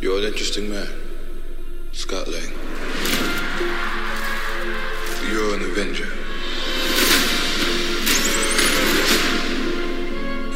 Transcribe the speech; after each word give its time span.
You're 0.00 0.16
an 0.20 0.24
interesting 0.24 0.70
man, 0.70 0.88
Scott 1.92 2.26
Lang. 2.26 2.52
You're 5.30 5.54
an 5.56 5.60
Avenger. 5.60 6.08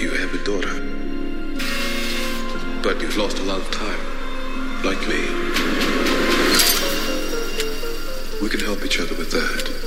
You 0.01 0.13
have 0.13 0.33
a 0.33 0.43
daughter. 0.45 0.73
But 2.83 3.03
you've 3.03 3.19
lost 3.19 3.39
a 3.39 3.43
lot 3.43 3.61
of 3.61 3.71
time, 3.71 4.01
like 4.83 5.01
me. 5.07 5.21
We 8.41 8.49
can 8.49 8.61
help 8.61 8.83
each 8.83 8.99
other 8.99 9.15
with 9.15 9.31
that. 9.33 9.84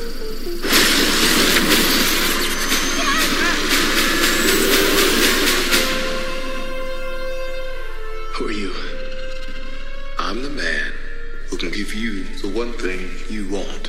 Give 11.88 11.96
you 11.96 12.24
the 12.42 12.50
one 12.50 12.74
thing 12.74 13.10
you 13.30 13.48
want. 13.50 13.88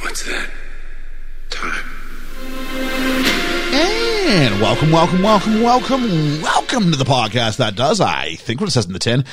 What's 0.00 0.24
that? 0.24 0.50
Time. 1.48 1.84
And 3.72 4.60
welcome, 4.60 4.90
welcome, 4.90 5.22
welcome, 5.22 5.62
welcome, 5.62 6.42
welcome 6.42 6.90
to 6.90 6.98
the 6.98 7.04
podcast 7.04 7.56
that 7.58 7.76
does, 7.76 8.00
I 8.00 8.34
think 8.34 8.60
what 8.60 8.68
it 8.68 8.72
says 8.72 8.84
in 8.84 8.92
the 8.92 8.98
tin. 8.98 9.24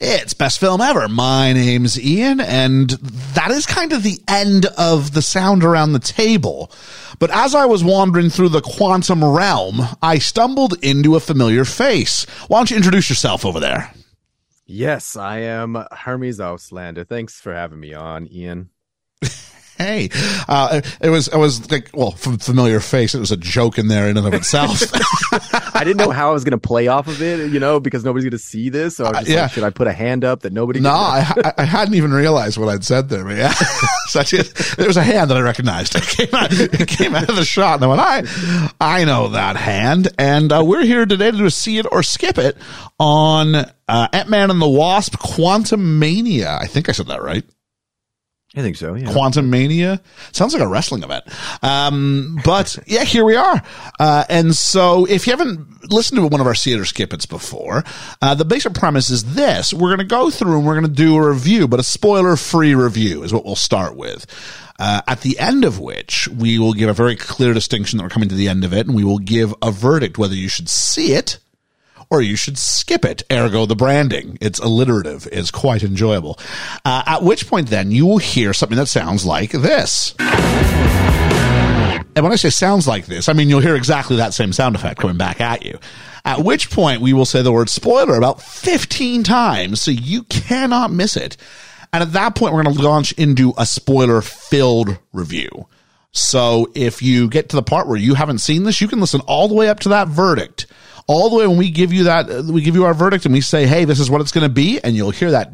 It's 0.00 0.32
best 0.32 0.58
film 0.58 0.80
ever. 0.80 1.06
My 1.06 1.52
name's 1.52 2.00
Ian, 2.00 2.40
and 2.40 2.90
that 3.34 3.50
is 3.50 3.66
kind 3.66 3.92
of 3.92 4.02
the 4.02 4.18
end 4.26 4.64
of 4.78 5.12
the 5.12 5.22
sound 5.22 5.64
around 5.64 5.92
the 5.92 5.98
table. 5.98 6.72
But 7.18 7.30
as 7.30 7.54
I 7.54 7.66
was 7.66 7.84
wandering 7.84 8.30
through 8.30 8.50
the 8.50 8.62
quantum 8.62 9.22
realm, 9.22 9.82
I 10.00 10.18
stumbled 10.18 10.82
into 10.82 11.14
a 11.14 11.20
familiar 11.20 11.66
face. 11.66 12.24
Why 12.48 12.58
don't 12.58 12.70
you 12.70 12.78
introduce 12.78 13.10
yourself 13.10 13.44
over 13.44 13.60
there? 13.60 13.92
Yes, 14.72 15.16
I 15.16 15.38
am 15.38 15.84
Hermes 15.90 16.38
Auslander. 16.38 17.04
Thanks 17.04 17.40
for 17.40 17.52
having 17.52 17.80
me 17.80 17.92
on, 17.92 18.28
Ian. 18.32 18.70
Hey, 19.76 20.10
uh, 20.46 20.80
it 21.00 21.08
was, 21.08 21.26
it 21.26 21.36
was 21.36 21.72
like, 21.72 21.90
well, 21.92 22.10
from 22.12 22.38
familiar 22.38 22.78
face, 22.80 23.14
it 23.14 23.18
was 23.18 23.32
a 23.32 23.36
joke 23.36 23.78
in 23.78 23.88
there 23.88 24.08
in 24.08 24.16
and 24.16 24.26
of 24.26 24.34
itself. 24.34 24.78
I 25.80 25.84
didn't 25.84 25.96
know 25.98 26.10
how 26.10 26.30
I 26.30 26.32
was 26.32 26.44
going 26.44 26.52
to 26.52 26.58
play 26.58 26.88
off 26.88 27.08
of 27.08 27.20
it, 27.22 27.50
you 27.50 27.58
know, 27.60 27.80
because 27.80 28.04
nobody's 28.04 28.24
going 28.24 28.32
to 28.32 28.38
see 28.38 28.68
this. 28.68 28.96
So 28.96 29.04
I 29.06 29.08
was 29.10 29.18
just 29.20 29.30
Uh, 29.30 29.32
yeah. 29.34 29.42
like, 29.42 29.52
should 29.52 29.64
I 29.64 29.70
put 29.70 29.86
a 29.86 29.92
hand 29.92 30.24
up 30.24 30.40
that 30.40 30.52
nobody? 30.52 30.80
No, 30.80 30.90
I, 30.90 31.52
I 31.58 31.64
hadn't 31.64 31.94
even 31.94 32.12
realized 32.12 32.58
what 32.58 32.68
I'd 32.68 32.84
said 32.84 33.08
there. 33.08 33.24
But 33.24 33.36
yeah, 33.36 33.52
such 34.06 34.32
a, 34.34 34.42
there 34.76 34.86
was 34.86 34.96
a 34.96 35.02
hand 35.02 35.30
that 35.30 35.36
I 35.36 35.40
recognized. 35.40 35.94
It 36.00 36.06
came 36.06 36.34
out, 36.34 36.48
it 36.52 36.88
came 36.88 37.14
out 37.14 37.28
of 37.28 37.36
the 37.36 37.44
shot, 37.44 37.82
and 37.82 37.84
I 37.84 37.86
went, 37.88 38.00
I, 38.00 38.70
I 38.80 39.04
know 39.04 39.28
that 39.28 39.56
hand. 39.56 40.08
And 40.18 40.52
uh, 40.52 40.62
we're 40.64 40.84
here 40.84 41.06
today 41.06 41.30
to 41.30 41.36
do 41.36 41.44
a 41.46 41.50
see 41.50 41.78
it 41.78 41.86
or 41.90 42.02
skip 42.02 42.36
it 42.38 42.56
on 42.98 43.54
uh, 43.56 44.08
Ant 44.12 44.28
Man 44.28 44.50
and 44.50 44.60
the 44.60 44.68
Wasp: 44.68 45.18
Quantum 45.18 45.98
Mania. 45.98 46.58
I 46.60 46.66
think 46.66 46.88
I 46.88 46.92
said 46.92 47.06
that 47.06 47.22
right. 47.22 47.44
I 48.56 48.62
think 48.62 48.76
so. 48.76 48.94
Yeah. 48.94 49.12
Quantum 49.12 49.48
Mania 49.48 50.00
sounds 50.32 50.54
like 50.54 50.62
a 50.62 50.66
wrestling 50.66 51.04
event. 51.04 51.24
Um, 51.62 52.40
but 52.44 52.78
yeah, 52.84 53.04
here 53.04 53.24
we 53.24 53.36
are. 53.36 53.62
Uh, 54.00 54.24
and 54.28 54.56
so 54.56 55.04
if 55.04 55.26
you 55.26 55.32
haven't 55.32 55.88
listened 55.92 56.18
to 56.18 56.26
one 56.26 56.40
of 56.40 56.48
our 56.48 56.54
theater 56.56 56.84
skippets 56.84 57.26
before, 57.26 57.84
uh, 58.20 58.34
the 58.34 58.44
basic 58.44 58.74
premise 58.74 59.08
is 59.08 59.34
this. 59.34 59.72
We're 59.72 59.90
going 59.90 59.98
to 59.98 60.04
go 60.04 60.30
through 60.30 60.58
and 60.58 60.66
we're 60.66 60.74
going 60.74 60.92
to 60.92 60.92
do 60.92 61.16
a 61.16 61.28
review, 61.28 61.68
but 61.68 61.78
a 61.78 61.84
spoiler 61.84 62.34
free 62.34 62.74
review 62.74 63.22
is 63.22 63.32
what 63.32 63.44
we'll 63.44 63.54
start 63.54 63.94
with. 63.94 64.26
Uh, 64.80 65.02
at 65.06 65.20
the 65.20 65.38
end 65.38 65.64
of 65.64 65.78
which 65.78 66.26
we 66.26 66.58
will 66.58 66.72
give 66.72 66.88
a 66.88 66.94
very 66.94 67.14
clear 67.14 67.54
distinction 67.54 67.98
that 67.98 68.02
we're 68.02 68.08
coming 68.08 68.30
to 68.30 68.34
the 68.34 68.48
end 68.48 68.64
of 68.64 68.72
it 68.72 68.86
and 68.86 68.96
we 68.96 69.04
will 69.04 69.18
give 69.18 69.54
a 69.62 69.70
verdict 69.70 70.18
whether 70.18 70.34
you 70.34 70.48
should 70.48 70.68
see 70.68 71.12
it 71.12 71.38
or 72.10 72.20
you 72.20 72.36
should 72.36 72.58
skip 72.58 73.04
it. 73.04 73.22
Ergo, 73.30 73.66
the 73.66 73.76
branding. 73.76 74.36
It's 74.40 74.58
alliterative. 74.58 75.28
It's 75.30 75.50
quite 75.50 75.82
enjoyable. 75.82 76.38
Uh, 76.84 77.02
at 77.06 77.22
which 77.22 77.46
point, 77.48 77.68
then 77.68 77.90
you 77.90 78.04
will 78.06 78.18
hear 78.18 78.52
something 78.52 78.76
that 78.76 78.86
sounds 78.88 79.24
like 79.24 79.52
this. 79.52 80.14
And 82.16 82.24
when 82.24 82.32
I 82.32 82.36
say 82.36 82.50
sounds 82.50 82.88
like 82.88 83.06
this, 83.06 83.28
I 83.28 83.32
mean 83.32 83.48
you'll 83.48 83.60
hear 83.60 83.76
exactly 83.76 84.16
that 84.16 84.34
same 84.34 84.52
sound 84.52 84.74
effect 84.74 85.00
coming 85.00 85.16
back 85.16 85.40
at 85.40 85.64
you. 85.64 85.78
At 86.24 86.44
which 86.44 86.70
point 86.70 87.00
we 87.00 87.12
will 87.12 87.24
say 87.24 87.40
the 87.40 87.52
word 87.52 87.70
spoiler 87.70 88.16
about 88.16 88.42
15 88.42 89.22
times, 89.22 89.80
so 89.80 89.90
you 89.90 90.24
cannot 90.24 90.90
miss 90.90 91.16
it. 91.16 91.36
And 91.92 92.02
at 92.02 92.12
that 92.12 92.34
point, 92.34 92.54
we're 92.54 92.62
going 92.62 92.76
to 92.76 92.82
launch 92.82 93.12
into 93.12 93.52
a 93.58 93.66
spoiler 93.66 94.20
filled 94.20 94.98
review. 95.12 95.66
So 96.12 96.70
if 96.74 97.02
you 97.02 97.28
get 97.28 97.48
to 97.50 97.56
the 97.56 97.62
part 97.62 97.86
where 97.86 97.96
you 97.96 98.14
haven't 98.14 98.38
seen 98.38 98.64
this, 98.64 98.80
you 98.80 98.88
can 98.88 99.00
listen 99.00 99.20
all 99.22 99.48
the 99.48 99.54
way 99.54 99.68
up 99.68 99.80
to 99.80 99.90
that 99.90 100.08
verdict. 100.08 100.66
All 101.10 101.28
the 101.28 101.38
way 101.38 101.46
when 101.48 101.56
we 101.56 101.70
give 101.70 101.92
you 101.92 102.04
that, 102.04 102.30
uh, 102.30 102.44
we 102.44 102.62
give 102.62 102.76
you 102.76 102.84
our 102.84 102.94
verdict 102.94 103.24
and 103.24 103.34
we 103.34 103.40
say, 103.40 103.66
hey, 103.66 103.84
this 103.84 103.98
is 103.98 104.08
what 104.08 104.20
it's 104.20 104.30
going 104.30 104.46
to 104.46 104.48
be. 104.48 104.78
And 104.78 104.94
you'll 104.94 105.10
hear 105.10 105.32
that. 105.32 105.52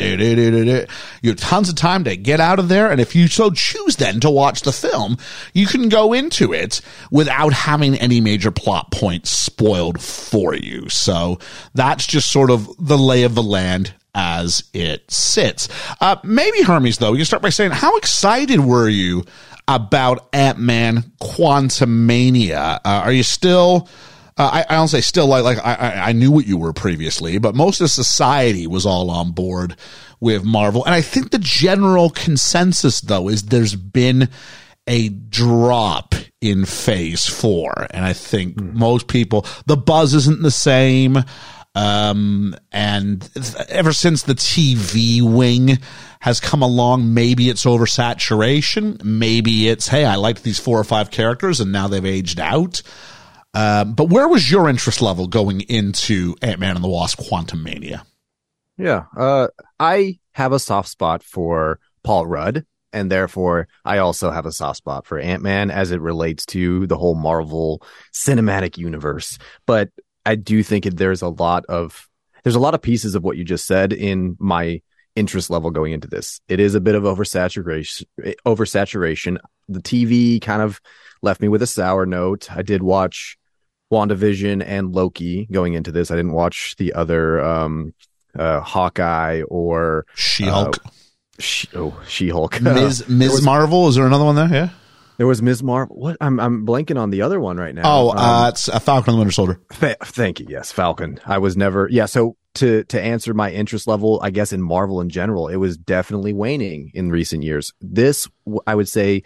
You 1.22 1.30
have 1.30 1.38
tons 1.38 1.70
of 1.70 1.76
time 1.76 2.04
to 2.04 2.14
get 2.14 2.40
out 2.40 2.58
of 2.58 2.68
there. 2.68 2.90
And 2.90 3.00
if 3.00 3.16
you 3.16 3.26
so 3.26 3.50
choose 3.50 3.96
then 3.96 4.20
to 4.20 4.28
watch 4.28 4.60
the 4.60 4.72
film, 4.72 5.16
you 5.54 5.66
can 5.66 5.88
go 5.88 6.12
into 6.12 6.52
it 6.52 6.82
without 7.10 7.54
having 7.54 7.94
any 7.94 8.20
major 8.20 8.50
plot 8.50 8.90
points 8.90 9.30
spoiled 9.30 9.98
for 9.98 10.54
you. 10.54 10.90
So 10.90 11.38
that's 11.72 12.06
just 12.06 12.30
sort 12.30 12.50
of 12.50 12.68
the 12.78 12.98
lay 12.98 13.22
of 13.22 13.34
the 13.34 13.42
land 13.42 13.94
as 14.14 14.62
it 14.74 15.10
sits. 15.10 15.70
Uh, 16.02 16.16
maybe 16.22 16.60
Hermes, 16.60 16.98
though, 16.98 17.14
you 17.14 17.24
start 17.24 17.42
by 17.42 17.48
saying, 17.48 17.70
how 17.70 17.96
excited 17.96 18.60
were 18.60 18.90
you 18.90 19.24
about 19.66 20.28
Ant 20.34 20.58
Man 20.58 21.12
Quantumania? 21.18 22.76
Uh, 22.84 23.02
are 23.04 23.12
you 23.12 23.22
still? 23.22 23.88
Uh, 24.38 24.50
I, 24.52 24.74
I 24.74 24.76
don't 24.76 24.88
say 24.88 25.00
still 25.00 25.26
like 25.26 25.44
like 25.44 25.58
I, 25.58 25.74
I 25.74 26.08
I 26.08 26.12
knew 26.12 26.30
what 26.30 26.46
you 26.46 26.58
were 26.58 26.72
previously, 26.72 27.38
but 27.38 27.54
most 27.54 27.80
of 27.80 27.90
society 27.90 28.66
was 28.66 28.84
all 28.84 29.10
on 29.10 29.32
board 29.32 29.76
with 30.20 30.44
Marvel, 30.44 30.84
and 30.84 30.94
I 30.94 31.00
think 31.00 31.30
the 31.30 31.38
general 31.38 32.10
consensus 32.10 33.00
though 33.00 33.28
is 33.28 33.44
there's 33.44 33.74
been 33.74 34.28
a 34.86 35.08
drop 35.08 36.14
in 36.40 36.66
Phase 36.66 37.26
Four, 37.26 37.86
and 37.90 38.04
I 38.04 38.12
think 38.12 38.60
most 38.60 39.08
people 39.08 39.46
the 39.64 39.76
buzz 39.76 40.14
isn't 40.14 40.42
the 40.42 40.50
same. 40.50 41.18
Um, 41.74 42.56
and 42.72 43.28
ever 43.68 43.92
since 43.92 44.22
the 44.22 44.34
TV 44.34 45.20
wing 45.20 45.78
has 46.20 46.40
come 46.40 46.62
along, 46.62 47.12
maybe 47.12 47.50
it's 47.50 47.66
oversaturation. 47.66 49.04
Maybe 49.04 49.68
it's, 49.68 49.86
hey, 49.86 50.06
I 50.06 50.14
liked 50.14 50.42
these 50.42 50.58
four 50.58 50.80
or 50.80 50.84
five 50.84 51.10
characters 51.10 51.60
and 51.60 51.72
now 51.72 51.86
they've 51.86 52.02
aged 52.02 52.40
out. 52.40 52.80
Um, 53.56 53.94
but 53.94 54.10
where 54.10 54.28
was 54.28 54.50
your 54.50 54.68
interest 54.68 55.00
level 55.00 55.28
going 55.28 55.62
into 55.62 56.36
Ant 56.42 56.60
Man 56.60 56.76
and 56.76 56.84
the 56.84 56.90
Wasp 56.90 57.18
Quantum 57.26 57.62
Mania? 57.62 58.04
Yeah. 58.76 59.04
Uh, 59.16 59.48
I 59.80 60.18
have 60.32 60.52
a 60.52 60.58
soft 60.58 60.90
spot 60.90 61.22
for 61.22 61.80
Paul 62.04 62.26
Rudd, 62.26 62.66
and 62.92 63.10
therefore 63.10 63.68
I 63.82 63.96
also 63.96 64.30
have 64.30 64.44
a 64.44 64.52
soft 64.52 64.76
spot 64.76 65.06
for 65.06 65.18
Ant 65.18 65.42
Man 65.42 65.70
as 65.70 65.90
it 65.90 66.02
relates 66.02 66.44
to 66.46 66.86
the 66.86 66.98
whole 66.98 67.14
Marvel 67.14 67.82
cinematic 68.12 68.76
universe. 68.76 69.38
But 69.64 69.88
I 70.26 70.34
do 70.34 70.62
think 70.62 70.84
there's 70.84 71.22
a 71.22 71.28
lot 71.30 71.64
of 71.64 72.10
there's 72.42 72.56
a 72.56 72.60
lot 72.60 72.74
of 72.74 72.82
pieces 72.82 73.14
of 73.14 73.24
what 73.24 73.38
you 73.38 73.44
just 73.44 73.64
said 73.64 73.94
in 73.94 74.36
my 74.38 74.82
interest 75.14 75.48
level 75.48 75.70
going 75.70 75.94
into 75.94 76.08
this. 76.08 76.42
It 76.46 76.60
is 76.60 76.74
a 76.74 76.80
bit 76.80 76.94
of 76.94 77.04
oversaturation. 77.04 78.04
Oversaturation. 78.44 79.38
The 79.66 79.80
TV 79.80 80.42
kind 80.42 80.60
of 80.60 80.78
left 81.22 81.40
me 81.40 81.48
with 81.48 81.62
a 81.62 81.66
sour 81.66 82.04
note. 82.04 82.54
I 82.54 82.60
did 82.60 82.82
watch 82.82 83.38
WandaVision 83.92 84.62
and 84.66 84.94
Loki 84.94 85.46
going 85.50 85.74
into 85.74 85.92
this. 85.92 86.10
I 86.10 86.16
didn't 86.16 86.32
watch 86.32 86.74
the 86.76 86.92
other 86.94 87.42
um 87.44 87.94
uh 88.38 88.60
Hawkeye 88.60 89.42
or 89.48 90.06
She 90.14 90.44
Hulk, 90.44 90.78
she, 91.38 91.68
oh 91.74 91.98
She-Hulk. 92.06 92.60
Ms. 92.62 93.08
Ms. 93.08 93.30
was- 93.32 93.44
Marvel. 93.44 93.88
Is 93.88 93.94
there 93.96 94.06
another 94.06 94.24
one 94.24 94.36
there? 94.36 94.48
Yeah. 94.52 94.68
there 95.18 95.26
was 95.26 95.40
Ms. 95.42 95.62
Marvel. 95.62 95.96
What? 95.96 96.16
I'm 96.20 96.40
I'm 96.40 96.66
blanking 96.66 96.98
on 96.98 97.10
the 97.10 97.22
other 97.22 97.38
one 97.40 97.56
right 97.58 97.74
now. 97.74 97.82
Oh, 97.84 98.10
Um, 98.10 98.18
uh, 98.18 98.48
it's 98.48 98.68
a 98.68 98.80
Falcon 98.80 99.10
and 99.10 99.16
the 99.16 99.18
Winter 99.20 99.32
Soldier. 99.32 99.60
Fa- 99.72 99.96
thank 100.02 100.40
you. 100.40 100.46
Yes, 100.48 100.72
Falcon. 100.72 101.20
I 101.26 101.38
was 101.38 101.56
never. 101.56 101.88
Yeah. 101.90 102.06
So 102.06 102.36
to 102.54 102.84
to 102.84 103.00
answer 103.00 103.34
my 103.34 103.50
interest 103.52 103.86
level, 103.86 104.18
I 104.22 104.30
guess 104.30 104.52
in 104.52 104.62
Marvel 104.62 105.00
in 105.00 105.08
general, 105.10 105.48
it 105.48 105.56
was 105.56 105.76
definitely 105.76 106.32
waning 106.32 106.90
in 106.94 107.10
recent 107.10 107.42
years. 107.42 107.72
This, 107.82 108.28
I 108.66 108.74
would 108.74 108.88
say, 108.88 109.22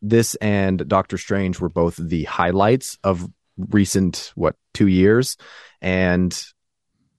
this 0.00 0.34
and 0.36 0.86
Doctor 0.88 1.18
Strange 1.18 1.58
were 1.60 1.68
both 1.68 1.96
the 1.96 2.24
highlights 2.24 2.96
of 3.02 3.28
recent 3.70 4.32
what 4.34 4.56
two 4.74 4.86
years, 4.86 5.36
and 5.80 6.40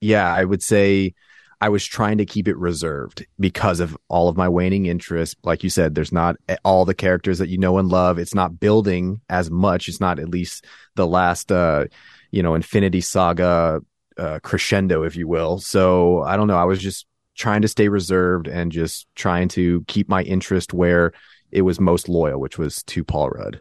yeah, 0.00 0.32
I 0.32 0.44
would 0.44 0.62
say. 0.62 1.14
I 1.62 1.68
was 1.68 1.84
trying 1.84 2.16
to 2.16 2.24
keep 2.24 2.48
it 2.48 2.56
reserved 2.56 3.26
because 3.38 3.80
of 3.80 3.94
all 4.08 4.30
of 4.30 4.36
my 4.38 4.48
waning 4.48 4.86
interest. 4.86 5.36
Like 5.44 5.62
you 5.62 5.68
said, 5.68 5.94
there's 5.94 6.10
not 6.10 6.36
all 6.64 6.86
the 6.86 6.94
characters 6.94 7.38
that 7.38 7.50
you 7.50 7.58
know 7.58 7.76
and 7.76 7.86
love. 7.86 8.18
It's 8.18 8.34
not 8.34 8.58
building 8.58 9.20
as 9.28 9.50
much. 9.50 9.86
It's 9.86 10.00
not 10.00 10.18
at 10.18 10.30
least 10.30 10.64
the 10.94 11.06
last, 11.06 11.52
uh, 11.52 11.84
you 12.30 12.42
know, 12.42 12.54
Infinity 12.54 13.02
Saga 13.02 13.82
uh, 14.16 14.38
crescendo, 14.42 15.02
if 15.02 15.16
you 15.16 15.28
will. 15.28 15.58
So 15.58 16.22
I 16.22 16.38
don't 16.38 16.48
know. 16.48 16.56
I 16.56 16.64
was 16.64 16.78
just 16.78 17.06
trying 17.36 17.60
to 17.60 17.68
stay 17.68 17.88
reserved 17.88 18.48
and 18.48 18.72
just 18.72 19.06
trying 19.14 19.48
to 19.48 19.84
keep 19.86 20.08
my 20.08 20.22
interest 20.22 20.72
where 20.72 21.12
it 21.50 21.62
was 21.62 21.78
most 21.78 22.08
loyal, 22.08 22.40
which 22.40 22.56
was 22.56 22.82
to 22.84 23.04
Paul 23.04 23.28
Rudd 23.30 23.60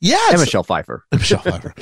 Yeah. 0.00 0.18
and 0.30 0.40
Michelle 0.40 0.62
Pfeiffer. 0.64 1.04
Michelle 1.12 1.40
Pfeiffer. 1.40 1.74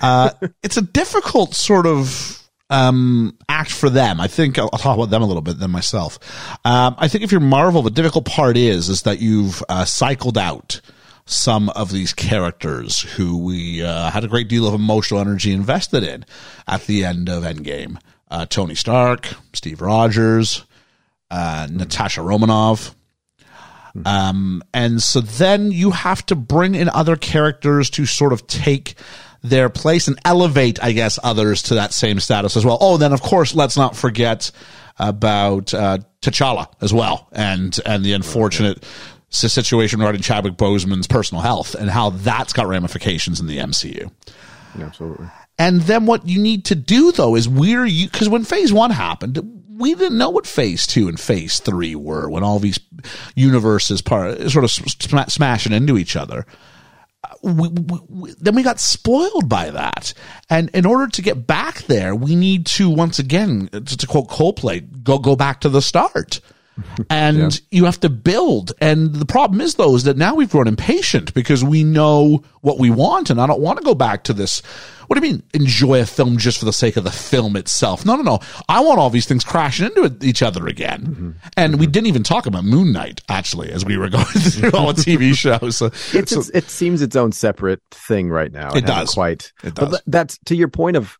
Uh, 0.00 0.30
it's 0.62 0.76
a 0.76 0.82
difficult 0.82 1.54
sort 1.54 1.86
of 1.86 2.40
um, 2.68 3.36
act 3.48 3.72
for 3.72 3.90
them. 3.90 4.20
I 4.20 4.28
think 4.28 4.58
I'll, 4.58 4.70
I'll 4.72 4.78
talk 4.78 4.96
about 4.96 5.10
them 5.10 5.22
a 5.22 5.26
little 5.26 5.42
bit 5.42 5.58
than 5.58 5.70
myself. 5.70 6.18
Um, 6.64 6.94
I 6.98 7.08
think 7.08 7.24
if 7.24 7.32
you're 7.32 7.40
Marvel, 7.40 7.82
the 7.82 7.90
difficult 7.90 8.24
part 8.24 8.56
is 8.56 8.88
is 8.88 9.02
that 9.02 9.20
you've 9.20 9.62
uh, 9.68 9.84
cycled 9.84 10.38
out 10.38 10.80
some 11.26 11.68
of 11.70 11.92
these 11.92 12.12
characters 12.12 13.00
who 13.02 13.38
we 13.38 13.82
uh, 13.82 14.10
had 14.10 14.24
a 14.24 14.28
great 14.28 14.48
deal 14.48 14.66
of 14.66 14.74
emotional 14.74 15.20
energy 15.20 15.52
invested 15.52 16.02
in 16.02 16.24
at 16.66 16.86
the 16.86 17.04
end 17.04 17.28
of 17.28 17.44
Endgame. 17.44 17.98
Uh, 18.30 18.46
Tony 18.46 18.74
Stark, 18.74 19.28
Steve 19.52 19.80
Rogers, 19.80 20.64
uh, 21.30 21.68
Natasha 21.70 22.22
Romanoff. 22.22 22.94
Um, 24.04 24.62
and 24.72 25.02
so 25.02 25.20
then 25.20 25.72
you 25.72 25.90
have 25.90 26.24
to 26.26 26.36
bring 26.36 26.74
in 26.74 26.88
other 26.88 27.16
characters 27.16 27.90
to 27.90 28.06
sort 28.06 28.32
of 28.32 28.46
take 28.46 28.94
their 29.42 29.68
place 29.68 30.08
and 30.08 30.18
elevate, 30.24 30.82
I 30.82 30.92
guess, 30.92 31.18
others 31.22 31.62
to 31.64 31.74
that 31.74 31.92
same 31.92 32.20
status 32.20 32.56
as 32.56 32.64
well. 32.64 32.78
Oh, 32.80 32.96
then 32.96 33.12
of 33.12 33.22
course, 33.22 33.54
let's 33.54 33.76
not 33.76 33.96
forget 33.96 34.50
about 34.98 35.72
uh, 35.72 35.98
T'Challa 36.20 36.68
as 36.80 36.92
well, 36.92 37.28
and 37.32 37.78
and 37.86 38.04
the 38.04 38.12
unfortunate 38.12 38.84
situation 39.30 40.00
regarding 40.00 40.20
Chadwick 40.20 40.54
Boseman's 40.54 41.06
personal 41.06 41.40
health 41.40 41.74
and 41.74 41.88
how 41.88 42.10
that's 42.10 42.52
got 42.52 42.66
ramifications 42.66 43.40
in 43.40 43.46
the 43.46 43.58
MCU. 43.58 44.10
Absolutely. 44.78 45.28
And 45.58 45.82
then 45.82 46.06
what 46.06 46.26
you 46.26 46.40
need 46.40 46.64
to 46.66 46.74
do 46.74 47.12
though 47.12 47.36
is 47.36 47.48
we're 47.48 47.84
you 47.84 48.08
because 48.08 48.28
when 48.28 48.44
Phase 48.44 48.72
One 48.72 48.90
happened, 48.90 49.59
we 49.80 49.94
didn't 49.94 50.18
know 50.18 50.30
what 50.30 50.46
Phase 50.46 50.86
Two 50.86 51.08
and 51.08 51.18
Phase 51.18 51.58
Three 51.58 51.94
were 51.94 52.28
when 52.28 52.42
all 52.42 52.58
these 52.58 52.78
universes 53.34 54.02
part 54.02 54.38
sort 54.50 54.64
of 54.64 54.70
sm- 54.70 55.28
smashing 55.28 55.72
into 55.72 55.98
each 55.98 56.16
other 56.16 56.46
uh, 57.24 57.34
we, 57.42 57.68
we, 57.68 58.00
we, 58.08 58.34
then 58.38 58.54
we 58.54 58.62
got 58.62 58.80
spoiled 58.80 59.48
by 59.48 59.70
that. 59.70 60.14
And 60.48 60.70
in 60.70 60.86
order 60.86 61.06
to 61.08 61.22
get 61.22 61.46
back 61.46 61.82
there, 61.82 62.14
we 62.14 62.34
need 62.34 62.64
to 62.66 62.88
once 62.88 63.18
again, 63.18 63.68
to, 63.72 63.80
to 63.82 64.06
quote 64.06 64.28
Coldplay, 64.28 65.02
go 65.02 65.18
go 65.18 65.36
back 65.36 65.60
to 65.62 65.68
the 65.68 65.82
start. 65.82 66.40
And 67.08 67.54
yeah. 67.54 67.60
you 67.70 67.84
have 67.84 68.00
to 68.00 68.08
build. 68.08 68.72
And 68.80 69.14
the 69.14 69.26
problem 69.26 69.60
is 69.60 69.74
though, 69.74 69.94
is 69.94 70.04
that 70.04 70.16
now 70.16 70.34
we've 70.34 70.50
grown 70.50 70.68
impatient 70.68 71.34
because 71.34 71.64
we 71.64 71.84
know 71.84 72.42
what 72.60 72.78
we 72.78 72.90
want. 72.90 73.30
And 73.30 73.40
I 73.40 73.46
don't 73.46 73.60
want 73.60 73.78
to 73.78 73.84
go 73.84 73.94
back 73.94 74.24
to 74.24 74.32
this. 74.32 74.62
What 75.06 75.18
do 75.18 75.26
you 75.26 75.32
mean 75.32 75.42
enjoy 75.54 76.00
a 76.00 76.06
film 76.06 76.36
just 76.36 76.58
for 76.58 76.64
the 76.64 76.72
sake 76.72 76.96
of 76.96 77.02
the 77.02 77.10
film 77.10 77.56
itself? 77.56 78.06
No, 78.06 78.14
no, 78.14 78.22
no. 78.22 78.38
I 78.68 78.80
want 78.80 79.00
all 79.00 79.10
these 79.10 79.26
things 79.26 79.42
crashing 79.42 79.86
into 79.86 80.16
each 80.22 80.40
other 80.40 80.68
again. 80.68 81.02
Mm-hmm. 81.02 81.30
And 81.56 81.72
mm-hmm. 81.72 81.80
we 81.80 81.86
didn't 81.88 82.06
even 82.06 82.22
talk 82.22 82.46
about 82.46 82.64
Moon 82.64 82.92
Knight 82.92 83.20
actually 83.28 83.72
as 83.72 83.84
we 83.84 83.96
were 83.96 84.08
going 84.08 84.24
through 84.24 84.70
all 84.72 84.92
the 84.92 85.02
TV 85.02 85.34
shows. 85.36 85.78
So, 85.78 85.90
so, 85.90 86.42
it 86.54 86.70
seems 86.70 87.02
its 87.02 87.16
own 87.16 87.32
separate 87.32 87.82
thing 87.90 88.30
right 88.30 88.52
now. 88.52 88.70
It, 88.70 88.78
it 88.84 88.86
does 88.86 89.14
quite. 89.14 89.52
It 89.64 89.74
does. 89.74 89.90
But 89.90 90.02
that's 90.06 90.38
to 90.46 90.54
your 90.54 90.68
point 90.68 90.96
of 90.96 91.18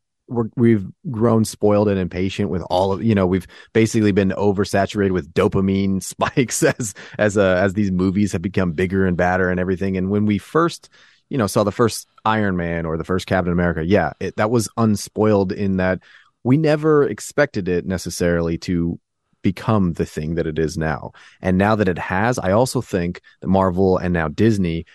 we 0.57 0.73
have 0.73 0.87
grown 1.11 1.45
spoiled 1.45 1.89
and 1.89 1.99
impatient 1.99 2.51
with 2.51 2.63
all 2.71 2.93
of 2.93 3.03
you 3.03 3.15
know 3.15 3.27
we've 3.27 3.47
basically 3.73 4.13
been 4.13 4.31
oversaturated 4.31 5.11
with 5.11 5.33
dopamine 5.35 6.03
spikes 6.03 6.63
as 6.63 6.95
as 7.19 7.37
uh, 7.37 7.57
as 7.57 7.75
these 7.75 7.91
movies 7.91 8.33
have 8.33 8.43
become 8.43 8.73
bigger 8.73 9.07
and 9.07 9.17
badder 9.17 9.51
and 9.51 9.61
everything. 9.61 9.97
And 9.97 10.11
when 10.11 10.27
we 10.27 10.39
first 10.39 10.89
you 11.29 11.39
know 11.39 11.47
saw 11.47 11.65
the 11.65 11.73
first 11.73 12.09
Iron 12.25 12.57
Man 12.57 12.87
or 12.87 12.97
the 12.97 13.05
first 13.05 13.27
Captain 13.27 13.53
America 13.53 13.85
yeah 13.85 14.13
it, 14.21 14.37
that 14.37 14.51
was 14.51 14.69
unspoiled 14.77 15.53
in 15.53 15.77
that 15.79 16.01
we 16.43 16.57
never 16.57 17.05
expected 17.05 17.69
it 17.69 17.87
necessarily 17.87 18.57
to 18.59 18.99
become 19.43 19.95
the 19.95 20.07
thing 20.07 20.35
that 20.35 20.47
it 20.47 20.59
is 20.59 20.77
now. 20.77 21.13
And 21.41 21.57
now 21.57 21.75
that 21.77 21.89
it 21.89 21.99
has 21.99 22.39
I 22.39 22.53
also 22.53 22.81
think 22.81 23.21
that 23.41 23.49
Marvel 23.49 23.99
and 23.99 24.13
now 24.13 24.29
Disney 24.29 24.87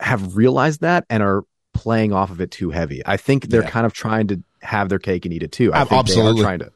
have 0.00 0.36
realized 0.36 0.80
that 0.80 1.04
and 1.10 1.22
are 1.22 1.44
playing 1.72 2.12
off 2.12 2.30
of 2.30 2.40
it 2.40 2.50
too 2.50 2.70
heavy. 2.70 3.02
I 3.04 3.16
think 3.16 3.48
they're 3.48 3.62
yeah. 3.62 3.70
kind 3.70 3.86
of 3.86 3.92
trying 3.92 4.28
to 4.28 4.42
have 4.62 4.88
their 4.88 4.98
cake 4.98 5.24
and 5.24 5.34
eat 5.34 5.42
it 5.42 5.52
too. 5.52 5.72
I 5.72 5.84
think 5.84 6.00
Absolutely. 6.00 6.34
they 6.34 6.40
are 6.40 6.44
trying 6.44 6.58
to 6.60 6.72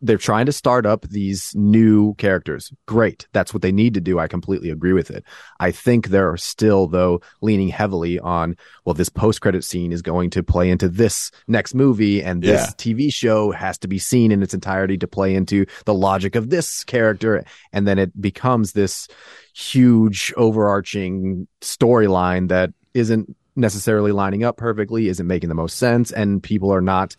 they're 0.00 0.18
trying 0.18 0.46
to 0.46 0.52
start 0.52 0.86
up 0.86 1.02
these 1.08 1.54
new 1.54 2.14
characters. 2.14 2.72
Great. 2.86 3.26
That's 3.32 3.52
what 3.52 3.62
they 3.62 3.72
need 3.72 3.94
to 3.94 4.00
do. 4.00 4.18
I 4.18 4.28
completely 4.28 4.70
agree 4.70 4.92
with 4.92 5.10
it. 5.10 5.24
I 5.60 5.70
think 5.70 6.08
they're 6.08 6.36
still 6.36 6.86
though 6.86 7.20
leaning 7.40 7.68
heavily 7.68 8.18
on, 8.18 8.56
well, 8.84 8.94
this 8.94 9.08
post 9.08 9.40
credit 9.40 9.64
scene 9.64 9.92
is 9.92 10.02
going 10.02 10.30
to 10.30 10.42
play 10.42 10.70
into 10.70 10.88
this 10.88 11.30
next 11.46 11.74
movie 11.74 12.22
and 12.22 12.42
this 12.42 12.66
yeah. 12.66 12.72
TV 12.72 13.12
show 13.12 13.52
has 13.52 13.78
to 13.78 13.88
be 13.88 13.98
seen 13.98 14.32
in 14.32 14.42
its 14.42 14.54
entirety 14.54 14.98
to 14.98 15.08
play 15.08 15.34
into 15.34 15.66
the 15.84 15.94
logic 15.94 16.34
of 16.34 16.50
this 16.50 16.84
character. 16.84 17.44
And 17.72 17.86
then 17.86 17.98
it 17.98 18.20
becomes 18.20 18.72
this 18.72 19.08
huge 19.54 20.32
overarching 20.36 21.48
storyline 21.60 22.48
that 22.48 22.72
isn't 22.94 23.34
necessarily 23.56 24.12
lining 24.12 24.44
up 24.44 24.56
perfectly, 24.56 25.08
isn't 25.08 25.26
making 25.26 25.48
the 25.48 25.54
most 25.54 25.76
sense, 25.78 26.12
and 26.12 26.42
people 26.42 26.72
are 26.72 26.80
not 26.80 27.16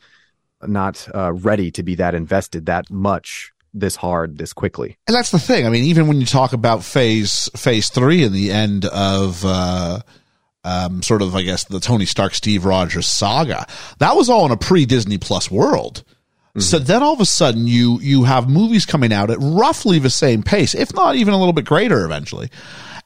not 0.63 1.07
uh, 1.13 1.33
ready 1.33 1.69
to 1.71 1.83
be 1.83 1.95
that 1.95 2.15
invested 2.15 2.65
that 2.65 2.89
much 2.89 3.51
this 3.73 3.95
hard 3.95 4.37
this 4.37 4.53
quickly. 4.53 4.97
And 5.07 5.15
that's 5.15 5.31
the 5.31 5.39
thing. 5.39 5.65
I 5.65 5.69
mean, 5.69 5.83
even 5.83 6.07
when 6.07 6.19
you 6.19 6.25
talk 6.25 6.53
about 6.53 6.83
phase 6.83 7.49
phase 7.55 7.89
three 7.89 8.23
and 8.23 8.33
the 8.33 8.51
end 8.51 8.85
of 8.85 9.43
uh, 9.45 9.99
um, 10.63 11.03
sort 11.03 11.21
of, 11.21 11.35
I 11.35 11.43
guess, 11.43 11.63
the 11.65 11.79
Tony 11.79 12.05
Stark 12.05 12.33
Steve 12.33 12.65
Rogers 12.65 13.07
saga, 13.07 13.65
that 13.99 14.15
was 14.15 14.29
all 14.29 14.45
in 14.45 14.51
a 14.51 14.57
pre 14.57 14.85
Disney 14.85 15.17
Plus 15.17 15.51
world. 15.51 16.03
Mm-hmm. 16.49 16.61
So 16.61 16.79
then 16.79 17.03
all 17.03 17.13
of 17.13 17.21
a 17.21 17.25
sudden 17.25 17.67
you 17.67 17.99
you 17.99 18.23
have 18.23 18.49
movies 18.49 18.85
coming 18.85 19.13
out 19.13 19.29
at 19.29 19.37
roughly 19.39 19.99
the 19.99 20.09
same 20.09 20.43
pace, 20.43 20.73
if 20.73 20.93
not 20.93 21.15
even 21.15 21.33
a 21.33 21.37
little 21.37 21.53
bit 21.53 21.65
greater 21.65 22.03
eventually. 22.03 22.49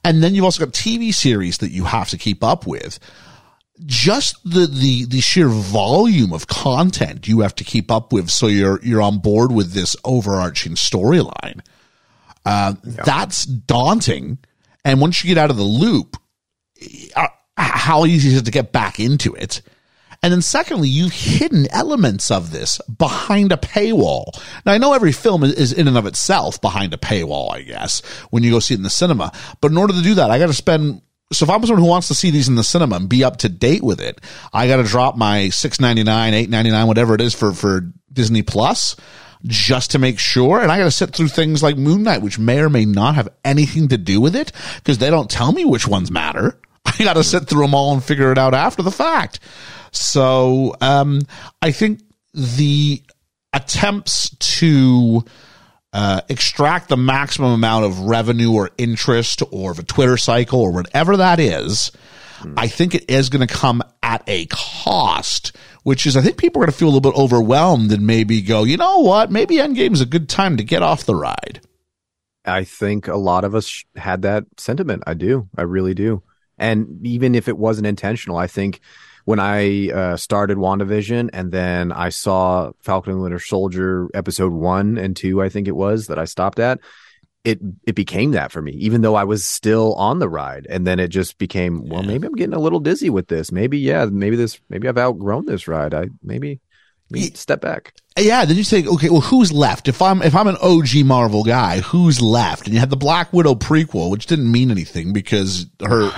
And 0.03 0.23
then 0.23 0.33
you've 0.33 0.45
also 0.45 0.65
got 0.65 0.73
TV 0.73 1.13
series 1.13 1.59
that 1.59 1.71
you 1.71 1.85
have 1.85 2.09
to 2.09 2.17
keep 2.17 2.43
up 2.43 2.65
with. 2.65 2.99
Just 3.85 4.37
the, 4.43 4.67
the, 4.67 5.05
the 5.05 5.21
sheer 5.21 5.47
volume 5.47 6.33
of 6.33 6.47
content 6.47 7.27
you 7.27 7.39
have 7.39 7.55
to 7.55 7.63
keep 7.63 7.89
up 7.89 8.13
with 8.13 8.29
so 8.29 8.47
you're, 8.47 8.79
you're 8.83 9.01
on 9.01 9.19
board 9.19 9.51
with 9.51 9.71
this 9.71 9.95
overarching 10.03 10.73
storyline. 10.73 11.61
Uh, 12.45 12.75
yeah. 12.83 13.03
that's 13.03 13.45
daunting. 13.45 14.37
And 14.85 15.01
once 15.01 15.23
you 15.23 15.27
get 15.27 15.37
out 15.37 15.49
of 15.49 15.57
the 15.57 15.63
loop, 15.63 16.17
uh, 17.15 17.27
how 17.57 18.05
easy 18.05 18.29
is 18.29 18.37
it 18.37 18.45
to 18.45 18.51
get 18.51 18.71
back 18.71 18.99
into 18.99 19.33
it? 19.35 19.61
And 20.23 20.31
then 20.31 20.41
secondly, 20.41 20.87
you've 20.87 21.13
hidden 21.13 21.67
elements 21.71 22.29
of 22.29 22.51
this 22.51 22.79
behind 22.95 23.51
a 23.51 23.57
paywall. 23.57 24.25
Now 24.65 24.73
I 24.73 24.77
know 24.77 24.93
every 24.93 25.11
film 25.11 25.43
is 25.43 25.73
in 25.73 25.87
and 25.87 25.97
of 25.97 26.05
itself 26.05 26.61
behind 26.61 26.93
a 26.93 26.97
paywall, 26.97 27.51
I 27.51 27.63
guess, 27.63 28.01
when 28.29 28.43
you 28.43 28.51
go 28.51 28.59
see 28.59 28.75
it 28.75 28.77
in 28.77 28.83
the 28.83 28.89
cinema. 28.89 29.31
But 29.61 29.71
in 29.71 29.77
order 29.77 29.93
to 29.93 30.01
do 30.01 30.15
that, 30.15 30.29
I 30.29 30.37
got 30.37 30.47
to 30.47 30.53
spend 30.53 31.01
so 31.33 31.45
if 31.45 31.49
I'm 31.49 31.65
someone 31.65 31.81
who 31.81 31.89
wants 31.89 32.09
to 32.09 32.15
see 32.15 32.29
these 32.29 32.49
in 32.49 32.55
the 32.55 32.63
cinema 32.63 32.97
and 32.97 33.07
be 33.07 33.23
up 33.23 33.37
to 33.37 33.49
date 33.49 33.83
with 33.83 34.01
it, 34.01 34.19
I 34.51 34.67
got 34.67 34.77
to 34.77 34.83
drop 34.83 35.15
my 35.15 35.49
six 35.49 35.79
ninety 35.79 36.03
nine, 36.03 36.33
eight 36.33 36.49
ninety 36.49 36.71
nine, 36.71 36.87
whatever 36.87 37.15
it 37.15 37.21
is 37.21 37.33
for 37.33 37.53
for 37.53 37.89
Disney 38.11 38.41
Plus, 38.41 38.97
just 39.45 39.91
to 39.91 39.99
make 39.99 40.19
sure. 40.19 40.59
And 40.59 40.71
I 40.71 40.77
got 40.77 40.85
to 40.85 40.91
sit 40.91 41.15
through 41.15 41.29
things 41.29 41.63
like 41.63 41.77
Moon 41.77 42.03
Knight, 42.03 42.21
which 42.21 42.37
may 42.37 42.59
or 42.59 42.69
may 42.69 42.85
not 42.85 43.15
have 43.15 43.29
anything 43.45 43.87
to 43.89 43.97
do 43.97 44.19
with 44.19 44.35
it 44.35 44.51
because 44.75 44.97
they 44.97 45.09
don't 45.09 45.29
tell 45.29 45.53
me 45.53 45.63
which 45.63 45.87
ones 45.87 46.11
matter. 46.11 46.59
I 46.85 47.03
got 47.03 47.13
to 47.13 47.23
sit 47.23 47.47
through 47.47 47.61
them 47.61 47.75
all 47.75 47.93
and 47.93 48.03
figure 48.03 48.31
it 48.31 48.37
out 48.37 48.53
after 48.53 48.83
the 48.83 48.91
fact. 48.91 49.39
So 49.91 50.75
um, 50.81 51.21
I 51.61 51.71
think 51.71 52.01
the 52.33 53.03
attempts 53.53 54.29
to 54.37 55.23
uh, 55.93 56.21
extract 56.29 56.89
the 56.89 56.97
maximum 56.97 57.51
amount 57.51 57.85
of 57.85 57.99
revenue 57.99 58.53
or 58.53 58.69
interest 58.77 59.43
or 59.51 59.73
the 59.73 59.83
Twitter 59.83 60.17
cycle 60.17 60.61
or 60.61 60.71
whatever 60.71 61.17
that 61.17 61.39
is, 61.39 61.91
mm. 62.39 62.53
I 62.57 62.67
think 62.67 62.95
it 62.95 63.09
is 63.09 63.29
going 63.29 63.45
to 63.45 63.53
come 63.53 63.83
at 64.01 64.23
a 64.27 64.45
cost, 64.47 65.55
which 65.83 66.05
is 66.05 66.15
I 66.15 66.21
think 66.21 66.37
people 66.37 66.61
are 66.61 66.65
going 66.65 66.71
to 66.71 66.77
feel 66.77 66.87
a 66.87 66.93
little 66.93 67.11
bit 67.11 67.19
overwhelmed 67.19 67.91
and 67.91 68.07
maybe 68.07 68.41
go, 68.41 68.63
you 68.63 68.77
know 68.77 68.99
what, 68.99 69.31
maybe 69.31 69.55
Endgame 69.55 69.93
is 69.93 70.01
a 70.01 70.05
good 70.05 70.29
time 70.29 70.57
to 70.57 70.63
get 70.63 70.81
off 70.81 71.03
the 71.03 71.15
ride. 71.15 71.59
I 72.45 72.63
think 72.63 73.07
a 73.07 73.17
lot 73.17 73.43
of 73.43 73.53
us 73.53 73.83
had 73.95 74.21
that 74.23 74.45
sentiment. 74.57 75.03
I 75.05 75.13
do. 75.13 75.49
I 75.55 75.63
really 75.63 75.93
do. 75.93 76.23
And 76.57 77.05
even 77.05 77.35
if 77.35 77.47
it 77.47 77.57
wasn't 77.57 77.87
intentional, 77.87 78.37
I 78.37 78.47
think 78.47 78.79
when 79.25 79.39
I 79.39 79.89
uh, 79.89 80.17
started 80.17 80.57
WandaVision 80.57 81.29
and 81.33 81.51
then 81.51 81.91
I 81.91 82.09
saw 82.09 82.71
Falcon 82.81 83.13
and 83.13 83.21
Winter 83.21 83.39
Soldier 83.39 84.09
episode 84.13 84.53
one 84.53 84.97
and 84.97 85.15
two, 85.15 85.41
I 85.41 85.49
think 85.49 85.67
it 85.67 85.75
was 85.75 86.07
that 86.07 86.19
I 86.19 86.25
stopped 86.25 86.59
at. 86.59 86.79
It 87.43 87.59
it 87.87 87.95
became 87.95 88.31
that 88.31 88.51
for 88.51 88.61
me, 88.61 88.73
even 88.73 89.01
though 89.01 89.15
I 89.15 89.23
was 89.23 89.43
still 89.43 89.95
on 89.95 90.19
the 90.19 90.29
ride, 90.29 90.67
and 90.69 90.85
then 90.85 90.99
it 90.99 91.07
just 91.07 91.39
became 91.39 91.89
well. 91.89 92.03
Maybe 92.03 92.27
I'm 92.27 92.35
getting 92.35 92.53
a 92.53 92.59
little 92.59 92.79
dizzy 92.79 93.09
with 93.09 93.29
this. 93.29 93.51
Maybe 93.51 93.79
yeah. 93.79 94.05
Maybe 94.05 94.35
this. 94.35 94.59
Maybe 94.69 94.87
I've 94.87 94.97
outgrown 94.97 95.47
this 95.47 95.67
ride. 95.67 95.95
I 95.95 96.09
maybe 96.21 96.59
step 97.19 97.61
back. 97.61 97.93
Yeah, 98.19 98.43
then 98.43 98.57
you 98.57 98.65
say, 98.65 98.85
okay, 98.85 99.09
well, 99.09 99.21
who's 99.21 99.53
left? 99.53 99.87
If 99.87 100.01
I'm 100.01 100.21
if 100.21 100.35
I'm 100.35 100.47
an 100.47 100.57
OG 100.61 101.05
Marvel 101.05 101.45
guy, 101.45 101.79
who's 101.79 102.21
left? 102.21 102.65
And 102.65 102.73
you 102.73 102.79
had 102.79 102.89
the 102.89 102.97
Black 102.97 103.31
Widow 103.31 103.55
prequel, 103.55 104.11
which 104.11 104.25
didn't 104.25 104.51
mean 104.51 104.69
anything 104.69 105.13
because 105.13 105.65
her 105.81 106.11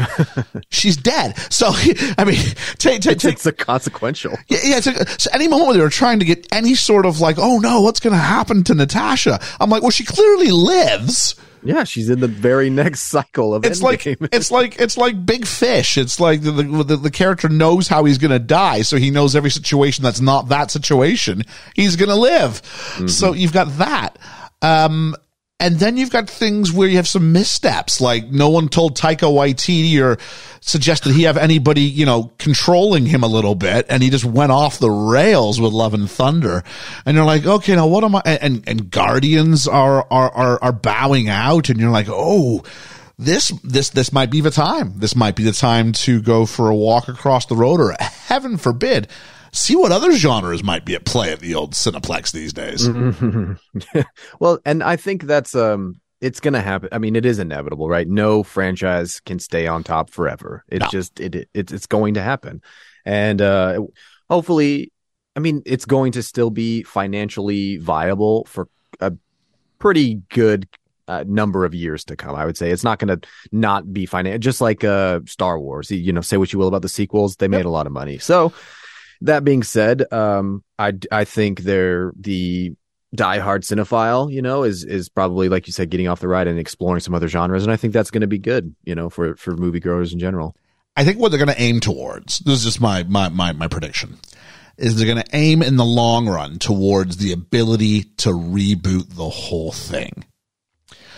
she's 0.70 0.98
dead. 0.98 1.38
So 1.52 1.68
I 2.18 2.26
mean, 2.26 2.40
take 2.80 3.02
take 3.02 3.20
take 3.20 3.34
it's 3.34 3.46
a 3.46 3.52
consequential. 3.52 4.36
Yeah, 4.48 4.60
yeah. 4.64 4.78
A, 4.78 4.82
so 5.20 5.30
any 5.34 5.48
moment 5.48 5.68
where 5.68 5.78
they 5.78 5.84
were 5.84 5.90
trying 5.90 6.18
to 6.18 6.26
get 6.26 6.48
any 6.52 6.74
sort 6.74 7.06
of 7.06 7.20
like, 7.20 7.38
oh 7.38 7.60
no, 7.60 7.82
what's 7.82 8.00
going 8.00 8.14
to 8.14 8.18
happen 8.18 8.64
to 8.64 8.74
Natasha? 8.74 9.40
I'm 9.60 9.70
like, 9.70 9.84
well, 9.84 9.92
she 9.92 10.04
clearly 10.04 10.50
lives. 10.50 11.36
Yeah, 11.65 11.84
she's 11.84 12.10
in 12.10 12.20
the 12.20 12.27
very 12.27 12.70
next 12.70 13.03
cycle 13.03 13.53
of 13.53 13.65
It's 13.65 13.79
Endgame. 13.79 13.84
like 14.22 14.34
it's 14.34 14.51
like 14.51 14.79
it's 14.79 14.98
like 14.98 15.25
Big 15.25 15.46
Fish. 15.46 15.98
It's 15.98 16.20
like 16.20 16.41
the, 16.41 16.51
the 16.51 16.98
the 16.98 17.12
character 17.12 17.50
knows 17.50 17.88
how 17.88 18.03
he's 18.05 18.17
going 18.17 18.32
to 18.32 18.39
die, 18.39 18.82
so 18.82 18.98
he 18.98 19.12
knows 19.12 19.36
every 19.36 19.51
situation 19.51 20.03
that's 20.03 20.22
not 20.22 20.50
that 20.50 20.72
situation 20.72 21.43
he's 21.75 21.96
going 21.96 22.10
to 22.10 22.15
live. 22.15 22.62
So 23.08 23.34
you've 23.34 23.53
got 23.53 23.77
that. 23.77 24.17
Um, 24.62 25.15
and 25.63 25.79
then 25.79 25.96
you've 25.96 26.10
got 26.12 26.29
things 26.29 26.74
where 26.74 26.89
you 26.89 26.98
have 26.98 27.08
some 27.08 27.32
missteps, 27.32 28.01
like 28.01 28.27
no 28.27 28.50
one 28.50 28.67
told 28.67 28.98
Taika 28.98 29.32
Waititi 29.32 29.98
or 30.03 30.17
suggested 30.60 31.13
he 31.13 31.24
have 31.24 31.38
anybody, 31.38 31.84
you 31.84 32.05
know, 32.05 32.34
controlling 32.38 33.05
him 33.05 33.24
a 33.24 33.27
little 33.27 33.55
bit, 33.55 33.86
and 33.88 34.03
he 34.03 34.10
just 34.10 34.25
went 34.25 34.51
off 34.51 34.79
the 34.79 34.91
rails 34.91 35.62
with 35.62 35.72
Love 35.72 35.93
and 35.93 36.12
Thunder. 36.12 36.65
And 37.05 37.15
you're 37.15 37.25
like, 37.25 37.46
okay, 37.46 37.77
now 37.77 37.88
what 37.88 38.03
am 38.03 38.17
I? 38.17 38.22
And 38.25 38.63
and 38.67 38.91
Guardians 38.91 39.65
are 39.65 40.05
are 40.12 40.32
are, 40.32 40.60
are 40.62 40.74
bowing 40.74 41.29
out, 41.29 41.70
and 41.70 41.79
you're 41.79 41.91
like, 41.91 42.08
oh 42.10 42.63
this 43.17 43.50
this 43.63 43.91
this 43.91 44.12
might 44.12 44.32
be 44.32 44.41
the 44.41 44.51
time. 44.51 45.00
This 45.00 45.15
might 45.15 45.36
be 45.36 45.43
the 45.43 45.53
time 45.53 45.93
to 45.93 46.22
go 46.22 46.46
for 46.46 46.70
a 46.70 46.75
walk 46.75 47.08
across 47.08 47.46
the 47.46 47.55
road, 47.55 47.79
or 47.79 47.96
heaven 48.00 48.58
forbid, 48.58 49.08
see 49.53 49.75
what 49.75 49.91
other 49.91 50.12
genres 50.13 50.63
might 50.63 50.83
be 50.86 50.95
at 50.95 51.05
play 51.05 51.31
at 51.31 51.39
the 51.39 51.55
old 51.55 51.72
Cineplex 51.74 52.31
these 52.31 52.51
days. 52.53 52.89
well, 54.39 54.60
and 54.65 54.83
I 54.83 54.95
think 54.95 55.24
that's 55.24 55.55
um 55.55 55.95
it's 56.22 56.39
going 56.39 56.53
to 56.53 56.62
happen. 56.62 56.88
I 56.93 57.00
mean, 57.00 57.17
it 57.17 57.25
is 57.25 57.38
inevitable, 57.38 57.89
right? 57.89 58.07
No 58.07 58.43
franchise 58.43 59.19
can 59.19 59.39
stay 59.39 59.67
on 59.67 59.83
top 59.83 60.10
forever. 60.10 60.63
It's 60.69 60.81
No. 60.83 60.89
just 60.89 61.19
it, 61.19 61.36
it 61.36 61.50
it's 61.53 61.72
it's 61.74 61.86
going 61.86 62.13
to 62.15 62.22
happen. 62.22 62.62
And 63.05 63.41
uh 63.41 63.81
hopefully 64.29 64.91
I 65.36 65.39
mean, 65.39 65.63
it's 65.65 65.86
going 65.86 66.12
to 66.13 66.24
still 66.24 66.50
be 66.51 66.83
financially 66.83 67.77
viable 67.77 68.45
for 68.45 68.67
a 69.00 69.13
pretty 69.79 70.22
good 70.29 70.67
uh, 71.07 71.24
number 71.27 71.65
of 71.65 71.74
years 71.74 72.05
to 72.05 72.15
come. 72.15 72.36
I 72.36 72.45
would 72.45 72.55
say 72.55 72.69
it's 72.69 72.83
not 72.83 73.00
going 73.00 73.19
to 73.19 73.27
not 73.51 73.91
be 73.91 74.05
financial, 74.05 74.38
just 74.39 74.62
like 74.62 74.83
uh, 74.83 75.22
Star 75.25 75.60
Wars. 75.60 75.89
You 75.91 76.13
know, 76.13 76.22
say 76.22 76.38
what 76.38 76.53
you 76.53 76.60
will 76.60 76.67
about 76.67 76.83
the 76.83 76.88
sequels, 76.88 77.36
they 77.38 77.48
made 77.48 77.65
a 77.65 77.69
lot 77.69 77.88
of 77.88 77.91
money. 77.91 78.19
So 78.19 78.53
that 79.24 79.44
being 79.44 79.63
said, 79.63 80.12
um, 80.13 80.63
I 80.77 80.94
I 81.12 81.25
think 81.25 81.62
they're 81.62 82.13
the 82.15 82.74
diehard 83.15 83.62
cinephile. 83.62 84.32
You 84.32 84.42
know, 84.42 84.63
is 84.63 84.84
is 84.84 85.10
probably 85.10 85.50
like 85.50 85.68
you 85.68 85.74
said, 85.74 85.89
getting 85.89 86.08
off 86.08 86.20
the 86.20 86.27
ride 86.27 86.48
and 86.48 86.60
exploring 86.60 87.01
some 87.01 87.15
other 87.15 87.27
genres, 87.27 87.63
and 87.63 87.72
I 87.72 87.77
think 87.77 87.94
that's 87.94 88.12
going 88.12 88.22
to 88.22 88.27
be 88.27 88.39
good. 88.39 88.75
You 88.84 88.96
know, 88.96 89.10
for 89.10 89.36
for 89.36 89.56
moviegoers 89.56 90.13
in 90.13 90.20
general. 90.20 90.56
I 90.96 91.03
think 91.03 91.18
what 91.18 91.30
they're 91.30 91.44
going 91.44 91.56
to 91.56 91.62
aim 91.62 91.80
towards, 91.80 92.39
this 92.39 92.60
is 92.60 92.63
just 92.65 92.82
my, 92.82 93.03
my, 93.03 93.30
my, 93.30 93.51
my 93.51 93.68
prediction, 93.68 94.20
is 94.77 94.96
they're 94.96 95.12
going 95.12 95.24
to 95.24 95.36
aim 95.36 95.63
in 95.63 95.75
the 95.75 95.86
long 95.86 96.27
run 96.27 96.60
towards 96.60 97.18
the 97.18 97.32
ability 97.32 98.03
to 98.18 98.30
reboot 98.30 99.15
the 99.15 99.30
whole 99.30 99.72
thing. 99.72 100.24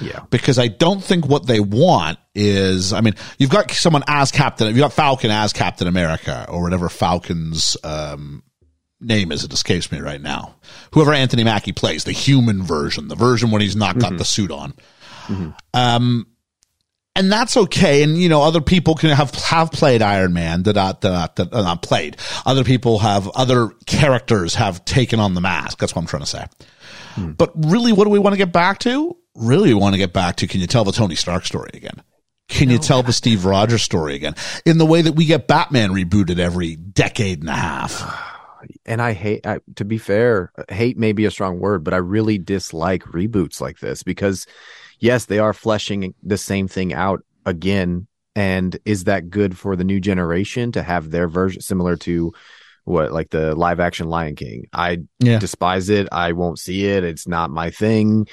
Yeah. 0.01 0.21
Because 0.29 0.59
I 0.59 0.67
don't 0.67 1.03
think 1.03 1.27
what 1.27 1.45
they 1.47 1.59
want 1.59 2.19
is, 2.33 2.93
I 2.93 3.01
mean, 3.01 3.15
you've 3.37 3.49
got 3.49 3.71
someone 3.71 4.03
as 4.07 4.31
Captain, 4.31 4.67
you've 4.67 4.77
got 4.77 4.93
Falcon 4.93 5.31
as 5.31 5.53
Captain 5.53 5.87
America 5.87 6.45
or 6.49 6.61
whatever 6.61 6.89
Falcon's, 6.89 7.77
um, 7.83 8.43
name 9.01 9.31
is. 9.31 9.43
It 9.43 9.53
escapes 9.53 9.91
me 9.91 9.99
right 9.99 10.21
now. 10.21 10.55
Whoever 10.93 11.13
Anthony 11.13 11.43
Mackie 11.43 11.73
plays, 11.73 12.05
the 12.05 12.11
human 12.11 12.63
version, 12.63 13.07
the 13.07 13.15
version 13.15 13.51
when 13.51 13.61
he's 13.61 13.75
not 13.75 13.99
got 13.99 14.17
the 14.17 14.25
suit 14.25 14.51
on. 14.51 14.73
Um, 15.73 16.27
and 17.15 17.31
that's 17.31 17.55
okay. 17.55 18.03
And 18.03 18.17
you 18.17 18.29
know, 18.29 18.41
other 18.41 18.61
people 18.61 18.95
can 18.95 19.09
have 19.11 19.33
have 19.35 19.71
played 19.71 20.01
Iron 20.01 20.33
Man 20.33 20.63
that 20.63 20.73
that, 20.73 21.01
that 21.01 21.53
uh, 21.53 21.61
not 21.61 21.81
played. 21.81 22.17
Other 22.45 22.63
people 22.63 22.99
have 22.99 23.29
other 23.35 23.69
characters 23.85 24.55
have 24.55 24.83
taken 24.85 25.19
on 25.19 25.33
the 25.33 25.41
mask. 25.41 25.77
That's 25.77 25.95
what 25.95 26.01
I'm 26.01 26.07
trying 26.07 26.23
to 26.23 26.27
say. 26.29 26.45
But 27.37 27.51
really, 27.55 27.93
what 27.93 28.03
do 28.05 28.09
we 28.09 28.19
want 28.19 28.33
to 28.33 28.37
get 28.37 28.51
back 28.51 28.79
to? 28.79 29.15
Really, 29.35 29.73
want 29.73 29.93
to 29.93 29.97
get 29.99 30.13
back 30.13 30.37
to 30.37 30.47
can 30.47 30.61
you 30.61 30.67
tell 30.67 30.83
the 30.83 30.91
Tony 30.91 31.15
Stark 31.15 31.45
story 31.45 31.71
again? 31.73 32.01
Can 32.47 32.69
you 32.69 32.77
tell 32.77 33.03
the 33.03 33.11
Steve 33.11 33.43
Rogers 33.43 33.83
story 33.83 34.15
again? 34.15 34.35
In 34.65 34.77
the 34.77 34.85
way 34.85 35.01
that 35.01 35.13
we 35.13 35.25
get 35.25 35.47
Batman 35.47 35.91
rebooted 35.91 36.37
every 36.39 36.75
decade 36.75 37.39
and 37.39 37.49
a 37.49 37.53
half. 37.53 38.31
and 38.85 39.01
I 39.01 39.13
hate 39.13 39.45
I, 39.45 39.59
to 39.75 39.85
be 39.85 39.97
fair, 39.97 40.51
hate 40.69 40.97
may 40.97 41.11
be 41.11 41.25
a 41.25 41.31
strong 41.31 41.59
word, 41.59 41.83
but 41.83 41.93
I 41.93 41.97
really 41.97 42.37
dislike 42.37 43.03
reboots 43.03 43.59
like 43.59 43.79
this 43.79 44.03
because 44.03 44.45
yes, 44.99 45.25
they 45.25 45.39
are 45.39 45.53
fleshing 45.53 46.13
the 46.23 46.37
same 46.37 46.67
thing 46.67 46.93
out 46.93 47.23
again. 47.45 48.07
And 48.35 48.77
is 48.85 49.05
that 49.05 49.29
good 49.29 49.57
for 49.57 49.75
the 49.75 49.83
new 49.83 49.99
generation 49.99 50.71
to 50.73 50.83
have 50.83 51.09
their 51.09 51.27
version 51.27 51.61
similar 51.61 51.95
to 51.97 52.33
what 52.83 53.11
like 53.11 53.31
the 53.31 53.55
live 53.55 53.79
action 53.79 54.07
Lion 54.07 54.35
King? 54.35 54.67
I 54.71 54.99
Yeah. 55.19 55.39
despise 55.39 55.89
it. 55.89 56.07
I 56.11 56.33
won't 56.33 56.59
see 56.59 56.85
it. 56.85 57.03
It's 57.03 57.27
not 57.27 57.49
my 57.49 57.71
thing. 57.71 58.27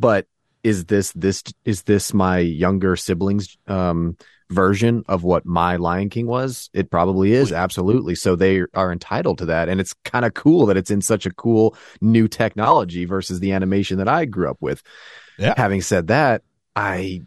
But 0.00 0.26
is 0.62 0.86
this 0.86 1.12
this 1.12 1.42
is 1.64 1.82
this 1.82 2.12
my 2.12 2.38
younger 2.38 2.96
siblings 2.96 3.56
um 3.66 4.16
version 4.50 5.04
of 5.08 5.24
what 5.24 5.44
my 5.44 5.76
Lion 5.76 6.08
King 6.08 6.26
was? 6.26 6.70
It 6.72 6.90
probably 6.90 7.32
is, 7.32 7.52
absolutely. 7.52 8.14
So 8.14 8.34
they 8.34 8.62
are 8.74 8.92
entitled 8.92 9.38
to 9.38 9.46
that. 9.46 9.68
And 9.68 9.80
it's 9.80 9.94
kind 10.04 10.24
of 10.24 10.34
cool 10.34 10.66
that 10.66 10.76
it's 10.76 10.90
in 10.90 11.02
such 11.02 11.26
a 11.26 11.30
cool 11.30 11.76
new 12.00 12.28
technology 12.28 13.04
versus 13.04 13.40
the 13.40 13.52
animation 13.52 13.98
that 13.98 14.08
I 14.08 14.24
grew 14.24 14.48
up 14.48 14.58
with. 14.60 14.82
Yeah. 15.38 15.54
Having 15.56 15.82
said 15.82 16.06
that, 16.08 16.42
I 16.74 17.22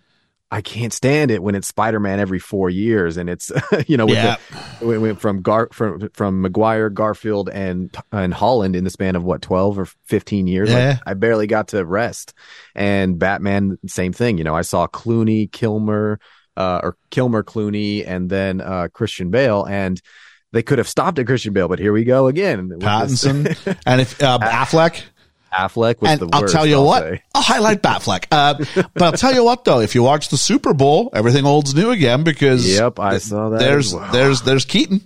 I 0.54 0.62
can't 0.62 0.92
stand 0.92 1.32
it 1.32 1.42
when 1.42 1.56
it's 1.56 1.68
Spider-Man 1.70 2.20
every 2.20 2.40
four 2.40 2.70
years 2.70 3.16
and 3.16 3.30
it's 3.30 3.52
you 3.88 3.96
know 3.96 4.06
with 4.06 4.16
Yeah. 4.16 4.36
the, 4.80 4.86
we 4.86 4.98
went 4.98 5.22
from 5.22 5.42
Gar 5.42 5.70
from 5.72 6.10
from 6.14 6.42
Maguire, 6.42 6.90
Garfield, 6.90 7.50
and 7.50 7.96
and 8.12 8.34
Holland 8.34 8.76
in 8.76 8.84
the 8.84 8.90
span 8.90 9.16
of 9.16 9.24
what 9.24 9.42
twelve 9.42 9.80
or 9.80 9.86
fifteen 10.06 10.48
years. 10.48 10.70
Like, 10.90 11.00
I 11.06 11.14
barely 11.14 11.48
got 11.48 11.70
to 11.70 11.86
rest. 11.86 12.34
And 12.76 13.18
Batman, 13.18 13.78
same 13.88 14.12
thing. 14.14 14.38
You 14.38 14.44
know, 14.44 14.56
I 14.56 14.64
saw 14.64 14.88
Clooney, 14.88 15.50
Kilmer, 15.52 16.20
uh, 16.58 16.82
or 16.84 16.98
Kilmer, 17.12 17.44
Clooney, 17.44 18.06
and 18.06 18.30
then 18.30 18.60
uh, 18.60 18.90
Christian 18.94 19.30
Bale, 19.30 19.64
and 19.66 20.02
they 20.54 20.62
could 20.64 20.80
have 20.80 20.88
stopped 20.90 21.18
at 21.18 21.26
Christian 21.28 21.54
Bale, 21.54 21.70
but 21.70 21.80
here 21.80 21.94
we 21.94 22.04
go 22.04 22.28
again. 22.28 22.68
Pattinson 22.80 23.56
and 23.86 24.02
if 24.02 24.22
uh, 24.22 24.38
Affleck. 24.40 25.02
Affleck 25.54 26.02
was 26.02 26.12
And 26.12 26.20
the 26.22 26.30
I'll 26.34 26.42
worst, 26.42 26.54
tell 26.54 26.66
you 26.66 26.76
I'll 26.76 26.86
what, 26.86 27.04
say. 27.04 27.24
I'll 27.36 27.42
highlight 27.42 27.82
Batfleck. 27.82 28.26
Uh, 28.32 28.56
but 28.94 29.02
I'll 29.04 29.12
tell 29.14 29.34
you 29.34 29.44
what, 29.44 29.64
though, 29.66 29.80
if 29.82 29.96
you 29.96 30.04
watch 30.04 30.30
the 30.30 30.38
Super 30.38 30.74
Bowl, 30.74 31.10
everything 31.14 31.46
old's 31.46 31.74
new 31.76 31.92
again 31.92 32.24
because 32.24 32.68
Yep, 32.78 33.00
I 33.00 33.18
saw 33.18 33.50
that 33.50 33.60
There's 33.60 33.94
well. 33.94 34.12
there's 34.12 34.42
there's 34.42 34.66
Keaton. 34.66 35.02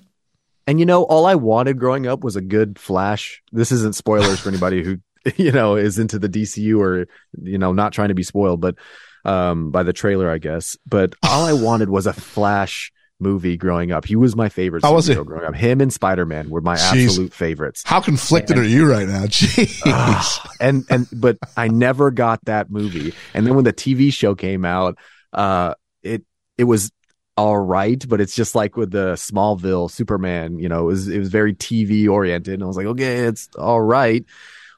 And 0.68 0.80
you 0.80 0.86
know, 0.86 1.04
all 1.04 1.26
I 1.26 1.36
wanted 1.36 1.78
growing 1.80 2.08
up 2.08 2.24
was 2.24 2.36
a 2.36 2.42
good 2.42 2.80
Flash. 2.80 3.44
This 3.52 3.72
isn't 3.72 3.96
spoilers 3.96 4.40
for 4.40 4.50
anybody 4.50 4.84
who 4.84 4.98
you 5.36 5.52
know 5.52 5.76
is 5.76 6.00
into 6.00 6.18
the 6.20 6.30
DCU 6.30 6.80
or 6.80 7.08
you 7.42 7.58
know 7.58 7.72
not 7.74 7.94
trying 7.94 8.10
to 8.10 8.16
be 8.16 8.24
spoiled, 8.24 8.62
but 8.62 8.76
um 9.24 9.72
by 9.72 9.84
the 9.84 9.94
trailer, 9.94 10.30
I 10.30 10.38
guess. 10.40 10.78
But 10.88 11.16
all 11.24 11.46
I 11.46 11.54
wanted 11.54 11.90
was 11.90 12.08
a 12.08 12.14
Flash 12.14 12.92
movie 13.20 13.58
growing 13.58 13.92
up. 13.92 14.06
He 14.06 14.16
was 14.16 14.36
my 14.36 14.50
favorite 14.50 14.84
How 14.84 14.94
was 14.94 15.08
superhero 15.10 15.26
growing 15.26 15.46
up. 15.46 15.56
Him 15.56 15.82
and 15.82 15.92
Spider 15.92 16.26
Man 16.26 16.50
were 16.50 16.62
my 16.62 16.76
Jeez. 16.76 17.06
absolute 17.06 17.34
favorites. 17.34 17.84
How 17.86 18.02
conflicted 18.02 18.58
are 18.58 18.64
you 18.64 18.90
right 18.90 19.08
now? 19.08 19.24
Jeez. 19.26 19.82
Ah, 19.86 20.56
and 20.60 20.86
and 20.90 21.08
but 21.14 21.38
I 21.56 21.68
never 21.68 22.12
got 22.12 22.44
that 22.46 22.70
movie. 22.70 23.14
And 23.34 23.46
then 23.46 23.56
when 23.56 23.64
the 23.64 23.74
TV 23.74 24.12
show 24.12 24.36
came 24.36 24.66
out, 24.66 24.98
uh, 25.34 25.76
it 26.04 26.24
it 26.58 26.66
was 26.66 26.92
all 27.38 27.58
right, 27.58 28.04
but 28.08 28.22
it's 28.22 28.36
just 28.36 28.56
like 28.56 28.78
with 28.78 28.92
the 28.92 29.14
Smallville 29.14 29.92
Superman. 29.92 30.60
You 30.60 30.70
know, 30.70 30.82
it 30.82 30.86
was 30.86 31.08
it 31.08 31.20
was 31.20 31.30
very 31.30 31.54
TV 31.54 32.08
oriented, 32.08 32.54
and 32.56 32.64
I 32.64 32.68
was 32.68 32.78
like, 32.78 32.88
okay, 32.88 33.20
it's 33.26 33.50
all 33.58 33.82
right. 33.82 34.24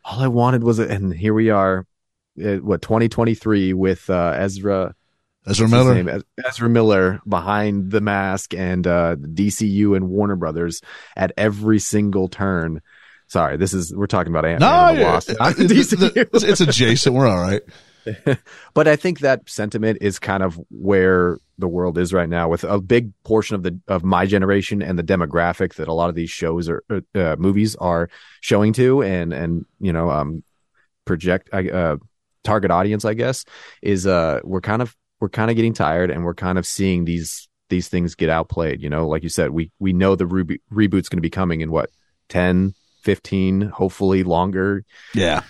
All 0.03 0.19
I 0.21 0.27
wanted 0.27 0.63
was, 0.63 0.79
and 0.79 1.13
here 1.13 1.33
we 1.33 1.49
are, 1.49 1.85
uh, 2.43 2.55
what 2.57 2.81
2023 2.81 3.73
with 3.73 4.09
uh, 4.09 4.35
Ezra. 4.37 4.95
Ezra 5.47 5.67
Miller. 5.67 6.21
Ezra 6.45 6.69
Miller 6.69 7.19
behind 7.27 7.91
the 7.91 8.01
mask 8.01 8.53
and 8.53 8.85
uh, 8.85 9.15
DCU 9.15 9.95
and 9.95 10.09
Warner 10.09 10.35
Brothers 10.35 10.81
at 11.15 11.31
every 11.37 11.79
single 11.79 12.27
turn. 12.27 12.81
Sorry, 13.27 13.57
this 13.57 13.73
is 13.73 13.93
we're 13.95 14.07
talking 14.07 14.31
about 14.31 14.45
Ant 14.45 14.61
Man 14.61 14.95
No, 14.95 14.99
the 14.99 15.03
Wasp. 15.05 15.31
not 15.39 15.59
it- 15.59 15.71
it- 15.71 15.75
DCU. 15.77 16.29
it's, 16.33 16.43
it's 16.43 16.61
adjacent. 16.61 17.15
We're 17.15 17.27
all 17.27 17.39
right. 17.39 17.61
but 18.73 18.87
I 18.87 18.95
think 18.95 19.19
that 19.19 19.49
sentiment 19.49 19.97
is 19.99 20.17
kind 20.17 20.41
of 20.41 20.57
where 20.69 21.39
the 21.57 21.67
world 21.67 21.97
is 21.97 22.13
right 22.13 22.29
now, 22.29 22.47
with 22.47 22.63
a 22.63 22.79
big 22.79 23.11
portion 23.25 23.55
of 23.55 23.63
the 23.63 23.77
of 23.89 24.03
my 24.05 24.25
generation 24.25 24.81
and 24.81 24.97
the 24.97 25.03
demographic 25.03 25.73
that 25.75 25.89
a 25.89 25.93
lot 25.93 26.07
of 26.09 26.15
these 26.15 26.29
shows 26.29 26.69
or 26.69 26.83
uh, 27.15 27.35
movies 27.37 27.75
are 27.75 28.09
showing 28.39 28.71
to, 28.73 29.03
and 29.03 29.33
and 29.33 29.65
you 29.81 29.91
know, 29.91 30.09
um, 30.09 30.41
project 31.03 31.49
uh, 31.53 31.97
target 32.45 32.71
audience, 32.71 33.03
I 33.03 33.13
guess, 33.13 33.43
is 33.81 34.07
uh, 34.07 34.39
we're 34.43 34.61
kind 34.61 34.81
of 34.81 34.95
we're 35.19 35.29
kind 35.29 35.49
of 35.49 35.55
getting 35.55 35.73
tired, 35.73 36.11
and 36.11 36.23
we're 36.23 36.33
kind 36.35 36.57
of 36.57 36.65
seeing 36.65 37.05
these 37.05 37.47
these 37.69 37.87
things 37.89 38.15
get 38.15 38.29
outplayed. 38.29 38.81
You 38.81 38.89
know, 38.89 39.07
like 39.07 39.23
you 39.23 39.29
said, 39.29 39.51
we 39.51 39.71
we 39.79 39.93
know 39.93 40.15
the 40.15 40.25
rebo- 40.25 40.59
reboot's 40.71 41.09
going 41.09 41.17
to 41.17 41.21
be 41.21 41.29
coming 41.29 41.61
in 41.61 41.71
what 41.71 41.89
10, 42.29 42.73
15, 43.01 43.61
hopefully 43.69 44.23
longer 44.23 44.83
Yeah. 45.13 45.41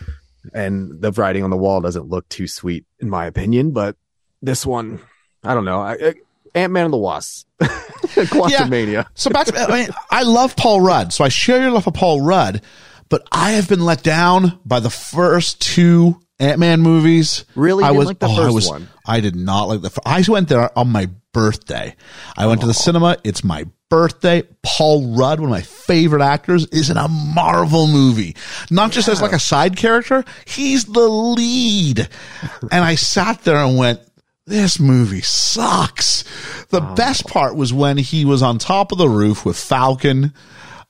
and 0.53 1.01
the 1.01 1.11
writing 1.11 1.43
on 1.43 1.49
the 1.49 1.57
wall 1.57 1.81
doesn't 1.81 2.07
look 2.07 2.27
too 2.29 2.47
sweet 2.47 2.85
in 2.99 3.09
my 3.09 3.25
opinion 3.25 3.71
but 3.71 3.95
this 4.41 4.65
one 4.65 4.99
i 5.43 5.53
don't 5.53 5.65
know 5.65 5.81
I, 5.81 5.93
I, 5.93 6.13
ant-man 6.55 6.85
and 6.85 6.93
the 6.93 6.97
wasp 6.97 7.47
quantumania 7.61 9.05
So 9.15 9.29
back 9.29 9.47
to, 9.47 9.59
I 9.59 9.67
mean, 9.81 9.89
I 10.09 10.23
love 10.23 10.55
Paul 10.55 10.81
Rudd. 10.81 11.13
So 11.13 11.23
I 11.23 11.29
share 11.29 11.61
your 11.61 11.71
love 11.71 11.83
for 11.83 11.91
Paul 11.91 12.21
Rudd, 12.21 12.61
but 13.09 13.27
I 13.31 13.51
have 13.51 13.67
been 13.67 13.81
let 13.85 14.03
down 14.03 14.59
by 14.65 14.79
the 14.79 14.89
first 14.89 15.59
two 15.61 16.19
Ant 16.39 16.59
Man 16.59 16.81
movies. 16.81 17.45
Really? 17.55 17.83
I 17.83 17.91
was 17.91 18.05
like 18.05 18.19
the 18.19 18.27
oh, 18.27 18.33
I 18.33 18.35
first 18.35 18.55
was 18.55 18.69
one? 18.69 18.87
I 19.05 19.19
did 19.19 19.35
not 19.35 19.67
like 19.67 19.81
the. 19.81 20.01
I 20.05 20.23
went 20.27 20.49
there 20.49 20.77
on 20.77 20.89
my 20.89 21.09
birthday. 21.33 21.95
I 22.37 22.47
went 22.47 22.61
to 22.61 22.67
the 22.67 22.71
oh. 22.71 22.83
cinema. 22.83 23.17
It's 23.23 23.43
my 23.43 23.65
birthday. 23.89 24.43
Paul 24.63 25.15
Rudd, 25.15 25.39
one 25.39 25.49
of 25.49 25.51
my 25.51 25.61
favorite 25.61 26.21
actors, 26.21 26.65
is 26.67 26.89
in 26.89 26.97
a 26.97 27.07
Marvel 27.07 27.87
movie. 27.87 28.35
Not 28.69 28.91
just 28.91 29.07
as 29.07 29.21
like 29.21 29.33
a 29.33 29.39
side 29.39 29.77
character, 29.77 30.23
he's 30.45 30.85
the 30.85 31.07
lead. 31.07 31.99
and 32.71 32.83
I 32.83 32.95
sat 32.95 33.43
there 33.43 33.57
and 33.57 33.77
went, 33.77 34.01
this 34.45 34.79
movie 34.79 35.21
sucks. 35.21 36.23
The 36.69 36.81
oh. 36.81 36.95
best 36.95 37.27
part 37.27 37.55
was 37.55 37.73
when 37.73 37.97
he 37.97 38.25
was 38.25 38.41
on 38.41 38.59
top 38.59 38.91
of 38.91 38.97
the 38.97 39.09
roof 39.09 39.45
with 39.45 39.57
Falcon 39.57 40.33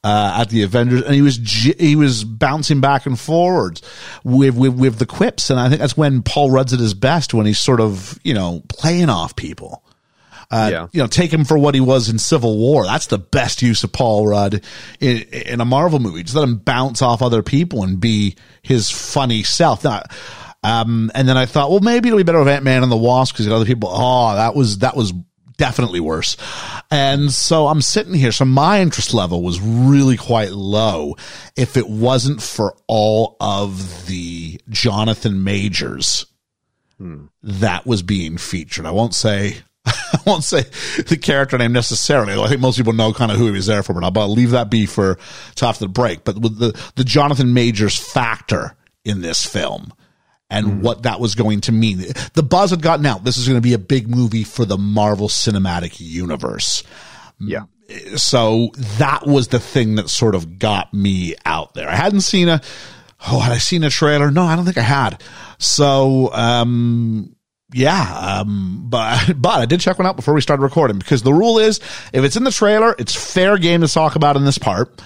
uh, 0.08 0.38
at 0.40 0.50
the 0.50 0.64
Avengers, 0.64 1.02
and 1.02 1.14
he 1.14 1.22
was 1.22 1.36
he 1.36 1.98
was 1.98 2.24
bouncing 2.24 2.80
back 2.80 3.06
and 3.06 3.20
forwards 3.20 3.82
with, 4.24 4.56
with 4.56 4.74
with 4.74 5.00
the 5.00 5.06
quips, 5.06 5.50
and 5.50 5.60
I 5.60 5.68
think 5.68 5.82
that's 5.82 5.98
when 5.98 6.24
Paul 6.24 6.50
Rudd's 6.50 6.72
at 6.72 6.80
his 6.80 6.94
best 6.94 7.34
when 7.34 7.46
he's 7.46 7.60
sort 7.60 7.82
of 7.82 8.18
you 8.24 8.34
know 8.34 8.64
playing 8.70 9.10
off 9.10 9.36
people. 9.36 9.84
Uh, 10.50 10.70
Yeah. 10.72 10.88
You 10.94 11.02
know, 11.02 11.08
take 11.08 11.34
him 11.34 11.44
for 11.44 11.58
what 11.58 11.76
he 11.76 11.82
was 11.82 12.08
in 12.08 12.20
Civil 12.20 12.58
War. 12.58 12.86
That's 12.86 13.08
the 13.08 13.18
best 13.18 13.62
use 13.62 13.84
of 13.84 13.92
Paul 13.92 14.26
Rudd 14.28 14.64
in, 15.02 15.18
in 15.24 15.60
a 15.60 15.66
Marvel 15.66 16.00
movie. 16.00 16.24
Just 16.24 16.38
let 16.38 16.46
him 16.46 16.56
bounce 16.56 17.02
off 17.02 17.22
other 17.22 17.44
people 17.44 17.84
and 17.84 18.00
be 18.00 18.38
his 18.62 18.90
funny 18.90 19.44
self. 19.44 19.84
Now, 19.84 20.04
um, 20.64 21.12
and 21.14 21.28
then 21.28 21.36
I 21.36 21.48
thought, 21.48 21.70
well, 21.70 21.82
maybe 21.82 22.08
it'll 22.08 22.18
be 22.18 22.24
better 22.24 22.40
with 22.40 22.48
Ant 22.48 22.64
Man 22.64 22.82
and 22.82 22.90
the 22.90 22.96
Wasp 22.96 23.34
because 23.34 23.50
other 23.50 23.66
people, 23.66 23.90
oh, 23.92 24.36
that 24.36 24.56
was, 24.56 24.78
that 24.78 24.96
was 24.96 25.12
definitely 25.58 26.00
worse. 26.00 26.38
And 26.90 27.32
so 27.32 27.68
I'm 27.68 27.82
sitting 27.82 28.14
here. 28.14 28.32
So 28.32 28.46
my 28.46 28.82
interest 28.82 29.14
level 29.14 29.42
was 29.42 29.60
really 29.60 30.18
quite 30.18 30.52
low 30.52 31.16
if 31.56 31.78
it 31.78 31.90
wasn't 31.90 32.42
for 32.42 32.76
all 32.88 33.36
of 33.40 34.06
the 34.08 34.62
Jonathan 34.70 35.44
Majors 35.44 36.26
hmm. 36.98 37.26
that 37.44 37.86
was 37.86 38.04
being 38.04 38.38
featured. 38.38 38.86
I 38.86 38.92
won't 38.92 39.16
say 39.16 39.58
I 39.86 40.20
won't 40.26 40.44
say 40.44 40.64
the 41.08 41.18
character 41.18 41.58
name 41.58 41.74
necessarily. 41.74 42.34
I 42.34 42.48
think 42.48 42.62
most 42.62 42.78
people 42.78 42.94
know 42.94 43.14
kind 43.14 43.32
of 43.32 43.38
who 43.38 43.46
he 43.46 43.52
was 43.52 43.68
there 43.68 43.84
for, 43.84 43.94
but 43.94 44.20
I'll 44.20 44.30
leave 44.30 44.52
that 44.52 44.70
be 44.70 44.86
for 44.86 45.18
to 45.56 45.66
after 45.66 45.86
the 45.86 45.90
break. 45.90 46.24
But 46.24 46.38
with 46.38 46.58
the 46.60 46.80
the 46.96 47.04
Jonathan 47.04 47.54
Majors 47.54 47.98
factor 47.98 48.76
in 49.06 49.22
this 49.22 49.46
film 49.46 49.94
and 50.50 50.82
what 50.82 51.04
that 51.04 51.20
was 51.20 51.36
going 51.36 51.62
to 51.62 51.72
mean. 51.72 52.06
The 52.34 52.44
buzz 52.44 52.72
had 52.72 52.82
gotten 52.82 53.06
out. 53.06 53.24
This 53.24 53.38
is 53.38 53.48
going 53.48 53.58
to 53.58 53.62
be 53.62 53.74
a 53.74 53.80
big 53.80 54.08
movie 54.08 54.44
for 54.44 54.66
the 54.66 54.78
Marvel 54.78 55.28
Cinematic 55.28 56.00
Universe. 56.00 56.84
Yeah. 57.40 57.64
So 58.16 58.72
that 58.98 59.26
was 59.26 59.50
the 59.50 59.60
thing 59.60 59.96
that 59.96 60.10
sort 60.10 60.36
of 60.36 60.60
got 60.60 60.94
me 60.94 61.36
out 61.46 61.74
there. 61.74 61.90
I 61.90 61.96
hadn't 61.96 62.22
seen 62.22 62.50
a, 62.50 62.62
oh, 63.28 63.40
had 63.40 63.52
I 63.52 63.58
seen 63.58 63.84
a 63.84 63.90
trailer? 63.90 64.32
No, 64.32 64.44
I 64.44 64.56
don't 64.56 64.66
think 64.66 64.78
I 64.78 64.82
had. 64.82 65.22
So, 65.58 66.32
um, 66.34 67.36
yeah, 67.74 68.40
um, 68.40 68.86
but 68.90 69.34
but 69.42 69.60
I 69.60 69.66
did 69.66 69.80
check 69.80 69.98
one 69.98 70.08
out 70.08 70.16
before 70.16 70.34
we 70.34 70.42
started 70.42 70.64
recording 70.64 70.98
because 70.98 71.24
the 71.24 71.34
rule 71.34 71.60
is 71.60 71.80
if 72.14 72.24
it's 72.24 72.36
in 72.36 72.44
the 72.44 72.52
trailer, 72.52 72.96
it's 72.98 73.16
fair 73.16 73.58
game 73.58 73.82
to 73.82 73.88
talk 73.88 74.16
about 74.16 74.36
in 74.36 74.46
this 74.46 74.58
part. 74.58 75.02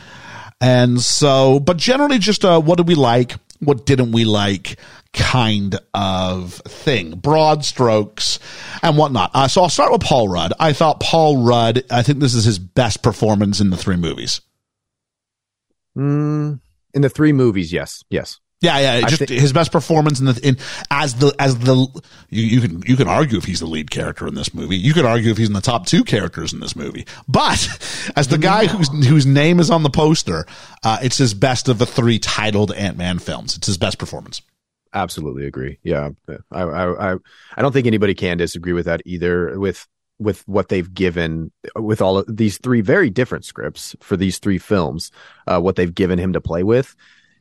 And 0.59 1.01
so, 1.01 1.59
but 1.59 1.77
generally, 1.77 2.19
just 2.19 2.45
uh, 2.45 2.61
what 2.61 2.77
did 2.77 2.87
we 2.87 2.95
like? 2.95 3.33
What 3.59 3.85
didn't 3.85 4.11
we 4.11 4.25
like? 4.25 4.77
Kind 5.13 5.77
of 5.93 6.53
thing, 6.53 7.11
broad 7.15 7.65
strokes 7.65 8.39
and 8.81 8.97
whatnot. 8.97 9.31
Uh, 9.33 9.47
so 9.47 9.61
I'll 9.61 9.69
start 9.69 9.91
with 9.91 10.01
Paul 10.01 10.29
Rudd. 10.29 10.53
I 10.59 10.71
thought 10.71 11.01
Paul 11.01 11.43
Rudd. 11.43 11.83
I 11.91 12.01
think 12.01 12.19
this 12.19 12.33
is 12.33 12.45
his 12.45 12.59
best 12.59 13.03
performance 13.03 13.59
in 13.59 13.71
the 13.71 13.77
three 13.77 13.97
movies. 13.97 14.39
Mm, 15.97 16.61
in 16.93 17.01
the 17.01 17.09
three 17.09 17.33
movies, 17.33 17.73
yes, 17.73 18.03
yes. 18.09 18.39
Yeah, 18.61 18.77
yeah. 18.79 19.01
Just 19.07 19.17
think- 19.17 19.31
his 19.31 19.51
best 19.51 19.71
performance 19.71 20.19
in 20.19 20.27
the 20.27 20.39
in 20.47 20.57
as 20.91 21.15
the 21.15 21.33
as 21.39 21.57
the 21.57 21.75
you, 22.29 22.43
you 22.43 22.61
can 22.61 22.83
you 22.85 22.95
can 22.95 23.07
argue 23.07 23.39
if 23.39 23.43
he's 23.43 23.59
the 23.59 23.65
lead 23.65 23.89
character 23.89 24.27
in 24.27 24.35
this 24.35 24.53
movie. 24.53 24.77
You 24.77 24.93
could 24.93 25.03
argue 25.05 25.31
if 25.31 25.37
he's 25.37 25.47
in 25.47 25.53
the 25.53 25.61
top 25.61 25.87
two 25.87 26.03
characters 26.03 26.53
in 26.53 26.59
this 26.59 26.75
movie. 26.75 27.07
But 27.27 27.67
as 28.15 28.27
the 28.27 28.37
guy 28.37 28.67
whose 28.67 28.87
whose 29.07 29.25
name 29.25 29.59
is 29.59 29.71
on 29.71 29.81
the 29.81 29.89
poster, 29.89 30.45
uh, 30.83 30.99
it's 31.01 31.17
his 31.17 31.33
best 31.33 31.69
of 31.69 31.79
the 31.79 31.87
three 31.87 32.19
titled 32.19 32.71
Ant 32.71 32.97
Man 32.97 33.17
films. 33.17 33.57
It's 33.57 33.65
his 33.65 33.79
best 33.79 33.97
performance. 33.97 34.43
Absolutely 34.93 35.45
agree. 35.45 35.79
Yeah, 35.83 36.09
I, 36.51 36.61
I, 36.61 37.13
I, 37.13 37.17
I 37.55 37.61
don't 37.61 37.71
think 37.71 37.87
anybody 37.87 38.13
can 38.13 38.37
disagree 38.37 38.73
with 38.73 38.85
that 38.85 39.01
either. 39.05 39.57
With 39.59 39.87
with 40.19 40.47
what 40.47 40.69
they've 40.69 40.93
given, 40.93 41.51
with 41.75 42.01
all 42.01 42.19
of 42.19 42.37
these 42.37 42.59
three 42.59 42.81
very 42.81 43.09
different 43.09 43.43
scripts 43.43 43.95
for 44.01 44.15
these 44.15 44.37
three 44.37 44.59
films, 44.59 45.11
uh, 45.47 45.59
what 45.59 45.75
they've 45.75 45.95
given 45.95 46.19
him 46.19 46.33
to 46.33 46.41
play 46.41 46.61
with, 46.61 46.95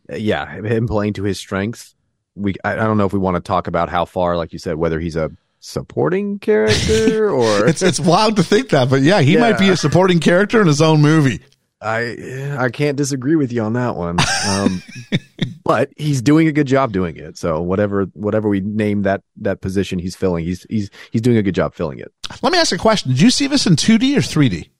yeah, 0.08 0.50
him 0.62 0.86
playing 0.86 1.12
to 1.14 1.24
his 1.24 1.38
strengths. 1.38 1.94
We, 2.34 2.54
I, 2.64 2.72
I 2.72 2.76
don't 2.76 2.96
know 2.96 3.04
if 3.04 3.12
we 3.12 3.18
want 3.18 3.34
to 3.34 3.40
talk 3.40 3.66
about 3.66 3.88
how 3.88 4.04
far, 4.04 4.36
like 4.36 4.52
you 4.52 4.58
said, 4.58 4.76
whether 4.76 4.98
he's 4.98 5.16
a 5.16 5.30
supporting 5.60 6.38
character 6.38 7.30
or 7.34 7.66
It's 7.66 7.82
it's 7.82 8.00
wild 8.00 8.36
to 8.36 8.42
think 8.42 8.70
that, 8.70 8.88
but 8.88 9.02
yeah, 9.02 9.20
he 9.20 9.36
might 9.36 9.58
be 9.58 9.68
a 9.68 9.76
supporting 9.76 10.18
character 10.20 10.60
in 10.60 10.66
his 10.66 10.80
own 10.80 11.02
movie. 11.02 11.40
I 11.80 12.56
I 12.58 12.68
can't 12.68 12.96
disagree 12.96 13.36
with 13.36 13.52
you 13.52 13.62
on 13.62 13.72
that 13.74 13.96
one. 13.96 14.18
Um, 14.48 14.82
but 15.64 15.90
he's 15.96 16.20
doing 16.20 16.46
a 16.46 16.52
good 16.52 16.66
job 16.66 16.92
doing 16.92 17.16
it. 17.16 17.38
So 17.38 17.60
whatever 17.62 18.04
whatever 18.14 18.48
we 18.48 18.60
name 18.60 19.02
that 19.02 19.22
that 19.36 19.60
position 19.60 19.98
he's 19.98 20.14
filling, 20.14 20.44
he's 20.44 20.66
he's 20.68 20.90
he's 21.10 21.22
doing 21.22 21.36
a 21.36 21.42
good 21.42 21.54
job 21.54 21.74
filling 21.74 21.98
it. 21.98 22.12
Let 22.42 22.52
me 22.52 22.58
ask 22.58 22.72
a 22.72 22.78
question: 22.78 23.12
Did 23.12 23.20
you 23.20 23.30
see 23.30 23.46
this 23.46 23.66
in 23.66 23.76
2D 23.76 24.16
or 24.16 24.20
3D? 24.20 24.70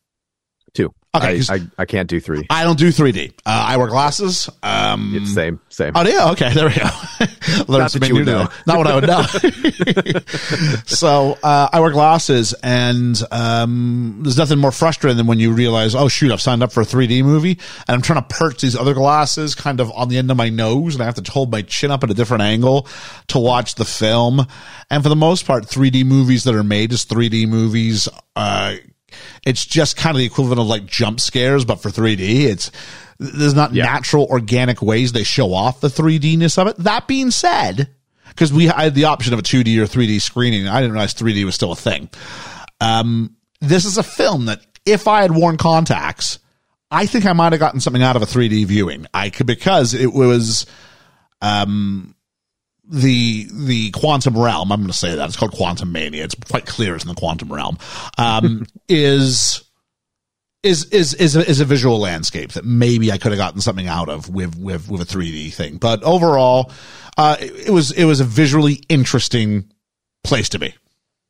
Too. 0.72 0.94
Okay, 1.12 1.40
I, 1.48 1.54
I 1.54 1.60
I 1.78 1.84
can't 1.86 2.08
do 2.08 2.20
three. 2.20 2.46
I 2.50 2.62
don't 2.62 2.78
do 2.78 2.90
3D. 2.90 3.30
Uh, 3.30 3.32
I 3.44 3.78
wear 3.78 3.88
glasses. 3.88 4.48
Um, 4.62 5.12
It's 5.16 5.34
same 5.34 5.58
same. 5.68 5.90
Oh 5.96 6.06
yeah, 6.06 6.30
okay, 6.30 6.54
there 6.54 6.68
we 6.68 6.74
go. 6.74 6.88
Learn 7.66 7.80
Not 7.80 7.90
something 7.90 8.14
new 8.14 8.24
know. 8.24 8.46
Not 8.64 8.78
what 8.78 8.86
I 8.86 8.94
would 8.94 9.08
know. 9.08 9.22
so 10.86 11.36
uh, 11.42 11.68
I 11.72 11.80
wear 11.80 11.90
glasses, 11.90 12.54
and 12.62 13.20
um, 13.32 14.20
there's 14.22 14.38
nothing 14.38 14.60
more 14.60 14.70
frustrating 14.70 15.16
than 15.16 15.26
when 15.26 15.40
you 15.40 15.52
realize, 15.52 15.96
oh 15.96 16.06
shoot, 16.06 16.30
I've 16.30 16.40
signed 16.40 16.62
up 16.62 16.70
for 16.70 16.82
a 16.82 16.86
3D 16.86 17.24
movie, 17.24 17.58
and 17.88 17.94
I'm 17.96 18.02
trying 18.02 18.22
to 18.22 18.28
perch 18.28 18.60
these 18.60 18.76
other 18.76 18.94
glasses 18.94 19.56
kind 19.56 19.80
of 19.80 19.90
on 19.90 20.10
the 20.10 20.16
end 20.18 20.30
of 20.30 20.36
my 20.36 20.48
nose, 20.48 20.94
and 20.94 21.02
I 21.02 21.06
have 21.06 21.16
to 21.16 21.28
hold 21.28 21.50
my 21.50 21.62
chin 21.62 21.90
up 21.90 22.04
at 22.04 22.10
a 22.12 22.14
different 22.14 22.44
angle 22.44 22.86
to 23.28 23.40
watch 23.40 23.74
the 23.74 23.84
film. 23.84 24.46
And 24.88 25.02
for 25.02 25.08
the 25.08 25.16
most 25.16 25.44
part, 25.44 25.64
3D 25.64 26.04
movies 26.04 26.44
that 26.44 26.54
are 26.54 26.62
made 26.62 26.92
as 26.92 27.04
3D 27.04 27.48
movies. 27.48 28.08
Uh, 28.36 28.76
it's 29.44 29.64
just 29.64 29.96
kind 29.96 30.14
of 30.14 30.18
the 30.18 30.26
equivalent 30.26 30.60
of 30.60 30.66
like 30.66 30.86
jump 30.86 31.20
scares, 31.20 31.64
but 31.64 31.76
for 31.76 31.90
3D. 31.90 32.44
It's 32.44 32.70
there's 33.18 33.54
not 33.54 33.72
natural, 33.72 34.24
organic 34.26 34.80
ways 34.80 35.12
they 35.12 35.24
show 35.24 35.52
off 35.52 35.80
the 35.80 35.88
3Dness 35.88 36.56
of 36.56 36.68
it. 36.68 36.76
That 36.78 37.06
being 37.06 37.30
said, 37.30 37.90
because 38.28 38.52
we 38.52 38.66
had 38.66 38.94
the 38.94 39.04
option 39.04 39.34
of 39.34 39.38
a 39.38 39.42
2D 39.42 39.76
or 39.78 39.84
3D 39.84 40.22
screening, 40.22 40.66
I 40.66 40.80
didn't 40.80 40.92
realize 40.92 41.14
3D 41.14 41.44
was 41.44 41.54
still 41.54 41.72
a 41.72 41.76
thing. 41.76 42.08
Um, 42.80 43.36
this 43.60 43.84
is 43.84 43.98
a 43.98 44.02
film 44.02 44.46
that 44.46 44.60
if 44.86 45.06
I 45.06 45.20
had 45.22 45.32
worn 45.32 45.58
contacts, 45.58 46.38
I 46.90 47.06
think 47.06 47.26
I 47.26 47.34
might 47.34 47.52
have 47.52 47.60
gotten 47.60 47.80
something 47.80 48.02
out 48.02 48.16
of 48.16 48.22
a 48.22 48.26
3D 48.26 48.64
viewing. 48.64 49.06
I 49.12 49.30
could 49.30 49.46
because 49.46 49.94
it 49.94 50.12
was 50.12 50.66
um 51.42 52.14
the 52.90 53.48
the 53.52 53.90
quantum 53.92 54.36
realm. 54.36 54.72
I'm 54.72 54.80
going 54.80 54.90
to 54.90 54.96
say 54.96 55.14
that 55.14 55.28
it's 55.28 55.36
called 55.36 55.52
quantum 55.52 55.92
mania. 55.92 56.24
It's 56.24 56.34
quite 56.34 56.66
clear 56.66 56.94
it's 56.94 57.04
in 57.04 57.08
the 57.08 57.14
quantum 57.14 57.52
realm. 57.52 57.78
Um, 58.18 58.66
is 58.88 59.64
is 60.62 60.84
is 60.86 61.14
is 61.14 61.36
a, 61.36 61.48
is 61.48 61.60
a 61.60 61.64
visual 61.64 62.00
landscape 62.00 62.52
that 62.52 62.64
maybe 62.64 63.12
I 63.12 63.18
could 63.18 63.32
have 63.32 63.38
gotten 63.38 63.60
something 63.60 63.86
out 63.86 64.08
of 64.08 64.28
with 64.28 64.58
with 64.58 64.90
with 64.90 65.00
a 65.00 65.04
3D 65.04 65.54
thing. 65.54 65.76
But 65.76 66.02
overall, 66.02 66.72
uh, 67.16 67.36
it, 67.40 67.68
it 67.68 67.70
was 67.70 67.92
it 67.92 68.04
was 68.04 68.20
a 68.20 68.24
visually 68.24 68.82
interesting 68.88 69.70
place 70.24 70.48
to 70.50 70.58
be. 70.58 70.74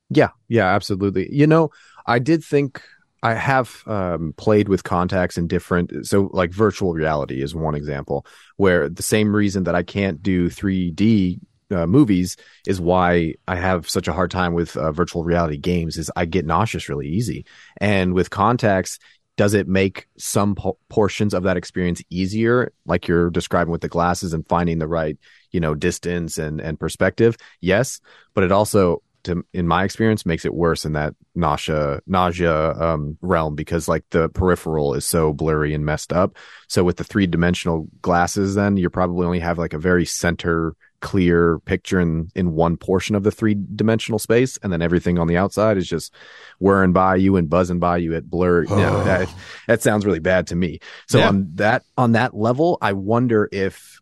Yeah, 0.08 0.30
yeah, 0.48 0.66
absolutely. 0.66 1.32
You 1.32 1.46
know, 1.46 1.70
I 2.06 2.18
did 2.18 2.42
think 2.42 2.82
I 3.22 3.34
have 3.34 3.82
um, 3.86 4.32
played 4.36 4.68
with 4.68 4.82
contacts 4.82 5.36
in 5.36 5.46
different, 5.46 6.06
so 6.06 6.30
like 6.32 6.52
virtual 6.52 6.94
reality 6.94 7.42
is 7.42 7.54
one 7.54 7.74
example 7.74 8.24
where 8.56 8.88
the 8.88 9.02
same 9.02 9.36
reason 9.36 9.64
that 9.64 9.74
I 9.74 9.82
can't 9.82 10.22
do 10.22 10.48
3D 10.48 11.38
uh, 11.70 11.86
movies 11.86 12.36
is 12.66 12.80
why 12.80 13.34
I 13.46 13.56
have 13.56 13.88
such 13.88 14.08
a 14.08 14.12
hard 14.12 14.30
time 14.30 14.52
with 14.54 14.76
uh, 14.76 14.92
virtual 14.92 15.24
reality 15.24 15.56
games 15.56 15.96
is 15.96 16.10
I 16.16 16.24
get 16.24 16.46
nauseous 16.46 16.88
really 16.88 17.08
easy. 17.08 17.46
And 17.80 18.14
with 18.14 18.30
contacts, 18.30 18.98
does 19.36 19.54
it 19.54 19.66
make 19.66 20.06
some 20.18 20.54
po- 20.54 20.76
portions 20.88 21.32
of 21.32 21.44
that 21.44 21.56
experience 21.56 22.02
easier? 22.10 22.72
Like 22.84 23.08
you're 23.08 23.30
describing 23.30 23.72
with 23.72 23.80
the 23.80 23.88
glasses 23.88 24.34
and 24.34 24.46
finding 24.46 24.78
the 24.78 24.88
right 24.88 25.16
you 25.50 25.60
know 25.60 25.74
distance 25.74 26.38
and 26.38 26.60
and 26.60 26.78
perspective? 26.78 27.36
Yes. 27.60 28.00
But 28.34 28.44
it 28.44 28.52
also 28.52 29.02
to 29.24 29.44
in 29.52 29.66
my 29.66 29.84
experience 29.84 30.24
makes 30.26 30.44
it 30.44 30.54
worse 30.54 30.84
in 30.84 30.94
that 30.94 31.14
nausea 31.34 32.00
nausea 32.06 32.72
um, 32.72 33.16
realm 33.20 33.54
because 33.54 33.88
like 33.88 34.04
the 34.10 34.28
peripheral 34.30 34.94
is 34.94 35.04
so 35.04 35.32
blurry 35.32 35.74
and 35.74 35.84
messed 35.84 36.12
up. 36.12 36.36
So 36.68 36.84
with 36.84 36.96
the 36.96 37.04
three 37.04 37.26
dimensional 37.26 37.88
glasses 38.02 38.54
then 38.54 38.76
you 38.76 38.90
probably 38.90 39.26
only 39.26 39.40
have 39.40 39.58
like 39.58 39.72
a 39.72 39.78
very 39.78 40.04
center 40.04 40.74
clear 41.00 41.58
picture 41.60 41.98
in 42.00 42.28
in 42.34 42.52
one 42.52 42.76
portion 42.76 43.14
of 43.16 43.22
the 43.22 43.30
three 43.30 43.56
dimensional 43.74 44.18
space 44.18 44.58
and 44.62 44.72
then 44.72 44.82
everything 44.82 45.18
on 45.18 45.26
the 45.26 45.36
outside 45.36 45.76
is 45.76 45.88
just 45.88 46.14
whirring 46.58 46.92
by 46.92 47.16
you 47.16 47.36
and 47.36 47.48
buzzing 47.48 47.78
by 47.78 47.96
you 47.96 48.14
at 48.14 48.28
blur 48.30 48.64
you 48.64 48.76
know, 48.76 49.02
that, 49.04 49.32
that 49.66 49.82
sounds 49.82 50.04
really 50.06 50.20
bad 50.20 50.46
to 50.46 50.56
me 50.56 50.78
so 51.08 51.18
Yeah. 51.18 51.28
on 51.28 51.50
that 51.54 51.84
on 51.96 52.12
that 52.12 52.34
level 52.34 52.78
i 52.82 52.92
wonder 52.92 53.48
if 53.50 54.00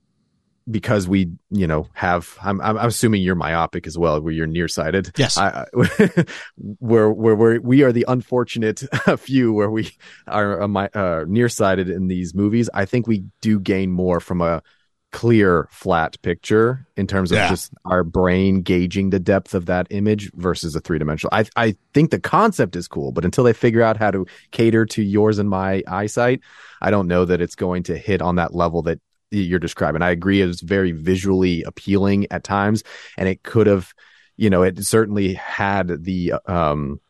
because 0.70 1.08
we, 1.08 1.30
you 1.50 1.66
know, 1.66 1.88
have 1.94 2.36
I'm 2.42 2.60
I'm, 2.60 2.76
assuming 2.76 3.22
you're 3.22 3.34
myopic 3.34 3.86
as 3.86 3.96
well, 3.96 4.20
where 4.20 4.32
you're 4.32 4.46
nearsighted. 4.46 5.12
Yes. 5.16 5.38
I, 5.38 5.64
I, 5.72 6.24
where 6.56 7.10
where 7.10 7.34
where 7.34 7.60
we 7.60 7.82
are 7.84 7.90
the 7.92 8.04
unfortunate 8.06 8.82
few 9.18 9.52
where 9.52 9.70
we 9.70 9.90
are 10.26 10.60
uh, 10.60 10.68
my, 10.68 10.88
uh, 10.88 11.24
nearsighted 11.26 11.88
in 11.88 12.08
these 12.08 12.34
movies. 12.34 12.68
I 12.74 12.84
think 12.84 13.06
we 13.06 13.24
do 13.40 13.58
gain 13.58 13.90
more 13.90 14.20
from 14.20 14.42
a 14.42 14.62
clear 15.10 15.68
flat 15.70 16.20
picture 16.20 16.86
in 16.96 17.06
terms 17.06 17.32
of 17.32 17.36
Yeah. 17.38 17.48
just 17.48 17.72
our 17.86 18.04
brain 18.04 18.60
gauging 18.60 19.08
the 19.10 19.18
depth 19.18 19.54
of 19.54 19.64
that 19.66 19.86
image 19.90 20.30
versus 20.34 20.76
a 20.76 20.80
three 20.80 20.98
dimensional. 20.98 21.30
I 21.32 21.46
I 21.56 21.76
think 21.94 22.10
the 22.10 22.20
concept 22.20 22.76
is 22.76 22.86
cool, 22.88 23.10
but 23.12 23.24
until 23.24 23.44
they 23.44 23.54
figure 23.54 23.82
out 23.82 23.96
how 23.96 24.10
to 24.10 24.26
cater 24.50 24.84
to 24.86 25.02
yours 25.02 25.38
and 25.38 25.48
my 25.48 25.82
eyesight, 25.88 26.40
I 26.82 26.90
don't 26.90 27.08
know 27.08 27.24
that 27.24 27.40
it's 27.40 27.54
going 27.54 27.84
to 27.84 27.96
hit 27.96 28.20
on 28.20 28.36
that 28.36 28.54
level 28.54 28.82
that 28.82 29.00
you're 29.30 29.58
describing. 29.58 30.02
I 30.02 30.10
agree 30.10 30.42
it's 30.42 30.60
very 30.60 30.92
visually 30.92 31.62
appealing 31.62 32.26
at 32.30 32.44
times 32.44 32.82
and 33.16 33.28
it 33.28 33.42
could 33.42 33.66
have, 33.66 33.92
you 34.36 34.50
know, 34.50 34.62
it 34.62 34.84
certainly 34.84 35.34
had 35.34 36.04
the 36.04 36.34
um 36.46 37.00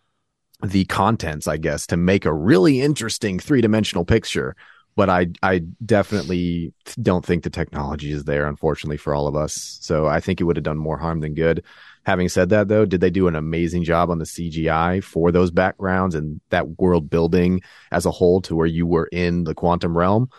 the 0.62 0.84
contents, 0.86 1.46
I 1.46 1.56
guess, 1.56 1.86
to 1.88 1.96
make 1.96 2.24
a 2.24 2.32
really 2.32 2.80
interesting 2.80 3.38
three-dimensional 3.38 4.04
picture 4.04 4.56
but 4.98 5.08
I 5.08 5.28
I 5.44 5.60
definitely 5.86 6.74
don't 7.00 7.24
think 7.24 7.44
the 7.44 7.50
technology 7.50 8.10
is 8.10 8.24
there, 8.24 8.48
unfortunately, 8.48 8.96
for 8.96 9.14
all 9.14 9.28
of 9.28 9.36
us. 9.36 9.78
So 9.80 10.08
I 10.08 10.18
think 10.18 10.40
it 10.40 10.44
would 10.44 10.56
have 10.56 10.64
done 10.64 10.76
more 10.76 10.98
harm 10.98 11.20
than 11.20 11.34
good. 11.34 11.62
Having 12.02 12.30
said 12.30 12.48
that, 12.48 12.66
though, 12.66 12.84
did 12.84 13.00
they 13.00 13.10
do 13.10 13.28
an 13.28 13.36
amazing 13.36 13.84
job 13.84 14.10
on 14.10 14.18
the 14.18 14.24
CGI 14.24 15.04
for 15.04 15.30
those 15.30 15.52
backgrounds 15.52 16.16
and 16.16 16.40
that 16.50 16.80
world 16.80 17.08
building 17.08 17.60
as 17.92 18.06
a 18.06 18.10
whole 18.10 18.40
to 18.40 18.56
where 18.56 18.66
you 18.66 18.88
were 18.88 19.06
in 19.12 19.44
the 19.44 19.54
quantum 19.54 19.96
realm? 19.96 20.30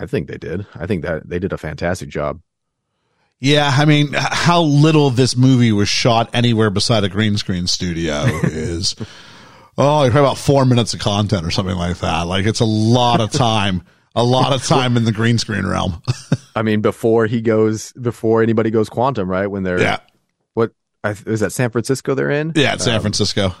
I 0.00 0.06
think 0.06 0.26
they 0.26 0.38
did. 0.38 0.66
I 0.74 0.86
think 0.86 1.04
that 1.04 1.28
they 1.28 1.38
did 1.38 1.52
a 1.52 1.58
fantastic 1.58 2.08
job. 2.08 2.40
Yeah, 3.38 3.70
I 3.72 3.84
mean, 3.84 4.08
how 4.14 4.62
little 4.62 5.10
this 5.10 5.36
movie 5.36 5.70
was 5.70 5.88
shot 5.88 6.28
anywhere 6.34 6.70
beside 6.70 7.04
a 7.04 7.08
green 7.08 7.36
screen 7.36 7.68
studio 7.68 8.24
is. 8.42 8.96
Oh, 9.78 10.00
probably 10.02 10.20
about 10.20 10.38
four 10.38 10.64
minutes 10.66 10.92
of 10.94 11.00
content 11.00 11.46
or 11.46 11.50
something 11.50 11.76
like 11.76 11.98
that. 11.98 12.22
Like 12.22 12.44
it's 12.46 12.60
a 12.60 12.64
lot 12.66 13.20
of 13.20 13.30
time, 13.32 13.82
a 14.14 14.22
lot 14.24 14.52
of 14.52 14.62
time 14.64 14.96
in 14.96 15.04
the 15.04 15.12
green 15.12 15.38
screen 15.38 15.64
realm. 15.66 16.02
I 16.54 16.62
mean, 16.62 16.80
before 16.82 17.26
he 17.26 17.40
goes, 17.40 17.92
before 17.94 18.42
anybody 18.42 18.70
goes 18.70 18.88
quantum, 18.90 19.28
right? 19.30 19.46
When 19.46 19.62
they're 19.62 19.80
yeah, 19.80 20.00
what 20.54 20.72
is 21.26 21.40
that 21.40 21.52
San 21.52 21.70
Francisco 21.70 22.14
they're 22.14 22.30
in? 22.30 22.52
yeah, 22.54 22.74
it's 22.74 22.84
San 22.84 22.96
Um, 22.96 23.00
Francisco, 23.00 23.54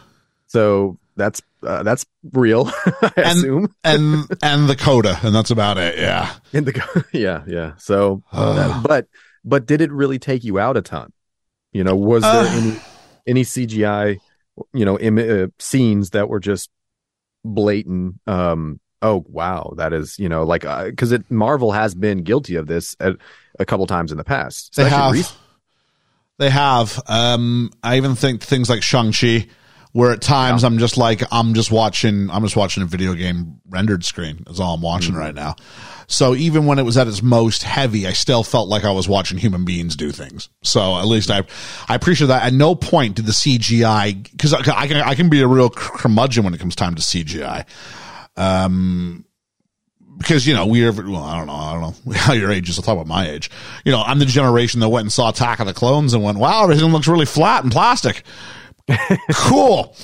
So 0.48 0.98
that's 1.16 1.40
uh, 1.66 1.82
that's 1.82 2.04
real, 2.32 2.70
I 2.86 3.12
And- 3.16 3.38
assume. 3.38 3.74
and 3.82 4.24
and 4.42 4.68
the 4.68 4.76
coda, 4.76 5.18
and 5.22 5.34
that's 5.34 5.50
about 5.50 5.78
it. 5.78 5.98
Yeah, 5.98 6.30
In 6.52 6.64
the 6.64 7.04
yeah 7.12 7.42
yeah. 7.46 7.72
So, 7.78 8.22
that- 8.32 8.82
but 8.86 9.06
but 9.44 9.64
did 9.66 9.80
it 9.80 9.90
really 9.90 10.18
take 10.18 10.44
you 10.44 10.58
out 10.58 10.76
a 10.76 10.82
ton? 10.82 11.12
You 11.72 11.84
know, 11.84 11.96
was 11.96 12.22
there 12.22 12.30
Uh. 12.32 12.46
any 12.52 12.76
any 13.26 13.42
CGI, 13.44 14.18
you 14.72 14.84
know, 14.84 14.98
Im- 14.98 15.18
uh, 15.18 15.46
scenes 15.58 16.10
that 16.10 16.28
were 16.28 16.40
just 16.40 16.70
blatant? 17.44 18.20
Um, 18.26 18.80
oh 19.00 19.24
wow, 19.28 19.74
that 19.76 19.92
is 19.92 20.18
you 20.18 20.28
know 20.28 20.44
like 20.44 20.62
because 20.62 21.12
it 21.12 21.30
Marvel 21.30 21.72
has 21.72 21.94
been 21.94 22.22
guilty 22.22 22.56
of 22.56 22.66
this 22.66 22.96
a, 23.00 23.14
a 23.58 23.64
couple 23.64 23.86
times 23.86 24.12
in 24.12 24.18
the 24.18 24.24
past. 24.24 24.74
they 24.84 24.88
have, 24.90 25.12
they 26.38 26.50
have. 26.50 27.00
Um, 27.06 27.70
I 27.82 27.96
even 27.96 28.14
think 28.14 28.42
things 28.42 28.70
like 28.70 28.82
Shang 28.82 29.12
Chi, 29.12 29.46
where 29.92 30.10
at 30.12 30.20
times 30.20 30.64
I'm 30.64 30.78
just 30.78 30.96
like 30.96 31.22
I'm 31.30 31.54
just 31.54 31.70
watching, 31.70 32.30
I'm 32.30 32.42
just 32.42 32.56
watching 32.56 32.82
a 32.82 32.86
video 32.86 33.14
game 33.14 33.60
rendered 33.68 34.04
screen. 34.04 34.44
Is 34.48 34.60
all 34.60 34.74
I'm 34.74 34.82
watching 34.82 35.14
right 35.14 35.34
now. 35.34 35.56
So 36.06 36.34
even 36.34 36.66
when 36.66 36.78
it 36.78 36.82
was 36.82 36.98
at 36.98 37.06
its 37.08 37.22
most 37.22 37.62
heavy, 37.62 38.06
I 38.06 38.12
still 38.12 38.42
felt 38.42 38.68
like 38.68 38.84
I 38.84 38.90
was 38.90 39.08
watching 39.08 39.38
human 39.38 39.64
beings 39.64 39.96
do 39.96 40.12
things. 40.12 40.50
So 40.62 40.96
at 40.98 41.06
least 41.06 41.30
I, 41.30 41.42
I 41.88 41.94
appreciate 41.94 42.26
that. 42.26 42.42
At 42.42 42.52
no 42.52 42.74
point 42.74 43.16
did 43.16 43.24
the 43.26 43.32
CGI, 43.32 44.30
because 44.30 44.52
I, 44.52 44.58
I 44.58 44.86
can, 44.88 44.96
I 44.98 45.14
can 45.14 45.30
be 45.30 45.40
a 45.40 45.46
real 45.46 45.70
curmudgeon 45.70 46.44
when 46.44 46.52
it 46.52 46.60
comes 46.60 46.76
time 46.76 46.96
to 46.96 47.02
CGI. 47.02 47.64
Um, 48.36 49.24
because 50.18 50.46
you 50.46 50.54
know 50.54 50.66
we 50.66 50.86
are. 50.86 50.92
Well, 50.92 51.16
I 51.16 51.36
don't 51.38 51.46
know. 51.46 51.52
I 51.52 51.72
don't 51.72 52.06
know 52.06 52.12
how 52.16 52.32
your 52.32 52.52
age 52.52 52.68
is. 52.68 52.78
I'll 52.78 52.82
talk 52.82 52.94
about 52.94 53.06
my 53.06 53.28
age. 53.28 53.50
You 53.84 53.92
know, 53.92 54.02
I'm 54.02 54.18
the 54.18 54.26
generation 54.26 54.80
that 54.80 54.88
went 54.88 55.04
and 55.04 55.12
saw 55.12 55.30
Attack 55.30 55.60
of 55.60 55.66
the 55.66 55.74
Clones 55.74 56.14
and 56.14 56.22
went, 56.22 56.38
"Wow, 56.38 56.62
everything 56.62 56.84
looks 56.92 57.08
really 57.08 57.26
flat 57.26 57.64
and 57.64 57.72
plastic." 57.72 58.22
Cool. 59.34 59.94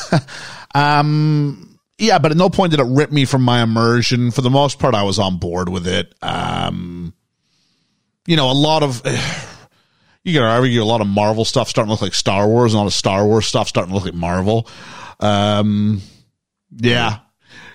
um. 0.74 1.78
Yeah, 1.98 2.18
but 2.18 2.30
at 2.30 2.36
no 2.36 2.50
point 2.50 2.72
did 2.72 2.80
it 2.80 2.86
rip 2.86 3.10
me 3.10 3.24
from 3.24 3.40
my 3.42 3.62
immersion. 3.62 4.30
For 4.30 4.42
the 4.42 4.50
most 4.50 4.78
part, 4.78 4.94
I 4.94 5.04
was 5.04 5.18
on 5.18 5.38
board 5.38 5.70
with 5.70 5.86
it. 5.86 6.14
Um, 6.20 7.14
you 8.26 8.36
know, 8.36 8.50
a 8.50 8.52
lot 8.52 8.82
of 8.82 9.00
you 10.24 10.34
can 10.34 10.42
argue 10.42 10.82
a 10.82 10.84
lot 10.84 11.00
of 11.00 11.06
Marvel 11.06 11.46
stuff 11.46 11.70
starting 11.70 11.88
to 11.88 11.92
look 11.92 12.02
like 12.02 12.12
Star 12.14 12.46
Wars, 12.46 12.74
and 12.74 12.78
a 12.78 12.80
lot 12.82 12.86
of 12.86 12.92
Star 12.92 13.24
Wars 13.24 13.46
stuff 13.46 13.68
starting 13.68 13.90
to 13.90 13.94
look 13.94 14.04
like 14.04 14.12
Marvel. 14.14 14.68
Um, 15.20 16.02
yeah, 16.76 17.20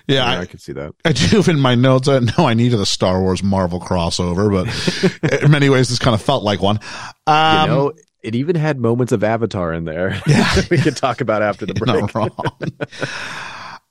yeah, 0.06 0.14
yeah, 0.14 0.24
I- 0.24 0.40
I, 0.42 0.46
could 0.46 0.60
see 0.60 0.72
that. 0.74 0.94
I 1.04 1.10
do 1.10 1.42
in 1.50 1.58
my 1.58 1.74
notes. 1.74 2.06
I 2.06 2.20
know 2.20 2.46
I 2.46 2.54
needed 2.54 2.78
a 2.78 2.86
Star 2.86 3.20
Wars 3.20 3.42
Marvel 3.42 3.80
crossover, 3.80 4.52
but 4.52 5.42
in 5.42 5.50
many 5.50 5.68
ways, 5.68 5.88
this 5.88 5.98
kind 5.98 6.14
of 6.14 6.22
felt 6.22 6.44
like 6.44 6.62
one. 6.62 6.78
Um, 7.26 7.60
you 7.70 7.74
know, 7.74 7.92
it 8.22 8.34
even 8.34 8.56
had 8.56 8.78
moments 8.78 9.12
of 9.12 9.24
Avatar 9.24 9.72
in 9.72 9.84
there. 9.84 10.20
Yeah, 10.26 10.54
we 10.70 10.78
could 10.78 10.96
talk 10.96 11.20
about 11.20 11.42
after 11.42 11.66
the 11.66 11.74
break. 11.74 12.00
not 12.00 12.14
wrong. 12.14 12.30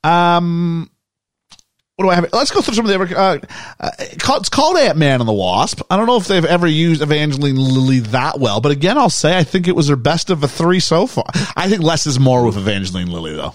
um, 0.04 0.90
what 1.96 2.06
do 2.06 2.10
I 2.10 2.16
have? 2.16 2.34
Let's 2.34 2.52
go 2.52 2.62
through 2.62 2.74
some 2.74 2.86
of 2.86 2.90
the 2.90 2.96
other. 2.96 3.18
Uh, 3.18 3.38
uh, 3.80 3.92
it's 4.00 4.50
called 4.50 4.78
Ant 4.78 4.98
Man 4.98 5.20
and 5.20 5.28
the 5.28 5.34
Wasp. 5.34 5.82
I 5.90 5.98
don't 5.98 6.08
know 6.08 6.18
if 6.18 6.28
they've 6.28 6.46
ever 6.46 6.66
used 6.66 7.02
Evangeline 7.02 7.58
Lilly 7.58 8.00
that 8.00 8.40
well, 8.40 8.62
but 8.62 8.72
again, 8.72 8.98
I'll 8.98 9.10
say 9.10 9.38
I 9.38 9.44
think 9.44 9.68
it 9.68 9.76
was 9.76 9.88
their 9.88 9.96
best 9.96 10.30
of 10.30 10.42
the 10.42 10.48
three 10.48 10.80
so 10.80 11.06
far. 11.06 11.26
I 11.56 11.70
think 11.70 11.84
less 11.84 12.08
is 12.08 12.20
more 12.20 12.44
with 12.46 12.58
Evangeline 12.58 13.12
Lilly, 13.12 13.36
though. 13.36 13.54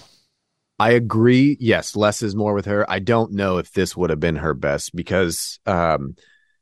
I 0.79 0.91
agree. 0.91 1.57
Yes, 1.59 1.95
less 1.95 2.21
is 2.21 2.35
more 2.35 2.53
with 2.53 2.65
her. 2.65 2.89
I 2.89 2.99
don't 2.99 3.33
know 3.33 3.57
if 3.57 3.73
this 3.73 3.97
would 3.97 4.11
have 4.11 4.19
been 4.19 4.35
her 4.35 4.53
best 4.53 4.95
because, 4.95 5.59
um, 5.65 6.15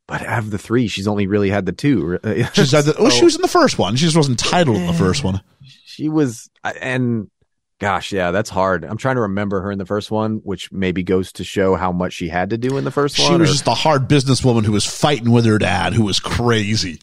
but 0.08 0.22
out 0.24 0.40
of 0.40 0.52
the 0.52 0.58
three, 0.58 0.88
she's 0.88 1.08
only 1.08 1.28
really 1.28 1.50
had 1.50 1.66
the 1.66 1.72
two. 1.72 2.20
She 2.54 2.66
said 2.66 2.84
that. 2.86 2.96
Oh, 3.00 3.10
she 3.10 3.26
was 3.26 3.36
in 3.36 3.42
the 3.42 3.48
first 3.48 3.78
one. 3.80 3.96
She 3.96 4.06
just 4.06 4.18
wasn't 4.18 4.40
titled 4.40 4.78
in 4.78 4.88
the 4.88 4.94
first 4.94 5.24
one. 5.24 5.42
she 5.86 6.10
was, 6.10 6.50
and 6.82 7.30
gosh, 7.80 8.12
yeah, 8.12 8.32
that's 8.32 8.50
hard. 8.50 8.86
I'm 8.86 8.98
trying 8.98 9.16
to 9.16 9.22
remember 9.22 9.62
her 9.62 9.72
in 9.72 9.78
the 9.80 9.86
first 9.86 10.12
one, 10.12 10.38
which 10.44 10.72
maybe 10.72 11.04
goes 11.04 11.32
to 11.34 11.44
show 11.44 11.76
how 11.76 11.92
much 11.92 12.14
she 12.14 12.28
had 12.30 12.52
to 12.52 12.58
do 12.58 12.78
in 12.78 12.84
the 12.84 12.92
first 12.92 13.16
She 13.16 13.24
one. 13.24 13.32
She 13.34 13.38
was 13.42 13.50
or- 13.50 13.54
just 13.54 13.66
the 13.66 13.74
hard 13.74 14.08
businesswoman 14.08 14.66
who 14.66 14.72
was 14.74 14.86
fighting 14.86 15.32
with 15.32 15.46
her 15.46 15.58
dad, 15.58 15.94
who 15.94 16.04
was 16.06 16.20
crazy. 16.20 17.00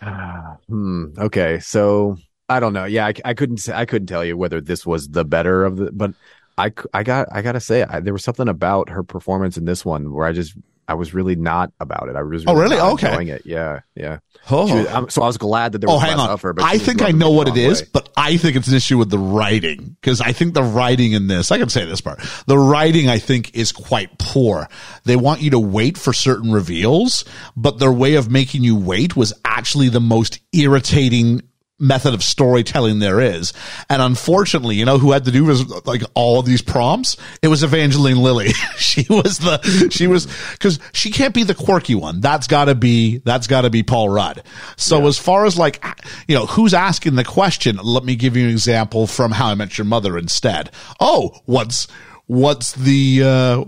Hmm. 0.00 1.04
Okay. 1.18 1.58
So 1.60 2.16
I 2.48 2.60
don't 2.60 2.72
know. 2.72 2.84
Yeah, 2.84 3.06
I, 3.06 3.14
I 3.24 3.34
couldn't. 3.34 3.58
say- 3.58 3.74
I 3.74 3.84
couldn't 3.86 4.06
tell 4.08 4.24
you 4.24 4.36
whether 4.36 4.60
this 4.60 4.86
was 4.86 5.08
the 5.08 5.24
better 5.24 5.64
of 5.64 5.76
the. 5.76 5.92
But 5.92 6.12
I, 6.58 6.72
I 6.92 7.02
got. 7.02 7.28
I 7.32 7.42
gotta 7.42 7.60
say, 7.60 7.82
I, 7.82 8.00
there 8.00 8.12
was 8.12 8.24
something 8.24 8.48
about 8.48 8.88
her 8.90 9.02
performance 9.02 9.56
in 9.56 9.64
this 9.64 9.84
one 9.84 10.12
where 10.12 10.26
I 10.26 10.32
just. 10.32 10.54
I 10.88 10.94
was 10.94 11.12
really 11.14 11.34
not 11.36 11.72
about 11.80 12.08
it. 12.08 12.16
I 12.16 12.22
was. 12.22 12.44
Oh, 12.46 12.54
really? 12.54 12.76
not 12.76 12.92
Okay. 12.94 13.08
Enjoying 13.08 13.28
it. 13.28 13.42
Yeah. 13.44 13.80
Yeah. 13.94 14.18
Oh, 14.50 14.68
She 14.68 14.74
was- 14.74 14.86
I'm- 14.86 15.10
so 15.10 15.22
I 15.22 15.26
was 15.26 15.36
glad 15.38 15.72
that 15.72 15.78
there 15.80 15.90
oh, 15.90 15.94
was 15.94 16.02
oh, 16.02 16.06
hang 16.06 16.16
less 16.18 16.26
on. 16.28 16.30
of 16.34 16.42
her. 16.42 16.52
But 16.52 16.64
I 16.64 16.78
think 16.78 17.02
I 17.02 17.10
know 17.10 17.30
what 17.30 17.48
it 17.48 17.56
is, 17.56 17.82
way. 17.82 17.88
but 17.92 18.08
I 18.16 18.36
think 18.36 18.56
it's 18.56 18.68
an 18.68 18.74
issue 18.74 18.96
with 18.98 19.10
the 19.10 19.18
writing 19.18 19.96
because 20.00 20.20
I 20.20 20.32
think 20.32 20.54
the 20.54 20.62
writing 20.62 21.12
in 21.12 21.26
this, 21.26 21.50
I 21.50 21.58
can 21.58 21.68
say 21.68 21.84
this 21.84 22.00
part, 22.00 22.20
the 22.46 22.58
writing 22.58 23.08
I 23.08 23.18
think 23.18 23.54
is 23.56 23.72
quite 23.72 24.16
poor. 24.18 24.68
They 25.04 25.16
want 25.16 25.40
you 25.40 25.50
to 25.50 25.58
wait 25.58 25.98
for 25.98 26.12
certain 26.12 26.52
reveals, 26.52 27.24
but 27.56 27.78
their 27.78 27.92
way 27.92 28.14
of 28.14 28.30
making 28.30 28.62
you 28.62 28.76
wait 28.76 29.16
was 29.16 29.32
actually 29.44 29.88
the 29.88 30.00
most 30.00 30.40
irritating 30.52 31.42
method 31.78 32.14
of 32.14 32.22
storytelling 32.22 32.98
there 32.98 33.20
is. 33.20 33.52
And 33.88 34.00
unfortunately, 34.00 34.76
you 34.76 34.84
know 34.84 34.98
who 34.98 35.12
had 35.12 35.24
to 35.26 35.30
do 35.30 35.44
was 35.44 35.68
like 35.86 36.02
all 36.14 36.38
of 36.38 36.46
these 36.46 36.62
prompts? 36.62 37.16
It 37.42 37.48
was 37.48 37.62
Evangeline 37.62 38.16
Lilly. 38.16 38.48
she 38.76 39.06
was 39.10 39.38
the, 39.38 39.88
she 39.90 40.06
was, 40.06 40.26
cause 40.58 40.78
she 40.92 41.10
can't 41.10 41.34
be 41.34 41.42
the 41.42 41.54
quirky 41.54 41.94
one. 41.94 42.20
That's 42.20 42.46
gotta 42.46 42.74
be, 42.74 43.18
that's 43.18 43.46
gotta 43.46 43.70
be 43.70 43.82
Paul 43.82 44.08
Rudd. 44.08 44.42
So 44.76 45.06
as 45.06 45.18
far 45.18 45.44
as 45.44 45.58
like, 45.58 45.84
you 46.26 46.34
know, 46.34 46.46
who's 46.46 46.74
asking 46.74 47.16
the 47.16 47.24
question? 47.24 47.78
Let 47.82 48.04
me 48.04 48.16
give 48.16 48.36
you 48.36 48.44
an 48.44 48.50
example 48.50 49.06
from 49.06 49.32
How 49.32 49.48
I 49.48 49.54
Met 49.54 49.76
Your 49.76 49.84
Mother 49.84 50.16
instead. 50.16 50.70
Oh, 50.98 51.38
what's, 51.44 51.88
what's 52.26 52.72
the, 52.72 53.22
uh, 53.22 53.64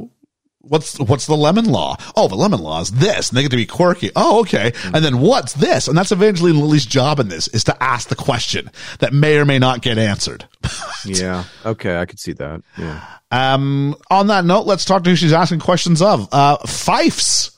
What's 0.60 0.98
what's 0.98 1.26
the 1.26 1.36
lemon 1.36 1.66
law? 1.66 1.96
Oh, 2.16 2.26
the 2.28 2.34
lemon 2.34 2.60
law 2.60 2.80
is 2.80 2.90
this, 2.90 3.28
and 3.28 3.38
they 3.38 3.42
get 3.42 3.50
to 3.52 3.56
be 3.56 3.64
quirky. 3.64 4.10
Oh, 4.16 4.40
okay. 4.40 4.72
And 4.84 5.04
then 5.04 5.20
what's 5.20 5.52
this? 5.54 5.86
And 5.86 5.96
that's 5.96 6.10
Evangeline 6.10 6.58
Lilly's 6.58 6.84
job 6.84 7.20
in 7.20 7.28
this 7.28 7.46
is 7.48 7.62
to 7.64 7.82
ask 7.82 8.08
the 8.08 8.16
question 8.16 8.70
that 8.98 9.12
may 9.12 9.38
or 9.38 9.44
may 9.44 9.58
not 9.60 9.82
get 9.82 9.98
answered. 9.98 10.46
yeah. 11.04 11.44
Okay. 11.64 11.96
I 11.98 12.06
could 12.06 12.18
see 12.18 12.32
that. 12.32 12.62
Yeah. 12.76 13.02
Um, 13.30 13.94
on 14.10 14.26
that 14.26 14.44
note, 14.44 14.66
let's 14.66 14.84
talk 14.84 15.04
to 15.04 15.10
who 15.10 15.16
she's 15.16 15.32
asking 15.32 15.60
questions 15.60 16.02
of. 16.02 16.28
Uh, 16.32 16.56
Fifes, 16.66 17.52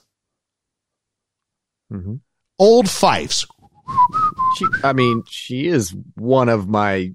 Mm-hmm. 1.92 2.16
old 2.58 2.88
Fifes. 2.88 3.46
She. 4.58 4.66
I 4.84 4.92
mean, 4.92 5.22
she 5.28 5.66
is 5.66 5.94
one 6.16 6.48
of 6.48 6.68
my. 6.68 7.12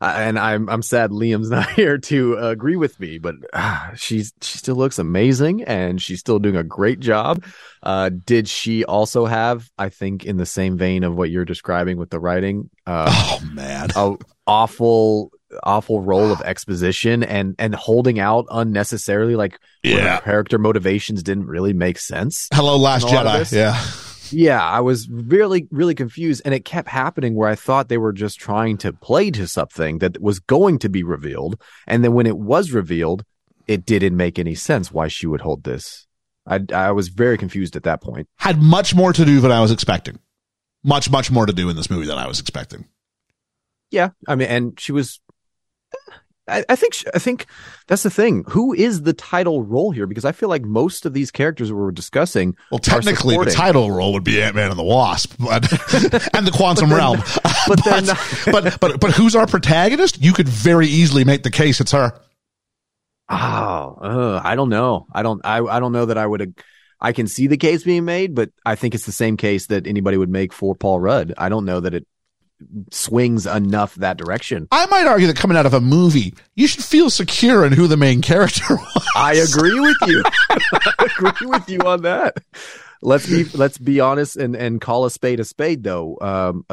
And 0.00 0.38
I'm 0.38 0.68
I'm 0.68 0.82
sad 0.82 1.10
Liam's 1.10 1.50
not 1.50 1.70
here 1.70 1.98
to 1.98 2.36
agree 2.36 2.76
with 2.76 2.98
me, 3.00 3.18
but 3.18 3.34
uh, 3.52 3.94
she's 3.94 4.32
she 4.40 4.58
still 4.58 4.76
looks 4.76 4.98
amazing 4.98 5.64
and 5.64 6.00
she's 6.00 6.20
still 6.20 6.38
doing 6.38 6.56
a 6.56 6.64
great 6.64 7.00
job. 7.00 7.44
Uh, 7.82 8.10
did 8.10 8.48
she 8.48 8.84
also 8.84 9.26
have, 9.26 9.70
I 9.78 9.88
think, 9.88 10.24
in 10.24 10.36
the 10.36 10.46
same 10.46 10.76
vein 10.76 11.04
of 11.04 11.16
what 11.16 11.30
you're 11.30 11.44
describing 11.44 11.96
with 11.96 12.10
the 12.10 12.18
writing, 12.18 12.70
uh, 12.86 13.06
oh 13.42 13.46
man, 13.52 13.90
a 13.96 14.16
awful 14.46 15.32
awful 15.62 16.00
role 16.00 16.30
of 16.30 16.40
exposition 16.44 17.22
and 17.22 17.54
and 17.58 17.74
holding 17.74 18.18
out 18.18 18.46
unnecessarily, 18.50 19.36
like 19.36 19.58
yeah. 19.82 20.20
character 20.20 20.58
motivations 20.58 21.22
didn't 21.22 21.46
really 21.46 21.72
make 21.72 21.98
sense. 21.98 22.48
Hello, 22.52 22.76
Last 22.76 23.08
in 23.08 23.14
a 23.14 23.22
lot 23.22 23.26
of 23.26 23.46
Jedi. 23.48 23.52
Yeah. 23.52 24.07
Yeah, 24.32 24.62
I 24.62 24.80
was 24.80 25.08
really, 25.08 25.68
really 25.70 25.94
confused, 25.94 26.42
and 26.44 26.54
it 26.54 26.64
kept 26.64 26.88
happening 26.88 27.34
where 27.34 27.48
I 27.48 27.54
thought 27.54 27.88
they 27.88 27.98
were 27.98 28.12
just 28.12 28.38
trying 28.38 28.78
to 28.78 28.92
play 28.92 29.30
to 29.32 29.46
something 29.46 29.98
that 29.98 30.20
was 30.20 30.40
going 30.40 30.78
to 30.80 30.88
be 30.88 31.02
revealed, 31.02 31.60
and 31.86 32.04
then 32.04 32.14
when 32.14 32.26
it 32.26 32.38
was 32.38 32.72
revealed, 32.72 33.24
it 33.66 33.84
didn't 33.84 34.16
make 34.16 34.38
any 34.38 34.54
sense 34.54 34.90
why 34.90 35.08
she 35.08 35.26
would 35.26 35.42
hold 35.42 35.64
this. 35.64 36.06
I, 36.46 36.60
I 36.72 36.92
was 36.92 37.08
very 37.08 37.36
confused 37.36 37.76
at 37.76 37.82
that 37.82 38.00
point. 38.00 38.28
Had 38.36 38.62
much 38.62 38.94
more 38.94 39.12
to 39.12 39.24
do 39.24 39.40
than 39.40 39.52
I 39.52 39.60
was 39.60 39.70
expecting. 39.70 40.18
Much, 40.82 41.10
much 41.10 41.30
more 41.30 41.44
to 41.44 41.52
do 41.52 41.68
in 41.68 41.76
this 41.76 41.90
movie 41.90 42.06
than 42.06 42.18
I 42.18 42.26
was 42.26 42.40
expecting. 42.40 42.86
Yeah, 43.90 44.10
I 44.26 44.34
mean, 44.34 44.48
and 44.48 44.80
she 44.80 44.92
was. 44.92 45.20
I, 46.48 46.64
I 46.68 46.76
think 46.76 46.96
I 47.14 47.18
think 47.18 47.46
that's 47.86 48.02
the 48.02 48.10
thing. 48.10 48.44
Who 48.48 48.72
is 48.72 49.02
the 49.02 49.12
title 49.12 49.62
role 49.62 49.90
here? 49.90 50.06
Because 50.06 50.24
I 50.24 50.32
feel 50.32 50.48
like 50.48 50.62
most 50.62 51.06
of 51.06 51.12
these 51.14 51.30
characters 51.30 51.72
we're 51.72 51.90
discussing. 51.90 52.56
Well, 52.70 52.78
technically, 52.78 53.36
the 53.36 53.50
title 53.50 53.90
role 53.90 54.12
would 54.14 54.24
be 54.24 54.42
Ant 54.42 54.56
Man 54.56 54.70
and 54.70 54.78
the 54.78 54.84
Wasp, 54.84 55.34
but 55.38 55.70
and 56.34 56.46
the 56.46 56.52
Quantum 56.54 56.92
Realm. 56.92 57.18
but 57.68 57.84
then- 57.84 58.06
but 58.52 58.80
but 58.80 59.00
but 59.00 59.10
who's 59.12 59.36
our 59.36 59.46
protagonist? 59.46 60.22
You 60.22 60.32
could 60.32 60.48
very 60.48 60.86
easily 60.86 61.24
make 61.24 61.42
the 61.42 61.50
case 61.50 61.80
it's 61.80 61.92
her. 61.92 62.18
Oh, 63.30 63.34
uh, 64.00 64.40
I 64.42 64.56
don't 64.56 64.70
know. 64.70 65.06
I 65.12 65.22
don't. 65.22 65.40
I 65.44 65.58
I 65.60 65.80
don't 65.80 65.92
know 65.92 66.06
that 66.06 66.16
I 66.18 66.26
would. 66.26 66.54
I 67.00 67.12
can 67.12 67.26
see 67.28 67.46
the 67.46 67.56
case 67.58 67.84
being 67.84 68.04
made, 68.04 68.34
but 68.34 68.50
I 68.64 68.74
think 68.74 68.94
it's 68.94 69.06
the 69.06 69.12
same 69.12 69.36
case 69.36 69.66
that 69.66 69.86
anybody 69.86 70.16
would 70.16 70.30
make 70.30 70.52
for 70.52 70.74
Paul 70.74 70.98
Rudd. 70.98 71.34
I 71.38 71.48
don't 71.48 71.64
know 71.64 71.80
that 71.80 71.94
it 71.94 72.06
swings 72.90 73.46
enough 73.46 73.94
that 73.96 74.16
direction. 74.16 74.68
I 74.70 74.86
might 74.86 75.06
argue 75.06 75.26
that 75.26 75.36
coming 75.36 75.56
out 75.56 75.66
of 75.66 75.74
a 75.74 75.80
movie, 75.80 76.34
you 76.56 76.66
should 76.66 76.84
feel 76.84 77.10
secure 77.10 77.64
in 77.64 77.72
who 77.72 77.86
the 77.86 77.96
main 77.96 78.20
character 78.22 78.64
was. 78.76 79.06
I 79.16 79.34
agree 79.34 79.78
with 79.78 79.96
you. 80.06 80.22
I 80.50 81.06
agree 81.16 81.46
with 81.48 81.68
you 81.68 81.80
on 81.80 82.02
that. 82.02 82.36
Let's 83.00 83.26
be 83.28 83.44
let's 83.56 83.78
be 83.78 84.00
honest 84.00 84.36
and 84.36 84.56
and 84.56 84.80
call 84.80 85.04
a 85.04 85.10
spade 85.10 85.38
a 85.40 85.44
spade 85.44 85.84
though. 85.84 86.18
Um, 86.20 86.66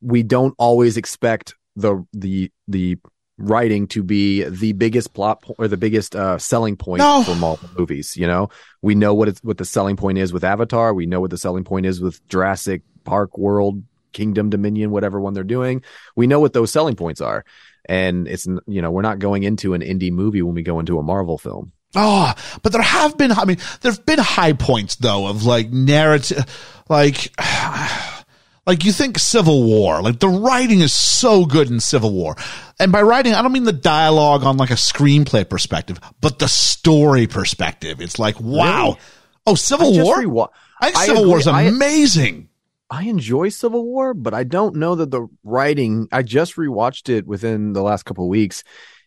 we 0.00 0.22
don't 0.22 0.54
always 0.58 0.96
expect 0.96 1.54
the 1.76 2.04
the 2.12 2.50
the 2.68 2.98
writing 3.38 3.86
to 3.88 4.02
be 4.02 4.44
the 4.44 4.72
biggest 4.72 5.12
plot 5.14 5.42
po- 5.42 5.54
or 5.58 5.66
the 5.68 5.76
biggest 5.76 6.14
uh, 6.14 6.38
selling 6.38 6.76
point 6.76 6.98
No. 7.00 7.22
for 7.22 7.34
Marvel 7.34 7.68
movies. 7.76 8.16
You 8.16 8.26
know, 8.26 8.48
we 8.82 8.94
know 8.94 9.12
what 9.14 9.28
it's 9.28 9.40
what 9.42 9.58
the 9.58 9.64
selling 9.64 9.96
point 9.96 10.16
is 10.18 10.32
with 10.32 10.44
Avatar. 10.44 10.94
We 10.94 11.06
know 11.06 11.20
what 11.20 11.30
the 11.30 11.38
selling 11.38 11.64
point 11.64 11.84
is 11.86 12.00
with 12.00 12.26
Jurassic 12.28 12.82
Park 13.04 13.36
World, 13.36 13.82
Kingdom, 14.12 14.50
Dominion, 14.50 14.90
whatever 14.90 15.20
one 15.20 15.34
they're 15.34 15.44
doing. 15.44 15.82
We 16.16 16.26
know 16.26 16.40
what 16.40 16.52
those 16.52 16.70
selling 16.70 16.96
points 16.96 17.20
are, 17.20 17.44
and 17.86 18.28
it's 18.28 18.46
you 18.66 18.82
know 18.82 18.90
we're 18.90 19.02
not 19.02 19.18
going 19.18 19.42
into 19.42 19.74
an 19.74 19.80
indie 19.80 20.12
movie 20.12 20.42
when 20.42 20.54
we 20.54 20.62
go 20.62 20.80
into 20.80 20.98
a 20.98 21.02
Marvel 21.02 21.38
film. 21.38 21.72
Oh, 21.94 22.32
but 22.62 22.72
there 22.72 22.80
have 22.80 23.18
been, 23.18 23.32
I 23.32 23.44
mean, 23.44 23.58
there 23.82 23.92
have 23.92 24.06
been 24.06 24.18
high 24.18 24.54
points 24.54 24.96
though 24.96 25.26
of 25.26 25.44
like 25.44 25.70
narrative, 25.70 26.44
like, 26.88 27.30
like 28.66 28.84
you 28.84 28.92
think 28.92 29.18
Civil 29.18 29.64
War, 29.64 30.00
like 30.00 30.18
the 30.18 30.28
writing 30.28 30.80
is 30.80 30.92
so 30.94 31.44
good 31.44 31.70
in 31.70 31.80
Civil 31.80 32.12
War. 32.12 32.36
And 32.78 32.92
by 32.92 33.02
writing, 33.02 33.34
I 33.34 33.42
don't 33.42 33.52
mean 33.52 33.64
the 33.64 33.72
dialogue 33.72 34.42
on 34.44 34.56
like 34.56 34.70
a 34.70 34.74
screenplay 34.74 35.48
perspective, 35.48 36.00
but 36.20 36.38
the 36.38 36.48
story 36.48 37.26
perspective. 37.26 38.00
It's 38.00 38.18
like, 38.18 38.40
wow. 38.40 38.84
Really? 38.84 38.98
Oh, 39.46 39.54
Civil 39.54 39.92
War? 40.02 40.16
rewa- 40.16 40.48
I 40.80 40.92
think 40.92 41.04
Civil 41.04 41.26
War 41.26 41.38
is 41.38 41.46
agree. 41.46 41.60
I- 41.60 41.62
amazing. 41.64 42.48
I 42.92 43.04
enjoy 43.04 43.48
Civil 43.48 43.84
War, 43.86 44.12
but 44.12 44.34
I 44.34 44.44
don't 44.44 44.76
know 44.76 44.94
that 44.96 45.10
the 45.10 45.26
writing. 45.44 46.08
I 46.12 46.22
just 46.22 46.56
rewatched 46.56 47.08
it 47.08 47.26
within 47.26 47.72
the 47.72 47.80
last 47.82 48.02
couple 48.02 48.24
of 48.24 48.28
weeks, 48.28 48.64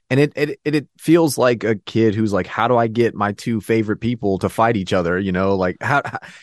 and 0.09 0.19
it 0.19 0.33
it 0.35 0.59
it, 0.65 0.87
feels 0.97 1.37
like 1.37 1.63
a 1.63 1.75
kid 1.75 2.15
who's 2.15 2.33
like, 2.33 2.47
"How 2.47 2.67
do 2.67 2.75
I 2.77 2.87
get 2.87 3.13
my 3.13 3.33
two 3.33 3.61
favorite 3.61 3.97
people 4.01 4.39
to 4.39 4.49
fight 4.49 4.75
each 4.75 4.91
other?" 4.91 5.19
You 5.19 5.31
know, 5.31 5.55
like 5.55 5.77
how. 5.81 6.01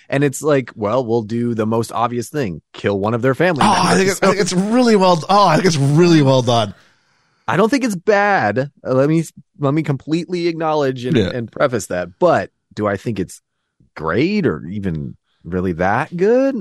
And 0.08 0.22
it's 0.22 0.40
like, 0.40 0.70
well, 0.76 1.04
we'll 1.04 1.22
do 1.22 1.54
the 1.54 1.66
most 1.66 1.90
obvious 1.90 2.28
thing: 2.28 2.62
kill 2.72 3.00
one 3.00 3.12
of 3.12 3.22
their 3.22 3.34
family. 3.34 3.62
Oh, 3.64 3.74
I 3.76 3.96
think, 3.96 4.10
it's, 4.10 4.22
I 4.22 4.26
think 4.28 4.40
it's 4.40 4.52
really 4.52 4.94
well. 4.94 5.20
Oh, 5.28 5.46
I 5.48 5.56
think 5.56 5.66
it's 5.66 5.76
really 5.76 6.22
well 6.22 6.42
done. 6.42 6.74
I 7.48 7.56
don't 7.56 7.68
think 7.68 7.82
it's 7.82 7.96
bad. 7.96 8.70
Uh, 8.86 8.94
Let 8.94 9.08
me 9.08 9.24
let 9.58 9.74
me 9.74 9.82
completely 9.82 10.46
acknowledge 10.46 11.04
and, 11.04 11.16
Yeah. 11.16 11.30
and 11.30 11.50
preface 11.50 11.88
that. 11.88 12.20
But 12.20 12.50
do 12.72 12.86
I 12.86 12.96
think 12.96 13.18
it's 13.18 13.42
great 13.96 14.46
or 14.46 14.64
even 14.66 15.16
really 15.42 15.72
that 15.72 16.16
good? 16.16 16.54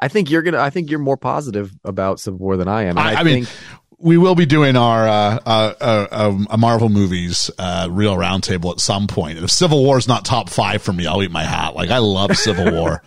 I 0.00 0.08
think 0.08 0.30
you're 0.30 0.42
gonna. 0.42 0.58
I 0.58 0.70
think 0.70 0.90
you're 0.90 0.98
more 0.98 1.16
positive 1.16 1.72
about 1.84 2.20
Civil 2.20 2.38
War 2.38 2.56
than 2.56 2.68
I 2.68 2.82
am. 2.84 2.96
And 2.96 3.00
I, 3.00 3.12
I, 3.12 3.14
I 3.16 3.22
mean, 3.22 3.44
think 3.44 3.56
we 4.00 4.16
will 4.16 4.34
be 4.34 4.46
doing 4.46 4.76
our 4.76 5.06
uh, 5.06 5.38
uh, 5.44 5.74
uh, 5.80 6.06
um, 6.10 6.46
a 6.50 6.56
Marvel 6.56 6.88
movies 6.88 7.50
uh, 7.58 7.86
real 7.90 8.16
roundtable 8.16 8.72
at 8.72 8.80
some 8.80 9.06
point. 9.06 9.36
And 9.36 9.44
if 9.44 9.50
Civil 9.50 9.84
War 9.84 9.98
is 9.98 10.08
not 10.08 10.24
top 10.24 10.48
five 10.48 10.82
for 10.82 10.92
me, 10.92 11.06
I'll 11.06 11.22
eat 11.22 11.30
my 11.30 11.44
hat. 11.44 11.74
Like 11.76 11.90
I 11.90 11.98
love 11.98 12.36
Civil 12.36 12.72
War, 12.72 13.02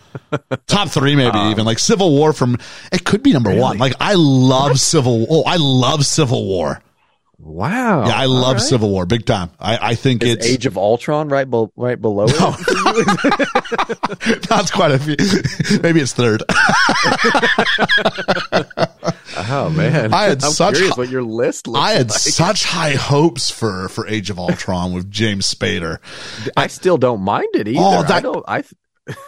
top 0.66 0.88
three 0.88 1.16
maybe 1.16 1.38
even. 1.38 1.64
Like 1.64 1.78
Civil 1.78 2.10
War 2.10 2.32
from 2.32 2.58
it 2.92 3.04
could 3.04 3.22
be 3.22 3.32
number 3.32 3.54
one. 3.54 3.78
Like 3.78 3.94
I 4.00 4.14
love 4.14 4.78
Civil. 4.78 5.26
Oh, 5.28 5.42
I 5.44 5.56
love 5.56 6.06
Civil 6.06 6.44
War. 6.46 6.80
Wow. 7.38 8.06
Yeah, 8.06 8.16
I 8.16 8.26
love 8.26 8.56
right. 8.56 8.62
Civil 8.62 8.90
War 8.90 9.06
big 9.06 9.24
time. 9.26 9.50
I, 9.58 9.90
I 9.90 9.94
think 9.94 10.22
Is 10.22 10.34
it's 10.36 10.46
Age 10.46 10.66
of 10.66 10.76
Ultron 10.78 11.28
right, 11.28 11.48
be- 11.50 11.66
right 11.76 12.00
below 12.00 12.26
it. 12.28 12.36
that's 14.48 14.70
quite 14.72 14.90
a 14.92 14.98
few. 14.98 15.16
maybe 15.82 16.00
it's 16.00 16.12
third. 16.12 16.42
oh 19.36 19.70
man, 19.70 20.12
I 20.12 20.24
had 20.24 20.44
I'm 20.44 20.50
such 20.52 20.74
curious 20.74 20.96
what 20.96 21.08
your 21.08 21.22
list 21.22 21.66
looks 21.66 21.80
I 21.84 21.92
had 21.92 22.10
like. 22.10 22.18
such 22.18 22.64
high 22.64 22.92
hopes 22.94 23.50
for 23.50 23.88
for 23.88 24.06
Age 24.06 24.30
of 24.30 24.38
Ultron 24.38 24.92
with 24.92 25.10
James 25.10 25.52
Spader. 25.52 25.98
I 26.56 26.68
still 26.68 26.96
don't 26.98 27.20
mind 27.22 27.48
it 27.54 27.68
either. 27.68 27.80
Oh, 27.80 28.04
I 28.08 28.20
don't. 28.20 28.44
I 28.46 28.62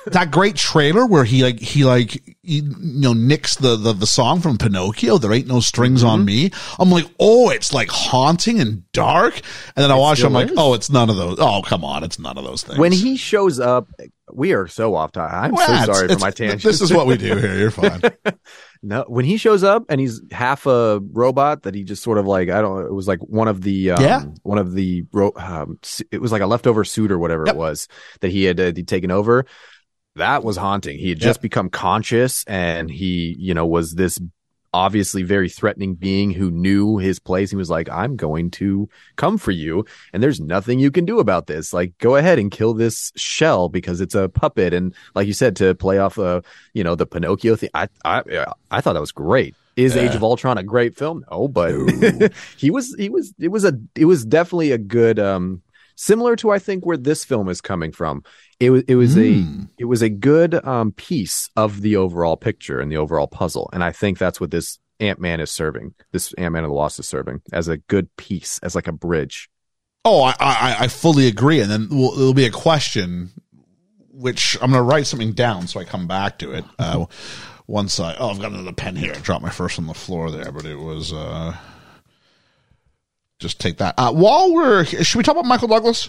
that 0.06 0.30
great 0.30 0.56
trailer 0.56 1.06
where 1.06 1.24
he 1.24 1.42
like 1.42 1.58
he 1.60 1.84
like 1.84 2.10
he, 2.42 2.60
you 2.62 2.62
know 3.00 3.12
nicks 3.12 3.56
the, 3.56 3.76
the 3.76 3.92
the 3.92 4.06
song 4.06 4.40
from 4.40 4.56
Pinocchio. 4.56 5.18
There 5.18 5.32
ain't 5.32 5.46
no 5.46 5.60
strings 5.60 6.02
on 6.02 6.20
Mm-hmm. 6.20 6.26
me. 6.26 6.50
I'm 6.78 6.90
like, 6.90 7.04
oh, 7.20 7.50
it's 7.50 7.74
like 7.74 7.88
haunting 7.90 8.60
and 8.60 8.90
dark. 8.92 9.34
And 9.76 9.82
then 9.82 9.90
I 9.90 9.96
watch. 9.96 10.20
it, 10.20 10.24
I'm 10.24 10.30
still 10.30 10.40
like, 10.40 10.50
is. 10.52 10.58
oh, 10.58 10.74
it's 10.74 10.90
none 10.90 11.10
of 11.10 11.16
those. 11.16 11.36
Oh, 11.38 11.60
come 11.62 11.84
on, 11.84 12.04
it's 12.04 12.18
none 12.18 12.38
of 12.38 12.44
those 12.44 12.62
things. 12.62 12.78
when 12.78 12.92
he 12.92 13.16
shows 13.16 13.60
up, 13.60 13.88
we 14.32 14.52
are 14.54 14.66
so 14.66 14.94
off 14.94 15.12
topic. 15.12 15.34
I'm 15.34 15.52
Well, 15.52 15.84
so 15.86 15.92
sorry 15.92 16.08
for 16.08 16.18
my 16.20 16.30
tangent. 16.30 16.62
This 16.62 16.80
is 16.80 16.92
what 16.92 17.06
we 17.06 17.16
do 17.18 17.36
here. 17.36 17.56
You're 17.56 17.70
fine. 17.70 18.00
No, 18.82 19.04
when 19.08 19.24
he 19.24 19.36
shows 19.36 19.64
up 19.64 19.84
and 19.88 20.00
he's 20.00 20.20
half 20.30 20.66
a 20.66 21.00
robot 21.12 21.62
that 21.62 21.74
he 21.74 21.82
just 21.84 22.02
sort 22.02 22.18
of 22.18 22.26
like 22.26 22.48
I 22.50 22.60
don't 22.60 22.84
it 22.86 22.92
was 22.92 23.08
like 23.08 23.20
one 23.20 23.48
of 23.48 23.62
the 23.62 23.92
um, 23.92 24.02
Yeah. 24.02 24.24
one 24.42 24.58
of 24.58 24.72
the 24.74 25.04
ro- 25.12 25.32
um, 25.36 25.78
it 26.10 26.20
was 26.20 26.32
like 26.32 26.42
a 26.42 26.46
leftover 26.46 26.84
suit 26.84 27.10
or 27.10 27.18
whatever 27.18 27.44
Yep. 27.46 27.54
it 27.54 27.58
was 27.58 27.88
that 28.20 28.30
he 28.30 28.44
had 28.44 28.60
uh, 28.60 28.72
taken 28.86 29.10
over. 29.10 29.46
That 30.16 30.42
was 30.44 30.56
haunting. 30.56 30.98
He 30.98 31.10
had 31.10 31.18
just 31.20 31.38
Yep. 31.38 31.42
become 31.42 31.68
conscious 31.68 32.42
and 32.44 32.90
he, 32.90 33.34
you 33.38 33.52
know, 33.54 33.66
was 33.66 33.94
this 33.94 34.18
obviously 34.72 35.22
very 35.22 35.48
threatening 35.48 35.94
being 35.94 36.30
who 36.30 36.50
knew 36.50 36.98
his 36.98 37.18
place. 37.18 37.50
He 37.50 37.56
was 37.56 37.70
like, 37.70 37.88
I'm 37.88 38.16
going 38.16 38.50
to 38.52 38.88
come 39.16 39.38
for 39.38 39.50
you 39.50 39.84
and 40.12 40.22
there's 40.22 40.40
nothing 40.40 40.78
you 40.78 40.90
can 40.90 41.04
do 41.04 41.18
about 41.18 41.46
this. 41.46 41.72
Like, 41.72 41.96
go 41.98 42.16
ahead 42.16 42.38
and 42.38 42.50
kill 42.50 42.74
this 42.74 43.12
shell 43.16 43.68
because 43.68 44.00
it's 44.00 44.14
a 44.14 44.28
puppet. 44.28 44.72
And 44.72 44.94
like 45.14 45.26
you 45.26 45.32
said, 45.32 45.56
to 45.56 45.74
play 45.74 45.98
off, 45.98 46.18
uh, 46.18 46.42
you 46.74 46.84
know, 46.84 46.94
the 46.94 47.06
Pinocchio 47.06 47.56
thing, 47.56 47.70
I, 47.74 47.88
I, 48.04 48.22
I 48.70 48.80
thought 48.80 48.94
that 48.94 49.00
was 49.00 49.12
great. 49.12 49.54
Is 49.76 49.94
Age 49.94 50.14
of 50.14 50.22
Ultron 50.22 50.56
a 50.56 50.62
great 50.62 50.96
film? 50.96 51.22
No, 51.30 51.48
but 51.48 51.74
he 52.56 52.70
was, 52.70 52.94
he 52.94 53.10
was, 53.10 53.34
it 53.38 53.48
was 53.48 53.64
a, 53.64 53.78
it 53.94 54.06
was 54.06 54.24
definitely 54.24 54.72
a 54.72 54.78
good, 54.78 55.18
um, 55.18 55.60
similar 55.96 56.36
to 56.36 56.50
I 56.50 56.58
think 56.58 56.86
where 56.86 56.96
this 56.96 57.24
film 57.24 57.48
is 57.48 57.60
coming 57.60 57.92
from. 57.92 58.22
It 58.58 58.70
was, 58.70 58.82
it 58.88 58.94
was 58.94 59.16
a, 59.18 59.42
Hmm. 59.42 59.64
it 59.78 59.84
was 59.84 60.00
a 60.02 60.08
good 60.08 60.54
um, 60.66 60.92
piece 60.92 61.50
of 61.56 61.82
the 61.82 61.96
overall 61.96 62.36
picture 62.36 62.80
and 62.80 62.90
the 62.90 62.96
overall 62.96 63.26
puzzle. 63.26 63.68
And 63.72 63.84
I 63.84 63.92
think 63.92 64.16
that's 64.18 64.40
what 64.40 64.50
this 64.50 64.78
Ant 64.98 65.20
Man 65.20 65.40
is 65.40 65.50
serving. 65.50 65.94
This 66.12 66.32
Ant 66.34 66.54
Man 66.54 66.64
and 66.64 66.70
the 66.70 66.74
Lost 66.74 66.98
is 66.98 67.06
serving 67.06 67.42
as 67.52 67.68
a 67.68 67.76
good 67.76 68.14
piece, 68.16 68.58
as 68.62 68.74
like 68.74 68.88
a 68.88 68.92
bridge. 68.92 69.50
Oh, 70.06 70.22
I, 70.22 70.34
I, 70.40 70.76
I 70.80 70.88
fully 70.88 71.26
agree. 71.26 71.60
And 71.60 71.70
then 71.70 71.88
we'll, 71.90 72.12
there'll 72.12 72.32
be 72.32 72.46
a 72.46 72.50
question, 72.50 73.30
which 74.10 74.56
I'm 74.62 74.70
going 74.70 74.80
to 74.80 74.82
write 74.82 75.06
something 75.06 75.32
down 75.32 75.66
so 75.66 75.78
I 75.80 75.84
come 75.84 76.06
back 76.06 76.38
to 76.38 76.52
it. 76.52 76.64
Uh, 76.78 77.06
once 77.68 77.98
I, 77.98 78.14
oh, 78.16 78.30
I've 78.30 78.38
got 78.40 78.52
another 78.52 78.72
pen 78.72 78.94
here. 78.94 79.12
I 79.12 79.18
dropped 79.18 79.42
my 79.42 79.50
first 79.50 79.76
on 79.80 79.88
the 79.88 79.92
floor 79.94 80.30
there, 80.30 80.52
but 80.52 80.64
it 80.64 80.76
was, 80.78 81.12
uh, 81.12 81.52
just 83.40 83.60
take 83.60 83.78
that. 83.78 83.94
Uh, 83.98 84.12
while 84.12 84.54
we're, 84.54 84.84
should 84.84 85.18
we 85.18 85.24
talk 85.24 85.34
about 85.34 85.46
Michael 85.46 85.68
Douglas? 85.68 86.08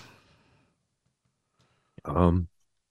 Um, 2.07 2.47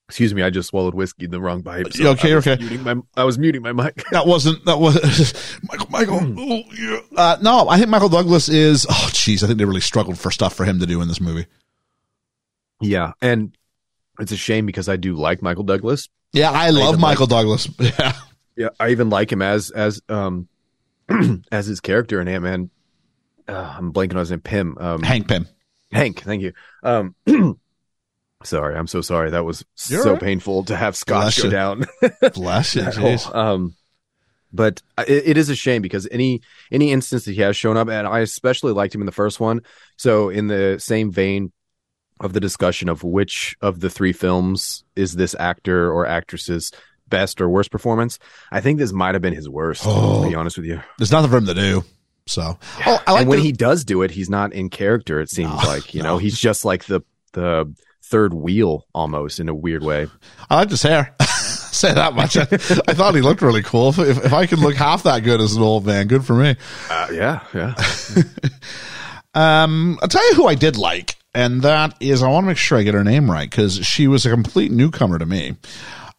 Excuse 0.09 0.33
me, 0.35 0.43
I 0.43 0.51
just 0.51 0.69
swallowed 0.69 0.95
whiskey 0.95 1.25
in 1.25 1.33
the 1.33 1.41
wrong 1.41 1.65
pipe. 1.65 1.89
You 1.95 2.09
okay, 2.11 2.33
I 2.33 2.37
okay. 2.37 2.57
Muting 2.61 2.85
my, 2.85 2.95
I 3.17 3.25
was 3.25 3.39
muting 3.39 3.63
my 3.63 3.73
mic. 3.73 4.05
That 4.13 4.25
wasn't 4.25 4.65
that 4.65 4.79
was 4.79 5.59
Michael. 5.69 5.91
Michael. 5.91 6.35
oh, 6.39 6.63
yeah. 6.79 7.01
uh, 7.17 7.37
no, 7.43 7.69
I 7.69 7.77
think 7.77 7.89
Michael 7.89 8.09
Douglas 8.09 8.49
is. 8.49 8.87
Oh, 8.89 9.09
jeez, 9.11 9.43
I 9.43 9.49
think 9.49 9.59
they 9.59 9.65
really 9.65 9.81
struggled 9.81 10.17
for 10.17 10.31
stuff 10.31 10.55
for 10.55 10.65
him 10.65 10.79
to 10.79 10.87
do 10.87 11.03
in 11.03 11.09
this 11.09 11.21
movie. 11.21 11.47
Yeah, 12.81 13.13
and 13.21 13.57
it's 14.21 14.31
a 14.31 14.37
shame 14.37 14.65
because 14.65 14.89
I 14.89 14.95
do 14.95 15.15
like 15.15 15.43
Michael 15.43 15.65
Douglas. 15.65 16.09
Yeah, 16.33 16.53
I 16.53 16.71
love 16.71 16.91
even 16.91 17.01
Michael 17.01 17.27
Douglas. 17.27 17.69
Yeah, 17.81 18.13
Yeah, 18.55 18.69
I 18.79 18.91
even 18.91 19.11
like 19.11 19.33
him 19.33 19.43
as 19.43 19.73
as 19.73 20.01
um 20.09 20.47
as 21.51 21.67
his 21.67 21.81
character 21.81 22.21
in 22.21 22.29
Ant 22.29 22.45
Man. 22.45 22.71
Uh, 23.49 23.75
I'm 23.77 23.93
blanking 23.93 24.13
on 24.13 24.19
his 24.19 24.31
name. 24.31 24.41
Pym. 24.41 24.79
Um, 24.79 25.03
Hank 25.03 25.27
Pym. 25.27 25.49
Hank, 25.91 26.23
thank 26.23 26.43
you. 26.43 26.53
Um, 26.85 27.17
sorry, 28.45 28.77
I'm 28.77 28.87
so 28.87 29.01
sorry. 29.01 29.31
That 29.31 29.45
was 29.45 29.65
You're 29.89 30.03
so 30.03 30.13
right. 30.13 30.21
painful 30.21 30.65
to 30.65 30.77
have 30.77 30.97
Scott 30.97 31.23
Bless 31.23 31.39
go 31.39 31.45
you. 31.45 31.51
down. 31.51 31.85
Bless 32.35 32.75
you. 32.75 32.83
Jeez. 32.83 33.35
um, 33.35 33.75
but 34.53 34.81
it, 35.07 35.29
it 35.29 35.37
is 35.37 35.49
a 35.49 35.55
shame 35.57 35.83
because 35.83 36.07
any 36.11 36.41
any 36.71 36.93
instance 36.93 37.25
that 37.25 37.33
he 37.33 37.41
has 37.43 37.57
shown 37.57 37.77
up, 37.77 37.89
and 37.89 38.07
I 38.07 38.21
especially 38.21 38.73
liked 38.73 38.95
him 38.95 39.03
in 39.03 39.07
the 39.07 39.13
first 39.13 39.41
one. 39.41 39.63
So 39.97 40.29
in 40.31 40.47
the 40.47 40.77
same 40.79 41.11
vein 41.11 41.53
of 42.21 42.33
the 42.33 42.41
discussion 42.41 42.89
of 42.89 43.03
which 43.05 43.57
of 43.61 43.81
the 43.81 43.91
three 43.91 44.13
films 44.13 44.85
is 44.95 45.15
this 45.17 45.35
actor 45.39 45.93
or 45.93 46.07
actress's 46.07 46.73
best 47.09 47.41
or 47.41 47.49
worst 47.49 47.71
performance, 47.71 48.19
I 48.51 48.61
think 48.61 48.79
this 48.79 48.93
might 48.93 49.15
have 49.15 49.23
been 49.23 49.35
his 49.35 49.49
worst. 49.49 49.83
Oh. 49.85 50.23
To 50.23 50.29
be 50.31 50.35
honest 50.35 50.57
with 50.57 50.67
you, 50.67 50.81
There's 50.99 51.13
nothing 51.13 51.31
for 51.31 51.37
him 51.37 51.47
to 51.47 51.55
do. 51.55 51.85
So, 52.29 52.59
oh, 52.87 53.03
I 53.07 53.13
like 53.13 53.21
and 53.21 53.29
when 53.29 53.39
the- 53.39 53.45
he 53.45 53.53
does 53.53 53.85
do 53.85 54.03
it, 54.03 54.11
he's 54.11 54.31
not 54.31 54.53
in 54.53 54.71
character. 54.71 55.21
It 55.21 55.29
seems 55.31 55.51
No, 55.51 55.69
like 55.69 55.95
you 55.95 56.03
no. 56.03 56.09
know 56.15 56.19
he's 56.19 56.39
just 56.41 56.65
like 56.65 56.85
the 56.87 57.03
the 57.35 57.73
third 58.09 58.35
wheel 58.35 58.87
almost 58.95 59.41
in 59.41 59.49
a 59.49 59.55
weird 59.55 59.83
way. 59.83 60.09
I 60.49 60.57
liked 60.57 60.71
his 60.71 60.83
hair. 60.83 61.15
Say 61.21 61.93
that 61.93 62.15
much. 62.15 62.37
I, 62.37 62.43
I 62.43 62.95
thought 62.95 63.15
he 63.15 63.21
looked 63.21 63.43
really 63.43 63.63
cool. 63.63 63.89
If, 63.91 63.99
if 63.99 64.33
I 64.33 64.47
could 64.47 64.61
look 64.61 64.75
half 64.77 65.03
that 65.03 65.21
good 65.25 65.41
as 65.41 65.57
an 65.57 65.63
old 65.63 65.85
man, 65.85 66.07
good 66.07 66.25
for 66.25 66.35
me. 66.35 66.57
Uh, 66.89 67.09
yeah, 67.13 67.41
yeah. 67.53 67.75
Um, 69.37 69.99
I'll 70.01 70.09
tell 70.09 70.27
you 70.31 70.35
who 70.35 70.47
I 70.47 70.55
did 70.55 70.79
like, 70.79 71.15
and 71.35 71.61
that 71.61 71.95
is 72.01 72.23
I 72.23 72.29
want 72.29 72.45
to 72.45 72.49
make 72.49 72.57
sure 72.57 72.79
I 72.79 72.85
get 72.85 72.95
her 72.95 73.05
name 73.05 73.31
right 73.31 73.49
because 73.49 73.87
she 73.87 74.09
was 74.09 74.25
a 74.25 74.31
complete 74.31 74.73
newcomer 74.73 75.19
to 75.19 75.27
me. 75.27 75.57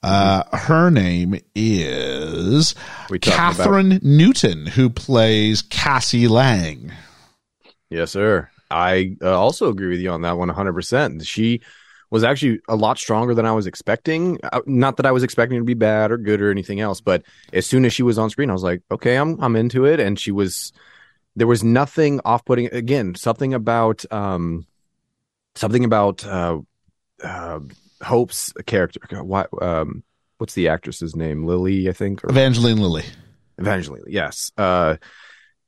Uh, 0.04 0.44
her 0.56 0.92
name 0.92 1.40
is 1.56 2.76
talking 3.10 3.18
about- 3.18 3.56
Kathryn 3.56 4.04
Newton, 4.04 4.68
who 4.68 4.92
plays 4.92 5.64
Cassie 5.64 6.28
Lang. 6.28 6.92
Yes, 7.90 8.12
sir. 8.12 8.52
I 8.70 9.16
uh, 9.20 9.36
also 9.36 9.70
agree 9.70 9.90
with 9.90 10.00
you 10.00 10.12
on 10.12 10.22
that 10.22 10.38
one 10.38 10.50
100%. 10.50 11.26
She 11.26 11.62
was 12.10 12.24
actually 12.24 12.60
a 12.68 12.76
lot 12.76 12.98
stronger 12.98 13.34
than 13.34 13.46
I 13.46 13.52
was 13.52 13.68
expecting. 13.68 14.40
Uh, 14.44 14.62
Not 14.66 14.98
that 14.98 15.06
I 15.06 15.12
was 15.12 15.24
expecting 15.24 15.60
to 15.60 15.64
be 15.66 15.74
bad 15.74 16.12
or 16.12 16.18
good 16.18 16.42
or 16.42 16.52
anything 16.52 16.80
else, 16.80 17.02
but 17.02 17.24
as 17.54 17.66
soon 17.66 17.84
as 17.86 17.94
she 17.94 18.04
was 18.04 18.18
on 18.18 18.30
screen, 18.30 18.50
I 18.50 18.54
was 18.54 18.64
like, 18.64 18.82
okay, 18.92 19.16
I'm 19.16 19.42
I'm 19.42 19.56
into 19.56 19.86
it 19.86 20.00
and 20.00 20.20
she 20.20 20.32
was 20.32 20.72
there 21.36 21.48
was 21.48 21.64
nothing 21.64 22.20
off-putting 22.26 22.68
again, 22.74 23.14
something 23.16 23.54
about 23.54 24.06
um 24.12 24.66
something 25.56 25.84
about 25.86 26.26
uh 26.26 26.60
uh 27.24 27.60
Hope's 28.02 28.54
character. 28.66 29.24
What 29.24 29.50
um 29.62 30.04
what's 30.38 30.54
the 30.54 30.68
actress's 30.70 31.16
name? 31.16 31.46
Lilly, 31.46 31.90
I 31.90 31.94
think. 31.94 32.24
Or- 32.24 32.30
Evangeline 32.30 32.78
Lilly. 32.78 33.04
Evangeline, 33.58 34.04
yes. 34.08 34.52
Uh, 34.58 34.98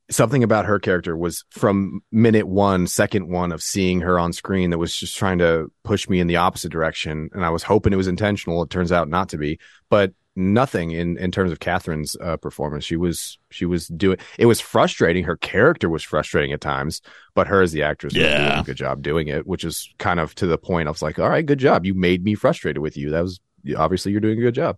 something 0.09 0.43
about 0.43 0.65
her 0.65 0.79
character 0.79 1.15
was 1.15 1.43
from 1.51 2.01
minute 2.11 2.47
one, 2.47 2.87
second 2.87 3.29
one 3.29 3.51
of 3.51 3.61
seeing 3.61 4.01
her 4.01 4.17
on 4.19 4.33
screen 4.33 4.71
that 4.71 4.77
was 4.77 4.95
just 4.95 5.17
trying 5.17 5.37
to 5.39 5.71
push 5.83 6.09
me 6.09 6.19
in 6.19 6.27
the 6.27 6.37
opposite 6.37 6.71
direction. 6.71 7.29
And 7.33 7.45
I 7.45 7.49
was 7.49 7.63
hoping 7.63 7.93
it 7.93 7.97
was 7.97 8.07
intentional. 8.07 8.63
It 8.63 8.69
turns 8.69 8.91
out 8.91 9.07
not 9.09 9.29
to 9.29 9.37
be, 9.37 9.59
but 9.89 10.13
nothing 10.35 10.91
in, 10.91 11.17
in 11.17 11.31
terms 11.31 11.51
of 11.51 11.59
Kathryn's 11.59 12.15
uh, 12.21 12.37
performance. 12.37 12.85
She 12.85 12.95
was, 12.95 13.37
she 13.51 13.65
was 13.65 13.87
doing, 13.87 14.17
it 14.37 14.45
was 14.45 14.59
frustrating. 14.61 15.25
Her 15.25 15.35
character 15.37 15.89
was 15.89 16.01
frustrating 16.03 16.53
at 16.53 16.61
times, 16.61 17.01
but 17.35 17.47
her 17.47 17.61
as 17.61 17.71
the 17.71 17.83
actress 17.83 18.13
was 18.13 18.23
doing 18.23 18.33
Yeah. 18.33 18.61
a 18.61 18.63
good 18.63 18.77
job 18.77 19.01
doing 19.01 19.27
it, 19.27 19.45
which 19.45 19.63
is 19.63 19.93
kind 19.97 20.19
of 20.19 20.33
to 20.35 20.47
the 20.47 20.57
point. 20.57 20.87
I 20.87 20.91
was 20.91 21.01
like, 21.01 21.19
all 21.19 21.29
right, 21.29 21.45
good 21.45 21.59
job. 21.59 21.85
You 21.85 21.93
made 21.93 22.23
me 22.23 22.35
frustrated 22.35 22.81
with 22.81 22.95
you. 22.95 23.09
That 23.09 23.21
was 23.23 23.39
obviously 23.77 24.11
you're 24.13 24.21
doing 24.21 24.37
a 24.39 24.41
good 24.41 24.55
job. 24.55 24.77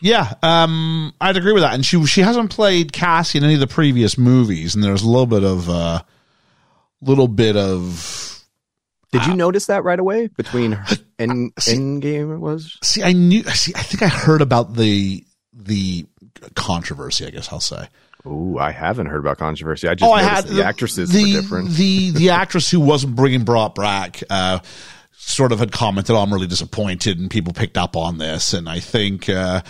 Yeah, 0.00 0.34
um, 0.42 1.12
I'd 1.20 1.36
agree 1.36 1.52
with 1.52 1.62
that. 1.62 1.74
And 1.74 1.84
she 1.84 2.04
she 2.06 2.20
hasn't 2.20 2.50
played 2.50 2.92
Cassie 2.92 3.38
in 3.38 3.44
any 3.44 3.54
of 3.54 3.60
the 3.60 3.66
previous 3.66 4.16
movies, 4.16 4.74
and 4.74 4.82
there's 4.82 5.02
a 5.02 5.08
little 5.08 5.26
bit 5.26 5.44
of 5.44 5.68
uh, 5.68 6.02
little 7.00 7.28
bit 7.28 7.56
of 7.56 8.44
Did 9.12 9.26
you 9.26 9.34
notice 9.34 9.66
that 9.66 9.84
right 9.84 9.98
away 9.98 10.28
between 10.28 10.72
her 10.72 10.96
and 11.18 11.54
Endgame? 11.56 12.34
It 12.34 12.38
was 12.38 12.78
see. 12.82 13.02
I 13.02 13.12
knew. 13.12 13.42
See, 13.44 13.72
I 13.74 13.82
think 13.82 14.02
I 14.02 14.08
heard 14.08 14.42
about 14.42 14.74
the 14.74 15.24
the 15.52 16.06
controversy. 16.54 17.26
I 17.26 17.30
guess 17.30 17.52
I'll 17.52 17.60
say. 17.60 17.88
Oh, 18.24 18.58
I 18.58 18.72
haven't 18.72 19.06
heard 19.06 19.20
about 19.20 19.38
controversy. 19.38 19.88
I 19.88 19.94
just 19.94 20.08
Oh, 20.08 20.12
I 20.12 20.22
had 20.22 20.44
the 20.44 20.64
actresses 20.64 21.10
the, 21.10 21.34
were 21.34 21.40
different. 21.40 21.70
The 21.70 22.10
the 22.10 22.30
actress 22.30 22.70
who 22.70 22.80
wasn't 22.80 23.16
bringing 23.16 23.44
Brought 23.44 23.74
back, 23.74 24.22
uh, 24.28 24.58
sort 25.18 25.52
of 25.52 25.58
had 25.58 25.72
commented, 25.72 26.14
oh, 26.14 26.20
"I'm 26.20 26.32
really 26.32 26.46
disappointed," 26.46 27.18
and 27.18 27.30
people 27.30 27.52
picked 27.52 27.76
up 27.76 27.96
on 27.96 28.18
this. 28.18 28.52
And 28.54 28.68
I 28.68 28.80
think 28.80 29.28
uh, 29.28 29.62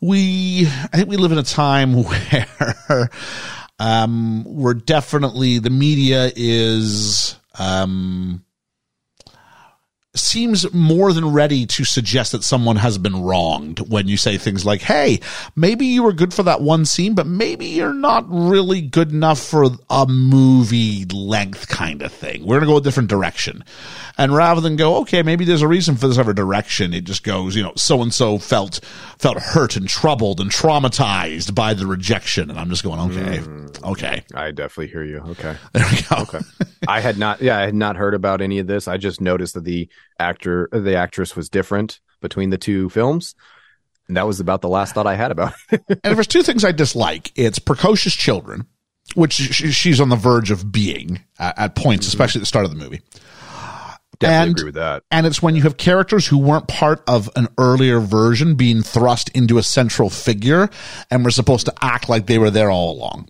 we, 0.00 0.66
I 0.66 0.96
think 0.96 1.08
we 1.08 1.16
live 1.16 1.32
in 1.32 1.38
a 1.38 1.42
time 1.42 2.02
where 2.88 3.10
um, 3.78 4.44
we're 4.44 4.74
definitely 4.74 5.58
the 5.58 5.70
media 5.70 6.30
is. 6.34 7.38
Um, 7.58 8.43
seems 10.14 10.72
more 10.72 11.12
than 11.12 11.32
ready 11.32 11.66
to 11.66 11.84
suggest 11.84 12.32
that 12.32 12.44
someone 12.44 12.76
has 12.76 12.98
been 12.98 13.22
wronged 13.22 13.80
when 13.90 14.08
you 14.08 14.16
say 14.16 14.38
things 14.38 14.64
like, 14.64 14.80
Hey, 14.80 15.20
maybe 15.56 15.86
you 15.86 16.02
were 16.02 16.12
good 16.12 16.32
for 16.32 16.42
that 16.44 16.60
one 16.60 16.84
scene, 16.84 17.14
but 17.14 17.26
maybe 17.26 17.66
you're 17.66 17.92
not 17.92 18.24
really 18.28 18.80
good 18.80 19.10
enough 19.10 19.40
for 19.40 19.66
a 19.90 20.06
movie 20.06 21.04
length 21.06 21.68
kind 21.68 22.02
of 22.02 22.12
thing. 22.12 22.42
We're 22.42 22.56
going 22.56 22.68
to 22.68 22.72
go 22.72 22.76
a 22.76 22.80
different 22.80 23.10
direction. 23.10 23.64
And 24.16 24.34
rather 24.34 24.60
than 24.60 24.76
go, 24.76 24.98
okay, 24.98 25.22
maybe 25.22 25.44
there's 25.44 25.62
a 25.62 25.68
reason 25.68 25.96
for 25.96 26.06
this 26.06 26.18
other 26.18 26.32
direction, 26.32 26.94
it 26.94 27.04
just 27.04 27.24
goes, 27.24 27.56
you 27.56 27.62
know, 27.64 27.72
so 27.76 28.00
and 28.00 28.14
so 28.14 28.38
felt, 28.38 28.78
felt 29.18 29.38
hurt 29.38 29.74
and 29.76 29.88
troubled 29.88 30.40
and 30.40 30.50
traumatized 30.50 31.54
by 31.54 31.74
the 31.74 31.86
rejection. 31.86 32.50
And 32.50 32.58
I'm 32.58 32.70
just 32.70 32.84
going, 32.84 33.00
okay, 33.10 33.38
hmm. 33.38 33.66
okay, 33.82 34.22
I 34.34 34.52
definitely 34.52 34.88
hear 34.88 35.04
you. 35.04 35.18
Okay. 35.18 35.56
there 35.72 35.86
we 35.90 36.02
go. 36.02 36.22
Okay. 36.22 36.40
I 36.86 37.00
had 37.00 37.18
not 37.18 37.40
yeah, 37.40 37.58
I 37.58 37.62
had 37.62 37.74
not 37.74 37.96
heard 37.96 38.14
about 38.14 38.40
any 38.40 38.58
of 38.58 38.66
this. 38.66 38.88
I 38.88 38.96
just 38.96 39.20
noticed 39.20 39.54
that 39.54 39.64
the 39.64 39.88
actor 40.18 40.68
the 40.72 40.96
actress 40.96 41.34
was 41.36 41.48
different 41.48 42.00
between 42.20 42.50
the 42.50 42.58
two 42.58 42.88
films. 42.90 43.34
And 44.08 44.16
that 44.16 44.26
was 44.26 44.38
about 44.40 44.60
the 44.60 44.68
last 44.68 44.94
thought 44.94 45.06
I 45.06 45.14
had 45.14 45.30
about 45.30 45.54
it. 45.70 45.82
And 45.88 46.00
if 46.04 46.14
there's 46.14 46.26
two 46.26 46.42
things 46.42 46.64
I 46.64 46.72
dislike, 46.72 47.32
it's 47.36 47.58
precocious 47.58 48.14
children, 48.14 48.66
which 49.14 49.32
she's 49.32 50.00
on 50.00 50.10
the 50.10 50.16
verge 50.16 50.50
of 50.50 50.70
being 50.70 51.24
at, 51.38 51.74
points, 51.74 52.06
mm-hmm. 52.06 52.10
especially 52.10 52.40
at 52.40 52.42
the 52.42 52.46
start 52.46 52.64
of 52.66 52.70
the 52.70 52.76
movie. 52.76 53.00
Definitely 54.18 54.42
And- 54.42 54.50
agree 54.58 54.64
with 54.66 54.74
that. 54.74 55.02
And 55.10 55.26
it's 55.26 55.42
when 55.42 55.56
you 55.56 55.62
have 55.62 55.76
characters 55.76 56.26
who 56.26 56.38
weren't 56.38 56.68
part 56.68 57.02
of 57.08 57.30
an 57.34 57.48
earlier 57.58 57.98
version 57.98 58.54
being 58.54 58.82
thrust 58.82 59.30
into 59.30 59.58
a 59.58 59.62
central 59.62 60.10
figure 60.10 60.68
and 61.10 61.24
were 61.24 61.30
supposed 61.30 61.66
to 61.66 61.74
act 61.80 62.08
like 62.08 62.26
they 62.26 62.38
were 62.38 62.50
there 62.50 62.70
all 62.70 62.92
along. 62.92 63.28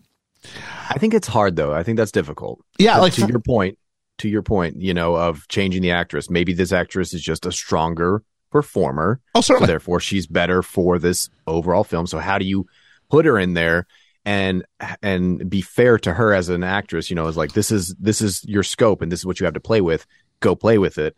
I 0.91 0.99
think 0.99 1.15
it's 1.15 1.29
hard 1.29 1.57
though. 1.57 1.73
I 1.73 1.83
think 1.83 1.97
that's 1.97 2.13
difficult. 2.13 2.61
Yeah, 2.79 2.97
But 2.97 3.03
like 3.03 3.13
to 3.15 3.23
for- 3.23 3.29
your 3.31 3.41
point, 3.41 3.79
to 4.19 4.29
your 4.29 4.43
point, 4.43 4.81
you 4.81 4.95
know, 4.95 5.17
of 5.17 5.47
changing 5.49 5.83
the 5.83 5.91
actress. 5.91 6.31
Maybe 6.31 6.53
this 6.53 6.73
actress 6.73 7.13
is 7.15 7.23
just 7.23 7.47
a 7.47 7.53
stronger 7.53 8.23
performer. 8.51 9.21
Oh, 9.35 9.41
So 9.41 9.55
certainly. 9.55 9.67
therefore 9.67 10.01
she's 10.01 10.27
better 10.27 10.63
for 10.63 10.99
this 10.99 11.29
overall 11.47 11.85
film. 11.85 12.07
So 12.07 12.19
how 12.19 12.39
do 12.39 12.45
you 12.45 12.67
put 13.11 13.25
her 13.27 13.39
in 13.39 13.55
there 13.55 13.87
and 14.25 14.65
and 15.03 15.51
be 15.51 15.61
fair 15.61 15.99
to 15.99 16.15
her 16.15 16.33
as 16.33 16.49
an 16.49 16.63
actress, 16.65 17.11
you 17.11 17.17
know, 17.17 17.27
is 17.27 17.37
like 17.37 17.53
this 17.53 17.71
is 17.71 17.95
this 17.99 18.21
is 18.23 18.45
your 18.45 18.63
scope 18.63 19.03
and 19.03 19.11
this 19.11 19.21
is 19.21 19.27
what 19.27 19.41
you 19.41 19.45
have 19.45 19.55
to 19.55 19.61
play 19.61 19.81
with. 19.81 20.07
Go 20.41 20.55
play 20.55 20.79
with 20.79 20.97
it. 20.99 21.15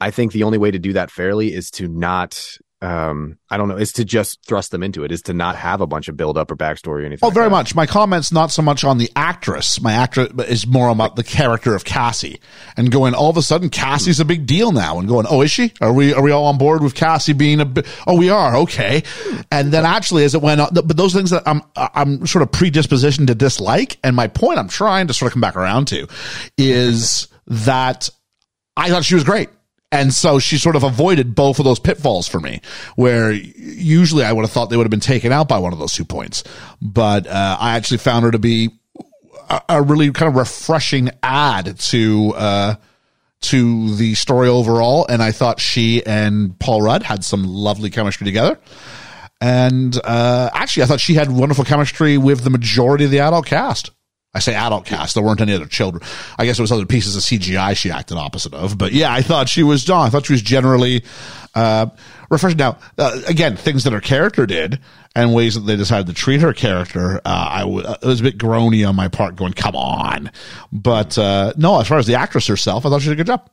I 0.00 0.10
think 0.10 0.32
the 0.32 0.42
only 0.42 0.58
way 0.58 0.70
to 0.70 0.78
do 0.78 0.92
that 0.92 1.10
fairly 1.10 1.54
is 1.54 1.70
to 1.72 1.88
not 1.88 2.58
um 2.82 3.38
I 3.48 3.56
don't 3.56 3.68
know, 3.68 3.76
is 3.76 3.92
to 3.94 4.04
just 4.04 4.44
thrust 4.44 4.70
them 4.70 4.82
into 4.82 5.04
it, 5.04 5.12
is 5.12 5.22
to 5.22 5.32
not 5.32 5.56
have 5.56 5.80
a 5.80 5.86
bunch 5.86 6.08
of 6.08 6.16
build 6.16 6.36
up 6.36 6.50
or 6.50 6.56
backstory 6.56 7.02
or 7.02 7.06
anything. 7.06 7.20
Oh, 7.22 7.28
like 7.28 7.34
very 7.34 7.46
that. 7.46 7.50
much. 7.50 7.74
My 7.74 7.86
comment's 7.86 8.32
not 8.32 8.50
so 8.50 8.60
much 8.60 8.84
on 8.84 8.98
the 8.98 9.10
actress. 9.16 9.80
My 9.80 9.94
actor 9.94 10.28
is 10.46 10.66
more 10.66 10.88
about 10.90 11.16
the 11.16 11.24
character 11.24 11.74
of 11.74 11.84
Cassie 11.84 12.40
and 12.76 12.90
going, 12.90 13.14
all 13.14 13.30
of 13.30 13.36
a 13.36 13.42
sudden, 13.42 13.70
Cassie's 13.70 14.20
a 14.20 14.24
big 14.24 14.46
deal 14.46 14.72
now 14.72 14.98
and 14.98 15.08
going, 15.08 15.26
oh, 15.30 15.40
is 15.42 15.50
she? 15.50 15.72
Are 15.80 15.92
we, 15.92 16.12
are 16.12 16.22
we 16.22 16.30
all 16.32 16.46
on 16.46 16.58
board 16.58 16.82
with 16.82 16.94
Cassie 16.94 17.32
being 17.32 17.60
a 17.60 17.64
bit? 17.64 17.86
Oh, 18.06 18.16
we 18.16 18.28
are. 18.28 18.56
Okay. 18.56 19.02
And 19.50 19.72
then 19.72 19.86
actually, 19.86 20.24
as 20.24 20.34
it 20.34 20.42
went 20.42 20.60
on, 20.60 20.68
but 20.72 20.96
those 20.96 21.14
things 21.14 21.30
that 21.30 21.44
I'm, 21.46 21.62
I'm 21.76 22.26
sort 22.26 22.42
of 22.42 22.50
predispositioned 22.50 23.28
to 23.28 23.34
dislike. 23.34 23.98
And 24.04 24.14
my 24.14 24.26
point 24.26 24.58
I'm 24.58 24.68
trying 24.68 25.06
to 25.06 25.14
sort 25.14 25.30
of 25.30 25.34
come 25.34 25.40
back 25.40 25.56
around 25.56 25.86
to 25.88 26.08
is 26.58 27.28
that 27.46 28.10
I 28.76 28.90
thought 28.90 29.04
she 29.04 29.14
was 29.14 29.24
great. 29.24 29.48
And 29.92 30.12
so 30.12 30.38
she 30.38 30.58
sort 30.58 30.74
of 30.74 30.82
avoided 30.82 31.34
both 31.34 31.58
of 31.58 31.64
those 31.64 31.78
pitfalls 31.78 32.26
for 32.26 32.40
me, 32.40 32.60
where 32.96 33.30
usually 33.32 34.24
I 34.24 34.32
would 34.32 34.42
have 34.42 34.50
thought 34.50 34.68
they 34.68 34.76
would 34.76 34.86
have 34.86 34.90
been 34.90 35.00
taken 35.00 35.32
out 35.32 35.48
by 35.48 35.58
one 35.58 35.72
of 35.72 35.78
those 35.78 35.92
two 35.92 36.04
points. 36.04 36.42
But 36.82 37.26
uh, 37.26 37.56
I 37.60 37.76
actually 37.76 37.98
found 37.98 38.24
her 38.24 38.32
to 38.32 38.38
be 38.38 38.70
a, 39.48 39.62
a 39.68 39.82
really 39.82 40.10
kind 40.10 40.28
of 40.28 40.36
refreshing 40.36 41.10
add 41.22 41.78
to 41.78 42.34
uh, 42.36 42.74
to 43.42 43.94
the 43.94 44.14
story 44.14 44.48
overall, 44.48 45.06
and 45.08 45.22
I 45.22 45.30
thought 45.30 45.60
she 45.60 46.04
and 46.04 46.58
Paul 46.58 46.82
Rudd 46.82 47.02
had 47.04 47.24
some 47.24 47.44
lovely 47.44 47.90
chemistry 47.90 48.24
together. 48.24 48.58
And 49.40 49.96
uh, 50.02 50.50
actually, 50.52 50.84
I 50.84 50.86
thought 50.86 51.00
she 51.00 51.14
had 51.14 51.30
wonderful 51.30 51.64
chemistry 51.64 52.18
with 52.18 52.42
the 52.42 52.50
majority 52.50 53.04
of 53.04 53.10
the 53.10 53.20
adult 53.20 53.46
cast. 53.46 53.90
I 54.36 54.38
say 54.38 54.54
adult 54.54 54.84
cast. 54.84 55.14
There 55.14 55.22
weren't 55.24 55.40
any 55.40 55.54
other 55.54 55.66
children. 55.66 56.02
I 56.38 56.44
guess 56.44 56.58
it 56.58 56.62
was 56.62 56.70
other 56.70 56.84
pieces 56.84 57.16
of 57.16 57.22
CGI 57.22 57.74
she 57.74 57.90
acted 57.90 58.18
opposite 58.18 58.52
of. 58.52 58.76
But 58.76 58.92
yeah, 58.92 59.12
I 59.12 59.22
thought 59.22 59.48
she 59.48 59.62
was. 59.62 59.88
No, 59.88 59.96
I 59.96 60.10
thought 60.10 60.26
she 60.26 60.34
was 60.34 60.42
generally 60.42 61.04
uh, 61.54 61.86
refreshing. 62.30 62.58
Now, 62.58 62.78
uh, 62.98 63.22
again, 63.26 63.56
things 63.56 63.84
that 63.84 63.94
her 63.94 64.00
character 64.00 64.44
did 64.44 64.78
and 65.14 65.32
ways 65.32 65.54
that 65.54 65.62
they 65.62 65.74
decided 65.74 66.06
to 66.08 66.12
treat 66.12 66.42
her 66.42 66.52
character, 66.52 67.16
uh, 67.24 67.48
I 67.50 67.60
w- 67.60 67.80
it 67.80 68.04
was 68.04 68.20
a 68.20 68.24
bit 68.24 68.36
groany 68.36 68.86
on 68.86 68.94
my 68.94 69.08
part, 69.08 69.36
going, 69.36 69.54
"Come 69.54 69.74
on!" 69.74 70.30
But 70.70 71.16
uh, 71.16 71.54
no, 71.56 71.80
as 71.80 71.88
far 71.88 71.98
as 71.98 72.06
the 72.06 72.16
actress 72.16 72.46
herself, 72.46 72.84
I 72.84 72.90
thought 72.90 73.00
she 73.00 73.08
did 73.08 73.14
a 73.14 73.16
good 73.16 73.26
job. 73.26 73.48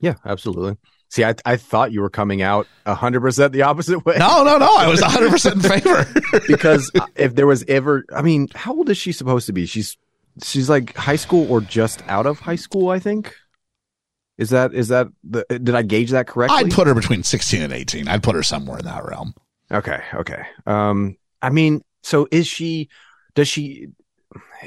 Yeah, 0.00 0.14
absolutely. 0.24 0.76
See, 1.10 1.24
I, 1.24 1.34
I 1.44 1.56
thought 1.56 1.90
you 1.90 2.02
were 2.02 2.10
coming 2.10 2.40
out 2.40 2.68
100% 2.86 3.50
the 3.50 3.62
opposite 3.62 4.04
way. 4.06 4.14
No, 4.16 4.44
no, 4.44 4.58
no. 4.58 4.76
I 4.76 4.86
was 4.86 5.00
100% 5.00 5.52
in 5.52 5.60
favor. 5.60 6.42
because 6.46 6.88
if 7.16 7.34
there 7.34 7.48
was 7.48 7.64
ever, 7.66 8.04
I 8.14 8.22
mean, 8.22 8.46
how 8.54 8.74
old 8.74 8.88
is 8.90 8.96
she 8.96 9.10
supposed 9.10 9.46
to 9.46 9.52
be? 9.52 9.66
She's, 9.66 9.96
she's 10.40 10.70
like 10.70 10.94
high 10.94 11.16
school 11.16 11.50
or 11.50 11.60
just 11.60 12.00
out 12.06 12.26
of 12.26 12.38
high 12.38 12.56
school, 12.56 12.90
I 12.90 13.00
think. 13.00 13.34
Is 14.38 14.50
that, 14.50 14.72
is 14.72 14.88
that, 14.88 15.08
the, 15.24 15.44
did 15.48 15.74
I 15.74 15.82
gauge 15.82 16.12
that 16.12 16.28
correctly? 16.28 16.56
I'd 16.56 16.70
put 16.70 16.86
her 16.86 16.94
between 16.94 17.24
16 17.24 17.60
and 17.60 17.72
18. 17.72 18.06
I'd 18.06 18.22
put 18.22 18.36
her 18.36 18.44
somewhere 18.44 18.78
in 18.78 18.84
that 18.84 19.04
realm. 19.04 19.34
Okay. 19.72 20.00
Okay. 20.14 20.42
Um, 20.64 21.16
I 21.42 21.50
mean, 21.50 21.82
so 22.02 22.28
is 22.30 22.46
she, 22.46 22.88
does 23.34 23.48
she, 23.48 23.88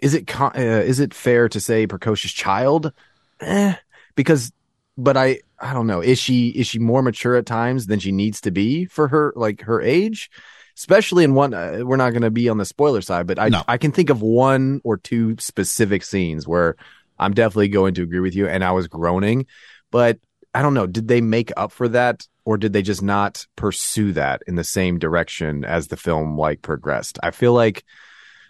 is 0.01 0.13
it, 0.13 0.29
uh, 0.41 0.51
is 0.55 0.99
it 0.99 1.13
fair 1.13 1.47
to 1.47 1.61
say 1.61 1.87
precocious 1.87 2.33
child? 2.33 2.91
Eh, 3.39 3.75
because 4.15 4.51
but 4.97 5.17
I 5.17 5.39
I 5.63 5.73
don't 5.73 5.87
know. 5.87 6.01
Is 6.01 6.19
she 6.19 6.49
is 6.49 6.67
she 6.67 6.77
more 6.77 7.01
mature 7.01 7.35
at 7.35 7.45
times 7.45 7.87
than 7.87 7.99
she 7.99 8.11
needs 8.11 8.41
to 8.41 8.51
be 8.51 8.85
for 8.85 9.07
her 9.07 9.33
like 9.35 9.61
her 9.61 9.81
age? 9.81 10.29
Especially 10.75 11.23
in 11.23 11.35
one, 11.35 11.53
uh, 11.53 11.81
we're 11.83 11.97
not 11.97 12.09
going 12.09 12.23
to 12.23 12.31
be 12.31 12.49
on 12.49 12.57
the 12.57 12.65
spoiler 12.65 13.01
side, 13.01 13.27
but 13.27 13.39
I 13.39 13.49
no. 13.49 13.63
I 13.67 13.77
can 13.77 13.91
think 13.91 14.09
of 14.09 14.21
one 14.21 14.81
or 14.83 14.97
two 14.97 15.35
specific 15.39 16.03
scenes 16.03 16.47
where 16.47 16.75
I'm 17.17 17.33
definitely 17.33 17.69
going 17.69 17.93
to 17.95 18.03
agree 18.03 18.19
with 18.19 18.35
you, 18.35 18.47
and 18.47 18.63
I 18.63 18.71
was 18.71 18.87
groaning, 18.87 19.45
but 19.89 20.19
I 20.53 20.61
don't 20.61 20.73
know. 20.73 20.87
Did 20.87 21.07
they 21.07 21.21
make 21.21 21.51
up 21.55 21.71
for 21.71 21.87
that, 21.89 22.27
or 22.43 22.57
did 22.57 22.73
they 22.73 22.81
just 22.81 23.01
not 23.01 23.47
pursue 23.55 24.11
that 24.13 24.41
in 24.47 24.55
the 24.55 24.63
same 24.63 24.99
direction 24.99 25.63
as 25.63 25.87
the 25.87 25.97
film 25.97 26.37
like 26.37 26.61
progressed? 26.61 27.19
I 27.23 27.31
feel 27.31 27.53
like 27.53 27.85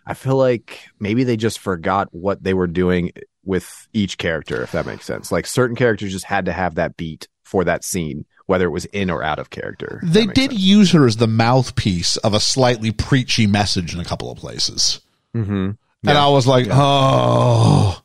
I 0.05 0.13
feel 0.13 0.35
like 0.35 0.89
maybe 0.99 1.23
they 1.23 1.37
just 1.37 1.59
forgot 1.59 2.09
what 2.11 2.43
they 2.43 2.53
were 2.53 2.67
doing 2.67 3.11
with 3.45 3.87
each 3.93 4.17
character, 4.17 4.61
if 4.61 4.71
that 4.71 4.85
makes 4.85 5.05
sense. 5.05 5.31
Like 5.31 5.45
certain 5.45 5.75
characters 5.75 6.11
just 6.11 6.25
had 6.25 6.45
to 6.45 6.53
have 6.53 6.75
that 6.75 6.97
beat 6.97 7.27
for 7.43 7.63
that 7.63 7.83
scene, 7.83 8.25
whether 8.45 8.65
it 8.65 8.71
was 8.71 8.85
in 8.85 9.09
or 9.09 9.23
out 9.23 9.39
of 9.39 9.49
character. 9.49 10.01
They 10.03 10.25
did 10.25 10.51
sense. 10.51 10.61
use 10.61 10.91
her 10.91 11.05
as 11.05 11.17
the 11.17 11.27
mouthpiece 11.27 12.17
of 12.17 12.33
a 12.33 12.39
slightly 12.39 12.91
preachy 12.91 13.47
message 13.47 13.93
in 13.93 13.99
a 13.99 14.05
couple 14.05 14.31
of 14.31 14.37
places. 14.37 15.01
Mm-hmm. 15.35 15.71
Yeah. 16.03 16.09
And 16.09 16.17
I 16.17 16.27
was 16.29 16.45
like, 16.45 16.65
yeah. 16.65 16.73
oh. 16.75 18.02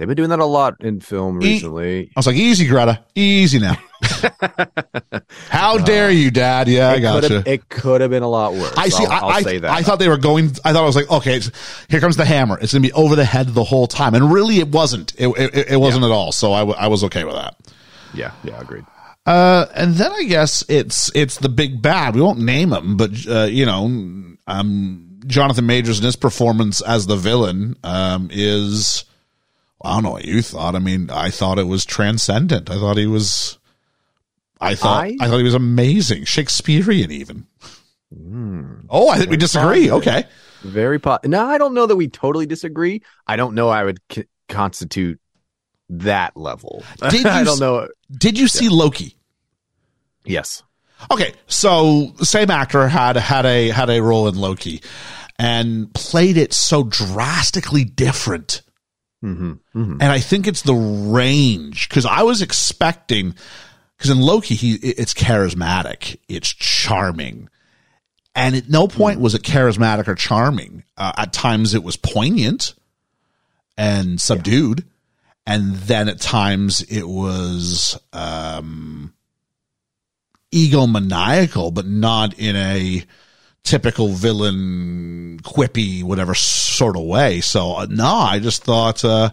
They've 0.00 0.08
been 0.08 0.16
doing 0.16 0.30
that 0.30 0.38
a 0.38 0.46
lot 0.46 0.76
in 0.80 1.00
film 1.00 1.36
recently. 1.36 2.06
I 2.06 2.18
was 2.18 2.26
like, 2.26 2.36
easy, 2.36 2.66
Greta. 2.66 3.04
Easy 3.14 3.58
now. 3.58 3.76
How 5.50 5.76
dare 5.76 6.10
you, 6.10 6.30
Dad? 6.30 6.68
Yeah, 6.68 6.88
I 6.88 7.00
got 7.00 7.28
you. 7.28 7.42
It 7.44 7.68
could 7.68 8.00
have 8.00 8.08
been 8.08 8.22
a 8.22 8.28
lot 8.28 8.54
worse. 8.54 8.72
I 8.78 8.88
see. 8.88 9.04
I'll, 9.04 9.12
I, 9.12 9.34
I'll 9.34 9.42
say 9.42 9.58
that. 9.58 9.70
I 9.70 9.82
thought 9.82 9.98
they 9.98 10.08
were 10.08 10.16
going. 10.16 10.52
I 10.64 10.72
thought 10.72 10.84
I 10.84 10.86
was 10.86 10.96
like, 10.96 11.10
okay, 11.10 11.38
here 11.90 12.00
comes 12.00 12.16
the 12.16 12.24
hammer. 12.24 12.58
It's 12.62 12.72
going 12.72 12.82
to 12.82 12.88
be 12.88 12.94
over 12.94 13.14
the 13.14 13.26
head 13.26 13.48
the 13.48 13.62
whole 13.62 13.86
time, 13.86 14.14
and 14.14 14.32
really, 14.32 14.56
it 14.56 14.68
wasn't. 14.68 15.12
It 15.18 15.28
it, 15.36 15.72
it 15.72 15.76
wasn't 15.76 16.04
yeah. 16.04 16.08
at 16.08 16.14
all. 16.14 16.32
So 16.32 16.54
I, 16.54 16.60
w- 16.60 16.78
I 16.78 16.88
was 16.88 17.04
okay 17.04 17.24
with 17.24 17.34
that. 17.34 17.56
Yeah. 18.14 18.32
Yeah. 18.42 18.58
Agreed. 18.58 18.86
Uh, 19.26 19.66
and 19.74 19.96
then 19.96 20.12
I 20.12 20.24
guess 20.24 20.64
it's 20.70 21.14
it's 21.14 21.36
the 21.36 21.50
big 21.50 21.82
bad. 21.82 22.14
We 22.14 22.22
won't 22.22 22.38
name 22.38 22.72
him, 22.72 22.96
but 22.96 23.10
uh, 23.28 23.42
you 23.50 23.66
know, 23.66 23.84
um, 24.46 25.18
Jonathan 25.26 25.66
Majors 25.66 25.98
and 25.98 26.06
his 26.06 26.16
performance 26.16 26.80
as 26.80 27.06
the 27.06 27.16
villain 27.16 27.76
um, 27.84 28.30
is 28.32 29.04
I 29.82 29.94
don't 29.94 30.02
know 30.02 30.10
what 30.10 30.24
you 30.24 30.42
thought. 30.42 30.74
I 30.74 30.78
mean, 30.78 31.10
I 31.10 31.30
thought 31.30 31.58
it 31.58 31.66
was 31.66 31.84
transcendent. 31.84 32.70
I 32.70 32.74
thought 32.74 32.96
he 32.96 33.06
was. 33.06 33.58
I 34.60 34.74
thought 34.74 35.04
I, 35.04 35.16
I 35.20 35.28
thought 35.28 35.38
he 35.38 35.42
was 35.42 35.54
amazing, 35.54 36.24
Shakespearean 36.24 37.10
even. 37.10 37.46
Mm, 38.14 38.86
oh, 38.90 39.08
I 39.08 39.16
think 39.16 39.30
we 39.30 39.36
disagree. 39.38 39.88
Positive. 39.88 39.92
Okay, 39.92 40.28
very 40.62 40.98
positive. 40.98 41.30
No, 41.30 41.46
I 41.46 41.56
don't 41.56 41.72
know 41.72 41.86
that 41.86 41.96
we 41.96 42.08
totally 42.08 42.46
disagree. 42.46 43.02
I 43.26 43.36
don't 43.36 43.54
know. 43.54 43.70
I 43.70 43.84
would 43.84 44.00
c- 44.10 44.26
constitute 44.48 45.18
that 45.88 46.36
level. 46.36 46.84
Did 47.10 47.24
I 47.24 47.44
don't 47.44 47.60
know. 47.60 47.88
Did 48.10 48.38
you 48.38 48.48
see 48.48 48.66
yeah. 48.66 48.72
Loki? 48.72 49.16
Yes. 50.24 50.62
Okay, 51.10 51.32
so 51.46 52.12
same 52.18 52.50
actor 52.50 52.86
had 52.86 53.16
had 53.16 53.46
a 53.46 53.70
had 53.70 53.88
a 53.88 54.02
role 54.02 54.28
in 54.28 54.34
Loki, 54.34 54.82
and 55.38 55.92
played 55.94 56.36
it 56.36 56.52
so 56.52 56.84
drastically 56.84 57.84
different 57.84 58.60
Mm-hmm, 59.24 59.50
mm-hmm. 59.50 59.92
And 59.92 60.04
I 60.04 60.18
think 60.18 60.46
it's 60.46 60.62
the 60.62 60.74
range 60.74 61.88
because 61.88 62.06
I 62.06 62.22
was 62.22 62.40
expecting 62.40 63.34
because 63.96 64.10
in 64.10 64.20
Loki 64.20 64.54
he 64.54 64.74
it's 64.74 65.12
charismatic, 65.12 66.16
it's 66.26 66.48
charming, 66.48 67.50
and 68.34 68.56
at 68.56 68.70
no 68.70 68.88
point 68.88 69.16
mm-hmm. 69.16 69.24
was 69.24 69.34
it 69.34 69.42
charismatic 69.42 70.08
or 70.08 70.14
charming. 70.14 70.84
Uh, 70.96 71.12
at 71.18 71.34
times 71.34 71.74
it 71.74 71.84
was 71.84 71.96
poignant 71.96 72.74
and 73.76 74.18
subdued, 74.18 74.80
yeah. 75.46 75.54
and 75.54 75.74
then 75.74 76.08
at 76.08 76.20
times 76.20 76.80
it 76.82 77.06
was 77.06 78.00
um, 78.14 79.12
egomaniacal, 80.50 81.74
but 81.74 81.86
not 81.86 82.38
in 82.38 82.56
a 82.56 83.04
typical 83.64 84.08
villain, 84.08 85.38
quippy, 85.42 86.02
whatever 86.02 86.34
sort 86.34 86.96
of 86.96 87.04
way. 87.04 87.40
So 87.40 87.72
uh, 87.72 87.86
no, 87.88 88.06
I 88.06 88.38
just 88.38 88.64
thought, 88.64 89.04
uh, 89.04 89.30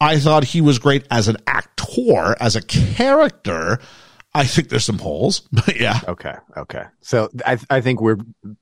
I 0.00 0.18
thought 0.18 0.44
he 0.44 0.60
was 0.60 0.78
great 0.78 1.06
as 1.10 1.28
an 1.28 1.36
actor, 1.46 2.36
as 2.40 2.56
a 2.56 2.62
character. 2.62 3.78
I 4.34 4.44
think 4.44 4.68
there's 4.68 4.84
some 4.84 4.98
holes, 4.98 5.40
but 5.52 5.78
yeah. 5.78 6.00
Okay. 6.08 6.34
Okay. 6.56 6.84
So 7.00 7.28
I, 7.44 7.58
I 7.70 7.80
think 7.80 8.00
we're 8.00 8.18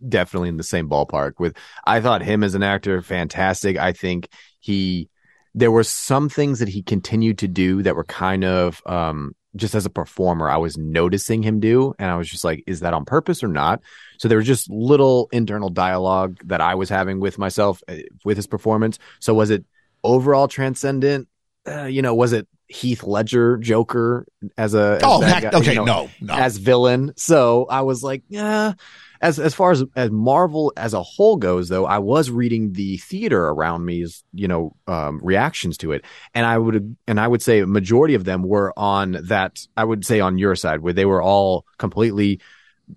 definitely 0.07 0.49
in 0.49 0.57
the 0.57 0.63
same 0.63 0.89
ballpark 0.89 1.35
with, 1.39 1.57
I 1.87 2.01
thought 2.01 2.23
him 2.23 2.43
as 2.43 2.55
an 2.55 2.63
actor, 2.63 3.01
fantastic. 3.03 3.77
I 3.77 3.93
think 3.93 4.29
he, 4.59 5.09
there 5.55 5.71
were 5.71 5.85
some 5.85 6.29
things 6.29 6.59
that 6.59 6.69
he 6.69 6.83
continued 6.83 7.39
to 7.39 7.49
do 7.49 7.83
that 7.83 7.97
were 7.97 8.05
kind 8.05 8.45
of, 8.45 8.83
um, 8.87 9.35
just 9.57 9.75
as 9.75 9.87
a 9.87 9.91
performer, 9.91 10.49
I 10.49 10.59
was 10.59 10.79
noticing 10.79 11.43
him 11.43 11.61
do, 11.61 11.95
and 11.99 12.11
I 12.11 12.17
was 12.17 12.29
just 12.29 12.45
like, 12.45 12.63
is 12.67 12.81
that 12.81 12.95
on 12.95 13.05
purpose 13.05 13.43
or 13.43 13.49
not? 13.49 13.83
So 14.19 14.29
there 14.29 14.39
was 14.39 14.47
just 14.47 14.71
little 14.71 15.29
internal 15.33 15.71
dialogue 15.71 16.39
that 16.45 16.61
I 16.61 16.75
was 16.75 16.89
having 16.89 17.21
with 17.21 17.39
myself 17.39 17.83
uh, 17.89 17.97
with 18.25 18.37
his 18.37 18.47
performance. 18.47 18.99
So 19.19 19.35
was 19.35 19.51
it 19.51 19.65
overall 20.05 20.49
transcendent? 20.49 21.29
Uh, 21.67 21.85
you 21.85 22.03
know, 22.03 22.15
was 22.15 22.33
it 22.33 22.47
Heath 22.69 23.03
Ledger 23.03 23.57
Joker 23.59 24.27
as 24.57 24.75
a 24.75 24.97
as 24.97 25.03
oh 25.05 25.21
heck, 25.21 25.43
guy, 25.43 25.59
okay 25.59 25.73
you 25.73 25.77
know, 25.77 25.85
no, 25.85 26.11
no 26.21 26.35
as 26.35 26.57
villain? 26.57 27.13
So 27.17 27.67
I 27.69 27.83
was 27.83 28.03
like, 28.03 28.23
yeah 28.29 28.75
as 29.21 29.39
as 29.39 29.55
far 29.55 29.71
as 29.71 29.85
as 29.97 30.11
Marvel 30.11 30.73
as 30.77 30.95
a 30.95 31.03
whole 31.03 31.37
goes, 31.37 31.69
though, 31.69 31.85
I 31.85 31.99
was 31.99 32.31
reading 32.31 32.73
the 32.73 32.97
theater 32.99 33.49
around 33.49 33.85
me's 33.85 34.25
you 34.33 34.49
know 34.49 34.75
um, 34.87 35.21
reactions 35.23 35.77
to 35.79 35.93
it, 35.93 36.05
and 36.35 36.47
I 36.47 36.57
would 36.57 36.97
and 37.07 37.21
I 37.21 37.29
would 37.29 37.43
say 37.43 37.61
a 37.61 37.67
majority 37.67 38.15
of 38.15 38.25
them 38.25 38.43
were 38.43 38.73
on 38.79 39.19
that. 39.25 39.67
I 39.77 39.85
would 39.85 40.07
say 40.07 40.21
on 40.21 40.39
your 40.39 40.57
side, 40.57 40.81
where 40.81 40.95
they 40.95 41.05
were 41.05 41.23
all 41.23 41.67
completely, 41.77 42.41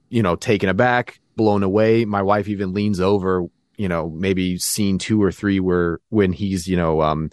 you 0.10 0.24
know, 0.24 0.36
taken 0.36 0.70
aback, 0.70 1.20
blown 1.36 1.64
away. 1.64 2.06
My 2.06 2.22
wife 2.22 2.48
even 2.48 2.74
leans 2.74 3.02
over, 3.02 3.46
you 3.76 3.90
know, 3.90 4.10
maybe 4.10 4.58
scene 4.58 5.00
two 5.00 5.22
or 5.22 5.32
three 5.32 5.60
where 5.60 6.00
when 6.10 6.32
he's 6.32 6.68
you 6.68 6.78
know 6.78 7.02
um 7.02 7.32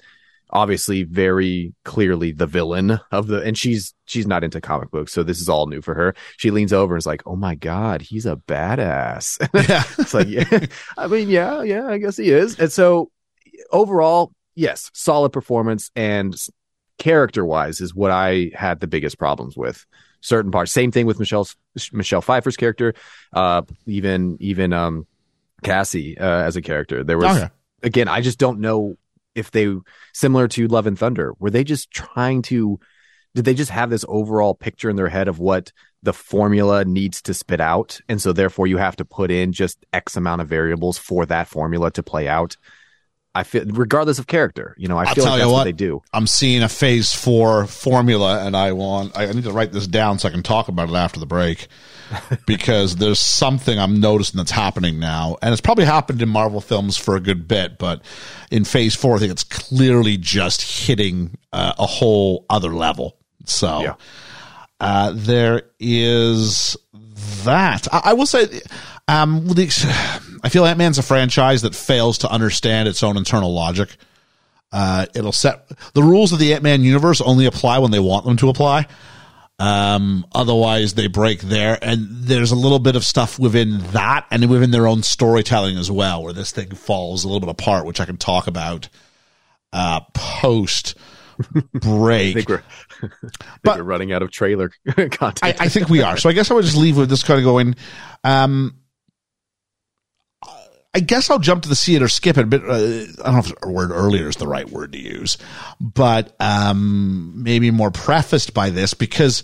obviously 0.53 1.05
very 1.05 1.72
clearly 1.84 2.32
the 2.32 2.46
villain 2.46 2.98
of 3.12 3.26
the 3.28 3.40
and 3.42 3.57
she's 3.57 3.94
she's 4.07 4.26
not 4.26 4.44
into 4.44 4.61
comic 4.61 4.90
books 4.90 5.12
so 5.12 5.22
this 5.22 5.40
is 5.40 5.48
all 5.48 5.66
new 5.66 5.80
for 5.80 5.94
her. 5.94 6.14
She 6.36 6.51
leans 6.51 6.72
over 6.72 6.94
and 6.94 6.98
is 7.01 7.07
like 7.07 7.22
oh 7.26 7.36
my 7.36 7.55
god 7.55 8.03
he's 8.03 8.26
a 8.26 8.36
badass. 8.36 9.38
Yeah. 9.68 9.84
It's 9.98 10.14
like 10.14 10.28
yeah. 10.28 10.66
I 10.96 11.07
mean 11.07 11.28
yeah 11.28 11.62
yeah 11.62 11.86
i 11.86 11.98
guess 11.98 12.16
he 12.16 12.30
is. 12.30 12.59
And 12.59 12.72
so 12.72 13.11
overall 13.70 14.32
yes 14.55 14.90
solid 14.94 15.30
performance 15.32 15.90
and 15.94 16.34
character 16.98 17.44
wise 17.44 17.80
is 17.80 17.94
what 17.94 18.11
i 18.11 18.51
had 18.55 18.80
the 18.80 18.86
biggest 18.86 19.18
problems 19.18 19.57
with. 19.57 19.86
Certain 20.20 20.51
parts 20.51 20.72
same 20.72 20.90
thing 20.90 21.07
with 21.07 21.18
michelle's 21.18 21.57
michelle 21.92 22.22
pfeiffer's 22.22 22.57
character 22.57 22.94
uh 23.32 23.62
even 23.86 24.36
even 24.40 24.72
um 24.72 25.07
cassie 25.62 26.18
uh, 26.18 26.42
as 26.42 26.57
a 26.57 26.62
character. 26.62 27.05
There 27.05 27.18
was 27.18 27.36
okay. 27.36 27.51
again 27.82 28.09
i 28.09 28.20
just 28.20 28.38
don't 28.38 28.61
know 28.61 28.96
if 29.41 29.51
they 29.51 29.74
similar 30.14 30.47
to 30.49 30.68
Love 30.68 30.86
and 30.86 30.99
Thunder, 30.99 31.34
were 31.38 31.51
they 31.51 31.64
just 31.64 31.91
trying 31.91 32.43
to 32.43 32.78
did 33.34 33.45
they 33.45 33.55
just 33.55 33.70
have 33.70 33.91
this 33.91 34.05
overall 34.09 34.55
picture 34.55 34.91
in 34.91 34.97
their 34.97 35.09
head 35.09 35.28
of 35.28 35.38
what 35.38 35.72
the 36.03 36.12
formula 36.12 36.84
needs 36.84 37.22
to 37.22 37.34
spit 37.34 37.61
out 37.61 38.01
and 38.09 38.20
so 38.20 38.32
therefore 38.32 38.66
you 38.66 38.76
have 38.76 38.97
to 38.97 39.05
put 39.05 39.30
in 39.30 39.53
just 39.53 39.84
x 39.93 40.16
amount 40.16 40.41
of 40.41 40.49
variables 40.49 40.99
for 40.99 41.26
that 41.26 41.47
formula 41.47 41.91
to 41.91 42.03
play 42.03 42.26
out 42.26 42.57
I 43.34 43.45
feel 43.45 43.64
regardless 43.66 44.18
of 44.18 44.26
character, 44.26 44.74
you 44.76 44.88
know, 44.88 44.99
I 44.99 45.05
I'll 45.05 45.14
feel 45.14 45.24
like 45.24 45.34
you 45.34 45.38
that's 45.38 45.47
what. 45.47 45.59
what. 45.59 45.64
they 45.64 45.72
do. 45.72 46.03
I'm 46.12 46.26
seeing 46.26 46.62
a 46.62 46.68
phase 46.68 47.14
four 47.14 47.66
formula, 47.66 48.45
and 48.45 48.57
I 48.57 48.72
want 48.72 49.16
I 49.16 49.26
need 49.26 49.45
to 49.45 49.53
write 49.53 49.70
this 49.70 49.86
down 49.86 50.18
so 50.18 50.28
I 50.28 50.32
can 50.32 50.43
talk 50.43 50.66
about 50.66 50.88
it 50.88 50.95
after 50.97 51.20
the 51.20 51.26
break. 51.26 51.68
because 52.47 52.97
there's 52.97 53.21
something 53.21 53.79
I'm 53.79 54.01
noticing 54.01 54.39
that's 54.39 54.51
happening 54.51 54.99
now, 54.99 55.37
and 55.43 55.53
it's 55.53 55.61
probably 55.61 55.85
happened 55.85 56.23
in 56.23 56.29
Marvel 56.29 56.61
films 56.61 56.97
for 56.97 57.17
a 57.17 57.21
good 57.21 57.47
bit, 57.49 57.79
but 57.79 58.03
in 58.51 58.65
Phase 58.65 58.95
Four, 58.95 59.17
I 59.17 59.19
think 59.21 59.33
it's 59.33 59.45
clearly 59.45 60.17
just 60.17 60.63
hitting 60.87 61.37
uh, 61.53 61.75
a 61.79 61.87
whole 61.87 62.45
other 62.51 62.75
level. 62.75 63.17
So 63.45 63.81
Yeah. 63.83 63.95
uh, 64.81 65.13
there 65.15 65.63
is 65.79 66.77
that. 67.45 67.87
I, 67.93 68.01
I 68.07 68.13
will 68.15 68.27
say, 68.27 68.61
um, 69.09 69.47
the, 69.49 70.39
I 70.45 70.49
feel 70.49 70.65
Ant 70.67 70.79
Man's 70.79 70.99
a 70.99 71.03
franchise 71.03 71.63
that 71.63 71.75
fails 71.75 72.19
to 72.19 72.31
understand 72.31 72.89
its 72.89 73.03
own 73.03 73.17
internal 73.17 73.53
logic. 73.53 73.97
Uh, 74.73 75.07
it'll 75.17 75.33
set 75.33 75.69
the 75.95 76.03
rules 76.03 76.33
of 76.33 76.39
the 76.39 76.55
Ant 76.55 76.63
Man 76.63 76.83
universe 76.83 77.21
only 77.21 77.45
apply 77.47 77.79
when 77.81 77.91
they 77.91 77.99
want 77.99 78.25
them 78.25 78.37
to 78.37 78.49
apply. 78.49 78.87
Um, 79.61 80.27
otherwise 80.33 80.95
they 80.95 81.07
break 81.07 81.41
there. 81.43 81.79
And 81.83 82.09
there's 82.25 82.51
a 82.51 82.57
little 82.57 82.79
bit 82.79 82.97
of 82.97 83.05
stuff 83.05 83.39
within 83.39 83.79
that 83.93 84.27
and 84.31 84.49
within 84.51 84.71
their 84.71 84.87
own 84.89 85.03
storytelling 85.03 85.77
as 85.77 85.91
well, 85.91 86.23
where 86.25 86.33
this 86.33 86.51
thing 86.51 86.71
falls 86.71 87.25
a 87.25 87.29
little 87.29 87.41
bit 87.41 87.51
apart, 87.51 87.85
which 87.85 88.01
I 88.01 88.07
can 88.07 88.17
talk 88.17 88.47
about, 88.47 88.89
uh, 89.73 90.01
post 90.15 90.95
break. 91.75 92.31
I 92.37 92.41
think 92.43 92.49
we're, 92.49 92.63
I 93.03 93.09
think 93.21 93.33
But- 93.63 93.77
we're 93.79 93.85
running 93.85 94.13
out 94.13 94.23
of 94.23 94.31
trailer 94.31 94.71
content. 94.97 95.41
I, 95.43 95.55
I 95.61 95.69
think 95.69 95.91
we 95.91 96.03
are. 96.03 96.17
So 96.17 96.31
I 96.31 96.33
guess 96.33 96.51
I 96.51 96.55
would 96.55 96.65
just 96.65 96.77
leave 96.77 96.97
with 96.97 97.11
this 97.11 97.23
kind 97.23 97.39
of 97.39 97.45
going. 97.45 97.77
Um, 98.25 98.77
I 100.93 101.01
guess 101.01 101.30
I'll 101.30 101.38
jump 101.38 101.62
to 101.62 101.68
the 101.68 101.76
see 101.76 101.95
it 101.95 102.03
or 102.03 102.09
skip 102.09 102.36
it. 102.36 102.51
But 102.51 102.64
uh, 102.64 102.74
I 102.74 103.07
don't 103.24 103.32
know 103.32 103.38
if 103.38 103.61
the 103.61 103.68
word 103.68 103.91
earlier 103.93 104.28
is 104.28 104.36
the 104.36 104.49
right 104.49 104.68
word 104.68 104.93
to 104.93 104.99
use, 104.99 105.38
but 105.80 106.34
um, 106.41 107.43
maybe 107.43 107.70
more 107.70 107.91
prefaced 107.91 108.55
by 108.55 108.70
this 108.70 108.95
because 108.95 109.43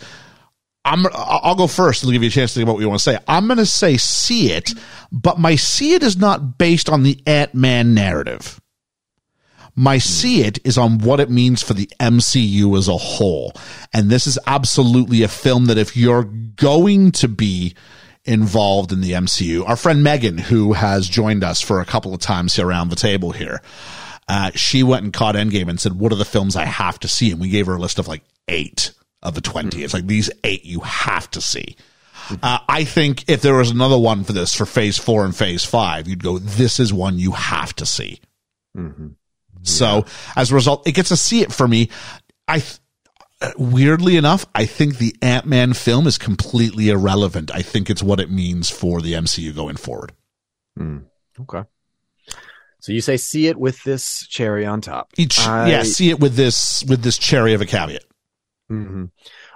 I'm. 0.85 1.07
I'll 1.13 1.55
go 1.55 1.67
first 1.69 2.03
and 2.03 2.13
give 2.13 2.23
you 2.23 2.29
a 2.29 2.33
chance 2.33 2.53
to 2.53 2.59
think 2.59 2.65
about 2.65 2.75
what 2.75 2.81
you 2.81 2.89
want 2.89 3.01
to 3.01 3.11
say. 3.11 3.19
I'm 3.29 3.47
going 3.47 3.59
to 3.59 3.67
say 3.67 3.97
see 3.97 4.53
it, 4.53 4.73
but 5.13 5.39
my 5.39 5.55
see 5.55 5.95
it 5.95 6.03
is 6.03 6.17
not 6.17 6.59
based 6.59 6.89
on 6.89 7.05
the 7.05 7.21
Ant 7.27 7.55
Man 7.55 7.95
narrative. 7.95 8.61
My 9.79 9.99
see 9.99 10.43
it 10.43 10.59
is 10.67 10.79
on 10.79 10.99
what 10.99 11.21
it 11.21 11.29
means 11.29 11.63
for 11.63 11.75
the 11.75 11.89
MCU 12.01 12.77
as 12.79 12.89
a 12.89 12.97
whole. 12.97 13.53
And 13.93 14.09
this 14.09 14.27
is 14.27 14.39
absolutely 14.47 15.23
a 15.23 15.29
film 15.29 15.67
that 15.67 15.77
if 15.77 15.95
you're 15.97 16.25
going 16.25 17.13
to 17.13 17.29
be 17.29 17.75
involved 18.27 18.93
in 18.93 19.01
the 19.01 19.13
MCU, 19.13 19.69
our 19.69 19.77
friend 19.77 20.03
Megan, 20.03 20.39
who 20.39 20.73
has 20.73 21.09
joined 21.09 21.45
us 21.45 21.61
for 21.61 21.81
a 21.81 21.85
couple 21.85 22.13
of 22.15 22.21
times 22.21 22.59
around 22.59 22.89
the 22.89 22.97
table 22.97 23.33
here, 23.33 23.63
uh, 24.29 24.51
she 24.55 24.83
went 24.83 25.05
and 25.05 25.13
caught 25.13 25.35
Endgame 25.35 25.69
and 25.69 25.81
said, 25.81 25.95
what 25.95 26.13
are 26.13 26.17
the 26.17 26.25
films 26.25 26.57
I 26.57 26.65
have 26.65 26.99
to 27.01 27.09
see? 27.09 27.31
And 27.31 27.41
we 27.41 27.49
gave 27.49 27.67
her 27.67 27.75
a 27.75 27.79
list 27.79 27.99
of 27.99 28.09
like 28.09 28.23
eight 28.49 28.93
of 29.23 29.35
the 29.35 29.41
20. 29.41 29.83
It's 29.83 29.95
like 29.95 30.07
these 30.07 30.31
eight 30.45 30.65
you 30.65 30.81
have 30.81 31.31
to 31.33 31.41
see. 31.41 31.77
Uh, 32.43 32.59
I 32.69 32.83
think 32.85 33.29
if 33.29 33.41
there 33.43 33.55
was 33.55 33.71
another 33.71 33.99
one 33.99 34.25
for 34.25 34.33
this 34.33 34.53
for 34.53 34.67
phase 34.67 34.99
four 34.99 35.25
and 35.25 35.35
phase 35.35 35.65
five, 35.65 36.09
you'd 36.09 36.25
go, 36.25 36.39
this 36.39 36.81
is 36.81 36.93
one 36.93 37.19
you 37.19 37.33
have 37.33 37.75
to 37.77 37.87
see. 37.87 38.21
So 39.63 40.05
as 40.35 40.51
a 40.51 40.55
result, 40.55 40.87
it 40.89 40.93
gets 40.93 41.11
to 41.11 41.17
see 41.17 41.43
it 41.43 41.53
for 41.53 41.67
me. 41.69 41.91
I, 42.49 42.63
weirdly 43.59 44.17
enough, 44.17 44.47
I 44.55 44.67
think 44.67 44.99
the 44.99 45.15
Ant 45.23 45.47
Man 45.47 45.73
film 45.73 46.07
is 46.07 46.19
completely 46.19 46.89
irrelevant. 46.89 47.51
I 47.55 47.63
think 47.63 47.91
it's 47.91 48.03
what 48.03 48.21
it 48.21 48.31
means 48.31 48.71
for 48.71 49.01
the 49.01 49.13
MCU 49.15 49.55
going 49.55 49.77
forward. 49.77 50.13
okay. 50.79 51.63
So 52.79 52.93
you 52.93 53.01
say 53.01 53.17
see 53.17 53.49
it 53.49 53.57
with 53.57 53.83
this 53.85 54.27
cherry 54.29 54.65
on 54.65 54.81
top. 54.81 55.13
Each, 55.17 55.39
I- 55.41 55.69
yeah, 55.71 55.83
see 55.83 56.11
it 56.11 56.21
with 56.21 56.35
this 56.37 56.85
with 56.85 57.03
this 57.03 57.19
cherry 57.19 57.53
of 57.55 57.61
a 57.61 57.67
caveat. 57.67 58.05
hmm 58.69 59.07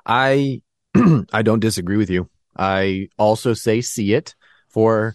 I 0.04 0.62
I 1.32 1.42
don't 1.42 1.60
disagree 1.60 1.96
with 1.96 2.10
you. 2.10 2.28
I 2.56 3.08
also 3.18 3.54
say 3.54 3.80
see 3.80 4.14
it 4.14 4.34
for 4.68 5.14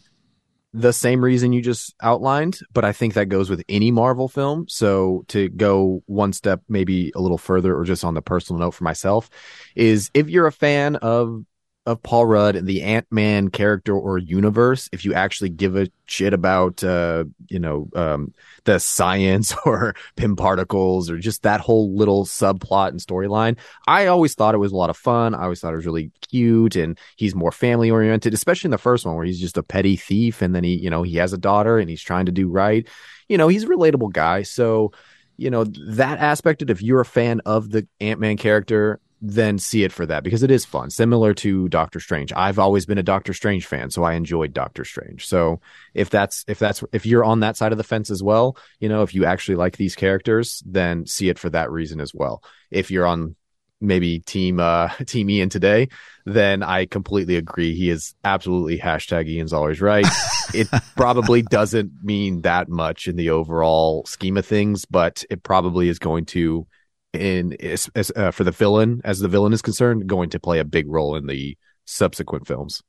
the 0.76 0.92
same 0.92 1.24
reason 1.24 1.54
you 1.54 1.62
just 1.62 1.96
outlined, 2.02 2.60
but 2.74 2.84
I 2.84 2.92
think 2.92 3.14
that 3.14 3.30
goes 3.30 3.50
with 3.50 3.64
any 3.70 3.92
Marvel 3.92 4.28
film. 4.28 4.66
So 4.68 5.24
to 5.30 5.48
go 5.48 6.04
one 6.06 6.34
step 6.34 6.62
maybe 6.68 7.14
a 7.16 7.22
little 7.22 7.38
further 7.38 7.76
or 7.76 7.86
just 7.86 8.04
on 8.04 8.14
the 8.14 8.22
personal 8.22 8.60
note 8.60 8.72
for 8.72 8.84
myself 8.84 9.30
is 9.76 10.12
if 10.14 10.30
you're 10.30 10.48
a 10.48 10.52
fan 10.52 10.98
of 10.98 11.46
of 11.86 12.02
Paul 12.02 12.26
Rudd 12.26 12.56
and 12.56 12.68
the 12.68 12.82
Ant-Man 12.82 13.50
character 13.50 13.94
or 13.96 14.18
universe, 14.18 14.90
if 14.92 15.06
you 15.06 15.14
actually 15.14 15.50
give 15.50 15.76
a 15.76 15.88
shit 16.08 16.34
about 16.34 16.84
uh, 16.84 17.26
you 17.48 17.60
know, 17.60 17.90
um 17.96 18.34
the 18.64 18.80
science 18.80 19.54
or 19.66 19.96
Pym 20.16 20.36
particles 20.36 21.10
or 21.10 21.20
just 21.20 21.44
that 21.44 21.62
whole 21.62 21.96
little 21.96 22.26
subplot 22.26 22.90
and 22.90 23.00
storyline, 23.00 23.58
I 23.88 24.08
always 24.08 24.34
thought 24.34 24.56
it 24.56 24.60
was 24.60 24.72
a 24.72 24.78
lot 24.78 24.90
of 24.90 24.98
fun. 24.98 25.36
I 25.36 25.44
always 25.44 25.60
thought 25.60 25.74
it 25.74 25.78
was 25.78 25.86
really 25.86 26.12
cute 26.30 26.76
and 26.76 26.98
he's 27.16 27.36
more 27.36 27.52
family 27.52 27.92
oriented, 27.92 28.34
especially 28.34 28.68
in 28.68 28.72
the 28.72 28.78
first 28.78 29.06
one 29.06 29.16
where 29.16 29.26
he's 29.26 29.40
just 29.40 29.58
a 29.58 29.64
petty 29.64 29.96
thief 29.96 30.42
and 30.42 30.56
then 30.56 30.64
he, 30.64 30.76
you 30.76 30.90
know, 30.90 31.04
he 31.04 31.18
has 31.18 31.34
a 31.34 31.38
daughter 31.38 31.78
and 31.78 31.90
he's 31.90 32.02
trying 32.02 32.26
to 32.26 32.32
do 32.32 32.50
right. 32.50 32.88
You 33.30 33.38
know, 33.38 33.48
he's 33.48 33.64
a 33.64 33.68
relatable 33.68 34.12
guy. 34.12 34.44
So, 34.44 34.92
you 35.38 35.50
know, 35.50 35.66
that 35.66 36.20
aspect 36.20 36.62
of 36.62 36.70
if 36.70 36.82
you're 36.82 37.02
a 37.02 37.06
fan 37.06 37.42
of 37.46 37.70
the 37.70 37.88
Ant-Man 38.00 38.38
character, 38.38 39.00
then 39.28 39.58
see 39.58 39.84
it 39.84 39.92
for 39.92 40.06
that 40.06 40.24
because 40.24 40.44
it 40.44 40.52
is 40.52 40.66
fun. 40.66 40.90
Similar 40.90 41.34
to 41.36 41.68
Doctor 41.70 42.00
Strange. 42.00 42.32
I've 42.34 42.60
always 42.60 42.86
been 42.86 42.98
a 42.98 43.04
Doctor 43.04 43.34
Strange 43.34 43.66
fan, 43.66 43.90
so 43.90 44.04
I 44.04 44.14
enjoyed 44.14 44.54
Doctor 44.54 44.86
Strange. 44.86 45.26
So 45.26 45.62
if 45.94 46.10
that's 46.10 46.46
if 46.48 46.60
that's 46.60 46.84
if 46.94 47.06
you're 47.06 47.24
on 47.24 47.40
that 47.40 47.58
side 47.58 47.72
of 47.72 47.78
the 47.78 47.84
fence 47.84 48.12
as 48.12 48.22
well, 48.22 48.56
you 48.80 48.88
know, 48.88 49.02
if 49.02 49.16
you 49.16 49.26
actually 49.26 49.56
like 49.56 49.78
these 49.78 49.96
characters, 49.96 50.62
then 50.66 51.08
see 51.08 51.30
it 51.30 51.40
for 51.40 51.50
that 51.50 51.72
reason 51.72 52.00
as 52.00 52.14
well. 52.14 52.44
If 52.70 52.92
you're 52.92 53.08
on 53.08 53.36
maybe 53.82 54.20
team 54.20 54.60
uh 54.60 54.90
team 55.06 55.30
Ian 55.30 55.50
today, 55.50 55.90
then 56.26 56.62
I 56.62 56.86
completely 56.86 57.36
agree. 57.36 57.76
He 57.76 57.90
is 57.90 58.14
absolutely 58.24 58.78
hashtag 58.78 59.28
Ian's 59.28 59.54
always 59.54 59.82
right. 59.82 60.06
it 60.54 60.68
probably 60.96 61.42
doesn't 61.42 61.92
mean 62.04 62.42
that 62.42 62.70
much 62.70 63.08
in 63.08 63.16
the 63.16 63.32
overall 63.32 64.06
scheme 64.06 64.38
of 64.38 64.46
things, 64.46 64.86
but 64.86 65.24
it 65.32 65.42
probably 65.42 65.90
is 65.90 65.98
going 65.98 66.26
to 66.28 66.68
in 67.16 67.54
as, 67.62 67.90
as, 67.96 68.12
uh, 68.16 68.32
for 68.32 68.44
the 68.44 68.52
villain 68.52 69.02
as 69.04 69.20
the 69.20 69.28
villain 69.28 69.54
is 69.54 69.62
concerned 69.62 70.08
going 70.08 70.30
to 70.30 70.40
play 70.40 70.60
a 70.60 70.66
big 70.66 70.88
role 70.88 71.16
in 71.16 71.28
the 71.28 71.58
subsequent 71.86 72.48
films. 72.48 72.84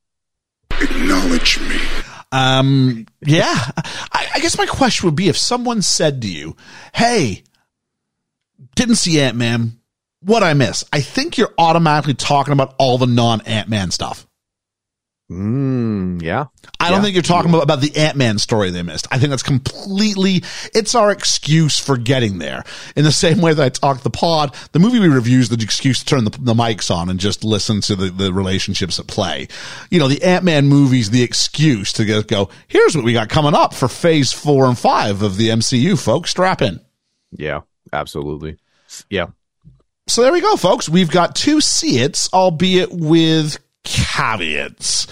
Acknowledge 0.71 1.61
me. 1.61 1.79
Um, 2.33 3.07
yeah, 3.25 3.55
I, 4.13 4.29
I 4.35 4.41
guess 4.41 4.59
my 4.59 4.67
question 4.67 5.07
would 5.07 5.17
be 5.17 5.29
if 5.29 5.39
someone 5.39 5.81
said 5.83 6.23
to 6.23 6.29
you, 6.29 6.57
Hey, 6.93 7.45
didn't 8.75 8.97
see 8.97 9.21
Ant 9.21 9.37
Man. 9.37 9.79
What 10.21 10.43
I 10.43 10.55
miss? 10.55 10.85
I 10.93 11.01
think 11.01 11.39
you're 11.39 11.55
automatically 11.57 12.15
talking 12.15 12.53
about 12.53 12.75
all 12.79 12.99
the 12.99 13.07
non 13.07 13.43
Ant 13.43 13.69
Man 13.69 13.91
stuff. 13.91 14.26
Mm, 15.29 16.23
yeah. 16.23 16.45
I 16.79 16.89
don't 16.91 16.99
Yeah. 16.99 17.03
think 17.03 17.15
you're 17.15 17.23
talking 17.23 17.51
about, 17.51 17.65
about 17.65 17.81
the 17.81 17.97
Ant-Man 17.97 18.39
story 18.39 18.71
they 18.71 18.83
missed. 18.85 19.09
I 19.11 19.19
think 19.19 19.31
that's 19.31 19.43
completely, 19.43 20.45
it's 20.73 20.95
our 20.95 21.11
excuse 21.11 21.81
for 21.81 21.97
getting 21.97 22.39
there. 22.39 22.63
In 22.95 23.03
the 23.05 23.11
same 23.11 23.41
way 23.41 23.53
that 23.53 23.63
I 23.65 23.69
talked 23.69 24.05
the 24.05 24.11
pod, 24.11 24.55
the 24.71 24.79
movie 24.79 25.01
we 25.01 25.09
review 25.09 25.41
is 25.41 25.49
the 25.49 25.61
excuse 25.63 25.99
to 25.99 26.05
turn 26.05 26.25
the, 26.25 26.31
the 26.31 26.55
mics 26.55 26.95
on 26.95 27.09
and 27.11 27.19
just 27.19 27.43
listen 27.43 27.81
to 27.83 27.97
the, 27.97 28.11
the 28.11 28.33
relationships 28.33 29.01
at 29.01 29.09
play. 29.09 29.49
You 29.91 29.99
know, 29.99 30.07
the 30.07 30.23
Ant-Man 30.23 30.69
movie's 30.69 31.11
the 31.11 31.23
excuse 31.25 31.93
to 31.95 32.05
just 32.05 32.29
go, 32.29 32.49
here's 32.69 32.95
what 32.95 33.05
we 33.05 33.13
got 33.13 33.29
coming 33.29 33.55
up 33.55 33.75
for 33.75 33.89
phase 33.89 34.33
four 34.33 34.67
and 34.67 34.79
five 34.79 35.23
of 35.23 35.37
the 35.39 35.49
MCU, 35.49 35.99
folks. 35.99 36.31
Strap 36.31 36.63
in. 36.63 36.81
Yeah, 37.33 37.63
absolutely. 37.93 38.59
Yeah. 39.11 39.27
So 40.07 40.23
there 40.23 40.33
we 40.33 40.41
go, 40.41 40.55
folks. 40.57 40.89
We've 40.89 41.11
got 41.11 41.35
two 41.35 41.61
see 41.61 41.99
it's, 41.99 42.33
albeit 42.33 42.93
with 42.93 43.59
caveats. 43.87 45.07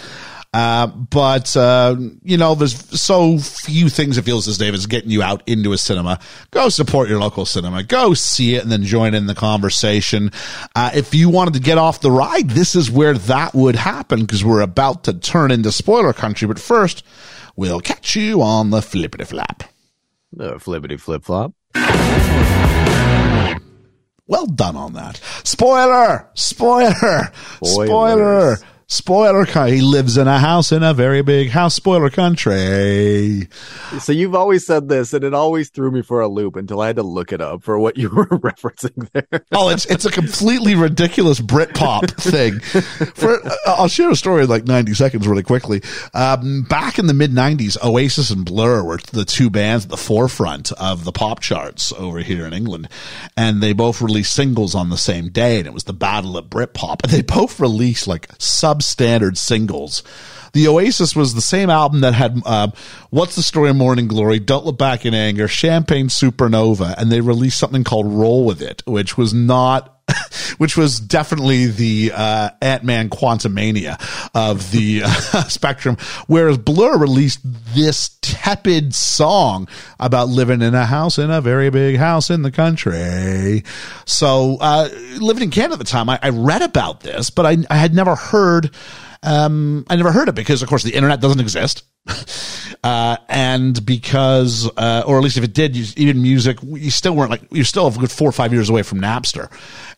Uh, 0.52 0.86
but, 0.86 1.56
uh, 1.56 1.96
you 2.22 2.36
know, 2.36 2.54
there's 2.54 2.76
so 3.00 3.38
few 3.38 3.88
things 3.88 4.16
it 4.16 4.22
feels 4.22 4.46
as 4.46 4.56
David's 4.56 4.86
getting 4.86 5.10
you 5.10 5.20
out 5.20 5.42
into 5.48 5.72
a 5.72 5.78
cinema. 5.78 6.20
Go 6.52 6.68
support 6.68 7.08
your 7.08 7.18
local 7.18 7.44
cinema. 7.44 7.82
Go 7.82 8.14
see 8.14 8.54
it 8.54 8.62
and 8.62 8.70
then 8.70 8.84
join 8.84 9.14
in 9.14 9.26
the 9.26 9.34
conversation. 9.34 10.30
Uh, 10.76 10.92
if 10.94 11.12
you 11.12 11.28
wanted 11.28 11.54
to 11.54 11.60
get 11.60 11.76
off 11.76 12.00
the 12.02 12.10
ride, 12.10 12.50
this 12.50 12.76
is 12.76 12.88
where 12.88 13.14
that 13.14 13.52
would 13.52 13.74
happen 13.74 14.20
because 14.20 14.44
we're 14.44 14.60
about 14.60 15.02
to 15.04 15.14
turn 15.14 15.50
into 15.50 15.72
spoiler 15.72 16.12
country. 16.12 16.46
But 16.46 16.60
first, 16.60 17.04
we'll 17.56 17.80
catch 17.80 18.14
you 18.14 18.40
on 18.40 18.70
the 18.70 18.80
flippity 18.80 19.24
flap. 19.24 19.64
The 20.32 20.60
flippity 20.60 20.98
flip 20.98 21.24
flop. 21.24 21.52
Well 24.26 24.46
done 24.46 24.76
on 24.76 24.94
that. 24.94 25.20
Spoiler! 25.44 26.28
Spoiler! 26.34 27.30
Spoiler! 27.62 28.58
Spoiler, 28.86 29.44
he 29.66 29.80
lives 29.80 30.18
in 30.18 30.28
a 30.28 30.38
house 30.38 30.70
in 30.70 30.82
a 30.82 30.92
very 30.92 31.22
big 31.22 31.50
house. 31.50 31.74
Spoiler 31.74 32.10
country. 32.10 33.48
So 33.98 34.12
you've 34.12 34.34
always 34.34 34.66
said 34.66 34.88
this, 34.88 35.14
and 35.14 35.24
it 35.24 35.32
always 35.32 35.70
threw 35.70 35.90
me 35.90 36.02
for 36.02 36.20
a 36.20 36.28
loop 36.28 36.56
until 36.56 36.80
I 36.80 36.88
had 36.88 36.96
to 36.96 37.02
look 37.02 37.32
it 37.32 37.40
up 37.40 37.62
for 37.62 37.78
what 37.78 37.96
you 37.96 38.08
were 38.14 38.26
referencing 38.26 39.10
there. 39.12 39.44
oh, 39.52 39.70
it's 39.70 39.86
it's 39.86 40.04
a 40.04 40.10
completely 40.10 40.74
ridiculous 40.74 41.40
Britpop 41.40 42.10
thing. 42.20 42.60
For 43.14 43.44
uh, 43.46 43.54
I'll 43.66 43.88
share 43.88 44.10
a 44.10 44.16
story 44.16 44.44
in 44.44 44.50
like 44.50 44.66
ninety 44.66 44.92
seconds, 44.92 45.26
really 45.26 45.42
quickly. 45.42 45.82
Um, 46.12 46.62
back 46.68 46.98
in 46.98 47.06
the 47.06 47.14
mid 47.14 47.30
'90s, 47.30 47.82
Oasis 47.82 48.30
and 48.30 48.44
Blur 48.44 48.84
were 48.84 48.98
the 49.12 49.24
two 49.24 49.48
bands 49.48 49.84
at 49.84 49.90
the 49.90 49.96
forefront 49.96 50.72
of 50.72 51.04
the 51.04 51.12
pop 51.12 51.40
charts 51.40 51.92
over 51.92 52.18
here 52.18 52.46
in 52.46 52.52
England, 52.52 52.88
and 53.36 53.62
they 53.62 53.72
both 53.72 54.02
released 54.02 54.34
singles 54.34 54.74
on 54.74 54.90
the 54.90 54.98
same 54.98 55.30
day, 55.30 55.58
and 55.58 55.66
it 55.66 55.72
was 55.72 55.84
the 55.84 55.94
battle 55.94 56.36
of 56.36 56.46
Britpop. 56.46 57.02
And 57.02 57.12
they 57.12 57.22
both 57.22 57.58
released 57.58 58.06
like 58.06 58.28
sub 58.38 58.73
substandard 58.74 59.36
singles. 59.36 60.02
The 60.52 60.68
Oasis 60.68 61.16
was 61.16 61.34
the 61.34 61.40
same 61.40 61.68
album 61.68 62.00
that 62.02 62.14
had 62.14 62.40
uh, 62.46 62.68
"What's 63.10 63.34
the 63.34 63.42
Story 63.42 63.70
of 63.70 63.76
Morning 63.76 64.06
Glory," 64.06 64.38
"Don't 64.38 64.64
Look 64.64 64.78
Back 64.78 65.04
in 65.04 65.14
Anger," 65.14 65.48
"Champagne 65.48 66.08
Supernova," 66.08 66.94
and 66.96 67.10
they 67.10 67.20
released 67.20 67.58
something 67.58 67.84
called 67.84 68.06
"Roll 68.06 68.44
with 68.44 68.62
It," 68.62 68.82
which 68.86 69.16
was 69.18 69.34
not 69.34 69.93
which 70.58 70.76
was 70.76 71.00
definitely 71.00 71.66
the 71.66 72.12
uh, 72.14 72.50
Ant 72.60 72.84
Man 72.84 73.10
Quantumania 73.10 74.00
of 74.34 74.70
the 74.70 75.02
uh, 75.04 75.08
spectrum. 75.48 75.96
Whereas 76.26 76.58
Blur 76.58 76.98
released 76.98 77.40
this 77.74 78.18
tepid 78.22 78.94
song 78.94 79.68
about 79.98 80.28
living 80.28 80.62
in 80.62 80.74
a 80.74 80.86
house 80.86 81.18
in 81.18 81.30
a 81.30 81.40
very 81.40 81.70
big 81.70 81.96
house 81.96 82.30
in 82.30 82.42
the 82.42 82.50
country. 82.50 83.64
So, 84.06 84.58
uh, 84.60 84.88
living 85.18 85.44
in 85.44 85.50
Canada 85.50 85.74
at 85.74 85.78
the 85.78 85.84
time, 85.84 86.08
I, 86.08 86.18
I 86.22 86.30
read 86.30 86.62
about 86.62 87.00
this, 87.00 87.30
but 87.30 87.46
I, 87.46 87.58
I 87.70 87.76
had 87.76 87.94
never 87.94 88.14
heard. 88.14 88.70
Um, 89.22 89.86
I 89.88 89.96
never 89.96 90.12
heard 90.12 90.28
it 90.28 90.34
because, 90.34 90.62
of 90.62 90.68
course, 90.68 90.82
the 90.82 90.94
internet 90.94 91.20
doesn't 91.20 91.40
exist. 91.40 91.84
Uh, 92.82 93.16
and 93.30 93.86
because, 93.86 94.70
uh, 94.76 95.04
or 95.06 95.16
at 95.16 95.24
least 95.24 95.38
if 95.38 95.44
it 95.44 95.54
did, 95.54 95.74
you, 95.74 95.86
even 95.96 96.20
music, 96.20 96.58
you 96.62 96.90
still 96.90 97.16
weren't 97.16 97.30
like, 97.30 97.40
you're 97.50 97.64
still 97.64 97.86
a 97.86 97.90
good 97.90 98.10
four 98.10 98.28
or 98.28 98.32
five 98.32 98.52
years 98.52 98.68
away 98.68 98.82
from 98.82 99.00
Napster. 99.00 99.50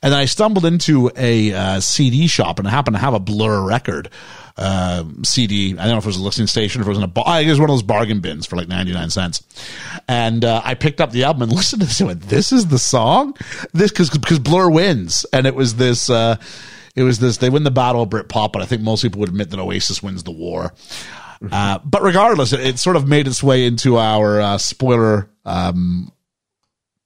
And 0.04 0.14
I 0.14 0.26
stumbled 0.26 0.64
into 0.64 1.10
a 1.16 1.52
uh, 1.52 1.80
CD 1.80 2.28
shop 2.28 2.60
and 2.60 2.68
happened 2.68 2.94
to 2.94 3.00
have 3.00 3.12
a 3.12 3.18
Blur 3.18 3.60
record. 3.66 4.08
Uh, 4.56 5.02
CD. 5.24 5.72
I 5.72 5.82
don't 5.82 5.90
know 5.90 5.98
if 5.98 6.04
it 6.04 6.06
was 6.06 6.16
a 6.16 6.22
listening 6.22 6.46
station, 6.46 6.80
if 6.80 6.86
it 6.86 6.88
was 6.88 6.98
in 6.98 7.02
a 7.02 7.08
bar. 7.08 7.42
It 7.42 7.48
was 7.48 7.58
one 7.58 7.68
of 7.68 7.74
those 7.74 7.82
bargain 7.82 8.20
bins 8.20 8.46
for 8.46 8.54
like 8.54 8.68
99 8.68 9.10
cents. 9.10 9.42
And, 10.06 10.44
uh, 10.44 10.62
I 10.64 10.74
picked 10.74 11.00
up 11.00 11.10
the 11.10 11.24
album 11.24 11.42
and 11.42 11.52
listened 11.56 11.82
to 11.82 11.88
this 11.88 11.98
and 11.98 12.06
went, 12.06 12.22
this 12.22 12.52
is 12.52 12.68
the 12.68 12.78
song? 12.78 13.36
This, 13.72 13.90
cause, 13.90 14.10
because 14.10 14.38
Blur 14.38 14.70
wins. 14.70 15.26
And 15.32 15.44
it 15.44 15.56
was 15.56 15.74
this, 15.74 16.08
uh, 16.08 16.36
it 16.94 17.02
was 17.02 17.18
this, 17.18 17.38
they 17.38 17.50
win 17.50 17.64
the 17.64 17.72
battle 17.72 18.02
of 18.02 18.10
Britpop, 18.10 18.52
but 18.52 18.62
I 18.62 18.64
think 18.64 18.82
most 18.82 19.02
people 19.02 19.18
would 19.20 19.28
admit 19.28 19.50
that 19.50 19.58
Oasis 19.58 20.04
wins 20.04 20.22
the 20.22 20.30
war. 20.30 20.72
Uh, 21.50 21.78
but 21.84 22.02
regardless, 22.02 22.52
it, 22.52 22.60
it, 22.60 22.78
sort 22.78 22.96
of 22.96 23.06
made 23.06 23.26
its 23.26 23.42
way 23.42 23.66
into 23.66 23.98
our 23.98 24.40
uh, 24.40 24.58
spoiler 24.58 25.28
um, 25.44 26.10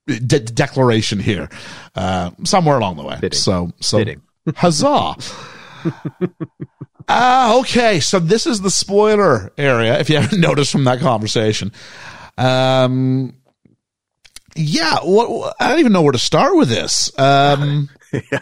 de- 0.06 0.40
declaration 0.40 1.18
here, 1.18 1.48
uh, 1.94 2.30
somewhere 2.44 2.78
along 2.78 2.96
the 2.96 3.02
way. 3.02 3.16
Fitting. 3.20 3.38
So, 3.38 3.72
so 3.80 3.98
Fitting. 3.98 4.22
huzzah! 4.56 5.16
Ah, 7.08 7.56
okay. 7.60 8.00
So 8.00 8.18
this 8.18 8.46
is 8.46 8.60
the 8.60 8.70
spoiler 8.70 9.52
area. 9.58 9.98
If 9.98 10.10
you 10.10 10.16
haven't 10.16 10.40
noticed 10.40 10.72
from 10.72 10.84
that 10.84 11.00
conversation, 11.00 11.72
um, 12.38 13.34
yeah. 14.54 14.98
What 15.02 15.56
I 15.60 15.68
don't 15.70 15.80
even 15.80 15.92
know 15.92 16.02
where 16.02 16.12
to 16.12 16.18
start 16.18 16.56
with 16.56 16.68
this. 16.68 17.16
Um, 17.18 17.88
yeah. 18.12 18.40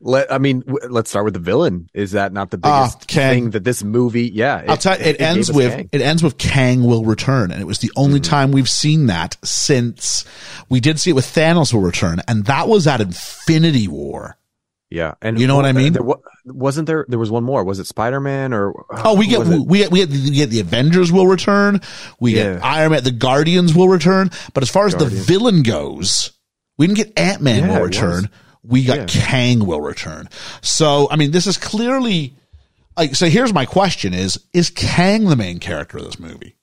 Let 0.00 0.30
I 0.30 0.38
mean, 0.38 0.60
w- 0.60 0.88
let's 0.90 1.08
start 1.08 1.24
with 1.24 1.34
the 1.34 1.40
villain. 1.40 1.88
Is 1.94 2.12
that 2.12 2.32
not 2.32 2.50
the 2.50 2.58
Ah, 2.62 2.82
biggest 2.84 3.08
Kang. 3.08 3.30
thing 3.34 3.50
that 3.52 3.64
this 3.64 3.82
movie? 3.82 4.28
Yeah, 4.28 4.62
I'll 4.68 4.76
tell 4.76 4.98
you, 4.98 5.04
it, 5.04 5.18
gave 5.18 5.26
ends 5.26 5.50
with 5.52 5.72
Kang. 5.72 5.88
it 5.90 6.00
ends 6.02 6.22
with 6.22 6.36
Kang 6.36 6.84
will 6.84 7.04
return, 7.04 7.50
and 7.50 7.60
it 7.62 7.66
was 7.66 7.78
the 7.78 7.90
only 7.96 8.20
Mm-hmm. 8.20 8.30
time 8.30 8.52
we've 8.52 8.68
seen 8.68 9.06
that 9.06 9.36
since 9.42 10.24
we 10.68 10.80
did 10.80 11.00
see 11.00 11.10
it 11.10 11.14
with 11.14 11.24
Thanos 11.24 11.72
will 11.72 11.80
return, 11.80 12.20
and 12.28 12.44
that 12.44 12.68
was 12.68 12.86
at 12.86 13.00
Infinity 13.00 13.88
War. 13.88 14.36
Yeah, 14.90 15.14
and 15.20 15.40
You 15.40 15.46
know 15.48 15.56
what 15.56 15.64
I 15.64 15.72
mean? 15.72 15.94
There, 15.94 16.02
wa- 16.02 16.18
wasn't 16.44 16.86
there? 16.86 17.04
There 17.08 17.18
was 17.18 17.30
one 17.30 17.42
more. 17.42 17.64
Was 17.64 17.78
it 17.80 17.86
Spider 17.86 18.20
Man 18.20 18.52
or? 18.52 18.72
Oh, 18.90 19.14
we 19.16 19.26
get 19.26 19.40
it? 19.46 19.66
we 19.66 19.78
get 19.78 19.90
we 19.90 20.00
get, 20.00 20.10
we 20.10 20.30
get 20.30 20.50
the 20.50 20.60
Avengers 20.60 21.10
will 21.10 21.26
return, 21.26 21.80
we 22.20 22.34
get 22.34 22.62
Iron 22.62 22.92
Man, 22.92 23.02
the 23.02 23.10
Guardians 23.12 23.74
will 23.74 23.88
return, 23.88 24.30
but 24.54 24.62
as 24.62 24.68
far 24.70 24.86
as 24.86 24.94
the 24.94 25.06
villain 25.06 25.62
goes, 25.62 26.32
we 26.78 26.86
didn't 26.86 26.98
get 26.98 27.18
Ant 27.18 27.40
Man 27.42 27.62
Yeah, 27.64 27.68
will 27.70 27.76
it 27.78 27.86
return. 27.86 28.28
We 28.66 28.84
got 28.84 28.98
Yeah. 29.14 29.22
Kang 29.22 29.66
will 29.66 29.80
return. 29.80 30.28
So, 30.60 31.08
I 31.10 31.16
mean, 31.16 31.30
this 31.30 31.46
is 31.46 31.56
clearly 31.56 32.34
like. 32.96 33.14
So, 33.14 33.26
here's 33.26 33.52
my 33.52 33.64
question: 33.66 34.14
Is 34.14 34.38
is 34.52 34.70
Kang 34.70 35.24
the 35.26 35.36
main 35.36 35.58
character 35.58 35.98
of 35.98 36.04
this 36.04 36.18
movie? 36.18 36.56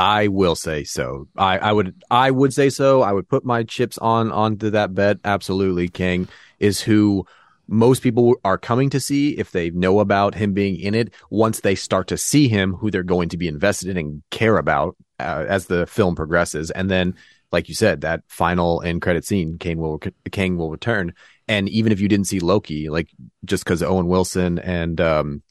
I 0.00 0.28
will 0.28 0.54
say 0.54 0.84
so. 0.84 1.28
I, 1.36 1.58
I 1.58 1.72
would 1.72 1.94
I 2.10 2.30
would 2.30 2.54
say 2.54 2.70
so. 2.70 3.02
I 3.02 3.12
would 3.12 3.28
put 3.28 3.44
my 3.44 3.64
chips 3.64 3.98
on 3.98 4.32
onto 4.32 4.70
that 4.70 4.94
bet. 4.94 5.18
Absolutely, 5.24 5.88
Kang 5.88 6.26
is 6.58 6.80
who 6.80 7.26
most 7.68 8.02
people 8.02 8.34
are 8.42 8.56
coming 8.56 8.88
to 8.90 8.98
see 8.98 9.38
if 9.38 9.52
they 9.52 9.68
know 9.70 10.00
about 10.00 10.34
him 10.34 10.54
being 10.54 10.80
in 10.80 10.94
it. 10.94 11.12
Once 11.28 11.60
they 11.60 11.74
start 11.74 12.08
to 12.08 12.16
see 12.16 12.48
him, 12.48 12.72
who 12.72 12.90
they're 12.90 13.02
going 13.02 13.28
to 13.28 13.36
be 13.36 13.46
invested 13.46 13.90
in 13.90 13.96
and 13.98 14.22
care 14.30 14.56
about 14.56 14.96
uh, 15.18 15.44
as 15.46 15.66
the 15.66 15.86
film 15.86 16.14
progresses, 16.16 16.70
and 16.70 16.90
then. 16.90 17.14
Like 17.52 17.68
you 17.68 17.74
said, 17.74 18.02
that 18.02 18.22
final 18.28 18.82
end 18.82 19.02
credit 19.02 19.24
scene, 19.24 19.58
Kang 19.58 19.78
will 19.78 20.00
Kang 20.30 20.56
will 20.56 20.70
return, 20.70 21.14
and 21.48 21.68
even 21.68 21.92
if 21.92 22.00
you 22.00 22.08
didn't 22.08 22.28
see 22.28 22.40
Loki, 22.40 22.88
like 22.88 23.08
just 23.44 23.64
because 23.64 23.82
Owen 23.82 24.06
Wilson 24.06 24.58
and 24.58 25.00
um 25.00 25.42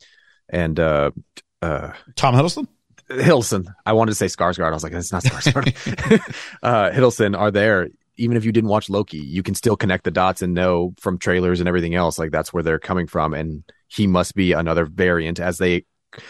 and 0.47 0.79
uh 0.79 1.11
uh 1.61 1.91
Tom 2.15 2.35
Hiddleston. 2.35 2.67
Hiddleston. 3.09 3.73
I 3.85 3.93
wanted 3.93 4.11
to 4.11 4.15
say 4.15 4.27
Skarsgård. 4.27 4.67
I 4.67 4.73
was 4.73 4.83
like, 4.83 4.93
it's 4.93 5.11
not 5.11 5.23
Skarsgård. 5.23 5.73
uh, 6.63 6.91
Hiddleston 6.91 7.37
are 7.37 7.51
there. 7.51 7.89
Even 8.17 8.37
if 8.37 8.45
you 8.45 8.51
didn't 8.51 8.69
watch 8.69 8.89
Loki, 8.89 9.17
you 9.17 9.43
can 9.43 9.55
still 9.55 9.75
connect 9.75 10.03
the 10.03 10.11
dots 10.11 10.41
and 10.41 10.53
know 10.53 10.93
from 10.99 11.17
trailers 11.17 11.59
and 11.59 11.69
everything 11.69 11.95
else, 11.95 12.19
like 12.19 12.31
that's 12.31 12.53
where 12.53 12.63
they're 12.63 12.79
coming 12.79 13.07
from. 13.07 13.33
And 13.33 13.63
he 13.87 14.07
must 14.07 14.35
be 14.35 14.51
another 14.51 14.85
variant 14.85 15.39
as 15.39 15.57
they, 15.57 15.85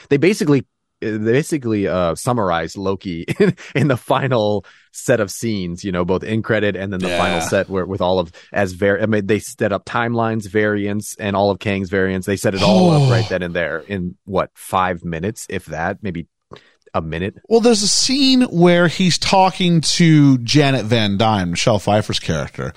they 0.10 0.18
basically, 0.18 0.68
they 1.02 1.18
basically, 1.18 1.88
uh, 1.88 2.14
summarize 2.14 2.78
Loki 2.78 3.26
in, 3.40 3.56
in 3.76 3.88
the 3.88 3.98
final 3.98 4.66
set 4.92 5.20
of 5.20 5.30
scenes, 5.32 5.84
you 5.84 5.92
know, 5.92 6.04
both 6.06 6.24
in 6.24 6.42
credit 6.42 6.76
and 6.76 6.92
then 6.92 7.00
the 7.00 7.10
Yeah. 7.10 7.18
final 7.18 7.42
set 7.42 7.70
where 7.70 7.86
with 7.86 8.02
all 8.02 8.20
of 8.20 8.32
as 8.52 8.74
var, 8.74 9.00
I 9.02 9.06
mean, 9.06 9.26
they 9.28 9.40
set 9.40 9.72
up 9.72 9.86
timelines, 9.86 10.48
variants 10.50 11.16
and 11.20 11.36
all 11.36 11.52
of 11.52 11.60
Kang's 11.60 11.90
variants. 11.90 12.26
They 12.28 12.36
set 12.38 12.56
it 12.56 12.64
all 12.64 12.92
up 12.92 13.02
oh. 13.04 13.12
right 13.12 13.28
then 13.30 13.42
and 13.44 13.54
there 13.56 13.80
in 13.88 14.16
what, 14.26 14.52
five 14.56 15.04
minutes, 15.04 15.46
if 15.50 15.66
that, 15.66 16.00
maybe 16.02 16.28
a 16.94 17.02
minute. 17.02 17.36
Well, 17.48 17.60
there's 17.60 17.84
a 17.84 17.88
scene 17.88 18.42
where 18.44 18.88
he's 18.88 19.18
talking 19.18 19.82
to 19.82 20.38
Janet 20.40 20.86
Van 20.86 21.18
Dyne, 21.18 21.52
Michelle 21.52 21.78
Pfeiffer's 21.80 22.20
character, 22.20 22.74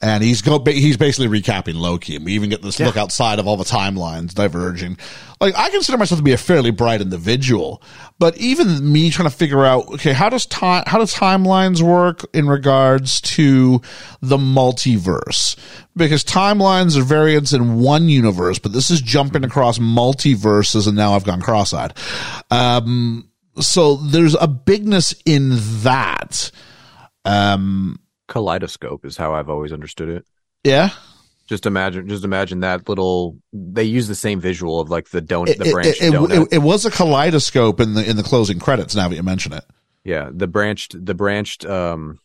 and 0.00 0.22
he's 0.22 0.42
go 0.42 0.62
he's 0.64 0.96
basically 0.96 1.40
recapping 1.40 1.74
Loki, 1.74 2.14
and 2.14 2.24
we 2.24 2.32
even 2.34 2.50
get 2.50 2.62
this 2.62 2.78
look 2.78 2.96
outside 2.96 3.40
of 3.40 3.48
all 3.48 3.56
the 3.56 3.64
timelines 3.64 4.32
diverging. 4.32 4.96
Like 5.40 5.56
I 5.56 5.70
consider 5.70 5.98
myself 5.98 6.20
to 6.20 6.24
be 6.24 6.32
a 6.32 6.38
fairly 6.38 6.70
bright 6.70 7.00
individual, 7.00 7.82
but 8.18 8.36
even 8.36 8.92
me 8.92 9.10
trying 9.10 9.28
to 9.28 9.34
figure 9.34 9.64
out 9.64 9.88
okay, 9.94 10.12
how 10.12 10.28
does 10.28 10.46
time 10.46 10.84
how 10.86 10.98
does 10.98 11.12
timelines 11.12 11.82
work 11.82 12.24
in 12.32 12.48
regards 12.48 13.20
to 13.22 13.82
the 14.20 14.36
multiverse? 14.36 15.56
Because 15.96 16.22
timelines 16.22 16.96
are 16.96 17.02
variants 17.02 17.52
in 17.52 17.80
one 17.80 18.08
universe, 18.08 18.60
but 18.60 18.72
this 18.72 18.90
is 18.90 19.00
jumping 19.00 19.42
across 19.42 19.78
multiverses, 19.80 20.86
and 20.86 20.96
now 20.96 21.14
I've 21.14 21.24
gone 21.24 21.40
cross-eyed. 21.40 21.92
Um, 22.52 23.28
so 23.58 23.96
there's 23.96 24.36
a 24.36 24.46
bigness 24.46 25.12
in 25.26 25.56
that. 25.82 26.52
Um, 27.24 27.98
kaleidoscope 28.28 29.04
is 29.04 29.16
how 29.16 29.34
I've 29.34 29.48
always 29.48 29.72
understood 29.72 30.08
it. 30.08 30.24
yeah. 30.64 30.90
Just 31.48 31.64
imagine, 31.64 32.06
just 32.06 32.24
imagine 32.24 32.60
that 32.60 32.90
little. 32.90 33.38
They 33.54 33.84
use 33.84 34.06
the 34.06 34.14
same 34.14 34.38
visual 34.38 34.80
of 34.80 34.90
like 34.90 35.08
the 35.08 35.22
donut, 35.22 35.48
It, 35.48 35.58
the 35.58 35.72
branched 35.72 36.02
it, 36.02 36.08
it, 36.08 36.12
donut. 36.12 36.42
it- 36.42 36.52
it 36.56 36.58
was 36.58 36.84
a 36.84 36.90
kaleidoscope 36.90 37.80
in 37.80 37.94
the 37.94 38.06
in 38.06 38.16
the 38.18 38.22
closing 38.22 38.58
credits. 38.58 38.94
Now 38.94 39.08
that 39.08 39.16
you 39.16 39.22
mention 39.22 39.54
it, 39.54 39.64
yeah, 40.04 40.28
the 40.30 40.46
branched, 40.46 41.02
the 41.06 41.14
branched. 41.14 41.64
Um, 41.64 42.20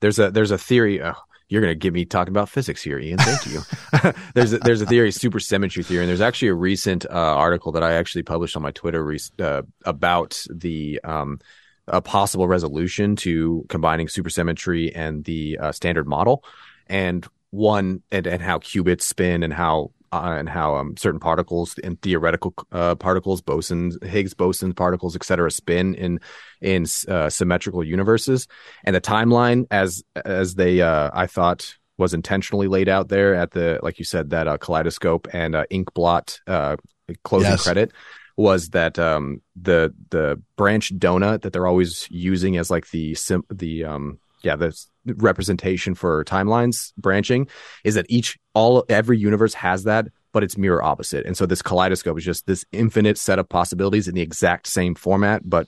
there's 0.00 0.20
a 0.20 0.30
there's 0.30 0.52
a 0.52 0.58
theory. 0.58 1.02
Oh, 1.02 1.14
you're 1.48 1.60
gonna 1.60 1.74
give 1.74 1.92
me 1.92 2.04
talking 2.04 2.30
about 2.32 2.48
physics 2.48 2.80
here, 2.80 3.00
Ian. 3.00 3.18
Thank 3.18 3.46
you. 3.46 4.12
there's 4.34 4.52
a, 4.52 4.58
there's 4.58 4.80
a 4.80 4.86
theory, 4.86 5.10
supersymmetry 5.10 5.84
theory, 5.84 6.04
and 6.04 6.08
there's 6.08 6.20
actually 6.20 6.48
a 6.48 6.54
recent 6.54 7.04
uh, 7.06 7.08
article 7.10 7.72
that 7.72 7.82
I 7.82 7.94
actually 7.94 8.22
published 8.22 8.54
on 8.54 8.62
my 8.62 8.70
Twitter 8.70 9.04
re- 9.04 9.18
uh, 9.40 9.62
about 9.84 10.40
the 10.48 11.00
um, 11.02 11.40
a 11.88 12.00
possible 12.00 12.46
resolution 12.48 13.16
to 13.16 13.64
combining 13.68 14.06
supersymmetry 14.06 14.92
and 14.94 15.24
the 15.24 15.58
uh, 15.58 15.72
standard 15.72 16.06
model, 16.06 16.44
and 16.86 17.26
one 17.50 18.02
and, 18.10 18.26
and 18.26 18.42
how 18.42 18.58
qubits 18.58 19.02
spin 19.02 19.42
and 19.42 19.52
how 19.52 19.90
uh, 20.12 20.36
and 20.38 20.48
how 20.48 20.76
um, 20.76 20.94
certain 20.96 21.18
particles 21.20 21.78
and 21.82 22.00
theoretical 22.02 22.54
uh, 22.70 22.94
particles, 22.94 23.40
bosons, 23.40 24.02
Higgs 24.04 24.34
boson 24.34 24.74
particles, 24.74 25.16
et 25.16 25.24
cetera, 25.24 25.50
spin 25.50 25.94
in 25.94 26.20
in 26.60 26.86
uh, 27.08 27.30
symmetrical 27.30 27.82
universes, 27.82 28.46
and 28.84 28.94
the 28.94 29.00
timeline 29.00 29.66
as 29.70 30.02
as 30.24 30.54
they 30.54 30.82
uh, 30.82 31.10
I 31.12 31.26
thought 31.26 31.76
was 31.98 32.14
intentionally 32.14 32.68
laid 32.68 32.88
out 32.88 33.08
there 33.08 33.34
at 33.34 33.52
the 33.52 33.78
like 33.82 33.98
you 33.98 34.04
said 34.04 34.30
that 34.30 34.48
uh, 34.48 34.56
kaleidoscope 34.58 35.28
and 35.32 35.54
uh, 35.54 35.64
ink 35.70 35.92
blot 35.94 36.40
uh, 36.46 36.76
closing 37.22 37.50
Yes. 37.50 37.62
credit 37.62 37.92
was 38.36 38.70
that 38.70 38.98
um 38.98 39.40
the 39.60 39.92
the 40.10 40.40
branch 40.56 40.92
donut 40.98 41.42
that 41.42 41.52
they're 41.52 41.66
always 41.66 42.06
using 42.10 42.56
as 42.56 42.70
like 42.70 42.88
the 42.90 43.14
sim 43.14 43.42
the 43.50 43.84
um 43.84 44.18
yeah 44.42 44.56
the 44.56 44.76
representation 45.06 45.94
for 45.94 46.24
timelines 46.24 46.92
branching 46.96 47.46
is 47.84 47.94
that 47.94 48.06
each 48.08 48.38
all 48.54 48.84
every 48.88 49.18
universe 49.18 49.54
has 49.54 49.84
that 49.84 50.06
but 50.32 50.42
it's 50.42 50.56
mirror 50.56 50.82
opposite 50.82 51.26
and 51.26 51.36
so 51.36 51.44
this 51.46 51.62
kaleidoscope 51.62 52.16
is 52.18 52.24
just 52.24 52.46
this 52.46 52.64
infinite 52.72 53.18
set 53.18 53.38
of 53.38 53.48
possibilities 53.48 54.08
in 54.08 54.14
the 54.14 54.20
exact 54.22 54.66
same 54.66 54.94
format 54.94 55.42
but 55.44 55.66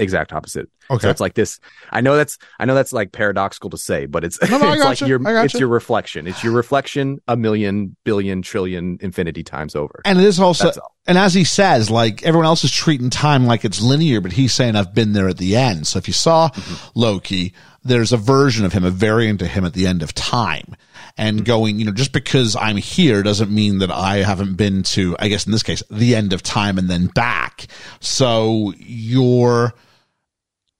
exact 0.00 0.32
opposite 0.32 0.68
Okay. 0.90 1.02
so 1.02 1.10
it's 1.10 1.20
like 1.20 1.34
this 1.34 1.60
i 1.90 2.00
know 2.00 2.16
that's 2.16 2.36
i 2.58 2.64
know 2.64 2.74
that's 2.74 2.92
like 2.92 3.12
paradoxical 3.12 3.70
to 3.70 3.78
say 3.78 4.06
but 4.06 4.24
it's, 4.24 4.40
No, 4.50 4.58
no, 4.58 4.72
it's 4.72 4.80
like 4.84 4.98
gotcha. 4.98 5.06
your 5.06 5.20
it's 5.44 5.54
your 5.54 5.68
reflection 5.68 6.26
it's 6.26 6.42
your 6.42 6.52
reflection 6.52 7.20
a 7.28 7.36
million 7.36 7.96
billion 8.04 8.42
trillion 8.42 8.98
infinity 9.00 9.44
times 9.44 9.76
over 9.76 10.02
And 10.04 10.18
it 10.18 10.24
is 10.24 10.40
also, 10.40 10.70
all. 10.72 10.93
And 11.06 11.18
as 11.18 11.34
he 11.34 11.44
says, 11.44 11.90
like 11.90 12.22
everyone 12.24 12.46
else 12.46 12.64
is 12.64 12.72
treating 12.72 13.10
time 13.10 13.46
like 13.46 13.64
it's 13.64 13.80
linear, 13.82 14.20
but 14.20 14.32
he's 14.32 14.54
saying 14.54 14.76
I've 14.76 14.94
been 14.94 15.12
there 15.12 15.28
at 15.28 15.38
the 15.38 15.56
end. 15.56 15.86
So 15.86 15.98
if 15.98 16.08
you 16.08 16.14
saw 16.14 16.48
Mm-hmm. 16.50 16.98
Loki, 16.98 17.52
there's 17.82 18.12
a 18.12 18.16
version 18.16 18.64
of 18.64 18.72
him, 18.72 18.84
a 18.84 18.90
variant 18.90 19.42
of 19.42 19.48
him 19.48 19.64
at 19.64 19.74
the 19.74 19.86
end 19.86 20.02
of 20.02 20.14
time. 20.14 20.76
And 21.16 21.36
Mm-hmm. 21.38 21.44
going, 21.44 21.78
you 21.78 21.84
know, 21.84 21.92
just 21.92 22.12
because 22.12 22.56
I'm 22.56 22.76
here 22.76 23.22
doesn't 23.22 23.50
mean 23.50 23.78
that 23.78 23.90
I 23.90 24.16
haven't 24.18 24.54
been 24.56 24.82
to, 24.94 25.14
I 25.18 25.28
guess 25.28 25.46
in 25.46 25.52
this 25.52 25.62
case, 25.62 25.82
the 25.90 26.14
end 26.16 26.32
of 26.32 26.42
time 26.42 26.78
and 26.78 26.88
then 26.88 27.06
back. 27.08 27.66
So 28.00 28.72
you're 28.78 29.74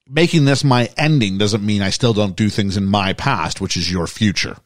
making 0.08 0.44
this 0.44 0.64
my 0.64 0.88
ending 0.96 1.38
doesn't 1.38 1.64
mean 1.64 1.82
I 1.82 1.90
still 1.90 2.12
don't 2.14 2.36
do 2.36 2.48
things 2.48 2.76
in 2.76 2.86
my 2.86 3.12
past, 3.12 3.60
which 3.60 3.76
is 3.76 3.90
your 3.92 4.06
future 4.06 4.56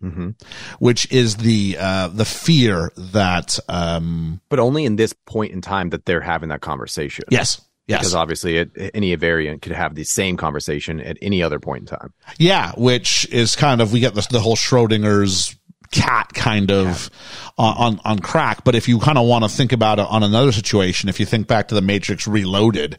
hmm 0.00 0.30
which 0.78 1.10
is 1.12 1.36
the 1.36 1.76
uh 1.78 2.08
the 2.08 2.24
fear 2.24 2.90
that 2.96 3.58
um 3.68 4.40
but 4.48 4.58
only 4.58 4.84
in 4.84 4.96
this 4.96 5.12
point 5.12 5.52
in 5.52 5.60
time 5.60 5.90
that 5.90 6.04
they're 6.06 6.20
having 6.20 6.48
that 6.48 6.60
conversation. 6.60 7.24
Yes. 7.30 7.60
Yes. 7.86 8.00
Because 8.00 8.14
obviously 8.14 8.56
it, 8.56 8.70
any 8.94 9.14
variant 9.16 9.62
could 9.62 9.72
have 9.72 9.94
the 9.96 10.04
same 10.04 10.36
conversation 10.36 11.00
at 11.00 11.18
any 11.20 11.42
other 11.42 11.58
point 11.58 11.90
in 11.90 11.98
time. 11.98 12.12
Yeah 12.38 12.72
which 12.76 13.28
is 13.30 13.56
kind 13.56 13.80
of 13.80 13.92
we 13.92 14.00
get 14.00 14.14
this 14.14 14.26
the 14.28 14.40
whole 14.40 14.56
schrodinger's 14.56 15.56
cat 15.90 16.32
kind 16.32 16.70
of 16.70 17.10
on, 17.58 17.76
on 17.76 18.00
on 18.04 18.18
crack. 18.20 18.64
But 18.64 18.74
if 18.74 18.88
you 18.88 19.00
kind 19.00 19.18
of 19.18 19.26
want 19.26 19.44
to 19.44 19.50
think 19.50 19.72
about 19.72 19.98
it 19.98 20.06
on 20.08 20.22
another 20.22 20.52
situation 20.52 21.08
if 21.08 21.20
you 21.20 21.26
think 21.26 21.46
back 21.46 21.68
to 21.68 21.74
the 21.74 21.82
matrix 21.82 22.26
reloaded 22.26 22.98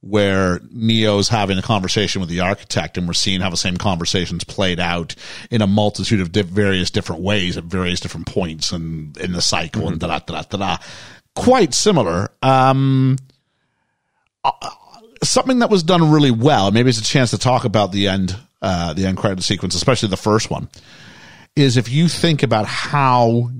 where 0.00 0.60
Neo's 0.70 1.28
having 1.28 1.58
a 1.58 1.62
conversation 1.62 2.20
with 2.20 2.30
the 2.30 2.40
architect 2.40 2.96
and 2.96 3.06
we're 3.06 3.14
seeing 3.14 3.40
how 3.40 3.50
the 3.50 3.56
same 3.56 3.76
conversations 3.76 4.44
played 4.44 4.78
out 4.78 5.14
in 5.50 5.62
a 5.62 5.66
multitude 5.66 6.20
of 6.20 6.32
di- 6.32 6.42
various 6.42 6.90
different 6.90 7.22
ways 7.22 7.56
at 7.56 7.64
various 7.64 8.00
different 8.00 8.26
points 8.26 8.72
and 8.72 9.16
in 9.18 9.32
the 9.32 9.42
cycle 9.42 9.88
and 9.88 9.98
da 9.98 10.06
da 10.06 10.18
da 10.18 10.42
da 10.42 10.58
da. 10.58 10.76
Quite 11.34 11.74
similar. 11.74 12.30
Um, 12.42 13.16
uh, 14.44 14.52
something 15.22 15.58
that 15.58 15.70
was 15.70 15.82
done 15.82 16.10
really 16.10 16.30
well. 16.30 16.70
Maybe 16.70 16.88
it's 16.88 17.00
a 17.00 17.04
chance 17.04 17.30
to 17.30 17.38
talk 17.38 17.64
about 17.64 17.92
the 17.92 18.08
end, 18.08 18.36
uh, 18.62 18.92
the 18.92 19.06
end 19.06 19.18
credit 19.18 19.42
sequence, 19.42 19.74
especially 19.74 20.08
the 20.08 20.16
first 20.16 20.50
one. 20.50 20.68
Is 21.56 21.76
if 21.76 21.88
you 21.88 22.08
think 22.08 22.42
about 22.42 22.66
how 22.66 23.50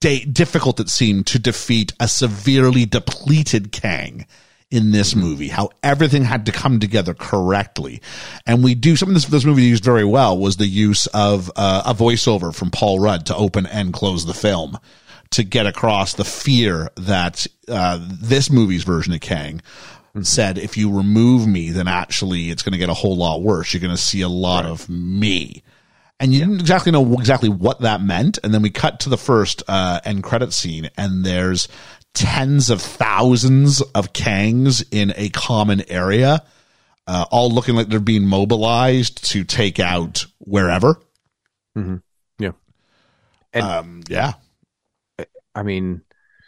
da- 0.00 0.24
difficult 0.24 0.80
it 0.80 0.88
seemed 0.88 1.26
to 1.28 1.38
defeat 1.38 1.92
a 2.00 2.08
severely 2.08 2.86
depleted 2.86 3.72
Kang 3.72 4.26
in 4.72 4.90
this 4.90 5.14
movie, 5.14 5.48
how 5.48 5.68
everything 5.82 6.24
had 6.24 6.46
to 6.46 6.52
come 6.52 6.80
together 6.80 7.12
correctly. 7.12 8.00
And 8.46 8.64
we 8.64 8.74
do 8.74 8.96
something 8.96 9.12
this, 9.12 9.26
this 9.26 9.44
movie 9.44 9.64
used 9.64 9.84
very 9.84 10.04
well 10.04 10.38
was 10.38 10.56
the 10.56 10.66
use 10.66 11.06
of 11.08 11.50
uh, 11.54 11.82
a 11.86 11.94
voiceover 11.94 12.54
from 12.54 12.70
Paul 12.70 12.98
Rudd 12.98 13.26
to 13.26 13.36
open 13.36 13.66
and 13.66 13.92
close 13.92 14.24
the 14.24 14.34
film 14.34 14.78
to 15.32 15.44
get 15.44 15.66
across 15.66 16.14
the 16.14 16.24
fear 16.24 16.90
that 16.96 17.46
uh, 17.68 17.98
this 18.02 18.50
movie's 18.50 18.82
version 18.82 19.12
of 19.12 19.20
Kang 19.20 19.60
said, 20.22 20.58
if 20.58 20.78
you 20.78 20.90
remove 20.90 21.46
me, 21.46 21.70
then 21.70 21.86
actually 21.86 22.50
it's 22.50 22.62
going 22.62 22.72
to 22.72 22.78
get 22.78 22.88
a 22.88 22.94
whole 22.94 23.16
lot 23.16 23.42
worse. 23.42 23.72
You're 23.72 23.82
going 23.82 23.94
to 23.94 24.02
see 24.02 24.22
a 24.22 24.28
lot 24.28 24.64
of 24.64 24.88
me 24.88 25.62
and 26.22 26.32
you 26.32 26.38
didn't 26.38 26.60
exactly 26.60 26.92
know 26.92 27.14
exactly 27.14 27.48
what 27.48 27.80
that 27.80 28.00
meant. 28.00 28.38
And 28.44 28.54
then 28.54 28.62
we 28.62 28.70
cut 28.70 29.00
to 29.00 29.08
the 29.08 29.18
first 29.18 29.64
uh, 29.66 30.00
end 30.04 30.22
credit 30.22 30.52
scene, 30.52 30.88
and 30.96 31.24
there's 31.24 31.66
tens 32.14 32.70
of 32.70 32.80
thousands 32.80 33.80
of 33.80 34.12
Kangs 34.12 34.84
in 34.90 35.12
a 35.16 35.28
common 35.30 35.82
area, 35.90 36.42
uh, 37.06 37.24
all 37.30 37.50
looking 37.50 37.74
like 37.74 37.88
they're 37.88 38.00
being 38.00 38.26
mobilized 38.26 39.24
to 39.30 39.44
take 39.44 39.80
out 39.80 40.26
wherever. 40.38 41.00
yeah 41.74 42.50
And- 43.52 43.64
Um, 43.64 44.00
yeah. 44.08 44.34
i 45.54 45.62
mean 45.62 46.02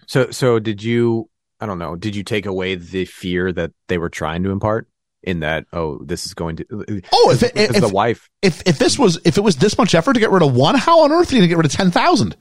so 0.06 0.30
so 0.30 0.58
did 0.58 0.82
you 0.82 1.28
i 1.60 1.66
don't 1.66 1.78
know 1.78 1.94
did 1.96 2.16
you 2.16 2.22
take 2.24 2.46
away 2.46 2.74
the 2.74 3.04
fear 3.04 3.52
that 3.52 3.72
they 3.88 3.98
were 3.98 4.08
trying 4.08 4.42
to 4.44 4.50
impart 4.50 4.88
in 5.22 5.40
that 5.40 5.64
oh 5.72 5.98
this 6.04 6.24
is 6.26 6.32
going 6.34 6.56
to 6.56 6.64
Oh, 7.12 7.30
if 7.30 7.42
it- 7.42 7.52
if- 7.56 7.80
the 7.80 7.88
wife 7.88 8.28
If 8.42 8.62
if 8.66 8.78
this 8.78 8.98
was 8.98 9.18
if 9.24 9.36
it 9.38 9.42
was 9.42 9.56
this 9.56 9.76
much 9.78 9.94
effort 9.94 10.14
to 10.14 10.20
get 10.20 10.30
rid 10.30 10.42
of 10.42 10.54
one, 10.54 10.74
how 10.76 11.00
on 11.04 11.12
earth 11.12 11.30
are 11.32 11.34
you 11.34 11.40
going 11.40 11.48
to 11.48 11.48
get 11.48 11.56
rid 11.58 11.66
of 11.66 11.72
ten 11.72 11.90
thousand? 11.90 12.36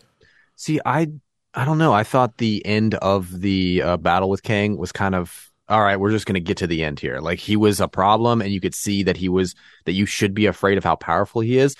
See, 0.55 0.79
I 0.85 1.07
I 1.53 1.65
don't 1.65 1.77
know. 1.77 1.93
I 1.93 2.03
thought 2.03 2.37
the 2.37 2.65
end 2.65 2.95
of 2.95 3.41
the 3.41 3.81
uh, 3.83 3.97
battle 3.97 4.29
with 4.29 4.43
Kang 4.43 4.77
was 4.77 4.91
kind 4.91 5.13
of 5.15 5.51
all 5.69 5.81
right. 5.81 5.97
We're 5.99 6.11
just 6.11 6.25
going 6.25 6.33
to 6.35 6.39
get 6.41 6.57
to 6.57 6.67
the 6.67 6.83
end 6.83 6.99
here. 6.99 7.19
Like 7.19 7.39
he 7.39 7.55
was 7.55 7.79
a 7.79 7.87
problem, 7.87 8.41
and 8.41 8.51
you 8.51 8.59
could 8.59 8.75
see 8.75 9.03
that 9.03 9.17
he 9.17 9.29
was 9.29 9.55
that 9.85 9.93
you 9.93 10.05
should 10.05 10.33
be 10.33 10.45
afraid 10.47 10.77
of 10.77 10.83
how 10.83 10.95
powerful 10.95 11.41
he 11.41 11.57
is. 11.57 11.75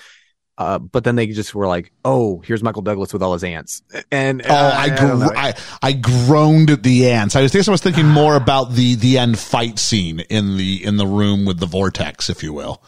Uh, 0.56 0.78
but 0.78 1.02
then 1.02 1.16
they 1.16 1.26
just 1.26 1.52
were 1.52 1.66
like, 1.66 1.90
"Oh, 2.04 2.40
here's 2.46 2.62
Michael 2.62 2.82
Douglas 2.82 3.12
with 3.12 3.22
all 3.24 3.32
his 3.32 3.42
ants," 3.42 3.82
and 4.12 4.40
Oh, 4.48 4.54
I, 4.54 4.88
gro- 4.96 5.28
I 5.34 5.54
I 5.82 5.92
groaned 5.92 6.70
at 6.70 6.84
the 6.84 7.10
ants. 7.10 7.34
I 7.34 7.42
was 7.42 7.50
guess 7.52 7.66
I 7.66 7.72
was 7.72 7.80
thinking 7.80 8.06
more 8.06 8.36
about 8.36 8.72
the 8.72 8.94
the 8.94 9.18
end 9.18 9.36
fight 9.36 9.80
scene 9.80 10.20
in 10.20 10.56
the 10.56 10.84
in 10.84 10.96
the 10.96 11.06
room 11.08 11.44
with 11.44 11.58
the 11.58 11.66
vortex, 11.66 12.30
if 12.30 12.44
you 12.44 12.52
will. 12.52 12.80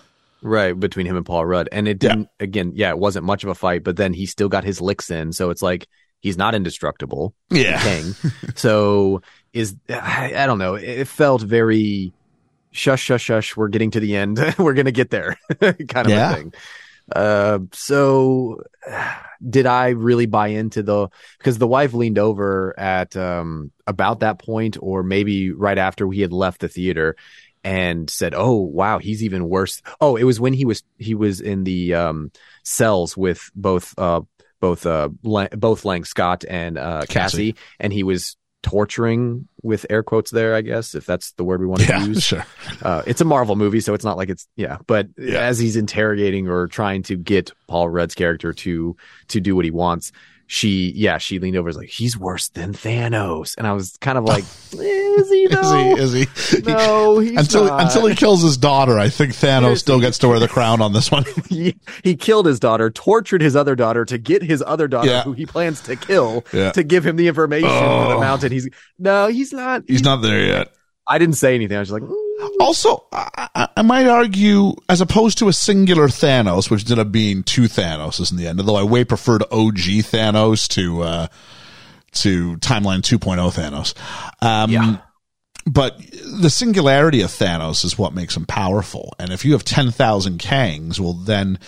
right 0.43 0.79
between 0.79 1.07
him 1.07 1.17
and 1.17 1.27
Paul 1.27 1.45
Rudd, 1.45 1.69
and 1.73 1.89
it 1.89 1.99
didn't. 1.99 2.29
Again, 2.39 2.71
yeah, 2.77 2.91
it 2.91 2.99
wasn't 3.01 3.27
much 3.27 3.43
of 3.43 3.51
a 3.51 3.55
fight, 3.57 3.83
but 3.83 3.97
then 3.97 4.13
he 4.13 4.27
still 4.27 4.49
got 4.49 4.63
his 4.63 4.81
licks 4.81 5.11
in, 5.11 5.33
so 5.33 5.51
it's 5.51 5.63
like 5.63 5.89
he's 6.21 6.37
not 6.39 6.55
indestructible. 6.55 7.35
Yeah. 7.51 7.81
Kang. 7.83 8.15
so 8.55 9.23
is 9.53 9.77
I, 9.89 10.33
I 10.37 10.47
don't 10.47 10.59
know. 10.59 10.75
It 10.75 11.09
felt 11.09 11.43
very 11.43 12.13
shush, 12.73 13.03
shush, 13.03 13.23
shush. 13.23 13.57
We're 13.57 13.69
getting 13.69 13.91
to 13.93 14.01
the 14.01 14.17
end. 14.17 14.39
we're 14.59 14.75
gonna 14.75 14.93
get 14.93 15.11
there, 15.11 15.37
kind 15.61 15.79
of 16.07 16.09
Yeah. 16.09 16.31
a 16.33 16.35
thing. 16.35 16.55
Uh, 17.15 17.59
so 17.73 18.61
did 19.49 19.67
I 19.67 19.91
really 19.91 20.27
buy 20.27 20.49
into 20.49 20.83
the 20.83 21.09
because 21.39 21.59
the 21.59 21.67
wife 21.69 21.93
leaned 21.95 22.19
over 22.19 22.75
at 22.79 23.17
um 23.17 23.71
about 23.87 24.21
that 24.21 24.39
point, 24.39 24.77
or 24.81 25.03
maybe 25.03 25.53
right 25.53 25.79
after 25.79 26.07
we 26.07 26.21
had 26.21 26.33
left 26.33 26.61
the 26.61 26.69
theater. 26.69 27.17
And 27.65 28.09
said, 28.09 28.33
"Oh 28.37 28.59
wow, 28.61 28.99
he's 29.01 29.25
even 29.25 29.49
worse." 29.49 29.83
Oh, 30.01 30.15
it 30.15 30.23
was 30.23 30.39
when 30.39 30.53
he 30.53 30.65
was 30.65 30.85
he 30.99 31.17
was 31.17 31.41
in 31.41 31.65
the 31.65 31.95
um, 31.95 32.31
cells 32.63 33.17
with 33.17 33.51
both 33.57 33.93
uh, 33.99 34.21
both 34.61 34.87
uh, 34.87 35.09
Lang, 35.23 35.49
both 35.53 35.85
Lang 35.85 36.05
Scott 36.05 36.45
and 36.49 36.79
uh, 36.79 37.05
Cassie. 37.09 37.53
Cassie, 37.53 37.55
and 37.81 37.93
he 37.93 38.03
was 38.03 38.37
torturing 38.63 39.47
with 39.63 39.87
air 39.91 40.03
quotes 40.03 40.31
there, 40.31 40.55
I 40.55 40.61
guess, 40.61 40.95
if 40.95 41.07
that's 41.07 41.33
the 41.33 41.45
word 41.45 41.61
we 41.61 41.67
want 41.67 41.83
to 41.83 41.89
Yeah, 41.89 42.05
use. 42.05 42.23
sure. 42.25 42.45
Uh, 42.83 43.03
it's 43.07 43.21
a 43.21 43.25
Marvel 43.25 43.55
movie, 43.55 43.81
so 43.81 43.95
it's 43.95 44.05
not 44.05 44.17
like 44.17 44.29
it's 44.29 44.49
yeah. 44.57 44.79
But 44.87 45.09
Yeah. 45.17 45.39
as 45.41 45.59
he's 45.59 45.77
interrogating 45.77 46.49
or 46.49 46.67
trying 46.67 47.03
to 47.05 47.17
get 47.17 47.53
Paul 47.69 47.89
Rudd's 47.89 48.15
character 48.15 48.53
to 48.53 48.97
to 49.29 49.41
do 49.41 49.55
what 49.55 49.65
he 49.65 49.71
wants, 49.71 50.11
she 50.49 50.93
yeah 50.95 51.19
she 51.19 51.39
leaned 51.39 51.57
over 51.57 51.69
and 51.69 51.77
was 51.77 51.77
like 51.77 51.89
he's 51.89 52.17
worse 52.19 52.49
than 52.49 52.73
Thanos, 52.73 53.57
and 53.59 53.67
I 53.67 53.73
was 53.73 53.97
kind 54.01 54.17
of 54.19 54.25
like, 54.33 54.45
is 54.73 55.29
he 55.31 55.43
Is 55.45 55.73
he? 55.73 55.91
Is 55.93 56.13
he? 56.13 56.63
No, 56.67 57.19
he's 57.19 57.37
until 57.39 57.65
not. 57.67 57.81
until 57.83 58.07
he 58.07 58.15
kills 58.15 58.43
his 58.43 58.57
daughter, 58.57 58.99
I 58.99 59.09
think 59.09 59.33
Thanos 59.33 59.79
still 59.79 60.01
gets 60.01 60.19
to 60.19 60.29
wear 60.29 60.39
the 60.39 60.49
crown 60.49 60.81
on 60.81 60.93
this 60.93 61.11
one. 61.11 61.25
he, 61.49 61.77
he 62.05 62.15
killed 62.17 62.47
his 62.47 62.61
daughter, 62.61 62.91
tortured 62.91 63.41
his 63.43 63.57
other 63.57 63.75
daughter 63.75 64.05
to 64.05 64.19
get 64.19 64.43
his 64.43 64.63
other 64.67 64.87
daughter, 64.89 65.09
Yeah. 65.09 65.23
who 65.23 65.33
he 65.33 65.47
plans 65.47 65.81
to 65.83 65.97
kill, 65.97 66.45
Yeah. 66.53 66.73
to 66.73 66.83
give 66.83 67.05
him 67.07 67.17
the 67.17 67.29
information 67.29 67.69
for 67.69 67.75
the 68.09 68.15
Oh. 68.17 68.21
mountain. 68.21 68.53
He's 68.53 68.69
no, 68.99 69.27
he's 69.29 69.53
not. 69.53 69.83
He's 69.89 70.03
not 70.03 70.23
there 70.23 70.41
yet. 70.45 70.73
I 71.09 71.19
didn't 71.19 71.37
say 71.37 71.55
anything. 71.55 71.77
I 71.77 71.81
was 71.81 71.89
just 71.91 72.01
like. 72.01 72.11
Also, 72.61 73.07
I, 73.13 73.69
I- 73.77 73.83
might 73.83 74.07
argue, 74.07 74.75
as 74.89 75.01
opposed 75.01 75.39
to 75.39 75.49
a 75.49 75.53
singular 75.53 76.09
Thanos, 76.09 76.71
which 76.71 76.83
ended 76.83 76.99
up 76.99 77.11
being 77.13 77.43
two 77.43 77.63
Thanoses 77.63 78.31
in 78.31 78.37
the 78.37 78.47
end, 78.47 78.61
although 78.61 78.77
I 78.77 78.83
way 78.83 79.05
preferred 79.05 79.43
OG 79.51 79.77
Thanos 80.05 80.69
to 80.71 81.03
uh, 81.03 81.27
to 82.13 82.57
Timeline 82.59 83.01
2.0 83.01 83.39
Thanos. 83.55 83.95
Um, 84.47 84.71
Yeah. 84.71 84.99
But 85.69 85.99
the 86.41 86.49
singularity 86.51 87.23
of 87.23 87.31
Thanos 87.31 87.85
is 87.85 87.99
what 87.99 88.15
makes 88.15 88.37
him 88.37 88.47
powerful. 88.47 89.15
And 89.19 89.33
if 89.33 89.45
you 89.45 89.53
have 89.53 89.65
10,000 89.65 90.39
Kangs, 90.39 91.01
well, 91.01 91.13
then, 91.15 91.59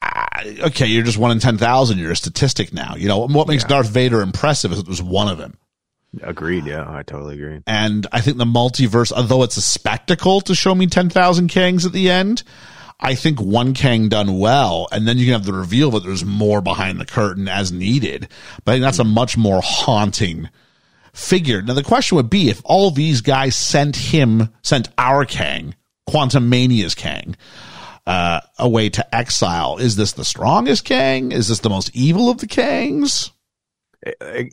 uh, 0.00 0.44
okay, 0.66 0.86
you're 0.86 1.02
just 1.02 1.18
one 1.18 1.32
in 1.32 1.40
10,000. 1.40 1.98
You're 1.98 2.12
a 2.12 2.16
statistic 2.16 2.72
now. 2.72 2.94
You 2.96 3.08
know, 3.08 3.26
what 3.26 3.48
makes 3.48 3.64
Yeah. 3.64 3.68
Darth 3.70 3.88
Vader 3.88 4.20
impressive 4.20 4.70
is 4.72 4.78
it 4.78 4.86
was 4.86 5.02
one 5.02 5.26
of 5.28 5.38
him. 5.38 5.56
Agreed. 6.22 6.66
Yeah, 6.66 6.84
I 6.88 7.02
totally 7.02 7.34
agree. 7.34 7.60
And 7.66 8.06
I 8.12 8.20
think 8.20 8.38
the 8.38 8.44
multiverse, 8.44 9.12
although 9.12 9.42
it's 9.42 9.56
a 9.56 9.62
spectacle 9.62 10.40
to 10.42 10.54
show 10.54 10.74
me 10.74 10.86
10,000 10.86 11.48
Kangs 11.48 11.84
at 11.84 11.92
the 11.92 12.10
end, 12.10 12.42
I 12.98 13.14
think 13.14 13.40
one 13.40 13.74
Kang 13.74 14.08
done 14.08 14.38
well, 14.38 14.88
and 14.90 15.06
then 15.06 15.18
you 15.18 15.26
can 15.26 15.34
have 15.34 15.44
the 15.44 15.52
reveal 15.52 15.90
that 15.92 16.02
there's 16.02 16.24
more 16.24 16.62
behind 16.62 16.98
the 16.98 17.04
curtain 17.04 17.46
as 17.46 17.70
needed. 17.70 18.28
But 18.64 18.72
I 18.72 18.74
think 18.74 18.84
that's 18.84 18.98
a 18.98 19.04
much 19.04 19.36
more 19.36 19.60
haunting 19.62 20.48
figure. 21.12 21.60
Now 21.62 21.74
the 21.74 21.82
question 21.82 22.16
would 22.16 22.30
be 22.30 22.48
if 22.48 22.62
all 22.64 22.90
these 22.90 23.20
guys 23.20 23.54
sent 23.54 23.96
him, 23.96 24.50
sent 24.62 24.88
our 24.96 25.24
Kang, 25.26 25.74
Quantumania's 26.08 26.94
Kang, 26.94 27.36
uh, 28.06 28.40
away 28.58 28.88
to 28.90 29.14
exile. 29.14 29.78
Is 29.78 29.96
this 29.96 30.12
the 30.12 30.24
strongest 30.24 30.84
Kang? 30.84 31.32
Is 31.32 31.48
this 31.48 31.60
the 31.60 31.70
most 31.70 31.90
evil 31.94 32.30
of 32.30 32.38
the 32.38 32.46
Kangs? 32.46 33.30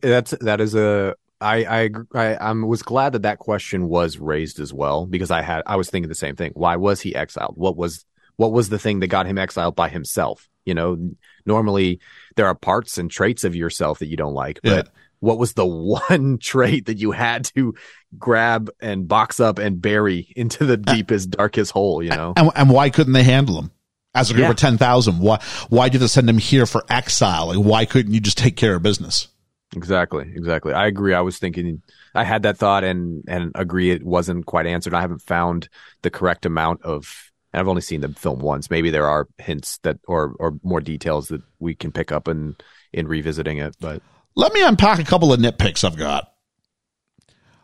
That's 0.01 0.31
that 0.41 0.59
is 0.59 0.73
a 0.73 1.15
I 1.43 1.83
I 1.83 1.89
I 2.15 2.35
I 2.35 2.51
was 2.53 2.81
glad 2.81 3.13
that 3.13 3.23
that 3.23 3.39
question 3.39 3.89
was 3.89 4.17
raised 4.17 4.59
as 4.59 4.73
well 4.73 5.05
because 5.05 5.29
I 5.29 5.41
had 5.41 5.63
I 5.65 5.75
was 5.75 5.89
thinking 5.89 6.09
the 6.09 6.15
same 6.15 6.35
thing. 6.35 6.51
Why 6.55 6.77
was 6.77 7.01
he 7.01 7.13
exiled? 7.15 7.53
What 7.57 7.75
was 7.75 8.05
what 8.37 8.51
was 8.51 8.69
the 8.69 8.79
thing 8.79 8.99
that 9.01 9.07
got 9.07 9.25
him 9.25 9.37
exiled 9.37 9.75
by 9.75 9.89
himself? 9.89 10.49
You 10.65 10.73
know, 10.73 11.11
normally 11.45 11.99
there 12.35 12.47
are 12.47 12.55
parts 12.55 12.97
and 12.97 13.11
traits 13.11 13.43
of 13.43 13.55
yourself 13.55 13.99
that 13.99 14.07
you 14.07 14.15
don't 14.15 14.33
like, 14.33 14.59
but 14.63 14.85
yeah. 14.85 14.91
what 15.19 15.37
was 15.37 15.53
the 15.53 15.65
one 16.09 16.37
trait 16.39 16.85
that 16.85 16.97
you 16.97 17.11
had 17.11 17.45
to 17.55 17.75
grab 18.17 18.69
and 18.79 19.07
box 19.07 19.39
up 19.39 19.59
and 19.59 19.81
bury 19.81 20.31
into 20.35 20.65
the 20.65 20.77
deepest, 20.77 21.31
darkest 21.31 21.71
hole? 21.71 22.01
You 22.01 22.11
know, 22.11 22.33
and, 22.37 22.51
and 22.55 22.69
why 22.69 22.89
couldn't 22.89 23.13
they 23.13 23.23
handle 23.23 23.59
him? 23.59 23.71
As 24.15 24.29
a 24.29 24.35
group 24.35 24.43
yeah. 24.43 24.51
of 24.51 24.57
ten 24.57 24.77
thousand, 24.77 25.19
why 25.19 25.41
why 25.69 25.89
did 25.89 25.99
they 25.99 26.07
send 26.07 26.29
him 26.29 26.37
here 26.37 26.67
for 26.67 26.83
exile? 26.87 27.47
Like, 27.47 27.57
why 27.57 27.85
couldn't 27.85 28.13
you 28.13 28.19
just 28.19 28.37
take 28.37 28.55
care 28.55 28.75
of 28.75 28.83
business? 28.83 29.27
Exactly, 29.75 30.31
exactly. 30.35 30.73
I 30.73 30.87
agree. 30.87 31.13
I 31.13 31.21
was 31.21 31.37
thinking, 31.37 31.81
I 32.13 32.23
had 32.23 32.43
that 32.43 32.57
thought 32.57 32.83
and 32.83 33.23
and 33.27 33.51
agree 33.55 33.91
it 33.91 34.03
wasn't 34.03 34.45
quite 34.45 34.65
answered. 34.65 34.93
I 34.93 35.01
haven't 35.01 35.21
found 35.21 35.69
the 36.01 36.09
correct 36.09 36.45
amount 36.45 36.81
of. 36.83 37.31
And 37.51 37.59
I've 37.59 37.67
only 37.67 37.81
seen 37.81 38.01
the 38.01 38.09
film 38.09 38.39
once. 38.39 38.71
Maybe 38.71 38.89
there 38.89 39.07
are 39.07 39.27
hints 39.37 39.77
that 39.83 39.99
or 40.07 40.35
or 40.39 40.57
more 40.63 40.81
details 40.81 41.27
that 41.27 41.41
we 41.59 41.75
can 41.75 41.91
pick 41.91 42.11
up 42.11 42.27
in 42.27 42.55
in 42.91 43.07
revisiting 43.07 43.57
it. 43.57 43.75
But 43.79 44.01
let 44.35 44.53
me 44.53 44.63
unpack 44.63 44.99
a 44.99 45.03
couple 45.03 45.31
of 45.31 45.39
nitpicks 45.39 45.83
I've 45.83 45.97
got. 45.97 46.31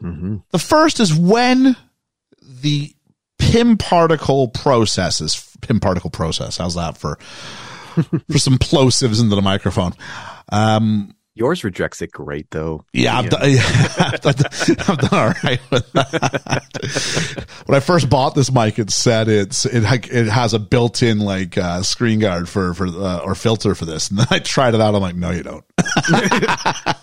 Mm-hmm. 0.01 0.37
The 0.51 0.59
first 0.59 0.99
is 0.99 1.13
when 1.13 1.75
the 2.41 2.93
Pym 3.39 3.77
particle 3.77 4.49
processes 4.49 5.49
Pym 5.61 5.79
particle 5.79 6.09
process. 6.09 6.57
How's 6.57 6.75
that 6.75 6.97
for 6.97 7.15
for 8.29 8.37
some 8.37 8.57
plosives 8.57 9.21
into 9.21 9.35
the 9.35 9.41
microphone? 9.41 9.93
Um, 10.51 11.15
Yours 11.39 11.63
rejects 11.63 12.01
it 12.01 12.11
great 12.11 12.51
though. 12.51 12.83
Yeah, 12.91 13.17
I've 13.17 13.29
done, 13.29 13.41
I've, 13.43 14.19
done, 14.19 14.35
I've 14.89 14.97
done 14.97 15.09
all 15.13 15.33
right 15.41 15.61
with 15.71 15.89
that. 15.93 17.45
when 17.65 17.77
I 17.77 17.79
first 17.79 18.09
bought 18.09 18.35
this 18.35 18.51
mic, 18.51 18.77
it 18.77 18.91
said 18.91 19.29
it's 19.29 19.65
it 19.65 19.83
it 20.11 20.27
has 20.27 20.53
a 20.53 20.59
built-in 20.59 21.19
like 21.19 21.57
uh, 21.57 21.81
screen 21.81 22.19
guard 22.19 22.49
for 22.49 22.73
for 22.73 22.87
uh, 22.87 23.19
or 23.19 23.35
filter 23.35 23.73
for 23.73 23.85
this, 23.85 24.09
and 24.09 24.19
then 24.19 24.27
I 24.29 24.39
tried 24.39 24.75
it 24.75 24.81
out. 24.81 24.95
I'm 24.95 25.01
like, 25.01 25.15
no, 25.15 25.31
you 25.31 25.43
don't. 25.43 25.63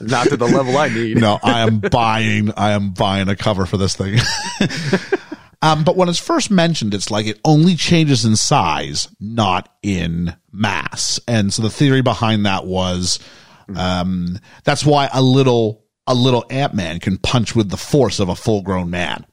Not 0.03 0.29
to 0.29 0.37
the 0.37 0.51
level 0.53 0.77
I 0.77 0.89
need. 0.91 1.17
no, 1.17 1.39
I 1.43 1.61
am 1.61 1.79
buying. 1.81 2.53
I 2.59 2.73
am 2.73 2.91
buying 2.91 3.31
a 3.31 3.37
cover 3.37 3.65
for 3.65 3.79
this 3.79 3.97
thing. 3.97 4.19
Um, 5.63 5.85
but 5.85 5.97
when 5.97 6.11
it's 6.11 6.19
first 6.19 6.51
mentioned, 6.51 6.93
it's 6.93 7.11
like 7.11 7.27
it 7.27 7.41
only 7.43 7.77
changes 7.77 8.27
in 8.27 8.37
size, 8.37 9.09
not 9.19 9.75
in 9.83 10.37
mass. 10.53 11.19
And 11.27 11.53
so 11.53 11.63
the 11.63 11.71
theory 11.71 12.03
behind 12.03 12.45
that 12.45 12.67
was 12.67 13.19
um, 13.75 14.39
that's 14.65 14.85
why 14.85 15.09
a 15.13 15.23
little 15.23 15.85
a 16.07 16.15
little 16.15 16.45
Ant 16.51 16.75
Man 16.75 17.01
can 17.01 17.19
punch 17.19 17.57
with 17.57 17.71
the 17.71 17.77
force 17.77 18.21
of 18.21 18.29
a 18.29 18.37
full 18.37 18.63
grown 18.63 18.91
man. 18.91 19.27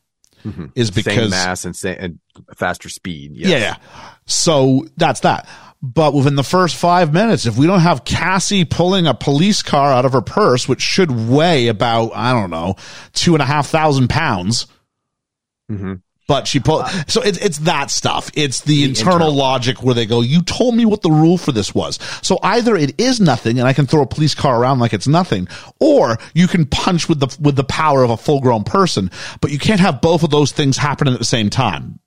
Mm-hmm. 0.44 0.66
Is 0.76 0.92
because 0.92 1.16
same 1.16 1.30
mass 1.30 1.64
and, 1.64 1.76
same, 1.76 1.98
and 2.00 2.20
faster 2.58 2.90
speed. 2.90 3.32
Yes. 3.34 3.50
Yeah, 3.50 3.58
yeah. 3.58 3.76
So 4.26 4.86
that's 4.98 5.22
that. 5.22 5.48
But 5.82 6.14
within 6.14 6.36
the 6.36 6.44
first 6.44 6.76
five 6.76 7.14
minutes, 7.14 7.46
if 7.46 7.58
we 7.58 7.66
don't 7.66 7.80
have 7.80 8.04
Cassie 8.04 8.66
pulling 8.66 9.08
a 9.08 9.14
police 9.14 9.62
car 9.62 9.92
out 9.92 10.06
of 10.06 10.14
her 10.14 10.22
purse, 10.22 10.68
which 10.68 10.82
should 10.82 11.12
weigh 11.12 11.68
about, 11.68 12.12
I 12.14 12.34
don't 12.34 12.50
know, 12.50 12.76
two 13.14 13.36
and 13.36 13.42
a 13.42 13.46
half 13.46 13.68
thousand 13.68 14.10
pounds, 14.10 14.68
mm-hmm 15.72 15.94
but 16.28 16.48
she 16.48 16.60
put 16.60 16.88
so 17.08 17.22
it's 17.22 17.38
it's 17.40 17.58
that 17.60 17.92
stuff. 17.92 18.32
It's 18.36 18.62
the, 18.62 18.76
the 18.76 18.90
internal, 18.90 19.14
internal, 19.14 19.34
logic 19.36 19.84
where 19.84 19.96
they 19.96 20.06
go, 20.06 20.22
"You 20.22 20.42
told 20.42 20.76
me 20.76 20.86
what 20.86 21.02
the 21.02 21.12
rule 21.12 21.38
for 21.38 21.52
this 21.52 21.76
was." 21.76 22.00
So 22.22 22.40
either 22.42 22.76
it 22.76 23.00
is 23.00 23.20
nothing, 23.20 23.60
and 23.60 23.68
I 23.68 23.74
can 23.74 23.86
throw 23.86 24.02
a 24.02 24.08
police 24.08 24.36
car 24.36 24.60
around 24.60 24.80
like 24.80 24.94
it's 24.94 25.08
nothing, 25.08 25.48
or 25.80 26.18
you 26.34 26.48
can 26.48 26.66
punch 26.66 27.10
with 27.10 27.20
the 27.20 27.36
with 27.42 27.56
the 27.56 27.64
power 27.64 28.04
of 28.04 28.10
a 28.10 28.18
full 28.18 28.40
grown 28.40 28.64
person. 28.64 29.12
But 29.42 29.52
you 29.52 29.60
can't 29.60 29.82
have 29.82 30.02
both 30.02 30.24
of 30.24 30.30
those 30.30 30.52
things 30.52 30.78
happening 30.78 31.14
at 31.14 31.20
the 31.20 31.26
same 31.26 31.50
time. 31.50 32.00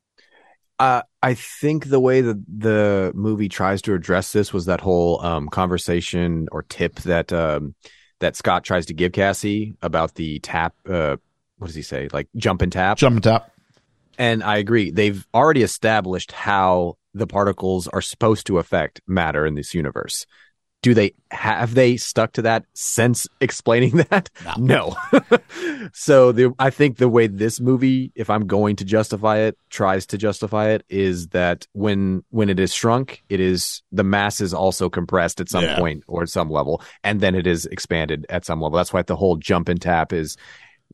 Uh, 0.78 1.02
I 1.22 1.34
think 1.34 1.86
the 1.86 2.00
way 2.00 2.20
that 2.20 2.42
the 2.46 3.12
movie 3.14 3.48
tries 3.48 3.80
to 3.82 3.94
address 3.94 4.32
this 4.32 4.52
was 4.52 4.66
that 4.66 4.80
whole 4.80 5.24
um, 5.24 5.48
conversation 5.48 6.48
or 6.52 6.62
tip 6.62 6.96
that 7.00 7.32
um, 7.32 7.74
that 8.20 8.36
Scott 8.36 8.64
tries 8.64 8.86
to 8.86 8.94
give 8.94 9.12
Cassie 9.12 9.76
about 9.82 10.14
the 10.14 10.38
tap. 10.40 10.74
Uh, 10.88 11.16
what 11.58 11.66
does 11.68 11.76
he 11.76 11.82
say? 11.82 12.08
Like 12.12 12.28
jump 12.36 12.62
and 12.62 12.72
tap. 12.72 12.98
Jump 12.98 13.16
and 13.16 13.24
tap 13.24 13.52
and 14.18 14.42
I 14.42 14.56
agree. 14.58 14.90
They've 14.90 15.26
already 15.34 15.62
established 15.62 16.32
how 16.32 16.96
the 17.14 17.26
particles 17.26 17.88
are 17.88 18.02
supposed 18.02 18.46
to 18.46 18.58
affect 18.58 19.00
matter 19.06 19.46
in 19.46 19.54
this 19.54 19.74
universe. 19.74 20.26
Do 20.82 20.94
they 20.94 21.14
have 21.32 21.74
they 21.74 21.96
stuck 21.96 22.32
to 22.32 22.42
that 22.42 22.64
since 22.74 23.26
explaining 23.40 23.96
that? 24.10 24.30
No. 24.58 24.94
no. 25.12 25.38
so 25.92 26.30
the, 26.30 26.54
I 26.58 26.70
think 26.70 26.98
the 26.98 27.08
way 27.08 27.26
this 27.26 27.60
movie, 27.60 28.12
if 28.14 28.30
I'm 28.30 28.46
going 28.46 28.76
to 28.76 28.84
justify 28.84 29.38
it, 29.38 29.58
tries 29.70 30.06
to 30.06 30.18
justify 30.18 30.68
it, 30.68 30.84
is 30.88 31.28
that 31.28 31.66
when 31.72 32.22
when 32.30 32.50
it 32.50 32.60
is 32.60 32.72
shrunk, 32.72 33.24
it 33.28 33.40
is 33.40 33.82
the 33.90 34.04
mass 34.04 34.40
is 34.40 34.54
also 34.54 34.88
compressed 34.88 35.40
at 35.40 35.48
some 35.48 35.64
yeah. 35.64 35.78
point 35.78 36.04
or 36.06 36.22
at 36.22 36.28
some 36.28 36.50
level, 36.50 36.82
and 37.02 37.20
then 37.20 37.34
it 37.34 37.46
is 37.46 37.66
expanded 37.66 38.26
at 38.28 38.44
some 38.44 38.60
level. 38.60 38.76
That's 38.76 38.92
why 38.92 39.02
the 39.02 39.16
whole 39.16 39.36
jump 39.36 39.68
and 39.68 39.80
tap 39.80 40.12
is 40.12 40.36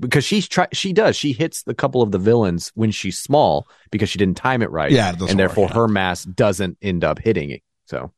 because 0.01 0.25
she's 0.25 0.49
try 0.49 0.67
she 0.73 0.93
does 0.93 1.17
she 1.17 1.33
hits 1.33 1.63
the 1.63 1.75
couple 1.75 2.03
of 2.03 2.11
the 2.11 2.19
villains 2.19 2.73
when 2.75 2.91
she's 2.91 3.19
small 3.19 3.67
because 3.91 4.09
she 4.09 4.19
didn't 4.19 4.37
time 4.37 4.63
it 4.63 4.71
right. 4.71 4.91
Yeah 4.91 5.15
and 5.29 5.39
therefore 5.39 5.69
her 5.69 5.89
mass 5.89 6.25
doesn't 6.25 6.79
end 6.83 7.05
up 7.05 7.19
hitting 7.19 7.51
it 7.51 7.63
so. 7.87 8.13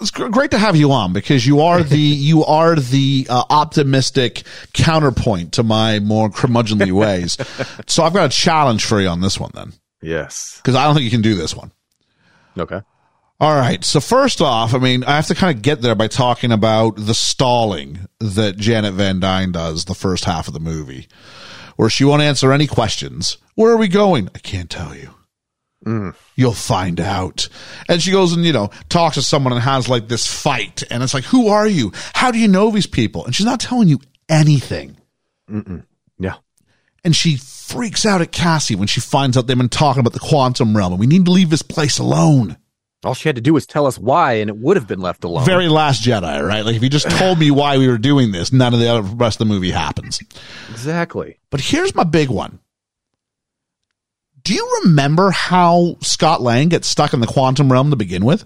It's 0.00 0.12
great 0.12 0.52
to 0.52 0.58
have 0.58 0.76
you 0.76 0.92
on 0.92 1.12
because 1.12 1.44
you 1.44 1.60
are 1.60 1.82
the 1.82 1.98
you 1.98 2.44
are 2.44 2.76
the 2.76 3.26
uh, 3.28 3.42
optimistic 3.50 4.44
counterpoint 4.72 5.54
to 5.54 5.64
my 5.64 5.98
more 5.98 6.30
curmudgeonly 6.30 6.92
ways. 6.92 7.36
So 7.86 8.04
i've 8.04 8.12
got 8.12 8.26
a 8.26 8.28
challenge 8.28 8.84
for 8.84 9.00
you 9.00 9.08
on 9.08 9.20
this 9.20 9.40
one 9.40 9.50
then. 9.54 9.72
Yes. 10.02 10.60
Because 10.62 10.74
i 10.74 10.84
don't 10.84 10.94
think 10.94 11.04
you 11.04 11.10
can 11.10 11.22
do 11.22 11.34
this 11.34 11.54
one. 11.54 11.72
Okay 12.56 12.80
all 13.40 13.54
right. 13.54 13.84
So 13.84 14.00
first 14.00 14.40
off, 14.40 14.74
I 14.74 14.78
mean, 14.78 15.04
I 15.04 15.16
have 15.16 15.26
to 15.28 15.34
kind 15.34 15.56
of 15.56 15.62
get 15.62 15.80
there 15.80 15.94
by 15.94 16.08
talking 16.08 16.52
about 16.52 16.96
the 16.96 17.14
stalling 17.14 18.08
that 18.20 18.56
Janet 18.56 18.94
Van 18.94 19.20
Dyne 19.20 19.52
does 19.52 19.84
the 19.84 19.94
first 19.94 20.24
half 20.24 20.48
of 20.48 20.54
the 20.54 20.60
movie, 20.60 21.06
where 21.76 21.90
she 21.90 22.04
won't 22.04 22.22
answer 22.22 22.52
any 22.52 22.66
questions. 22.66 23.38
Where 23.54 23.72
are 23.72 23.76
we 23.76 23.88
going? 23.88 24.28
I 24.34 24.38
can't 24.38 24.70
tell 24.70 24.94
you. 24.94 25.14
Mm. 25.84 26.14
You'll 26.34 26.52
find 26.52 27.00
out. 27.00 27.48
And 27.88 28.02
she 28.02 28.10
goes 28.10 28.32
and, 28.32 28.44
you 28.44 28.52
know, 28.52 28.70
talks 28.88 29.14
to 29.14 29.22
someone 29.22 29.52
and 29.52 29.62
has 29.62 29.88
like 29.88 30.08
this 30.08 30.26
fight. 30.26 30.82
And 30.90 31.02
it's 31.02 31.14
like, 31.14 31.24
who 31.24 31.48
are 31.48 31.66
you? 31.66 31.92
How 32.14 32.30
do 32.30 32.38
you 32.38 32.48
know 32.48 32.70
these 32.70 32.86
people? 32.86 33.24
And 33.24 33.34
she's 33.34 33.46
not 33.46 33.60
telling 33.60 33.88
you 33.88 34.00
anything. 34.28 34.96
Mm-mm. 35.48 35.84
Yeah. 36.18 36.34
And 37.04 37.14
she 37.14 37.36
freaks 37.36 38.04
out 38.04 38.20
at 38.20 38.32
Cassie 38.32 38.74
when 38.74 38.88
she 38.88 39.00
finds 39.00 39.36
out 39.36 39.46
they've 39.46 39.56
been 39.56 39.68
talking 39.68 40.00
about 40.00 40.12
the 40.12 40.18
quantum 40.18 40.76
realm 40.76 40.92
and 40.92 41.00
we 41.00 41.06
need 41.06 41.24
to 41.26 41.30
leave 41.30 41.50
this 41.50 41.62
place 41.62 41.98
alone. 41.98 42.56
All 43.08 43.14
she 43.14 43.26
had 43.26 43.36
to 43.36 43.40
do 43.40 43.54
was 43.54 43.66
tell 43.66 43.86
us 43.86 43.98
why, 43.98 44.34
and 44.34 44.50
it 44.50 44.58
would 44.58 44.76
have 44.76 44.86
been 44.86 45.00
left 45.00 45.24
alone. 45.24 45.46
Very 45.46 45.66
Last 45.66 46.02
Jedi, 46.02 46.46
right? 46.46 46.62
Like 46.62 46.76
if 46.76 46.82
you 46.82 46.90
just 46.90 47.08
told 47.18 47.38
me 47.38 47.50
why 47.50 47.78
we 47.78 47.88
were 47.88 47.96
doing 47.96 48.32
this, 48.32 48.52
none 48.52 48.74
of 48.74 48.80
the 48.80 49.02
rest 49.16 49.40
of 49.40 49.48
the 49.48 49.54
movie 49.54 49.70
happens. 49.70 50.20
Exactly. 50.68 51.38
But 51.48 51.62
here's 51.62 51.94
my 51.94 52.04
big 52.04 52.28
one. 52.28 52.58
Do 54.42 54.52
you 54.52 54.80
remember 54.84 55.30
how 55.30 55.96
Scott 56.00 56.42
Lang 56.42 56.68
gets 56.68 56.86
stuck 56.86 57.14
in 57.14 57.20
the 57.20 57.26
quantum 57.26 57.72
realm 57.72 57.88
to 57.88 57.96
begin 57.96 58.26
with? 58.26 58.44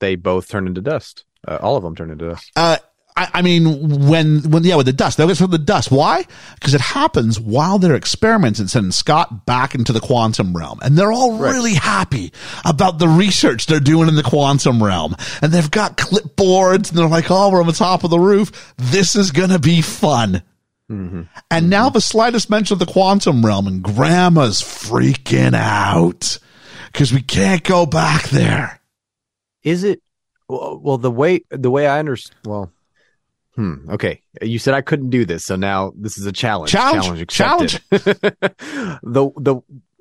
They 0.00 0.16
both 0.16 0.48
turn 0.48 0.66
into 0.66 0.80
dust. 0.80 1.26
Uh, 1.46 1.58
all 1.60 1.76
of 1.76 1.82
them 1.82 1.94
turn 1.94 2.10
into 2.10 2.30
dust. 2.30 2.50
Uh, 2.56 2.78
I, 3.14 3.28
I, 3.34 3.42
mean, 3.42 4.08
when, 4.08 4.50
when, 4.50 4.64
yeah, 4.64 4.76
with 4.76 4.86
the 4.86 4.92
dust, 4.92 5.18
they'll 5.18 5.28
get 5.28 5.38
the 5.38 5.58
dust. 5.58 5.90
Why? 5.90 6.24
Because 6.54 6.72
it 6.72 6.80
happens 6.80 7.38
while 7.38 7.78
they're 7.78 7.94
experimenting, 7.94 8.68
sending 8.68 8.92
Scott 8.92 9.44
back 9.44 9.74
into 9.74 9.92
the 9.92 10.00
quantum 10.00 10.56
realm. 10.56 10.78
And 10.82 10.96
they're 10.96 11.12
all 11.12 11.36
right. 11.36 11.52
really 11.52 11.74
happy 11.74 12.32
about 12.64 12.98
the 12.98 13.08
research 13.08 13.66
they're 13.66 13.80
doing 13.80 14.08
in 14.08 14.14
the 14.14 14.22
quantum 14.22 14.82
realm. 14.82 15.14
And 15.42 15.52
they've 15.52 15.70
got 15.70 15.98
clipboards 15.98 16.88
and 16.88 16.98
they're 16.98 17.06
like, 17.06 17.30
oh, 17.30 17.50
we're 17.50 17.60
on 17.60 17.66
the 17.66 17.72
top 17.72 18.02
of 18.04 18.10
the 18.10 18.18
roof. 18.18 18.74
This 18.78 19.14
is 19.14 19.30
going 19.30 19.50
to 19.50 19.58
be 19.58 19.82
fun. 19.82 20.42
Mm-hmm. 20.90 21.22
And 21.50 21.62
mm-hmm. 21.64 21.68
now 21.68 21.90
the 21.90 22.00
slightest 22.00 22.48
mention 22.48 22.74
of 22.74 22.78
the 22.78 22.86
quantum 22.86 23.44
realm 23.44 23.66
and 23.66 23.82
grandma's 23.82 24.62
freaking 24.62 25.54
out 25.54 26.38
because 26.86 27.12
we 27.12 27.22
can't 27.22 27.62
go 27.62 27.84
back 27.84 28.28
there. 28.30 28.80
Is 29.62 29.84
it? 29.84 30.02
Well, 30.48 30.98
the 30.98 31.10
way, 31.10 31.42
the 31.50 31.70
way 31.70 31.86
I 31.86 31.98
understand, 31.98 32.38
well, 32.44 32.70
Hmm. 33.54 33.90
Okay. 33.90 34.22
You 34.40 34.58
said 34.58 34.74
I 34.74 34.80
couldn't 34.80 35.10
do 35.10 35.24
this, 35.24 35.44
so 35.44 35.56
now 35.56 35.92
this 35.96 36.16
is 36.16 36.26
a 36.26 36.32
challenge. 36.32 36.70
Challenge. 36.70 37.26
Challenge. 37.28 37.80
challenge. 37.90 37.90
the 37.90 39.30
the 39.36 39.60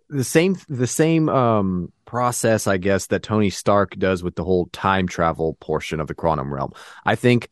the 0.09 0.23
same 0.23 0.55
the 0.69 0.87
same 0.87 1.27
um 1.29 1.91
process 2.05 2.67
I 2.67 2.77
guess 2.77 3.07
that 3.07 3.23
Tony 3.23 3.49
Stark 3.49 3.97
does 3.97 4.23
with 4.23 4.35
the 4.35 4.43
whole 4.43 4.67
time 4.67 5.07
travel 5.07 5.55
portion 5.59 5.99
of 5.99 6.07
the 6.07 6.15
quantum 6.15 6.53
realm. 6.53 6.73
I 7.05 7.15
think 7.15 7.49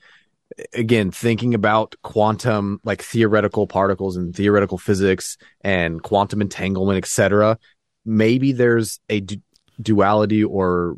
again 0.74 1.12
thinking 1.12 1.54
about 1.54 1.96
quantum 2.02 2.80
like 2.84 3.02
theoretical 3.02 3.68
particles 3.68 4.18
and 4.18 4.36
theoretical 4.36 4.78
physics 4.78 5.38
and 5.62 6.02
quantum 6.02 6.42
entanglement 6.42 6.98
etc 6.98 7.58
maybe 8.04 8.52
there's 8.52 9.00
a 9.10 9.20
du- 9.20 9.42
duality 9.82 10.44
or 10.44 10.98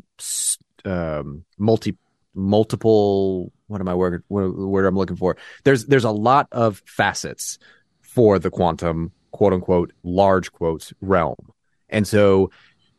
um, 0.84 1.44
multi 1.58 1.96
multiple 2.34 3.52
what 3.66 3.80
am 3.80 3.88
I 3.88 3.94
word 3.94 4.22
what 4.28 4.54
word 4.56 4.86
I'm 4.86 4.96
looking 4.96 5.16
for? 5.16 5.36
There's 5.64 5.86
there's 5.86 6.04
a 6.04 6.10
lot 6.10 6.48
of 6.52 6.82
facets 6.86 7.58
for 8.00 8.38
the 8.38 8.50
quantum 8.50 9.12
quote 9.30 9.52
unquote 9.52 9.92
large 10.02 10.52
quotes 10.52 10.92
realm, 11.00 11.52
and 11.88 12.06
so 12.06 12.50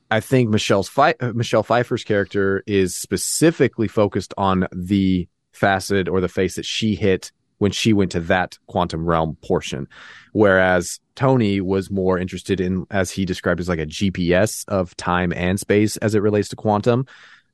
I 0.10 0.20
think 0.20 0.50
Michelle's 0.50 0.92
uh, 0.98 1.14
Michelle 1.34 1.64
Pfeiffer's 1.64 2.04
character 2.04 2.64
is 2.68 2.96
specifically 2.96 3.88
focused 3.88 4.34
on 4.38 4.68
the 4.72 5.28
facet 5.52 6.08
or 6.08 6.22
the 6.22 6.28
face 6.28 6.56
that 6.56 6.66
she 6.66 6.96
hit 6.96 7.32
when 7.58 7.72
she 7.72 7.94
went 7.94 8.12
to 8.12 8.20
that 8.20 8.58
quantum 8.68 9.06
realm 9.06 9.38
portion, 9.44 9.88
whereas 10.34 11.00
Tony 11.16 11.62
was 11.62 11.90
more 11.90 12.18
interested 12.18 12.60
in, 12.60 12.86
as 12.92 13.10
he 13.10 13.26
described, 13.26 13.60
as 13.60 13.70
like 13.70 13.80
a 13.80 13.86
GPS 13.86 14.66
of 14.68 14.96
time 14.98 15.32
and 15.34 15.60
space 15.60 15.98
as 15.98 16.16
it 16.16 16.22
relates 16.22 16.50
to 16.50 16.56
quantum. 16.56 17.06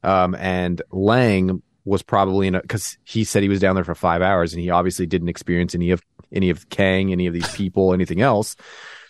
Um, 0.04 0.36
and 0.36 0.82
Lang 0.92 1.62
was 1.90 2.04
probably 2.04 2.48
in 2.48 2.56
a 2.56 2.62
because 2.62 2.98
he 3.04 3.24
said 3.24 3.44
he 3.44 3.50
was 3.50 3.60
down 3.60 3.76
there 3.76 3.84
for 3.84 3.96
five 3.96 4.22
hours 4.22 4.54
and 4.54 4.62
he 4.62 4.70
obviously 4.70 5.06
didn't 5.06 5.30
experience 5.30 5.76
any 5.76 5.92
of 5.92 6.02
any 6.32 6.50
of 6.50 6.70
Kang, 6.70 7.12
any 7.12 7.28
of 7.28 7.34
these 7.34 7.50
people, 7.56 7.94
anything 7.94 8.22
else. 8.22 8.56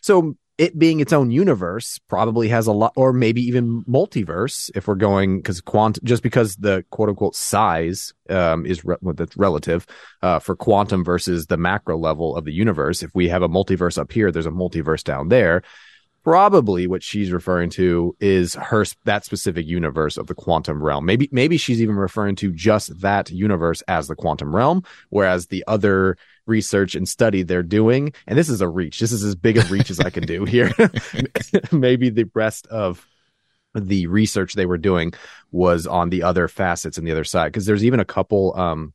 So 0.01 0.36
it 0.57 0.77
being 0.77 0.99
its 0.99 1.13
own 1.13 1.32
universe 1.32 1.99
probably 2.09 2.49
has 2.49 2.67
a 2.67 2.73
lot, 2.73 2.91
or 2.97 3.13
maybe 3.13 3.41
even 3.43 3.84
multiverse 3.86 4.69
if 4.75 4.88
we're 4.88 4.95
going 4.95 5.38
because 5.38 5.61
quantum, 5.61 6.03
just 6.03 6.21
because 6.21 6.57
the 6.57 6.84
quote 6.89 7.07
unquote 7.07 7.36
size 7.36 8.13
um, 8.30 8.65
is 8.65 8.84
re- 8.84 8.97
well, 9.01 9.13
that's 9.13 9.38
relative 9.38 9.86
uh, 10.21 10.39
for 10.39 10.57
quantum 10.57 11.05
versus 11.05 11.47
the 11.47 11.55
macro 11.55 11.97
level 11.97 12.36
of 12.36 12.43
the 12.43 12.51
universe. 12.51 13.03
If 13.03 13.11
we 13.15 13.30
have 13.30 13.41
a 13.41 13.47
multiverse 13.47 13.97
up 13.97 14.11
here, 14.11 14.34
there's 14.34 14.45
a 14.45 14.51
multiverse 14.51 15.03
down 15.03 15.30
there. 15.30 15.63
Probably 16.24 16.86
what 16.86 17.01
she's 17.01 17.32
referring 17.32 17.70
to 17.72 18.15
is 18.20 18.53
her 18.55 18.86
that 19.05 19.26
specific 19.26 19.65
universe 19.65 20.17
of 20.17 20.28
the 20.28 20.36
quantum 20.36 20.84
realm. 20.84 21.05
Maybe 21.05 21.30
maybe 21.32 21.57
she's 21.57 21.82
even 21.82 21.95
referring 21.95 22.36
to 22.38 22.51
just 22.51 22.99
that 23.01 23.32
universe 23.32 23.82
as 23.88 24.07
the 24.07 24.15
quantum 24.15 24.53
realm, 24.55 24.84
whereas 25.09 25.47
the 25.47 25.63
other 25.67 26.17
research 26.45 26.95
and 26.95 27.07
study 27.07 27.43
they're 27.43 27.63
doing. 27.63 28.13
And 28.28 28.38
this 28.38 28.49
is 28.49 28.59
a 28.59 28.67
reach. 28.67 28.99
This 28.99 29.13
is 29.13 29.24
as 29.24 29.36
big 29.36 29.57
a 29.57 29.61
reach 29.65 29.89
as 29.89 29.99
I 29.99 30.09
can 30.09 30.26
do 30.26 30.43
here. 30.45 30.74
Maybe 31.72 32.09
the 32.09 32.30
rest 32.34 32.67
of 32.67 33.07
the 33.74 34.07
research 34.07 34.53
they 34.53 34.65
were 34.65 34.78
doing 34.78 35.13
was 35.51 35.88
on 35.88 36.09
the 36.09 36.24
other 36.24 36.47
facets 36.47 36.97
and 36.97 37.07
the 37.07 37.11
other 37.11 37.24
side. 37.24 37.53
Cause 37.53 37.65
there's 37.65 37.86
even 37.86 37.99
a 37.99 38.05
couple, 38.05 38.53
um, 38.57 38.93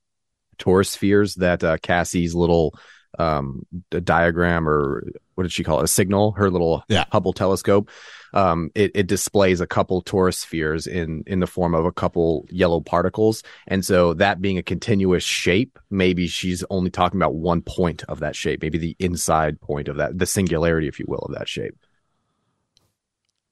torus 0.58 0.88
spheres 0.88 1.36
that, 1.36 1.62
uh, 1.64 1.78
Cassie's 1.78 2.34
little, 2.34 2.74
um, 3.18 3.66
a 3.92 4.00
diagram 4.00 4.68
or 4.68 5.04
what 5.34 5.44
did 5.44 5.52
she 5.52 5.64
call 5.64 5.80
it? 5.80 5.84
A 5.84 5.88
signal, 5.88 6.32
her 6.32 6.50
little 6.50 6.84
yeah. 6.88 7.04
Hubble 7.10 7.32
telescope 7.32 7.90
um, 8.34 8.70
it, 8.74 8.90
it 8.94 9.06
displays 9.06 9.60
a 9.60 9.66
couple 9.66 10.02
torus 10.02 10.34
spheres 10.34 10.86
in 10.86 11.22
in 11.26 11.40
the 11.40 11.46
form 11.46 11.74
of 11.74 11.86
a 11.86 11.92
couple 11.92 12.46
yellow 12.50 12.80
particles, 12.80 13.44
and 13.68 13.84
so 13.84 14.12
that 14.14 14.40
being 14.40 14.58
a 14.58 14.62
continuous 14.62 15.22
shape, 15.22 15.78
maybe 15.88 16.26
she's 16.26 16.64
only 16.68 16.90
talking 16.90 17.18
about 17.18 17.34
one 17.34 17.62
point 17.62 18.02
of 18.08 18.20
that 18.20 18.34
shape, 18.34 18.60
maybe 18.60 18.76
the 18.76 18.96
inside 18.98 19.60
point 19.60 19.86
of 19.86 19.96
that, 19.96 20.18
the 20.18 20.26
singularity, 20.26 20.88
if 20.88 20.98
you 20.98 21.06
will, 21.08 21.20
of 21.20 21.34
that 21.34 21.48
shape. 21.48 21.76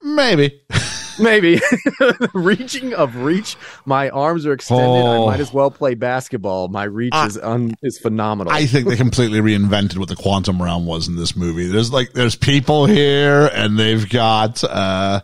Maybe. 0.01 0.61
Maybe. 1.19 1.59
Reaching 2.33 2.93
of 2.93 3.15
reach. 3.17 3.55
My 3.85 4.09
arms 4.09 4.45
are 4.45 4.53
extended. 4.53 4.85
Oh. 4.85 5.23
I 5.23 5.31
might 5.31 5.39
as 5.39 5.53
well 5.53 5.71
play 5.71 5.95
basketball. 5.95 6.67
My 6.67 6.83
reach 6.83 7.13
is 7.15 7.37
un, 7.37 7.75
is 7.81 7.97
phenomenal. 7.97 8.51
I 8.53 8.65
think 8.65 8.87
they 8.87 8.95
completely 8.95 9.39
reinvented 9.39 9.97
what 9.97 10.09
the 10.09 10.15
quantum 10.15 10.61
realm 10.61 10.85
was 10.85 11.07
in 11.07 11.15
this 11.15 11.35
movie. 11.35 11.67
There's 11.67 11.91
like 11.91 12.13
there's 12.13 12.35
people 12.35 12.85
here 12.85 13.49
and 13.53 13.77
they've 13.77 14.07
got 14.07 14.63
uh, 14.63 15.21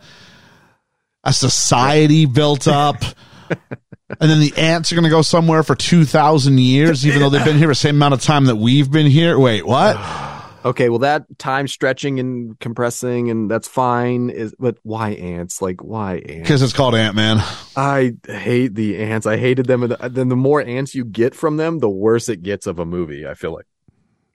a 1.24 1.34
society 1.34 2.26
built 2.26 2.68
up. 2.68 3.04
and 3.50 4.30
then 4.30 4.40
the 4.40 4.54
ants 4.58 4.92
are 4.92 4.96
going 4.96 5.04
to 5.04 5.10
go 5.10 5.22
somewhere 5.22 5.64
for 5.64 5.76
2000 5.76 6.60
years 6.60 7.06
even 7.06 7.20
though 7.20 7.30
they've 7.30 7.46
been 7.46 7.58
here 7.58 7.68
the 7.68 7.76
same 7.76 7.96
amount 7.96 8.14
of 8.14 8.22
time 8.22 8.46
that 8.46 8.58
we've 8.58 8.92
been 8.92 9.08
here. 9.08 9.40
Wait, 9.40 9.66
what? 9.66 9.98
Okay, 10.66 10.89
well 10.89 10.99
that 10.99 11.26
time 11.38 11.68
stretching 11.68 12.20
and 12.20 12.60
compressing 12.60 13.30
and 13.30 13.49
that's 13.49 13.68
fine 13.68 14.30
is 14.30 14.53
but 14.60 14.78
why 14.84 15.12
ants? 15.12 15.62
Like 15.62 15.84
why 15.84 16.18
ants? 16.18 16.47
Cuz 16.47 16.62
it's 16.62 16.74
called 16.74 16.95
Ant-Man. 16.95 17.38
I 17.76 18.14
hate 18.28 18.76
the 18.76 18.97
ants. 18.97 19.26
I 19.26 19.38
hated 19.38 19.68
them 19.68 19.84
and 19.84 19.93
then 20.14 20.30
the 20.30 20.36
more 20.36 20.62
ants 20.62 20.93
you 20.95 21.05
get 21.05 21.34
from 21.34 21.57
them, 21.57 21.80
the 21.80 21.89
worse 21.89 22.30
it 22.30 22.43
gets 22.43 22.68
of 22.68 22.80
a 22.80 22.86
movie, 22.86 23.28
I 23.28 23.34
feel 23.34 23.53
like. 23.53 23.66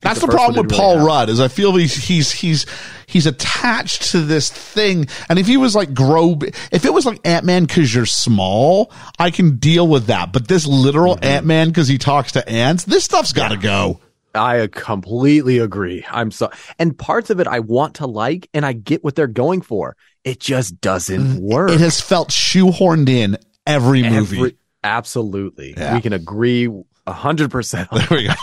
That's 0.05 0.21
the, 0.21 0.27
the 0.27 0.33
problem 0.33 0.67
with 0.67 0.77
Paul 0.77 0.97
really 0.97 1.07
Rudd 1.07 1.31
is 1.31 1.41
I 1.41 1.49
feel 1.49 1.75
he's 1.75 1.95
he's 1.95 2.31
he's 2.31 2.67
he's 3.07 3.27
attached 3.27 4.11
to 4.13 4.21
this 4.21 4.51
thing. 4.51 5.07
And 5.31 5.39
if 5.39 5.47
he 5.47 5.57
was 5.57 5.75
like 5.75 5.95
grow, 5.95 6.39
if 6.71 6.85
it 6.85 6.93
was 6.93 7.07
like 7.07 7.27
Ant 7.27 7.47
Man 7.47 7.65
because 7.65 7.95
you're 7.95 8.05
small, 8.05 8.93
I 9.19 9.31
can 9.31 9.57
deal 9.57 9.89
with 9.89 10.07
that. 10.07 10.31
But 10.33 10.47
this 10.47 10.67
literal 10.67 11.17
mm-hmm. 11.17 11.25
Ant 11.25 11.47
Man 11.47 11.69
because 11.69 11.89
he 11.89 11.97
talks 11.97 12.33
to 12.33 12.47
ants, 12.47 12.85
this 12.85 13.05
stuff's 13.05 13.33
got 13.33 13.49
to 13.49 13.55
yeah. 13.55 13.63
go. 13.63 14.01
I 14.35 14.69
completely 14.69 15.59
agree. 15.59 16.05
I'm 16.11 16.31
so, 16.31 16.51
and 16.79 16.97
parts 16.97 17.31
of 17.31 17.41
it 17.41 17.47
I 17.47 17.61
want 17.61 17.97
to 17.97 18.07
like, 18.07 18.49
and 18.53 18.67
I 18.67 18.73
get 18.73 19.05
what 19.05 19.15
they're 19.15 19.27
going 19.27 19.63
for. 19.63 19.97
It 20.25 20.41
just 20.41 20.81
doesn't 20.81 21.21
mm, 21.21 21.41
work. 21.41 21.71
It 21.71 21.81
has 21.81 22.01
felt 22.01 22.31
shoehorned 22.31 23.09
in 23.09 23.37
every 23.67 24.03
movie. 24.03 24.37
Every, 24.37 24.57
absolutely, 24.83 25.75
yeah. 25.77 25.95
we 25.95 26.01
can 26.01 26.13
agree 26.13 26.69
a 27.07 27.13
hundred 27.13 27.51
percent. 27.51 27.89
There 27.91 28.07
we 28.11 28.27
go. 28.27 28.35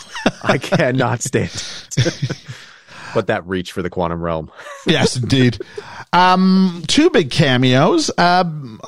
I 0.43 0.57
cannot 0.57 1.21
stand 1.23 1.51
it. 1.97 2.45
but 3.13 3.27
that 3.27 3.45
reach 3.47 3.71
for 3.71 3.81
the 3.81 3.89
quantum 3.89 4.21
realm. 4.21 4.51
yes, 4.85 5.17
indeed. 5.17 5.59
Um, 6.13 6.83
two 6.87 7.09
big 7.09 7.31
cameos. 7.31 8.11
Um, 8.17 8.81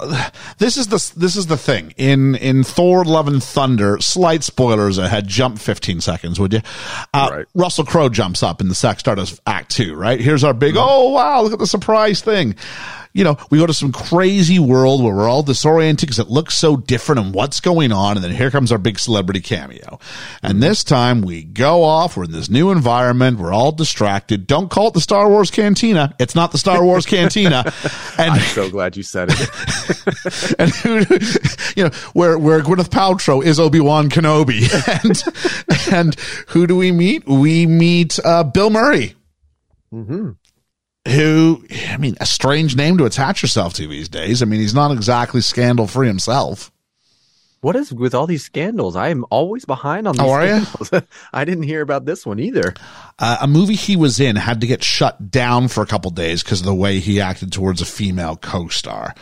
this 0.57 0.75
is 0.75 0.87
the 0.87 1.13
this 1.17 1.35
is 1.35 1.47
the 1.47 1.57
thing 1.57 1.93
in 1.95 2.35
in 2.35 2.63
Thor: 2.63 3.05
Love 3.05 3.27
and 3.27 3.41
Thunder. 3.41 3.97
Slight 4.01 4.43
spoilers 4.43 4.97
ahead. 4.97 5.27
Jump 5.27 5.57
fifteen 5.57 6.01
seconds, 6.01 6.39
would 6.39 6.53
you? 6.53 6.61
Uh, 7.13 7.29
right. 7.31 7.45
Russell 7.55 7.85
Crowe 7.85 8.09
jumps 8.09 8.43
up 8.43 8.59
in 8.59 8.67
the 8.67 8.75
sack 8.75 8.99
start 8.99 9.19
of 9.19 9.39
Act 9.47 9.71
Two. 9.71 9.95
Right 9.95 10.19
here's 10.19 10.43
our 10.43 10.53
big. 10.53 10.75
Mm-hmm. 10.75 10.85
Oh 10.85 11.11
wow! 11.11 11.41
Look 11.41 11.53
at 11.53 11.59
the 11.59 11.67
surprise 11.67 12.21
thing 12.21 12.55
you 13.13 13.23
know, 13.23 13.37
we 13.51 13.59
go 13.59 13.67
to 13.67 13.73
some 13.73 13.91
crazy 13.91 14.57
world 14.57 15.03
where 15.03 15.13
we're 15.13 15.29
all 15.29 15.43
disoriented 15.43 16.07
because 16.07 16.17
it 16.17 16.29
looks 16.29 16.55
so 16.55 16.75
different 16.75 17.21
and 17.21 17.33
what's 17.33 17.59
going 17.59 17.91
on. 17.91 18.17
And 18.17 18.23
then 18.23 18.31
here 18.31 18.49
comes 18.49 18.71
our 18.71 18.79
big 18.79 18.97
celebrity 18.97 19.39
cameo. 19.39 19.99
And 20.41 20.63
this 20.63 20.83
time 20.83 21.21
we 21.21 21.43
go 21.43 21.83
off. 21.83 22.17
We're 22.17 22.23
in 22.23 22.31
this 22.31 22.49
new 22.49 22.71
environment. 22.71 23.37
We're 23.37 23.53
all 23.53 23.71
distracted. 23.71 24.47
Don't 24.47 24.69
call 24.69 24.87
it 24.87 24.95
the 24.95 25.01
Star 25.01 25.29
Wars 25.29 25.51
Cantina. 25.51 26.15
It's 26.19 26.33
not 26.33 26.51
the 26.51 26.57
Star 26.57 26.83
Wars 26.83 27.05
Cantina. 27.05 27.71
And 28.15 28.31
I'm 28.31 28.41
so 28.41 28.69
glad 28.69 28.95
you 28.95 29.01
said 29.01 29.29
it. 29.31 30.55
and 30.59 30.69
who, 30.69 30.99
you 31.75 31.85
know, 31.85 31.89
where, 32.13 32.37
where 32.37 32.61
Gwyneth 32.61 32.89
Paltrow 32.89 33.43
is 33.43 33.59
Obi-Wan 33.59 34.09
Kenobi. 34.09 34.63
And, 35.03 35.93
and 35.93 36.15
who 36.49 36.67
do 36.67 36.75
we 36.75 36.91
meet? 36.91 37.25
We 37.27 37.65
meet, 37.65 38.19
uh, 38.23 38.43
Bill 38.43 38.69
Murray. 38.69 39.15
Mm-hmm 39.91 40.31
who, 41.07 41.65
I 41.89 41.97
mean, 41.97 42.15
a 42.19 42.25
strange 42.25 42.75
name 42.75 42.97
to 42.97 43.05
attach 43.05 43.41
yourself 43.41 43.73
to 43.75 43.87
these 43.87 44.09
days. 44.09 44.41
I 44.41 44.45
mean, 44.45 44.61
he's 44.61 44.73
not 44.73 44.91
exactly 44.91 45.41
scandal 45.41 45.87
free 45.87 46.07
himself. 46.07 46.71
What 47.61 47.77
is 47.77 47.93
with 47.93 48.13
all 48.13 48.27
these 48.27 48.43
scandals? 48.43 48.97
I 48.97 49.07
am 49.07 49.25
always 49.29 49.63
behind 49.63 50.05
on 50.05 50.17
these. 50.17 50.25
Oh, 50.25 50.31
are 50.31 50.45
scandals. 50.45 50.89
you? 50.91 51.01
I 51.33 51.45
didn't 51.45 51.63
hear 51.63 51.81
about 51.81 52.03
this 52.03 52.25
one 52.25 52.39
either. 52.39 52.73
Uh, 53.17 53.37
a 53.39 53.47
movie 53.47 53.75
he 53.75 53.95
was 53.95 54.19
in 54.19 54.35
had 54.35 54.59
to 54.61 54.67
get 54.67 54.83
shut 54.83 55.31
down 55.31 55.69
for 55.69 55.81
a 55.81 55.85
couple 55.85 56.11
days 56.11 56.43
because 56.43 56.59
of 56.59 56.65
the 56.65 56.75
way 56.75 56.99
he 56.99 57.21
acted 57.21 57.53
towards 57.53 57.81
a 57.81 57.85
female 57.85 58.35
co-star. 58.35 59.15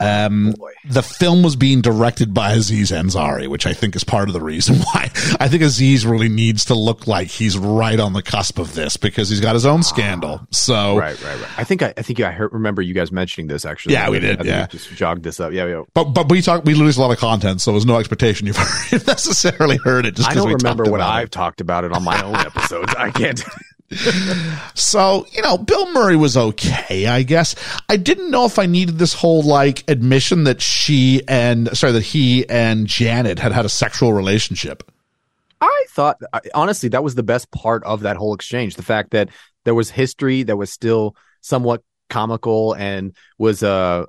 Um, 0.00 0.54
oh 0.60 0.68
the 0.84 1.02
film 1.02 1.42
was 1.42 1.56
being 1.56 1.80
directed 1.80 2.32
by 2.32 2.52
Aziz 2.52 2.90
Ansari, 2.90 3.48
which 3.48 3.66
I 3.66 3.74
think 3.74 3.96
is 3.96 4.04
part 4.04 4.28
of 4.28 4.32
the 4.32 4.40
reason 4.40 4.76
why 4.92 5.10
I 5.40 5.48
think 5.48 5.62
Aziz 5.62 6.06
really 6.06 6.28
needs 6.28 6.66
to 6.66 6.74
look 6.74 7.06
like 7.06 7.28
he's 7.28 7.58
right 7.58 7.98
on 7.98 8.12
the 8.12 8.22
cusp 8.22 8.58
of 8.58 8.74
this 8.74 8.96
because 8.96 9.28
he's 9.28 9.40
got 9.40 9.54
his 9.54 9.66
own 9.66 9.82
scandal. 9.82 10.46
So 10.50 10.96
right, 10.96 11.20
right, 11.22 11.40
right. 11.40 11.58
I 11.58 11.64
think 11.64 11.82
I, 11.82 11.92
I 11.96 12.02
think 12.02 12.20
I 12.20 12.30
heard, 12.30 12.52
remember 12.52 12.80
you 12.80 12.94
guys 12.94 13.12
mentioning 13.12 13.48
this 13.48 13.64
actually. 13.64 13.94
Yeah, 13.94 14.08
we 14.10 14.20
did. 14.20 14.44
yeah, 14.44 14.66
just 14.66 14.90
jogged 14.94 15.24
this 15.24 15.40
up. 15.40 15.52
Yeah, 15.52 15.66
yeah. 15.66 15.82
But 15.94 16.04
but 16.04 16.30
we 16.30 16.42
talk 16.42 16.64
we 16.64 16.74
lose 16.74 16.96
a 16.96 17.00
lot 17.00 17.10
of 17.10 17.18
content, 17.18 17.60
so 17.60 17.72
there's 17.72 17.86
no 17.86 17.98
expectation 17.98 18.46
you've 18.46 18.56
heard, 18.56 19.06
necessarily 19.06 19.78
heard 19.78 20.06
it. 20.06 20.14
Just 20.14 20.30
I 20.30 20.34
don't 20.34 20.52
remember 20.52 20.84
what 20.84 21.00
I've 21.00 21.26
it. 21.26 21.32
talked 21.32 21.60
about 21.60 21.84
it 21.84 21.92
on 21.92 22.04
my 22.04 22.22
own 22.22 22.36
episodes. 22.36 22.94
I 22.96 23.10
can't 23.10 23.42
so, 24.74 25.26
you 25.32 25.42
know, 25.42 25.56
Bill 25.56 25.90
Murray 25.92 26.16
was 26.16 26.36
okay, 26.36 27.06
I 27.06 27.22
guess. 27.22 27.54
I 27.88 27.96
didn't 27.96 28.30
know 28.30 28.44
if 28.44 28.58
I 28.58 28.66
needed 28.66 28.98
this 28.98 29.14
whole 29.14 29.42
like 29.42 29.88
admission 29.88 30.44
that 30.44 30.60
she 30.60 31.22
and, 31.26 31.74
sorry, 31.76 31.92
that 31.92 32.02
he 32.02 32.48
and 32.48 32.86
Janet 32.86 33.38
had 33.38 33.52
had 33.52 33.64
a 33.64 33.70
sexual 33.70 34.12
relationship. 34.12 34.90
I 35.60 35.84
thought, 35.90 36.20
honestly, 36.54 36.90
that 36.90 37.02
was 37.02 37.14
the 37.14 37.22
best 37.22 37.50
part 37.50 37.82
of 37.84 38.02
that 38.02 38.16
whole 38.16 38.34
exchange. 38.34 38.76
The 38.76 38.82
fact 38.82 39.10
that 39.10 39.30
there 39.64 39.74
was 39.74 39.90
history 39.90 40.44
that 40.44 40.56
was 40.56 40.70
still 40.70 41.16
somewhat 41.40 41.82
comical 42.08 42.74
and 42.74 43.14
was 43.38 43.62
uh 43.62 44.06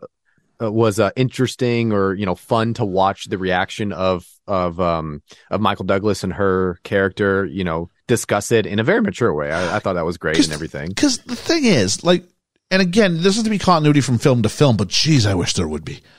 uh, 0.62 0.72
was 0.72 1.00
uh, 1.00 1.12
interesting 1.16 1.94
or 1.94 2.14
you 2.14 2.26
know 2.26 2.36
fun 2.36 2.74
to 2.74 2.86
watch 2.86 3.26
the 3.26 3.38
reaction 3.38 3.94
of 3.94 4.28
of 4.48 4.80
um 4.80 5.22
of 5.50 5.62
Michael 5.62 5.86
Douglas 5.86 6.24
and 6.24 6.34
her 6.34 6.80
character 6.84 7.46
you 7.46 7.64
know 7.64 7.90
discuss 8.10 8.52
it 8.52 8.66
in 8.66 8.80
a 8.80 8.84
very 8.84 9.02
mature 9.02 9.34
way. 9.34 9.52
I, 9.52 9.78
I 9.78 9.80
thought 9.80 9.94
that 9.94 10.06
was 10.06 10.18
great 10.18 10.38
and 10.38 10.52
everything. 10.52 10.90
Because 10.90 11.20
the 11.20 11.36
thing 11.36 11.64
is, 11.64 12.04
like, 12.04 12.26
and 12.70 12.82
again, 12.82 13.22
this 13.22 13.38
is 13.38 13.44
to 13.44 13.50
be 13.50 13.58
continuity 13.58 14.02
from 14.02 14.18
film 14.18 14.44
to 14.44 14.50
film, 14.50 14.76
but 14.76 14.90
geez, 14.90 15.26
I 15.26 15.36
wish 15.36 15.54
there 15.54 15.68
would 15.68 15.86
be. 15.86 16.02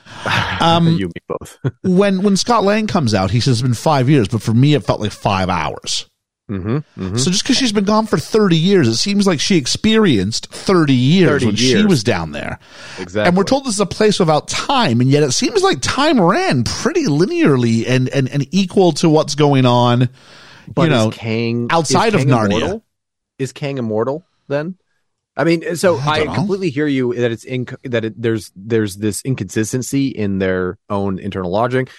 Um, 0.61 0.89
you 0.89 1.07
me 1.07 1.13
both. 1.27 1.57
when 1.81 2.21
when 2.21 2.37
Scott 2.37 2.63
Lang 2.63 2.85
comes 2.85 3.15
out, 3.15 3.31
he 3.31 3.39
says 3.39 3.53
it's 3.53 3.61
been 3.63 3.73
five 3.73 4.11
years, 4.11 4.27
but 4.27 4.43
for 4.43 4.53
me, 4.53 4.75
it 4.75 4.83
felt 4.83 5.01
like 5.01 5.11
five 5.11 5.49
hours. 5.49 6.07
Mm-hmm, 6.51 6.77
mm-hmm. 6.77 7.15
So 7.15 7.31
just 7.31 7.43
because 7.43 7.57
she's 7.57 7.71
been 7.71 7.85
gone 7.85 8.05
for 8.05 8.19
30 8.19 8.57
years, 8.57 8.87
it 8.87 8.97
seems 8.97 9.25
like 9.25 9.39
she 9.39 9.55
experienced 9.57 10.51
30 10.51 10.93
years 10.93 11.29
30 11.31 11.45
when 11.45 11.55
years. 11.55 11.81
she 11.81 11.85
was 11.85 12.03
down 12.03 12.33
there. 12.33 12.59
Exactly. 12.99 13.27
And 13.27 13.37
we're 13.37 13.45
told 13.45 13.65
this 13.65 13.75
is 13.75 13.79
a 13.79 13.85
place 13.87 14.19
without 14.19 14.47
time, 14.47 15.01
and 15.01 15.09
yet 15.09 15.23
it 15.23 15.31
seems 15.31 15.63
like 15.63 15.79
time 15.81 16.21
ran 16.21 16.63
pretty 16.63 17.05
linearly 17.05 17.87
and, 17.87 18.09
and, 18.09 18.29
and 18.29 18.45
equal 18.51 18.91
to 18.93 19.09
what's 19.09 19.33
going 19.33 19.65
on, 19.65 20.09
but 20.73 20.83
you 20.83 20.89
know, 20.89 21.09
is 21.09 21.15
Kang 21.15 21.67
outside 21.69 22.09
is 22.09 22.21
of 22.23 22.27
Kang 22.27 22.29
Narnia. 22.29 22.57
Immortal? 22.57 22.85
Is 23.37 23.51
Kang 23.53 23.77
immortal 23.77 24.25
then? 24.47 24.77
I 25.35 25.43
mean, 25.43 25.75
so 25.75 25.95
I 25.97 26.27
I, 26.29 26.35
completely 26.35 26.69
hear 26.69 26.87
you 26.87 27.13
that 27.15 27.31
it's 27.31 27.43
in 27.43 27.67
that 27.83 28.05
it, 28.05 28.21
there's 28.21 28.51
there's 28.55 28.97
this 28.97 29.21
inconsistency 29.23 30.09
in 30.09 30.39
their 30.39 30.77
own 30.89 31.19
internal 31.19 31.51
logic 31.51 31.89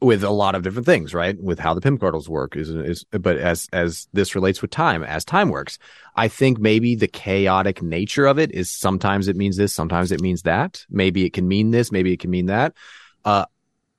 with 0.00 0.22
a 0.22 0.30
lot 0.30 0.54
of 0.54 0.62
different 0.62 0.84
things, 0.84 1.14
right? 1.14 1.40
With 1.42 1.58
how 1.58 1.72
the 1.72 1.80
Pym 1.80 1.98
portals 1.98 2.28
work 2.28 2.54
is 2.54 2.68
is 2.68 3.04
but 3.10 3.38
as 3.38 3.68
as 3.72 4.08
this 4.12 4.34
relates 4.34 4.60
with 4.60 4.70
time, 4.70 5.02
as 5.02 5.24
time 5.24 5.48
works, 5.48 5.78
I 6.14 6.28
think 6.28 6.58
maybe 6.58 6.94
the 6.94 7.08
chaotic 7.08 7.82
nature 7.82 8.26
of 8.26 8.38
it 8.38 8.52
is 8.52 8.70
sometimes 8.70 9.26
it 9.26 9.36
means 9.36 9.56
this, 9.56 9.74
sometimes 9.74 10.12
it 10.12 10.20
means 10.20 10.42
that. 10.42 10.84
Maybe 10.90 11.24
it 11.24 11.32
can 11.32 11.48
mean 11.48 11.70
this, 11.70 11.90
maybe 11.90 12.12
it 12.12 12.20
can 12.20 12.30
mean 12.30 12.46
that. 12.46 12.74
Uh, 13.24 13.46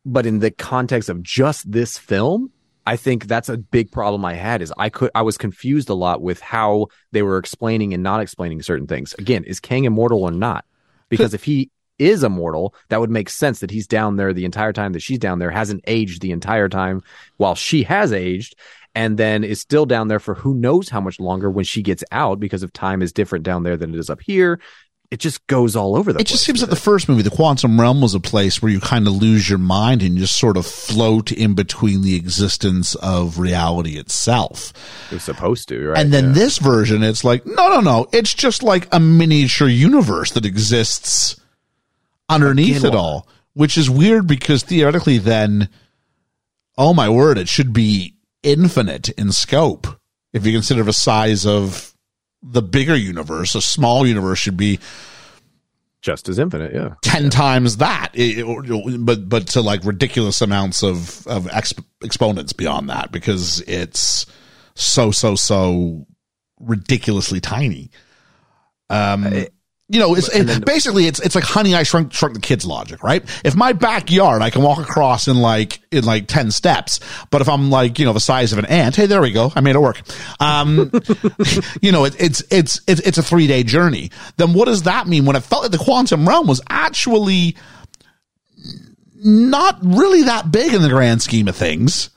but 0.05 0.25
in 0.25 0.39
the 0.39 0.51
context 0.51 1.09
of 1.09 1.21
just 1.23 1.69
this 1.69 1.97
film, 1.97 2.51
I 2.87 2.95
think 2.95 3.27
that's 3.27 3.49
a 3.49 3.57
big 3.57 3.91
problem 3.91 4.23
I 4.23 4.35
had 4.35 4.61
is 4.61 4.73
I 4.77 4.87
could 4.87 5.11
I 5.13 5.21
was 5.21 5.37
confused 5.37 5.89
a 5.89 5.93
lot 5.93 6.21
with 6.21 6.39
how 6.39 6.87
they 7.11 7.21
were 7.21 7.37
explaining 7.37 7.93
and 7.93 8.01
not 8.01 8.21
explaining 8.21 8.61
certain 8.61 8.87
things. 8.87 9.13
Again, 9.19 9.43
is 9.43 9.59
Kang 9.59 9.83
immortal 9.83 10.23
or 10.23 10.31
not? 10.31 10.63
Because 11.09 11.33
if 11.33 11.43
he 11.43 11.69
is 11.99 12.23
immortal, 12.23 12.73
that 12.87 13.01
would 13.01 13.09
make 13.09 13.29
sense 13.29 13.59
that 13.59 13.71
he's 13.71 13.87
down 13.87 14.15
there 14.15 14.31
the 14.31 14.45
entire 14.45 14.71
time 14.71 14.93
that 14.93 15.01
she's 15.01 15.19
down 15.19 15.39
there, 15.39 15.51
hasn't 15.51 15.83
aged 15.85 16.21
the 16.21 16.31
entire 16.31 16.69
time 16.69 17.01
while 17.35 17.55
she 17.55 17.83
has 17.83 18.13
aged, 18.13 18.55
and 18.95 19.17
then 19.17 19.43
is 19.43 19.59
still 19.59 19.85
down 19.85 20.07
there 20.07 20.19
for 20.19 20.35
who 20.35 20.53
knows 20.53 20.87
how 20.87 21.01
much 21.01 21.19
longer 21.19 21.51
when 21.51 21.65
she 21.65 21.81
gets 21.81 22.05
out 22.13 22.39
because 22.39 22.63
if 22.63 22.71
time 22.71 23.01
is 23.01 23.11
different 23.11 23.43
down 23.43 23.63
there 23.63 23.75
than 23.75 23.93
it 23.93 23.99
is 23.99 24.09
up 24.09 24.21
here. 24.21 24.61
It 25.09 25.19
just 25.21 25.47
goes 25.47 25.75
all 25.77 25.95
over 25.95 26.11
the 26.11 26.19
It 26.19 26.27
place. 26.27 26.31
just 26.31 26.43
seems 26.43 26.59
with 26.59 26.69
like 26.69 26.77
the 26.77 26.83
first 26.83 27.07
movie, 27.07 27.21
the 27.21 27.29
Quantum 27.29 27.79
Realm, 27.79 28.01
was 28.01 28.13
a 28.13 28.19
place 28.19 28.61
where 28.61 28.69
you 28.69 28.81
kind 28.81 29.07
of 29.07 29.13
lose 29.13 29.47
your 29.49 29.57
mind 29.57 30.01
and 30.01 30.17
just 30.17 30.37
sort 30.37 30.57
of 30.57 30.65
float 30.65 31.31
in 31.31 31.53
between 31.53 32.01
the 32.01 32.15
existence 32.15 32.93
of 32.95 33.39
reality 33.39 33.97
itself. 33.97 34.73
it 35.09 35.13
was 35.15 35.23
supposed 35.23 35.69
to, 35.69 35.87
right? 35.89 35.97
and 35.99 36.11
then 36.13 36.25
Yeah. 36.25 36.31
this 36.33 36.57
version, 36.57 37.03
it's 37.03 37.23
like, 37.23 37.45
no, 37.45 37.69
no, 37.69 37.79
no. 37.79 38.07
It's 38.11 38.33
just 38.33 38.63
like 38.63 38.89
a 38.91 38.99
miniature 38.99 39.69
universe 39.69 40.31
that 40.31 40.45
exists 40.45 41.39
underneath 42.27 42.83
it 42.83 42.93
all, 42.93 43.27
which 43.53 43.77
is 43.77 43.89
weird 43.89 44.27
because 44.27 44.63
theoretically, 44.63 45.17
then, 45.19 45.69
oh 46.77 46.93
my 46.93 47.07
word, 47.07 47.37
it 47.37 47.47
should 47.47 47.71
be 47.71 48.15
infinite 48.43 49.07
in 49.11 49.31
scope. 49.31 49.87
If 50.33 50.45
you 50.45 50.51
consider 50.51 50.83
the 50.83 50.91
size 50.91 51.45
of 51.45 51.93
the 52.49 52.61
bigger 52.61 52.95
universe, 52.95 53.55
a 53.55 53.61
small 53.61 54.05
universe 54.07 54.39
should 54.39 54.57
be 54.57 54.79
just 56.01 56.29
as 56.29 56.39
infinite, 56.39 56.73
yeah. 56.73 56.93
10 57.01 57.29
times 57.29 57.77
that. 57.77 58.09
It- 58.13 58.37
it- 58.39 59.05
but 59.05 59.27
but 59.27 59.47
to 59.47 59.61
like 59.61 59.83
ridiculous 59.83 60.41
amounts 60.41 60.83
of 60.83 61.25
of 61.27 61.45
exp- 61.47 61.83
exponents 62.03 62.53
beyond 62.53 62.89
that 62.89 63.11
because 63.11 63.61
it's 63.61 64.25
so 64.75 65.11
so 65.11 65.35
so 65.35 66.05
ridiculously 66.59 67.39
tiny. 67.41 67.89
Um 68.89 69.25
you 69.89 69.99
know, 69.99 70.15
it's 70.15 70.29
then- 70.29 70.61
basically 70.61 71.07
it's 71.07 71.19
it's 71.21 71.33
like 71.33 71.45
Honey 71.45 71.73
I 71.73 71.83
Shrunk 71.83 72.11
Shrunk 72.11 72.33
the 72.35 72.41
Kids 72.41 72.65
logic, 72.65 73.03
right? 73.03 73.23
If 73.45 73.55
my 73.55 73.71
backyard 73.71 74.41
I 74.41 74.49
can 74.49 74.61
walk 74.61 74.79
across 74.79 75.27
in 75.27 75.37
like 75.37 75.79
in 75.91 76.03
like 76.03 76.27
ten 76.27 76.51
steps, 76.51 76.99
but 77.29 77.41
if 77.41 77.47
I'm 77.47 77.69
like 77.69 77.97
you 77.97 78.05
know 78.05 78.13
the 78.13 78.19
size 78.19 78.51
of 78.51 78.59
an 78.59 78.65
ant, 78.65 78.97
hey, 78.97 79.05
there 79.05 79.21
we 79.21 79.31
go, 79.31 79.51
I 79.55 79.61
made 79.61 79.75
it 79.75 79.79
work. 79.79 80.01
Um, 80.41 80.91
you 81.81 81.91
know, 81.93 82.03
it, 82.05 82.15
it's 82.19 82.43
it's 82.51 82.81
it's 82.87 82.99
it's 83.01 83.17
a 83.17 83.23
three 83.23 83.47
day 83.47 83.63
journey. 83.63 84.11
Then 84.35 84.53
what 84.53 84.65
does 84.65 84.83
that 84.83 85.07
mean? 85.07 85.25
When 85.25 85.35
it 85.37 85.43
felt 85.43 85.63
like 85.63 85.71
the 85.71 85.77
quantum 85.77 86.27
realm 86.27 86.47
was 86.47 86.61
actually 86.69 87.55
not 89.23 89.77
really 89.81 90.23
that 90.23 90.51
big 90.51 90.73
in 90.73 90.81
the 90.81 90.89
grand 90.89 91.21
scheme 91.21 91.47
of 91.47 91.55
things. 91.55 92.09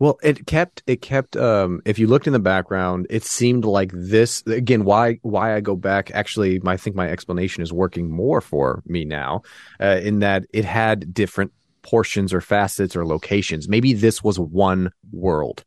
Well, 0.00 0.18
it 0.22 0.46
kept 0.46 0.82
it 0.86 1.00
kept 1.02 1.36
um 1.36 1.80
if 1.84 1.98
you 1.98 2.06
looked 2.06 2.26
in 2.26 2.32
the 2.32 2.38
background, 2.38 3.06
it 3.10 3.24
seemed 3.24 3.64
like 3.64 3.92
this 3.94 4.42
again 4.46 4.84
why 4.84 5.18
why 5.22 5.54
I 5.54 5.60
go 5.60 5.76
back 5.76 6.10
actually 6.12 6.58
my, 6.60 6.72
I 6.72 6.76
think 6.76 6.96
my 6.96 7.08
explanation 7.08 7.62
is 7.62 7.72
working 7.72 8.10
more 8.10 8.40
for 8.40 8.82
me 8.86 9.04
now 9.04 9.42
uh, 9.80 10.00
in 10.02 10.18
that 10.18 10.46
it 10.52 10.64
had 10.64 11.14
different 11.14 11.52
portions 11.82 12.32
or 12.34 12.40
facets 12.40 12.96
or 12.96 13.06
locations. 13.06 13.68
Maybe 13.68 13.92
this 13.92 14.22
was 14.24 14.38
one 14.38 14.90
world 15.12 15.64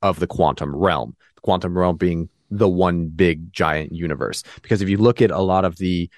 of 0.00 0.20
the 0.20 0.26
quantum 0.26 0.74
realm. 0.74 1.16
The 1.34 1.40
quantum 1.42 1.76
realm 1.76 1.96
being 1.96 2.28
the 2.50 2.68
one 2.68 3.08
big 3.08 3.52
giant 3.52 3.92
universe 3.92 4.42
because 4.62 4.80
if 4.82 4.88
you 4.88 4.96
look 4.96 5.20
at 5.22 5.30
a 5.30 5.38
lot 5.38 5.64
of 5.64 5.76
the 5.76 6.10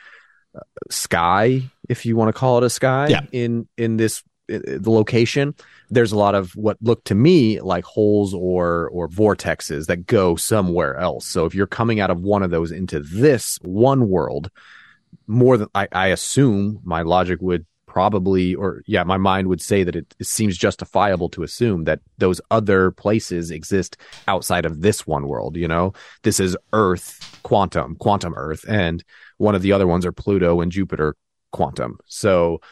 uh, 0.55 0.61
sky 0.91 1.63
if 1.89 2.07
you 2.07 2.17
want 2.17 2.29
to 2.29 2.33
call 2.33 2.59
it 2.59 2.65
a 2.65 2.71
sky 2.71 3.09
Yeah. 3.09 3.21
in 3.33 3.69
in 3.77 3.97
this 3.99 4.23
the 4.59 4.91
location 4.91 5.55
there's 5.93 6.13
a 6.13 6.17
lot 6.17 6.35
of 6.35 6.57
what 6.57 6.79
look 6.81 7.05
to 7.05 7.15
me 7.15 7.61
like 7.61 7.85
holes 7.85 8.33
or 8.33 8.89
or 8.91 9.09
vortexes 9.09 9.87
that 9.87 10.07
go 10.07 10.35
somewhere 10.37 10.97
else. 10.97 11.27
So 11.27 11.45
if 11.45 11.55
you're 11.55 11.67
coming 11.67 12.01
out 12.01 12.11
of 12.11 12.23
one 12.23 12.43
of 12.43 12.51
those 12.51 12.73
into 12.73 12.99
this 12.99 13.59
one 13.61 14.09
world, 14.09 14.51
more 15.27 15.59
than 15.59 15.69
I, 15.75 15.89
I 15.93 16.07
assume 16.09 16.81
my 16.83 17.03
logic 17.03 17.41
would 17.43 17.67
probably 17.87 18.55
or 18.55 18.83
yeah, 18.87 19.03
my 19.03 19.19
mind 19.19 19.49
would 19.49 19.61
say 19.61 19.85
that 19.85 19.95
it, 19.95 20.15
it 20.19 20.27
seems 20.27 20.57
justifiable 20.57 21.29
to 21.29 21.43
assume 21.43 21.85
that 21.85 22.01
those 22.17 22.41
other 22.51 22.91
places 22.91 23.51
exist 23.51 23.99
outside 24.27 24.65
of 24.65 24.81
this 24.81 25.07
one 25.07 25.29
world, 25.29 25.57
you 25.57 25.69
know? 25.69 25.93
This 26.23 26.41
is 26.41 26.57
Earth 26.73 27.39
quantum, 27.43 27.97
quantum 27.97 28.33
Earth, 28.35 28.65
and 28.67 29.05
one 29.37 29.55
of 29.55 29.61
the 29.61 29.73
other 29.73 29.87
ones 29.87 30.07
are 30.07 30.13
Pluto 30.13 30.63
and 30.63 30.73
Jupiter 30.73 31.17
quantum. 31.51 31.99
So 32.07 32.63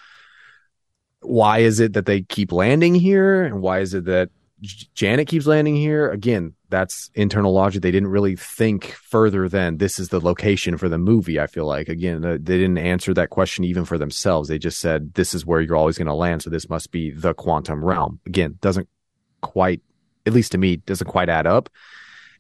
why 1.23 1.59
is 1.59 1.81
it 1.81 1.93
that 1.93 2.07
they 2.07 2.23
keep 2.23 2.53
landing 2.53 2.95
here? 2.95 3.43
And 3.43 3.61
why 3.61 3.81
is 3.81 3.95
it 3.95 4.05
that 4.07 4.31
Janet 4.95 5.29
keeps 5.29 5.47
landing 5.47 5.77
here? 5.77 6.11
Again 6.11 6.55
that's 6.69 7.11
internal 7.15 7.53
logic. 7.53 7.83
They 7.83 7.91
didn't 7.91 8.11
really 8.11 8.37
think 8.37 8.93
further 8.93 9.49
than 9.49 9.79
this 9.79 9.99
is 9.99 10.11
the 10.11 10.21
location 10.21 10.77
for 10.77 10.89
the 10.89 10.99
movie 10.99 11.41
I 11.41 11.47
feel 11.47 11.67
like. 11.67 11.89
Again 11.89 12.21
they 12.21 12.39
didn't 12.39 12.79
answer 12.79 13.13
that 13.15 13.31
question 13.31 13.65
even 13.65 13.85
for 13.85 13.99
themselves. 13.99 14.49
They 14.49 14.59
just 14.59 14.81
said 14.81 15.15
this 15.15 15.35
is 15.35 15.45
where 15.45 15.61
you're 15.61 15.77
always 15.77 15.99
going 15.99 16.07
to 16.07 16.15
land 16.15 16.43
so 16.43 16.51
this 16.51 16.69
must 16.69 16.91
be 16.91 17.11
the 17.11 17.35
quantum 17.35 17.85
realm. 17.85 18.21
Again 18.27 18.59
doesn't 18.61 18.89
quite 19.41 19.83
at 20.27 20.33
least 20.33 20.53
to 20.53 20.59
me 20.59 20.77
doesn't 20.77 21.09
quite 21.09 21.29
add 21.29 21.47
up. 21.47 21.69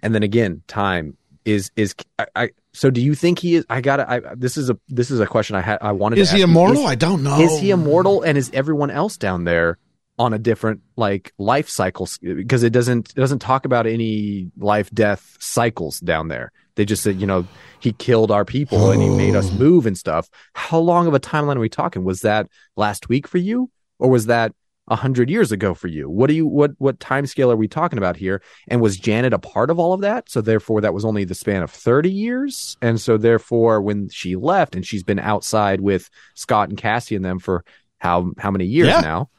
And 0.03 0.15
then 0.15 0.23
again 0.23 0.63
time 0.67 1.17
is 1.45 1.71
is 1.77 1.95
I, 2.19 2.27
I 2.37 2.51
so 2.73 2.91
do 2.91 3.01
you 3.01 3.15
think 3.15 3.39
he 3.39 3.57
is 3.57 3.67
I 3.69 3.81
got 3.81 4.01
I 4.01 4.21
this 4.37 4.57
is 4.57 4.71
a 4.71 4.79
this 4.89 5.11
is 5.11 5.21
a 5.21 5.27
question 5.27 5.57
I 5.57 5.61
had 5.61 5.79
I 5.81 5.93
wanted 5.93 6.19
Is 6.19 6.31
to 6.31 6.37
he 6.37 6.43
immortal? 6.43 6.85
Is- 6.85 6.91
I 6.91 6.95
don't 6.95 7.23
know. 7.23 7.41
is 7.41 7.59
he 7.59 7.71
immortal 7.71 8.23
and 8.23 8.39
is 8.39 8.51
everyone 8.53 8.91
else 8.91 9.17
down 9.17 9.45
there 9.45 9.79
on 10.19 10.33
a 10.33 10.39
different 10.39 10.83
like 10.97 11.33
life 11.39 11.69
cycle? 11.69 12.09
Because 12.23 12.63
it 12.63 12.71
doesn't 12.71 13.11
it 13.11 13.17
doesn't 13.17 13.41
talk 13.41 13.65
about 13.65 13.87
any 13.87 14.51
life 14.57 14.91
death 14.91 15.37
cycles 15.41 15.99
down 16.01 16.29
there. 16.29 16.53
They 16.77 16.85
just 16.85 17.03
said 17.03 17.21
you 17.21 17.27
know 17.27 17.47
he 17.81 17.93
killed 17.93 18.31
our 18.31 18.45
people 18.45 18.91
and 18.93 19.03
he 19.03 19.09
made 19.09 19.35
us 19.35 19.51
oh. 19.51 19.55
move 19.55 19.87
and 19.87 19.99
stuff. 19.99 20.31
How 20.55 20.79
long 20.79 21.09
of 21.09 21.15
a 21.15 21.21
timeline 21.21 21.57
are 21.57 21.61
we 21.61 21.69
talking? 21.69 22.05
Was 22.05 22.21
that 22.21 22.49
last 22.77 23.09
week 23.09 23.27
for 23.27 23.39
you 23.39 23.71
or 23.99 24.11
was 24.11 24.27
that 24.27 24.53
a 24.91 24.97
hundred 24.97 25.31
years 25.31 25.53
ago 25.53 25.73
for 25.73 25.87
you 25.87 26.11
what 26.11 26.27
do 26.27 26.35
you 26.35 26.47
what 26.47 26.73
what 26.79 26.99
time 27.01 27.25
scale 27.25 27.51
are 27.51 27.57
we 27.57 27.69
talking 27.69 27.97
about 27.97 28.17
here 28.17 28.43
and 28.69 28.81
was 28.81 28.97
janet 28.99 29.33
a 29.33 29.39
part 29.39 29.71
of 29.71 29.79
all 29.79 29.93
of 29.93 30.01
that 30.01 30.29
so 30.29 30.41
therefore 30.41 30.81
that 30.81 30.93
was 30.93 31.05
only 31.05 31.25
the 31.25 31.35
span 31.35 31.63
of 31.63 31.71
30 31.71 32.11
years 32.11 32.77
and 32.83 33.01
so 33.01 33.17
therefore 33.17 33.81
when 33.81 34.09
she 34.09 34.35
left 34.35 34.75
and 34.75 34.85
she's 34.85 35.05
been 35.05 35.21
outside 35.21 35.81
with 35.81 36.11
scott 36.35 36.69
and 36.69 36.77
cassie 36.77 37.15
and 37.15 37.25
them 37.25 37.39
for 37.39 37.65
how 37.99 38.33
how 38.37 38.51
many 38.51 38.67
years 38.67 38.89
Yeah. 38.89 39.01
now 39.01 39.31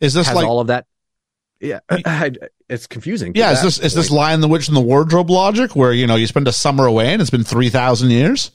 Is 0.00 0.14
this 0.14 0.26
has 0.26 0.34
like 0.34 0.46
all 0.46 0.60
of 0.60 0.68
that 0.68 0.86
yeah 1.60 1.80
I, 1.90 2.32
it's 2.68 2.86
confusing 2.86 3.32
yeah? 3.34 3.52
Is 3.52 3.62
this 3.62 3.78
is 3.78 3.92
this. 3.94 4.10
Lion 4.10 4.40
the 4.40 4.48
Witch 4.48 4.68
and 4.68 4.76
the 4.76 4.80
Wardrobe 4.80 5.28
logic 5.28 5.76
where 5.76 5.92
you 5.92 6.06
know 6.06 6.16
you 6.16 6.26
spend 6.26 6.48
a 6.48 6.52
summer 6.52 6.86
away 6.86 7.12
and 7.12 7.20
it's 7.20 7.30
been 7.30 7.44
three 7.44 7.68
thousand 7.68 8.10
years? 8.10 8.50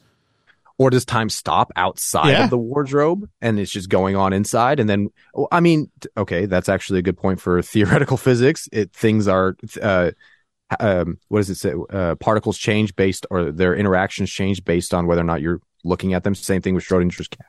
Or 0.80 0.90
does 0.90 1.06
time 1.06 1.30
stop 1.30 1.72
outside 1.76 2.32
Yeah. 2.32 2.46
of 2.46 2.50
the 2.50 2.58
wardrobe 2.58 3.30
and 3.42 3.60
it's 3.60 3.72
just 3.72 3.90
going 3.90 4.16
on 4.16 4.34
inside 4.34 4.80
and 4.80 4.90
then 4.90 5.10
i 5.52 5.60
mean 5.60 5.92
okay 6.18 6.48
that's 6.48 6.70
actually 6.70 6.98
a 7.00 7.04
good 7.04 7.18
point 7.18 7.40
for 7.40 7.62
theoretical 7.74 8.18
physics 8.18 8.68
it 8.72 8.92
things 8.94 9.28
are 9.28 9.56
uh 9.82 10.10
um 10.80 11.18
what 11.28 11.40
does 11.40 11.50
it 11.52 11.56
say 11.56 11.74
uh 11.92 12.16
particles 12.16 12.58
change 12.58 12.96
based 12.96 13.28
or 13.30 13.52
their 13.52 13.76
interactions 13.76 14.32
change 14.32 14.64
based 14.66 14.94
on 14.94 15.06
whether 15.06 15.22
or 15.22 15.26
not 15.26 15.42
you're 15.42 15.62
looking 15.86 16.14
at 16.14 16.26
them. 16.26 16.36
Same 16.36 16.62
thing 16.62 16.76
with 16.76 16.84
Schrodinger's 16.84 17.30
cat. 17.30 17.46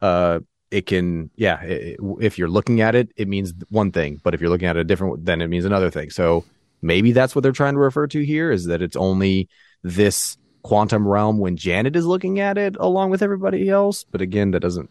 Uh, 0.00 0.38
it 0.70 0.86
can, 0.86 1.30
yeah, 1.34 1.60
it, 1.62 1.98
if 2.20 2.38
you're 2.38 2.48
looking 2.48 2.80
at 2.80 2.94
it, 2.94 3.10
it 3.16 3.26
means 3.26 3.52
one 3.70 3.90
thing, 3.90 4.20
but 4.22 4.34
if 4.34 4.40
you're 4.40 4.50
looking 4.50 4.68
at 4.68 4.76
it 4.76 4.80
a 4.80 4.84
different, 4.84 5.24
then 5.24 5.40
it 5.40 5.48
means 5.48 5.64
another 5.64 5.90
thing. 5.90 6.10
So 6.10 6.44
maybe 6.80 7.10
that's 7.10 7.34
what 7.34 7.42
they're 7.42 7.50
trying 7.50 7.74
to 7.74 7.80
refer 7.80 8.06
to 8.06 8.24
here 8.24 8.52
is 8.52 8.66
that 8.66 8.82
it's 8.82 8.94
only 8.94 9.48
this 9.82 10.38
quantum 10.66 11.06
realm 11.06 11.38
when 11.38 11.56
Janet 11.56 11.94
is 11.96 12.04
looking 12.04 12.40
at 12.40 12.58
it 12.58 12.76
along 12.80 13.10
with 13.10 13.22
everybody 13.22 13.68
else. 13.68 14.04
But 14.04 14.20
again, 14.20 14.50
that 14.50 14.60
doesn't. 14.60 14.90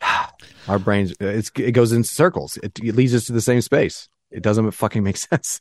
Our 0.68 0.78
brains, 0.78 1.14
it's, 1.18 1.50
it 1.56 1.72
goes 1.72 1.92
in 1.92 2.04
circles. 2.04 2.58
It, 2.62 2.78
it 2.82 2.94
leads 2.94 3.14
us 3.14 3.24
to 3.26 3.32
the 3.32 3.40
same 3.40 3.60
space. 3.60 4.08
It 4.30 4.42
doesn't 4.42 4.70
fucking 4.72 5.02
make 5.02 5.16
sense. 5.30 5.60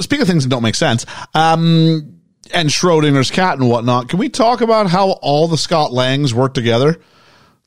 Speaking 0.00 0.22
of 0.22 0.28
things 0.28 0.44
that 0.44 0.50
don't 0.50 0.62
make 0.62 0.74
sense, 0.74 1.06
um, 1.34 2.20
and 2.54 2.68
Schrodinger's 2.68 3.30
cat 3.30 3.58
and 3.58 3.68
whatnot, 3.68 4.08
can 4.08 4.18
we 4.18 4.28
talk 4.28 4.60
about 4.60 4.88
how 4.88 5.10
all 5.22 5.48
the 5.48 5.58
Scott 5.58 5.92
Langs 5.92 6.34
work 6.34 6.54
together 6.54 7.00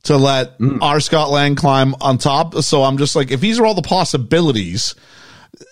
to 0.04 0.18
let 0.18 0.58
Mm. 0.60 0.82
our 0.82 1.00
Scott 1.00 1.30
Lang 1.30 1.56
climb 1.56 1.96
on 2.02 2.18
top? 2.18 2.56
So 2.56 2.84
I'm 2.84 2.98
just 2.98 3.16
like, 3.16 3.32
if 3.32 3.40
these 3.42 3.60
are 3.60 3.66
all 3.66 3.74
the 3.74 3.82
possibilities, 3.82 4.96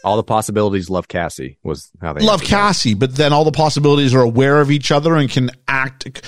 All 0.03 0.17
the 0.17 0.23
possibilities 0.23 0.89
love 0.89 1.07
Cassie 1.07 1.57
was 1.63 1.89
how 2.01 2.13
they 2.13 2.21
love 2.21 2.41
answered 2.41 2.45
that. 2.45 2.49
Cassie, 2.49 2.93
but 2.95 3.15
then 3.15 3.33
all 3.33 3.43
the 3.45 3.51
possibilities 3.51 4.13
are 4.13 4.21
aware 4.21 4.59
of 4.61 4.71
each 4.71 4.91
other 4.91 5.15
and 5.15 5.29
can 5.29 5.51
act. 5.67 6.23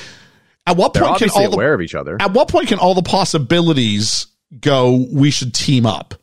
At 0.65 0.77
what 0.77 0.93
They're 0.93 1.03
point 1.03 1.19
can 1.19 1.29
all 1.31 1.49
the 1.49 1.55
aware 1.55 1.73
of 1.73 1.81
each 1.81 1.95
other. 1.95 2.17
at 2.19 2.31
what 2.33 2.47
point 2.47 2.67
can 2.69 2.79
all 2.79 2.93
the 2.93 3.01
possibilities 3.01 4.27
go? 4.59 5.05
We 5.11 5.31
should 5.31 5.53
team 5.53 5.85
up. 5.85 6.13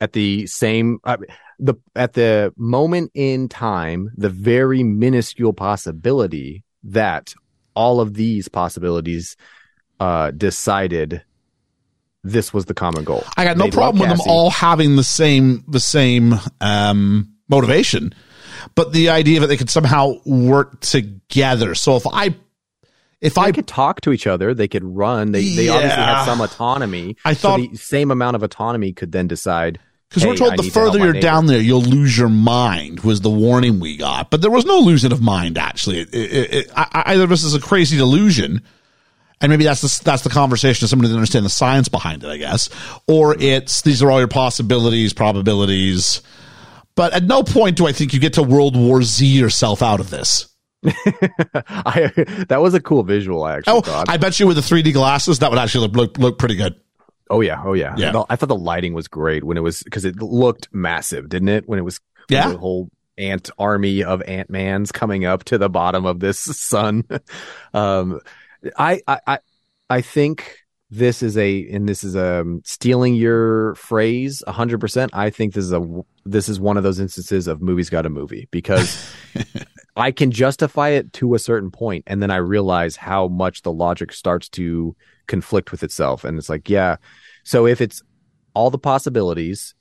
at 0.00 0.12
the 0.12 0.46
same 0.46 0.98
uh, 1.04 1.16
the 1.58 1.74
at 1.96 2.12
the 2.12 2.52
moment 2.56 3.10
in 3.14 3.48
time 3.48 4.10
the 4.16 4.28
very 4.30 4.84
minuscule 4.84 5.52
possibility 5.52 6.62
that 6.84 7.34
all 7.74 8.00
of 8.00 8.14
these 8.14 8.46
possibilities 8.48 9.36
uh 9.98 10.30
decided 10.30 11.24
this 12.24 12.52
was 12.52 12.64
the 12.66 12.74
common 12.74 13.04
goal 13.04 13.24
I 13.36 13.44
got 13.44 13.56
no 13.56 13.64
They 13.64 13.70
problem 13.70 14.00
with 14.00 14.10
them 14.18 14.26
all 14.28 14.50
having 14.50 14.96
the 14.96 15.04
same 15.04 15.64
the 15.68 15.80
same 15.80 16.34
um, 16.60 17.34
motivation, 17.48 18.14
but 18.74 18.92
the 18.92 19.10
idea 19.10 19.40
that 19.40 19.46
they 19.46 19.56
could 19.56 19.70
somehow 19.70 20.14
work 20.26 20.80
together. 20.80 21.74
So 21.74 21.96
if 21.96 22.06
I 22.06 22.34
if 23.20 23.34
they 23.34 23.40
I 23.42 23.52
could 23.52 23.66
talk 23.66 24.00
to 24.02 24.12
each 24.12 24.26
other 24.26 24.54
they 24.54 24.68
could 24.68 24.84
run 24.84 25.32
they, 25.32 25.42
they 25.42 25.68
obviously 25.68 25.98
Yeah. 25.98 26.18
had 26.18 26.24
some 26.24 26.40
autonomy 26.40 27.16
I 27.24 27.32
so 27.34 27.48
thought- 27.56 27.70
the 27.72 27.76
same 27.76 28.10
amount 28.10 28.36
of 28.36 28.42
autonomy 28.42 28.92
could 28.92 29.12
then 29.12 29.26
decide 29.28 29.78
because 30.08 30.22
hey, 30.22 30.28
we're 30.30 30.36
told 30.36 30.52
I 30.54 30.56
the 30.56 30.62
need 30.62 30.68
to 30.68 30.74
further 30.74 30.98
you're 31.00 31.12
down 31.20 31.44
there, 31.46 31.60
you'll 31.60 31.82
lose 31.82 32.16
your 32.16 32.30
mind. 32.30 33.00
Was 33.00 33.20
the 33.20 33.28
warning 33.30 33.78
we 33.78 33.98
got, 33.98 34.30
but 34.30 34.40
there 34.40 34.50
was 34.50 34.64
no 34.64 34.78
losing 34.78 35.12
of 35.12 35.20
mind. 35.20 35.58
Actually, 35.58 36.00
it, 36.00 36.14
it, 36.14 36.54
it, 36.54 36.70
I, 36.74 37.02
either 37.12 37.26
this 37.26 37.44
is 37.44 37.54
a 37.54 37.60
crazy 37.60 37.98
delusion, 37.98 38.62
and 39.40 39.50
maybe 39.50 39.64
that's 39.64 39.80
the, 39.80 40.04
that's 40.04 40.22
the 40.22 40.30
conversation 40.30 40.84
of 40.84 40.90
somebody 40.90 41.08
that 41.10 41.14
understand 41.14 41.44
the 41.44 41.50
science 41.50 41.88
behind 41.88 42.24
it, 42.24 42.28
I 42.28 42.36
guess, 42.36 42.68
or 43.06 43.36
it's 43.38 43.82
these 43.82 44.02
are 44.02 44.10
all 44.10 44.18
your 44.18 44.28
possibilities, 44.28 45.12
probabilities. 45.12 46.22
But 46.94 47.12
at 47.12 47.22
no 47.24 47.42
point 47.44 47.76
do 47.76 47.86
I 47.86 47.92
think 47.92 48.12
you 48.12 48.18
get 48.20 48.32
to 48.34 48.42
World 48.42 48.76
War 48.76 49.02
Z 49.02 49.24
yourself 49.26 49.82
out 49.82 50.00
of 50.00 50.10
this. 50.10 50.48
I, 50.84 52.12
that 52.48 52.60
was 52.60 52.74
a 52.74 52.80
cool 52.80 53.02
visual 53.02 53.42
i 53.42 53.56
actually 53.56 53.78
Oh, 53.78 53.80
thought 53.80 54.08
I 54.08 54.16
bet 54.16 54.38
you 54.38 54.46
with 54.46 54.56
the 54.56 54.62
3D 54.62 54.92
glasses, 54.92 55.40
that 55.40 55.50
would 55.50 55.58
actually 55.58 55.88
look, 55.88 55.96
look, 55.96 56.18
look 56.18 56.38
pretty 56.38 56.56
good. 56.56 56.76
Oh 57.30 57.40
yeah, 57.40 57.60
oh 57.64 57.74
yeah. 57.74 57.94
Yeah. 57.96 58.22
I 58.30 58.36
thought 58.36 58.46
the 58.46 58.56
lighting 58.56 58.94
was 58.94 59.06
great 59.08 59.44
when 59.44 59.56
it 59.56 59.60
was 59.60 59.82
because 59.82 60.04
it 60.04 60.16
looked 60.22 60.68
massive, 60.72 61.28
didn't 61.28 61.48
it? 61.50 61.68
When 61.68 61.78
it 61.78 61.82
was 61.82 62.00
Yeah. 62.28 62.48
the 62.48 62.58
whole 62.58 62.90
ant 63.18 63.50
army 63.58 64.02
of 64.04 64.22
ant 64.22 64.48
mans 64.48 64.92
coming 64.92 65.24
up 65.24 65.44
to 65.44 65.58
the 65.58 65.68
bottom 65.68 66.06
of 66.06 66.20
this 66.20 66.38
sun. 66.58 67.04
um, 67.74 68.20
I 68.76 69.00
I 69.06 69.38
I, 69.88 70.00
think 70.00 70.56
this 70.90 71.22
is 71.22 71.36
a 71.36 71.68
and 71.70 71.88
this 71.88 72.02
is 72.02 72.16
um 72.16 72.62
stealing 72.64 73.14
your 73.14 73.74
phrase 73.74 74.42
hundred 74.46 74.80
percent. 74.80 75.10
I 75.14 75.30
think 75.30 75.54
this 75.54 75.64
is 75.64 75.72
a 75.72 76.02
this 76.24 76.48
is 76.48 76.60
one 76.60 76.76
of 76.76 76.82
those 76.82 77.00
instances 77.00 77.46
of 77.46 77.62
movies 77.62 77.90
got 77.90 78.06
a 78.06 78.10
movie 78.10 78.48
because 78.50 79.12
I 79.96 80.12
can 80.12 80.30
justify 80.30 80.90
it 80.90 81.12
to 81.14 81.34
a 81.34 81.38
certain 81.38 81.70
point, 81.70 82.04
and 82.06 82.22
then 82.22 82.30
I 82.30 82.36
realize 82.36 82.96
how 82.96 83.28
much 83.28 83.62
the 83.62 83.72
logic 83.72 84.12
starts 84.12 84.48
to 84.50 84.94
conflict 85.26 85.72
with 85.72 85.82
itself, 85.82 86.24
and 86.24 86.38
it's 86.38 86.48
like, 86.48 86.68
yeah. 86.68 86.96
So 87.44 87.66
if 87.66 87.80
it's 87.80 88.02
all 88.54 88.70
the 88.70 88.78
possibilities, 88.78 89.74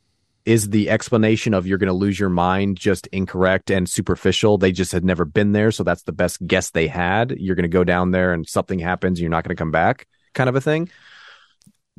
is 0.47 0.69
the 0.69 0.89
explanation 0.89 1.53
of 1.53 1.67
you're 1.67 1.77
going 1.77 1.87
to 1.89 1.93
lose 1.93 2.17
your 2.17 2.29
mind 2.29 2.77
just 2.77 3.05
incorrect 3.07 3.69
and 3.69 3.87
superficial? 3.89 4.57
They 4.57 4.71
just 4.71 4.93
had 4.93 5.03
never 5.03 5.25
been 5.25 5.51
there, 5.51 5.71
so 5.71 5.83
that's 5.83 6.03
the 6.03 6.13
best 6.13 6.47
guess 6.47 6.71
they 6.71 6.87
had. 6.87 7.35
You're 7.37 7.55
going 7.55 7.63
to 7.63 7.69
go 7.69 7.83
down 7.83 8.11
there, 8.11 8.31
and 8.33 8.47
something 8.47 8.79
happens, 8.79 9.19
and 9.19 9.23
you're 9.23 9.29
not 9.29 9.43
going 9.43 9.55
to 9.55 9.59
come 9.59 9.71
back, 9.71 10.07
kind 10.33 10.47
of 10.47 10.55
a 10.55 10.61
thing. 10.61 10.89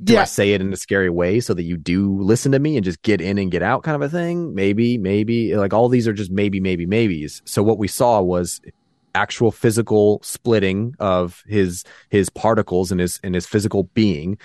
Do 0.03 0.15
I 0.15 0.21
Yeah. 0.21 0.25
say 0.25 0.53
it 0.55 0.63
in 0.63 0.73
a 0.73 0.77
scary 0.77 1.11
way 1.11 1.41
so 1.41 1.53
that 1.55 1.65
you 1.65 1.77
do 1.77 2.21
listen 2.23 2.53
to 2.53 2.59
me 2.59 2.77
and 2.77 2.85
just 2.85 3.03
get 3.03 3.21
in 3.21 3.37
and 3.37 3.51
get 3.51 3.63
out 3.63 3.83
kind 3.83 3.97
of 3.97 4.03
a 4.03 4.09
thing? 4.09 4.55
Maybe, 4.55 4.97
maybe. 4.97 5.55
Like 5.55 5.75
all 5.75 5.89
these 5.91 6.09
are 6.09 6.13
just 6.15 6.31
maybe, 6.31 6.59
maybe, 6.59 6.87
maybes. 6.87 7.43
So 7.45 7.63
what 7.63 7.79
we 7.79 7.89
saw 7.89 8.23
was 8.23 8.61
actual 9.15 9.51
physical 9.51 10.21
splitting 10.23 10.95
of 11.01 11.43
his 11.47 11.85
his 12.11 12.31
particles 12.31 12.93
and 12.93 13.01
his 13.01 13.21
and 13.23 13.35
his 13.35 13.47
physical 13.47 13.85
being. 13.95 14.39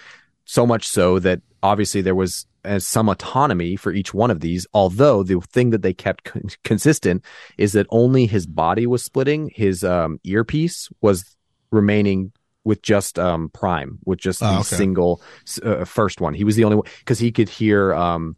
So 0.45 0.65
much 0.65 0.87
so 0.87 1.19
that 1.19 1.41
obviously 1.61 2.01
there 2.01 2.15
was 2.15 2.47
uh, 2.65 2.79
some 2.79 3.09
autonomy 3.09 3.75
for 3.75 3.91
each 3.91 4.13
one 4.13 4.31
of 4.31 4.39
these. 4.39 4.65
Although 4.73 5.23
the 5.23 5.39
thing 5.41 5.71
that 5.71 5.81
they 5.81 5.93
kept 5.93 6.23
con- 6.25 6.43
consistent 6.63 7.23
is 7.57 7.73
that 7.73 7.87
only 7.89 8.25
his 8.25 8.45
body 8.47 8.87
was 8.87 9.03
splitting. 9.03 9.51
His 9.53 9.83
um, 9.83 10.19
earpiece 10.23 10.89
was 11.01 11.35
remaining 11.71 12.31
with 12.63 12.81
just 12.81 13.19
um, 13.19 13.49
Prime, 13.49 13.99
with 14.05 14.19
just 14.19 14.39
the 14.39 14.47
Oh, 14.47 14.59
okay. 14.59 14.75
single 14.77 15.21
uh, 15.63 15.83
first 15.85 16.21
one. 16.21 16.33
He 16.33 16.43
was 16.45 16.55
the 16.55 16.63
only 16.63 16.77
one 16.77 16.87
because 16.99 17.19
he 17.19 17.31
could 17.31 17.49
hear 17.49 17.93
um, 17.93 18.37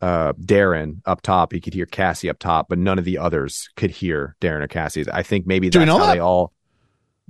uh, 0.00 0.32
Darren 0.34 1.00
up 1.04 1.20
top. 1.20 1.52
He 1.52 1.60
could 1.60 1.74
hear 1.74 1.84
Cassie 1.86 2.30
up 2.30 2.38
top, 2.38 2.68
but 2.68 2.78
none 2.78 2.98
of 2.98 3.04
the 3.04 3.18
others 3.18 3.68
could 3.76 3.90
hear 3.90 4.36
Darren 4.40 4.62
or 4.62 4.68
Cassie. 4.68 5.04
I 5.12 5.22
think 5.22 5.46
maybe 5.46 5.68
that's 5.68 5.90
how 5.90 5.98
that? 5.98 6.14
they 6.14 6.18
all. 6.20 6.52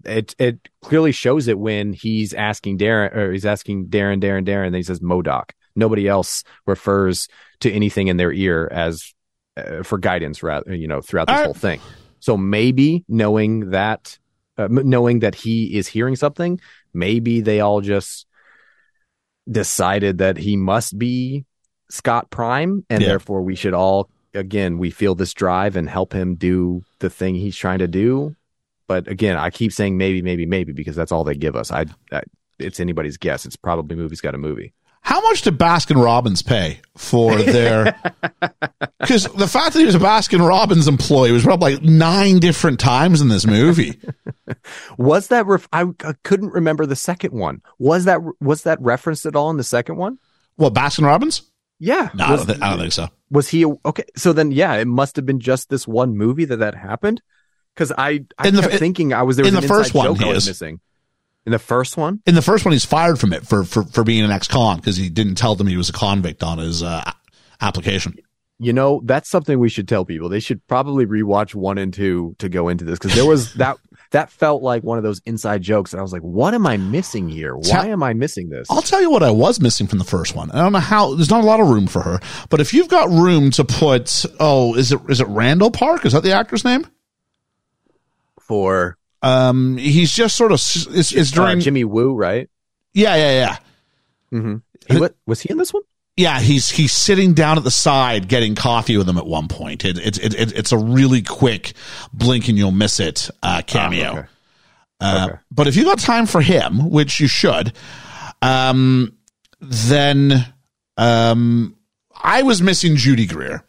It 0.05 0.37
it 0.39 0.69
clearly 0.81 1.11
shows 1.11 1.49
it 1.49 1.59
when 1.59 1.93
he's 1.93 2.33
asking 2.33 2.79
Darren 2.79 3.13
or 3.17 3.33
he's 3.33 3.45
asking 3.47 3.89
Darren, 3.89 4.23
Darren, 4.23 4.47
Darren. 4.47 4.67
And 4.67 4.75
then 4.75 4.79
he 4.79 4.85
says 4.85 5.01
MODOK. 5.01 5.51
Nobody 5.79 6.09
else 6.09 6.45
refers 6.67 7.29
to 7.61 7.73
anything 7.73 8.09
in 8.09 8.17
their 8.17 8.33
ear 8.33 8.69
as 8.71 9.15
uh, 9.57 9.83
for 9.83 9.99
guidance, 9.99 10.43
rather 10.43 10.75
you 10.75 10.89
know, 10.89 11.01
throughout 11.01 11.29
this 11.29 11.37
right. 11.37 11.45
whole 11.45 11.55
thing. 11.55 11.81
So 12.21 12.37
maybe 12.37 13.05
knowing 13.09 13.71
that, 13.71 14.19
uh, 14.57 14.69
knowing 14.71 15.21
that 15.21 15.35
he 15.35 15.77
is 15.77 15.87
hearing 15.87 16.17
something, 16.17 16.61
maybe 16.93 17.41
they 17.41 17.61
all 17.61 17.81
just 17.81 18.27
decided 19.51 20.19
that 20.19 20.37
he 20.37 20.57
must 20.57 20.99
be 20.99 21.45
Scott 21.91 22.31
Prime, 22.31 22.85
and 22.91 23.01
Yeah. 23.03 23.09
therefore 23.09 23.43
we 23.43 23.55
should 23.55 23.75
all 23.75 24.11
again 24.35 24.79
we 24.79 24.91
feel 24.91 25.15
this 25.15 25.33
drive 25.33 25.75
and 25.75 25.89
help 25.89 26.13
him 26.13 26.35
do 26.35 26.83
the 26.99 27.09
thing 27.09 27.35
he's 27.35 27.57
trying 27.57 27.79
to 27.79 27.89
do. 27.89 28.35
But 28.87 29.09
again, 29.09 29.37
I 29.37 29.51
keep 29.51 29.73
saying 29.73 29.97
maybe, 29.97 30.23
maybe, 30.23 30.47
maybe 30.47 30.73
because 30.73 30.97
that's 30.97 31.13
all 31.13 31.25
they 31.25 31.35
give 31.35 31.57
us. 31.57 31.71
I, 31.71 31.87
I 32.13 32.23
it's 32.59 32.81
anybody's 32.81 33.17
guess. 33.17 33.47
It's 33.47 33.57
probably 33.57 33.97
movie's 33.97 34.21
got 34.21 34.35
a 34.35 34.39
movie. 34.39 34.73
How 35.09 35.23
much 35.23 35.41
did 35.41 35.57
Baskin 35.57 36.03
Robbins 36.05 36.43
pay 36.43 36.81
for 36.97 37.37
their? 37.37 37.99
Because 39.01 39.25
the 39.25 39.49
fact 39.49 39.73
that 39.73 39.79
he 39.79 39.87
was 39.87 39.95
a 39.95 39.99
Baskin 40.01 40.47
Robbins 40.47 40.87
employee 40.87 41.33
was 41.33 41.45
probably 41.45 41.77
like 41.77 41.83
nine 41.83 42.41
different 42.41 42.79
times 42.79 43.21
in 43.23 43.29
this 43.29 43.47
movie. 43.47 43.99
Was 44.99 45.29
that 45.29 45.47
ref- 45.47 45.69
I, 45.73 45.85
I 46.05 46.15
couldn't 46.25 46.51
remember 46.53 46.85
the 46.85 46.97
second 46.97 47.33
one. 47.33 47.63
Was 47.79 48.05
that 48.05 48.21
was 48.41 48.65
that 48.65 48.81
referenced 48.83 49.25
at 49.25 49.35
all 49.37 49.51
in 49.51 49.57
the 49.57 49.65
second 49.65 49.97
one? 49.97 50.19
What 50.57 50.75
Baskin 50.75 51.05
Robbins? 51.07 51.43
Yeah. 51.79 52.11
No, 52.13 52.25
I 52.25 52.37
don't, 52.37 52.47
think, 52.47 52.63
I 52.63 52.71
don't 52.71 52.81
think 52.81 52.93
so. 52.93 53.09
was 53.31 53.49
he 53.49 53.65
okay? 53.65 54.05
So 54.17 54.33
then, 54.35 54.51
yeah, 54.53 54.75
it 54.75 54.87
must 54.87 55.17
have 55.17 55.25
been 55.25 55.41
just 55.41 55.71
this 55.71 55.89
one 55.89 56.17
movie 56.17 56.45
that 56.47 56.57
that 56.59 56.75
happened. 56.75 57.23
Because 57.75 57.93
I, 57.97 58.25
I 58.37 58.49
In 58.49 58.57
the- 58.57 58.63
kept 58.63 58.75
thinking 58.75 59.13
I 59.15 59.23
was 59.23 59.37
there 59.37 59.45
was 59.45 59.55
in 59.55 59.61
the 59.61 59.69
first 59.69 59.95
one, 59.95 60.07
joke 60.07 60.19
he 60.19 60.25
was 60.27 60.45
is. 60.45 60.49
missing. 60.49 60.81
In 61.49 61.53
the 61.53 61.59
first 61.59 61.97
one, 61.97 62.21
In 62.27 62.35
the 62.35 62.43
first 62.43 62.67
one, 62.67 62.73
he's 62.73 62.85
fired 62.85 63.19
from 63.19 63.33
it 63.33 63.47
for 63.47 63.65
for, 63.65 63.85
for 63.85 64.05
being 64.05 64.23
an 64.23 64.31
ex-con 64.31 64.77
because 64.77 64.99
he 64.99 65.09
didn't 65.09 65.37
tell 65.37 65.55
them 65.55 65.67
he 65.67 65.79
was 65.79 65.89
a 65.89 65.95
convict 65.95 66.43
on 66.43 66.59
his 66.59 66.83
uh, 66.83 67.03
application. 67.63 68.17
you 68.59 68.75
know, 68.75 69.01
that's 69.07 69.31
something 69.31 69.59
we 69.59 69.71
should 69.71 69.89
tell 69.89 70.05
people. 70.05 70.29
They 70.29 70.41
should 70.41 70.61
probably 70.67 71.07
rewatch 71.07 71.55
one 71.55 71.79
and 71.79 71.95
two 71.95 72.35
to 72.39 72.51
go 72.51 72.69
into 72.69 72.85
this 72.85 72.99
because 72.99 73.15
there 73.17 73.25
was 73.25 73.55
that 73.65 73.79
that 74.11 74.31
felt 74.31 74.63
like 74.63 74.83
one 74.83 74.99
of 74.99 75.05
those 75.05 75.23
inside 75.25 75.63
jokes, 75.63 75.95
and 75.95 76.01
I 76.01 76.03
was 76.03 76.13
like, 76.13 76.21
"What 76.21 76.53
am 76.53 76.67
I 76.67 76.77
missing 76.77 77.31
here? 77.31 77.57
Why 77.57 77.63
Tell- 77.63 77.85
am 77.85 78.03
I 78.03 78.13
missing 78.13 78.51
this?" 78.51 78.67
I'll 78.71 78.83
tell 78.83 79.01
you 79.01 79.11
what 79.11 79.23
I 79.23 79.31
was 79.31 79.59
missing 79.59 79.87
from 79.87 79.99
the 79.99 80.05
first 80.05 80.35
one. 80.35 80.51
I 80.51 80.59
don't 80.61 80.73
know 80.73 80.81
how. 80.81 81.15
There's 81.15 81.31
not 81.31 81.43
a 81.45 81.47
lot 81.47 81.61
of 81.61 81.69
room 81.69 81.87
for 81.87 82.03
her, 82.03 82.21
but 82.51 82.61
if 82.61 82.75
you've 82.75 82.89
got 82.89 83.09
room 83.09 83.51
to 83.53 83.65
put, 83.65 84.27
oh, 84.39 84.75
is 84.75 84.93
it 84.93 85.01
is 85.09 85.23
it 85.23 85.29
Randall 85.29 85.71
Park? 85.71 86.05
Is 86.05 86.13
that 86.13 86.23
the 86.23 86.33
actor's 86.33 86.65
name? 86.65 86.85
For 88.43 88.98
Um, 89.23 89.77
he's 89.77 90.13
just 90.13 90.37
sort 90.37 90.53
of 90.53 90.57
it's, 90.57 91.13
it's 91.13 91.33
uh, 91.33 91.35
during. 91.35 91.61
Jimmy 91.61 91.85
Woo, 91.85 92.15
right? 92.15 92.49
yeah, 92.95 93.17
yeah, 93.17 93.31
yeah. 93.33 93.57
Mm-hmm. 94.39 94.57
He, 94.93 95.01
what, 95.01 95.17
was 95.27 95.41
he 95.41 95.51
in 95.51 95.59
this 95.59 95.73
one? 95.73 95.83
Yeah, 96.17 96.41
he's 96.41 96.69
he's 96.69 96.93
sitting 96.93 97.33
down 97.35 97.59
at 97.59 97.65
the 97.65 97.71
side 97.71 98.29
getting 98.29 98.55
coffee 98.55 98.97
with 98.97 99.09
him 99.09 99.19
at 99.19 99.27
one 99.27 99.47
point. 99.49 99.85
It, 99.85 99.99
it, 99.99 100.19
it, 100.19 100.35
it, 100.35 100.53
it's 100.59 100.73
a 100.73 100.79
really 100.79 101.23
quick 101.23 101.75
blink 102.13 102.49
and 102.49 102.59
you'll 102.59 102.73
miss 102.73 102.99
it 102.99 103.31
uh, 103.43 103.63
cameo. 103.67 104.07
Ah, 104.07 104.19
okay. 104.19 104.29
Uh, 105.01 105.27
Okay. 105.29 105.39
But 105.53 105.67
if 105.69 105.77
you 105.77 105.85
got 105.85 106.01
time 106.01 106.27
for 106.27 106.41
him, 106.41 106.91
which 106.91 107.21
you 107.21 107.29
should, 107.29 107.73
um, 108.43 109.17
then 109.61 110.53
um, 110.97 111.77
I 112.21 112.43
was 112.43 112.61
missing 112.63 112.97
Judy 112.97 113.27
Greer, 113.27 113.65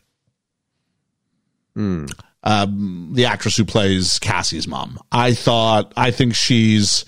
Hmm. 1.76 2.05
Um, 2.44 3.10
the 3.14 3.26
actress 3.26 3.57
who 3.57 3.66
plays 3.66 4.20
Cassie's 4.20 4.68
mom. 4.68 4.99
I 5.11 5.34
thought, 5.34 5.94
I 5.98 6.11
think 6.11 6.36
she's. 6.36 7.06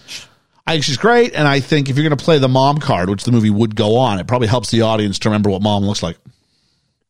I 0.67 0.73
think 0.73 0.83
she's 0.83 0.97
great, 0.97 1.33
and 1.33 1.47
I 1.47 1.59
think 1.59 1.89
if 1.89 1.97
you're 1.97 2.07
going 2.07 2.17
to 2.17 2.23
play 2.23 2.37
the 2.37 2.47
mom 2.47 2.77
card, 2.77 3.09
which 3.09 3.23
the 3.23 3.31
movie 3.31 3.49
would 3.49 3.75
go 3.75 3.97
on, 3.97 4.19
it 4.19 4.27
probably 4.27 4.47
helps 4.47 4.69
the 4.69 4.83
audience 4.83 5.17
to 5.19 5.29
remember 5.29 5.49
what 5.49 5.61
mom 5.61 5.83
looks 5.83 6.03
like. 6.03 6.17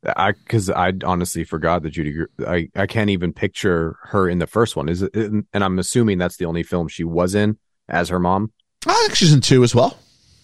I 0.03 0.31
because 0.31 0.69
I 0.69 0.93
honestly 1.03 1.43
forgot 1.43 1.84
that 1.84 1.91
Judy. 1.91 2.15
I 2.48 2.69
I 2.76 2.88
can't 2.88 3.10
even 3.11 3.34
picture 3.34 3.98
her 4.03 4.27
in 4.27 4.39
the 4.39 4.48
first 4.48 4.76
one. 4.76 4.89
Is 4.89 5.03
it? 5.03 5.14
And 5.15 5.45
I'm 5.53 5.77
assuming 5.77 6.18
that's 6.18 6.38
the 6.38 6.45
only 6.45 6.64
film 6.64 6.88
she 6.88 7.03
was 7.03 7.35
in 7.35 7.57
as 7.88 8.10
her 8.10 8.19
mom. 8.19 8.52
I 8.88 8.93
think 9.06 9.15
she's 9.15 9.34
in 9.34 9.41
two 9.41 9.64
as 9.64 9.76
well. 9.76 9.98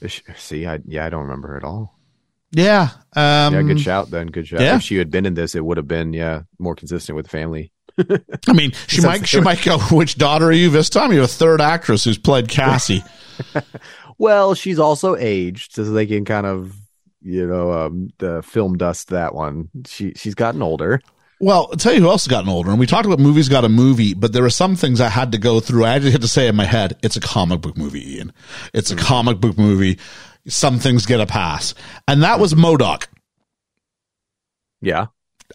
She- 0.06 0.22
See, 0.36 0.68
I 0.68 0.80
yeah, 0.86 1.06
I 1.06 1.10
don't 1.10 1.24
remember 1.24 1.48
her 1.50 1.58
at 1.58 1.64
all. 1.64 1.97
Yeah, 2.58 2.90
um, 3.16 3.54
Yeah, 3.54 3.62
good 3.62 3.80
shout 3.80 4.10
then. 4.10 4.28
Good 4.28 4.48
shout. 4.48 4.62
yeah. 4.62 4.76
If 4.78 4.82
she 4.82 4.98
had 4.98 5.12
been 5.12 5.26
in 5.26 5.36
this, 5.36 5.54
it 5.56 5.64
would 5.64 5.78
have 5.78 5.88
been 5.88 6.12
yeah 6.14 6.42
more 6.58 6.74
consistent 6.76 7.16
with 7.16 7.26
the 7.26 7.30
family. 7.30 7.72
I 8.48 8.54
mean, 8.54 8.72
she 8.88 9.02
might 9.02 9.28
she 9.28 9.40
might 9.42 9.64
go. 9.64 9.78
Which 9.92 10.18
daughter 10.18 10.46
are 10.48 10.52
you 10.52 10.70
this 10.70 10.90
time? 10.90 11.14
You're 11.14 11.24
a 11.26 11.28
third 11.28 11.62
actress 11.62 12.04
who's 12.04 12.18
played 12.18 12.50
Cassie. 12.50 13.04
Well, 14.20 14.56
she's 14.56 14.80
also 14.80 15.16
aged, 15.16 15.74
so 15.74 15.84
they 15.84 16.08
can 16.08 16.26
kind 16.26 16.48
of 16.48 16.76
you 17.22 17.46
know 17.46 17.72
um 17.72 18.10
the 18.18 18.42
film 18.42 18.76
dust 18.78 19.10
that 19.10 19.36
one. 19.36 19.70
She 19.86 20.14
she's 20.16 20.34
gotten 20.34 20.64
older. 20.64 21.02
well, 21.40 21.68
I'll 21.72 21.78
tell 21.78 21.94
you 21.94 22.02
who 22.02 22.10
else 22.10 22.26
has 22.26 22.32
gotten 22.32 22.50
older. 22.50 22.72
And 22.72 22.80
we 22.80 22.88
talked 22.88 23.06
about 23.06 23.20
movies 23.20 23.48
got 23.48 23.64
a 23.64 23.70
movie, 23.70 24.16
but 24.16 24.34
there 24.34 24.44
are 24.44 24.50
some 24.50 24.76
things 24.76 25.00
I 25.02 25.10
had 25.10 25.34
to 25.34 25.38
go 25.38 25.60
through. 25.60 25.86
I 25.86 25.94
actually 25.94 26.14
had 26.14 26.22
to 26.22 26.28
say 26.28 26.48
in 26.48 26.56
my 26.56 26.66
head, 26.66 26.98
it's 27.04 27.16
a 27.16 27.20
comic 27.20 27.62
book 27.62 27.78
movie, 27.78 28.16
Ian. 28.16 28.34
It's 28.74 28.90
a 28.90 28.96
comic 28.96 29.40
book 29.40 29.56
movie. 29.56 30.00
Some 30.48 30.80
things 30.80 31.06
get 31.06 31.20
a 31.20 31.26
pass, 31.26 31.74
and 32.08 32.24
that 32.24 32.40
was 32.40 32.54
MODOK. 32.54 33.08
Yeah. 34.82 35.08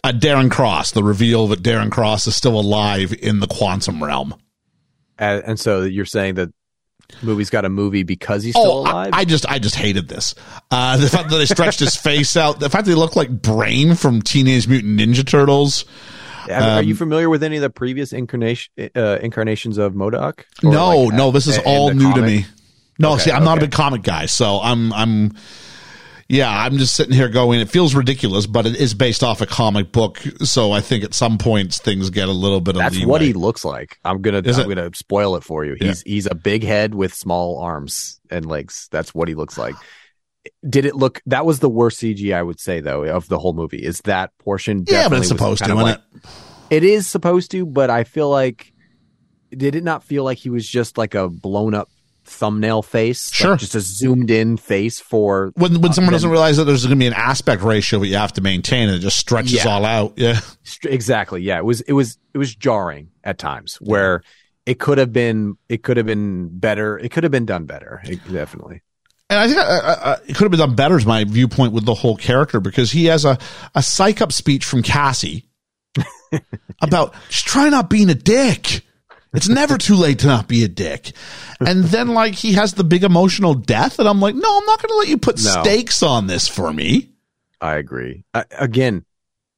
Uh, 0.03 0.11
Darren 0.11 0.51
Cross, 0.51 0.91
the 0.91 1.03
reveal 1.03 1.47
that 1.47 1.61
Darren 1.63 1.91
Cross 1.91 2.27
is 2.27 2.35
still 2.35 2.59
alive 2.59 3.13
in 3.13 3.39
the 3.39 3.47
quantum 3.47 4.03
realm. 4.03 4.35
And, 5.17 5.43
and 5.45 5.59
so 5.59 5.83
you're 5.83 6.05
saying 6.05 6.35
that 6.35 6.49
movie's 7.21 7.49
got 7.49 7.63
a 7.63 7.69
movie 7.69 8.03
because 8.03 8.43
he's 8.43 8.53
still 8.55 8.71
Oh, 8.71 8.79
alive? 8.81 9.11
I 9.13 9.23
just, 9.23 9.45
I 9.47 9.59
just 9.59 9.75
hated 9.75 10.07
this. 10.09 10.33
Uh, 10.71 10.97
the 10.97 11.09
fact 11.09 11.29
that 11.29 11.37
they 11.37 11.45
stretched 11.45 11.79
his 11.79 11.95
face 12.01 12.35
out, 12.35 12.59
the 12.59 12.69
fact 12.69 12.85
that 12.85 12.91
he 12.91 12.95
looked 12.95 13.15
like 13.15 13.29
Brain 13.29 13.95
from 13.95 14.21
Teenage 14.21 14.67
Mutant 14.67 14.99
Ninja 14.99 15.25
Turtles. 15.25 15.85
I 16.45 16.47
mean, 16.47 16.59
are 16.61 16.81
you 16.83 16.93
um, 16.93 16.97
familiar 16.97 17.29
with 17.29 17.43
any 17.43 17.55
of 17.55 17.61
the 17.61 17.69
previous 17.69 18.11
incarnation 18.11 18.73
uh, 18.95 19.19
incarnations 19.21 19.77
of 19.77 19.93
MODOK? 19.93 20.43
No, 20.61 21.03
like, 21.03 21.13
no, 21.13 21.31
this 21.31 21.47
is 21.47 21.57
all 21.65 21.93
new 21.93 22.13
to 22.13 22.21
me. 22.21 22.45
No, 23.03 23.13
Okay, 23.13 23.23
see, 23.25 23.31
I'm 23.31 23.43
not 23.43 23.57
a 23.59 23.61
big 23.61 23.71
comic 23.71 24.01
guy, 24.01 24.25
so 24.25 24.59
I'm, 24.61 24.91
I'm, 24.93 25.33
yeah, 26.29 26.49
I'm 26.49 26.77
just 26.77 26.95
sitting 26.95 27.13
here 27.13 27.29
going, 27.29 27.59
it 27.59 27.69
feels 27.69 27.93
ridiculous, 27.93 28.47
but 28.47 28.65
it 28.65 28.75
is 28.77 28.93
based 28.95 29.23
off 29.23 29.41
a 29.41 29.45
comic 29.45 29.91
book. 29.91 30.19
So 30.43 30.71
I 30.71 30.81
think 30.81 31.03
at 31.03 31.13
some 31.13 31.37
points 31.37 31.79
things 31.79 32.09
get 32.09 32.27
a 32.29 32.31
little 32.31 32.61
bit 32.61 32.75
of 32.75 32.79
That's 32.81 32.95
leeway. 32.95 33.05
what 33.09 33.21
he 33.21 33.33
looks 33.33 33.63
like. 33.63 33.99
I'm 34.03 34.21
gonna 34.21 34.39
Is 34.43 34.57
I'm 34.57 34.71
it? 34.71 34.75
gonna 34.75 34.89
spoil 34.95 35.35
it 35.35 35.43
for 35.43 35.63
you. 35.65 35.75
Yeah. 35.79 35.87
He's 35.89 36.01
he's 36.01 36.25
a 36.25 36.33
big 36.35 36.63
head 36.63 36.95
with 36.95 37.13
small 37.13 37.59
arms 37.59 38.19
and 38.31 38.45
legs. 38.45 38.87
That's 38.89 39.13
what 39.13 39.27
he 39.27 39.35
looks 39.35 39.57
like. 39.57 39.75
Did 40.67 40.85
it 40.85 40.95
look? 40.95 41.21
That 41.27 41.45
was 41.45 41.59
the 41.59 41.69
worst 41.69 42.01
CG 42.01 42.33
I 42.33 42.41
would 42.41 42.59
say 42.59 42.79
though 42.79 43.03
of 43.03 43.27
the 43.27 43.37
whole 43.37 43.53
movie. 43.53 43.83
Is 43.83 43.99
that 44.05 44.31
portion? 44.39 44.85
yeah, 44.87 45.09
but 45.09 45.19
it's 45.19 45.27
supposed 45.27 45.59
to, 45.63 45.71
isn't 45.71 45.77
like- 45.77 45.99
it? 46.15 46.29
It 46.69 46.83
is 46.83 47.05
supposed 47.05 47.51
to, 47.51 47.65
but 47.65 47.89
I 47.89 48.05
feel 48.05 48.29
like 48.29 48.73
did 49.55 49.75
it 49.75 49.83
not 49.83 50.03
feel 50.03 50.23
like 50.23 50.39
he 50.39 50.49
was 50.49 50.67
just 50.67 50.97
like 50.97 51.13
a 51.13 51.29
blown 51.29 51.75
up 51.75 51.89
thumbnail 52.25 52.81
face? 52.81 53.29
Like, 53.31 53.35
Sure. 53.35 53.57
just 53.57 53.75
a 53.75 53.79
zoomed 53.81 54.31
in 54.31 54.57
face 54.57 54.99
for 54.99 55.51
When, 55.55 55.81
when 55.81 55.91
uh, 55.91 55.93
someone 55.93 56.13
doesn't 56.13 56.29
realize 56.29 56.57
that 56.57 56.65
there's 56.65 56.83
going 56.85 56.97
to 56.97 57.01
be 57.03 57.07
an 57.07 57.13
aspect 57.13 57.61
ratio 57.63 57.99
that 57.99 58.07
you 58.07 58.15
have 58.17 58.33
to 58.33 58.41
maintain 58.41 58.89
and 58.89 58.97
it 58.97 59.01
just 59.01 59.17
stretches 59.17 59.53
Yeah. 59.65 59.67
all 59.69 59.85
out. 59.85 60.13
Yeah. 60.17 60.39
Exactly 60.85 61.41
yeah 61.41 61.57
it 61.57 61.65
was 61.65 61.81
it 61.81 61.93
was 61.93 62.17
it 62.33 62.37
was 62.37 62.55
jarring 62.55 63.09
at 63.23 63.37
times 63.37 63.75
where 63.81 64.23
it 64.65 64.79
could 64.79 64.97
have 64.97 65.11
been 65.13 65.55
it 65.69 65.83
could 65.83 65.97
have 65.97 66.05
been 66.05 66.49
better 66.57 66.97
it 66.97 67.11
could 67.11 67.23
have 67.23 67.31
been 67.31 67.45
done 67.45 67.65
better 67.65 68.01
It- 68.05 68.19
definitely 68.31 68.81
And 69.29 69.39
I 69.39 69.47
think 69.47 69.57
uh, 69.59 69.61
uh, 69.61 69.99
uh, 70.03 70.17
it 70.27 70.35
could 70.35 70.43
have 70.43 70.51
been 70.51 70.59
done 70.59 70.75
better, 70.75 70.97
is 70.97 71.05
my 71.05 71.23
viewpoint 71.23 71.73
with 71.73 71.85
the 71.85 71.93
whole 71.93 72.15
character, 72.17 72.59
because 72.59 72.91
he 72.91 73.05
has 73.05 73.25
a, 73.25 73.37
a 73.73 73.81
psych 73.81 74.21
up 74.21 74.31
speech 74.31 74.63
from 74.65 74.83
Cassie 74.83 75.47
about 76.81 77.13
just 77.29 77.45
try 77.45 77.69
not 77.69 77.89
being 77.89 78.09
a 78.09 78.15
dick. 78.15 78.81
It's 79.33 79.49
never 79.49 79.77
too 79.77 79.95
late 79.95 80.19
to 80.19 80.27
not 80.27 80.47
be 80.47 80.63
a 80.63 80.67
dick. 80.67 81.11
And 81.59 81.85
then, 81.85 82.09
like, 82.13 82.35
he 82.35 82.53
has 82.53 82.73
the 82.73 82.83
big 82.83 83.03
emotional 83.03 83.53
death, 83.55 83.97
and 83.99 84.07
I'm 84.07 84.19
like, 84.19 84.35
no, 84.35 84.57
I'm 84.57 84.65
not 84.65 84.81
going 84.81 84.89
to 84.89 84.97
let 84.97 85.07
you 85.07 85.17
put 85.17 85.43
No. 85.43 85.63
stakes 85.63 86.03
on 86.03 86.27
this 86.27 86.47
for 86.47 86.71
me. 86.71 87.09
i 87.61 87.75
agree 87.75 88.25
I, 88.33 88.45
again 88.59 89.05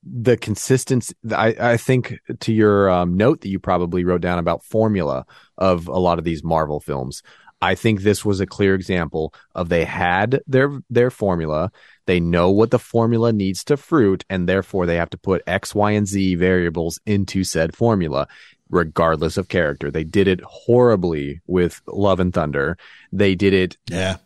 the 0.04 0.38
consistency 0.38 1.14
i 1.32 1.56
i 1.74 1.78
think 1.78 2.20
to 2.42 2.54
your 2.54 2.90
um, 2.92 3.18
note 3.18 3.42
that 3.42 3.50
you 3.50 3.58
probably 3.60 4.04
wrote 4.04 4.22
down 4.22 4.38
about 4.38 4.64
formula 4.64 5.26
of 5.58 5.88
a 5.88 5.98
lot 5.98 6.20
of 6.20 6.24
these 6.26 6.44
marvel 6.44 6.80
films 6.80 7.24
i 7.62 7.74
think 7.74 8.02
this 8.02 8.24
was 8.24 8.40
a 8.40 8.46
clear 8.46 8.76
example 8.76 9.34
of 9.56 9.70
they 9.70 9.84
had 9.84 10.40
their 10.46 10.80
their 10.92 11.10
formula 11.10 11.72
they 12.06 12.20
know 12.20 12.52
what 12.52 12.70
the 12.70 12.78
formula 12.78 13.34
needs 13.34 13.64
to 13.64 13.76
fruit 13.78 14.24
and 14.30 14.48
therefore 14.48 14.86
they 14.86 14.98
have 14.98 15.10
to 15.10 15.18
put 15.18 15.42
x 15.48 15.74
y 15.74 15.92
and 15.92 16.08
z 16.08 16.36
variables 16.36 17.00
into 17.08 17.44
said 17.44 17.76
formula 17.76 18.28
regardless 18.70 19.38
of 19.38 19.48
character 19.48 19.92
they 19.92 20.04
did 20.04 20.28
it 20.28 20.42
horribly 20.42 21.40
with 21.48 21.82
love 21.88 22.20
and 22.20 22.34
thunder 22.34 22.78
they 23.12 23.36
did 23.36 23.54
it 23.54 23.78
Yeah. 23.90 24.18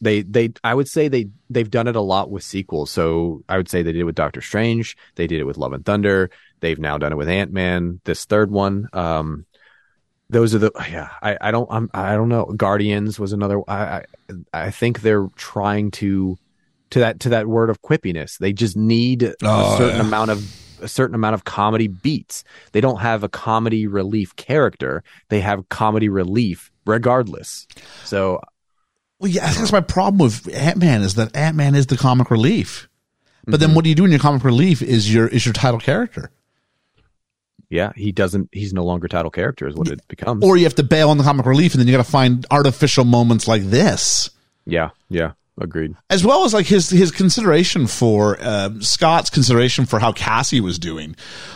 they 0.00 0.22
they 0.22 0.52
I 0.64 0.74
would 0.74 0.88
say 0.88 1.08
they 1.08 1.28
they've 1.50 1.70
done 1.70 1.86
it 1.88 1.94
a 1.96 2.00
lot 2.00 2.30
with 2.30 2.42
sequels. 2.42 2.90
So 2.90 3.44
I 3.48 3.56
would 3.58 3.68
say 3.68 3.82
they 3.82 3.92
did 3.92 4.00
it 4.00 4.04
with 4.04 4.14
Doctor 4.14 4.40
Strange, 4.40 4.96
they 5.16 5.26
did 5.26 5.40
it 5.40 5.44
with 5.44 5.58
Love 5.58 5.72
and 5.74 5.84
Thunder, 5.84 6.30
they've 6.60 6.78
now 6.78 6.96
done 6.98 7.12
it 7.12 7.16
with 7.16 7.28
Ant 7.28 7.52
Man. 7.52 8.00
This 8.04 8.24
third 8.24 8.50
one, 8.50 8.88
um, 8.94 9.44
those 10.30 10.54
are 10.54 10.58
the 10.58 10.72
yeah. 10.90 11.10
I 11.22 11.36
I 11.40 11.50
don't 11.50 11.68
I'm, 11.70 11.90
I 11.92 12.14
don't 12.14 12.30
know. 12.30 12.46
Guardians 12.46 13.20
was 13.20 13.32
another. 13.34 13.60
I 13.68 13.76
I, 13.84 14.04
I 14.54 14.70
think 14.70 15.02
they're 15.02 15.28
trying 15.36 15.90
to 15.92 16.38
to 16.90 16.98
that 17.00 17.20
to 17.20 17.28
that 17.28 17.46
word 17.46 17.68
of 17.70 17.82
quippiness. 17.82 18.38
They 18.38 18.52
just 18.54 18.76
need 18.76 19.34
Oh, 19.42 19.74
a 19.74 19.76
certain 19.76 20.00
yeah. 20.00 20.06
amount 20.06 20.30
of 20.30 20.38
a 20.82 20.88
certain 20.88 21.14
amount 21.14 21.34
of 21.34 21.44
comedy 21.44 21.88
beats. 21.88 22.44
They 22.72 22.80
don't 22.80 23.00
have 23.00 23.22
a 23.24 23.28
comedy 23.28 23.86
relief 23.86 24.36
character. 24.36 25.02
They 25.28 25.40
have 25.40 25.68
comedy 25.68 26.08
relief 26.08 26.70
regardless. 26.86 27.66
So 28.04 28.40
Well, 29.18 29.30
yeah, 29.30 29.52
that's 29.52 29.72
my 29.72 29.80
problem 29.80 30.18
with 30.18 30.52
Ant 30.54 30.78
Man 30.78 31.02
is 31.02 31.14
that 31.14 31.36
Ant 31.36 31.56
Man 31.56 31.74
is 31.74 31.86
the 31.86 31.96
comic 31.96 32.30
relief. 32.30 32.88
But 33.44 33.54
Mm-hmm. 33.54 33.60
then 33.60 33.74
what 33.74 33.82
do 33.84 33.88
you 33.88 33.96
do 33.96 34.04
in 34.04 34.10
your 34.12 34.20
comic 34.20 34.44
relief 34.44 34.82
is 34.82 35.12
your 35.12 35.26
is 35.26 35.44
your 35.44 35.52
title 35.52 35.80
character. 35.80 36.30
yeah, 37.70 37.92
he 37.96 38.12
doesn't. 38.12 38.48
He's 38.52 38.72
no 38.72 38.84
longer 38.84 39.08
title 39.08 39.30
character, 39.30 39.66
is 39.66 39.74
what 39.74 39.88
it 39.88 40.06
becomes. 40.08 40.44
Or 40.44 40.56
you 40.56 40.64
have 40.64 40.74
to 40.76 40.82
bail 40.82 41.10
on 41.10 41.18
the 41.18 41.24
comic 41.24 41.46
relief 41.46 41.72
and 41.74 41.80
then 41.80 41.88
you 41.88 41.92
got 41.96 42.04
to 42.04 42.10
find 42.10 42.44
artificial 42.50 43.04
moments 43.04 43.48
like 43.48 43.62
this. 43.62 44.30
yeah, 44.66 44.90
yeah, 45.08 45.32
agreed. 45.60 45.94
as 46.10 46.24
well 46.24 46.44
as 46.44 46.54
like 46.54 46.66
his 46.66 46.90
his 46.90 47.10
consideration 47.10 47.86
for 47.86 48.38
uh, 48.40 48.70
Scott's 48.80 49.30
consideration 49.30 49.86
for 49.86 49.98
how 49.98 50.12
Cassie 50.12 50.60
was 50.60 50.78
doing. 50.78 51.14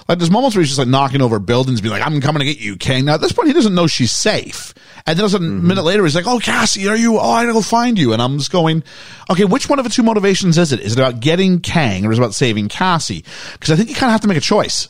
Like 0.08 0.18
there's 0.18 0.30
moments 0.30 0.54
where 0.56 0.62
he's 0.62 0.68
just 0.70 0.78
like 0.78 0.88
knocking 0.88 1.22
over 1.22 1.38
buildings, 1.38 1.80
being 1.80 1.92
like, 1.92 2.06
"I'm 2.06 2.20
coming 2.20 2.40
to 2.40 2.46
get 2.46 2.60
you, 2.60 2.76
King." 2.76 3.06
Now 3.06 3.14
at 3.14 3.20
this 3.20 3.32
point, 3.32 3.48
he 3.48 3.54
doesn't 3.54 3.74
know 3.74 3.86
she's 3.86 4.12
safe, 4.12 4.74
and 5.06 5.18
then 5.18 5.34
a 5.34 5.38
minute 5.38 5.82
later, 5.82 6.04
he's 6.04 6.14
like, 6.14 6.26
"Oh, 6.26 6.38
Cassie, 6.38 6.88
are 6.88 6.96
you? 6.96 7.18
Oh, 7.18 7.30
I 7.30 7.42
gotta 7.42 7.54
go 7.54 7.62
find 7.62 7.98
you." 7.98 8.12
And 8.12 8.20
I'm 8.20 8.38
just 8.38 8.52
going, 8.52 8.82
"Okay, 9.30 9.44
which 9.44 9.68
one 9.68 9.78
of 9.78 9.84
the 9.84 9.90
two 9.90 10.02
motivations 10.02 10.58
is 10.58 10.72
it? 10.72 10.80
Is 10.80 10.92
it 10.92 10.98
about 10.98 11.20
getting 11.20 11.60
Kang 11.60 12.04
or 12.04 12.12
is 12.12 12.18
it 12.18 12.22
about 12.22 12.34
saving 12.34 12.68
Cassie?" 12.68 13.24
Because 13.52 13.70
I 13.70 13.76
think 13.76 13.88
you 13.88 13.94
kind 13.94 14.10
of 14.10 14.12
have 14.12 14.20
to 14.22 14.28
make 14.28 14.38
a 14.38 14.42
choice. 14.42 14.88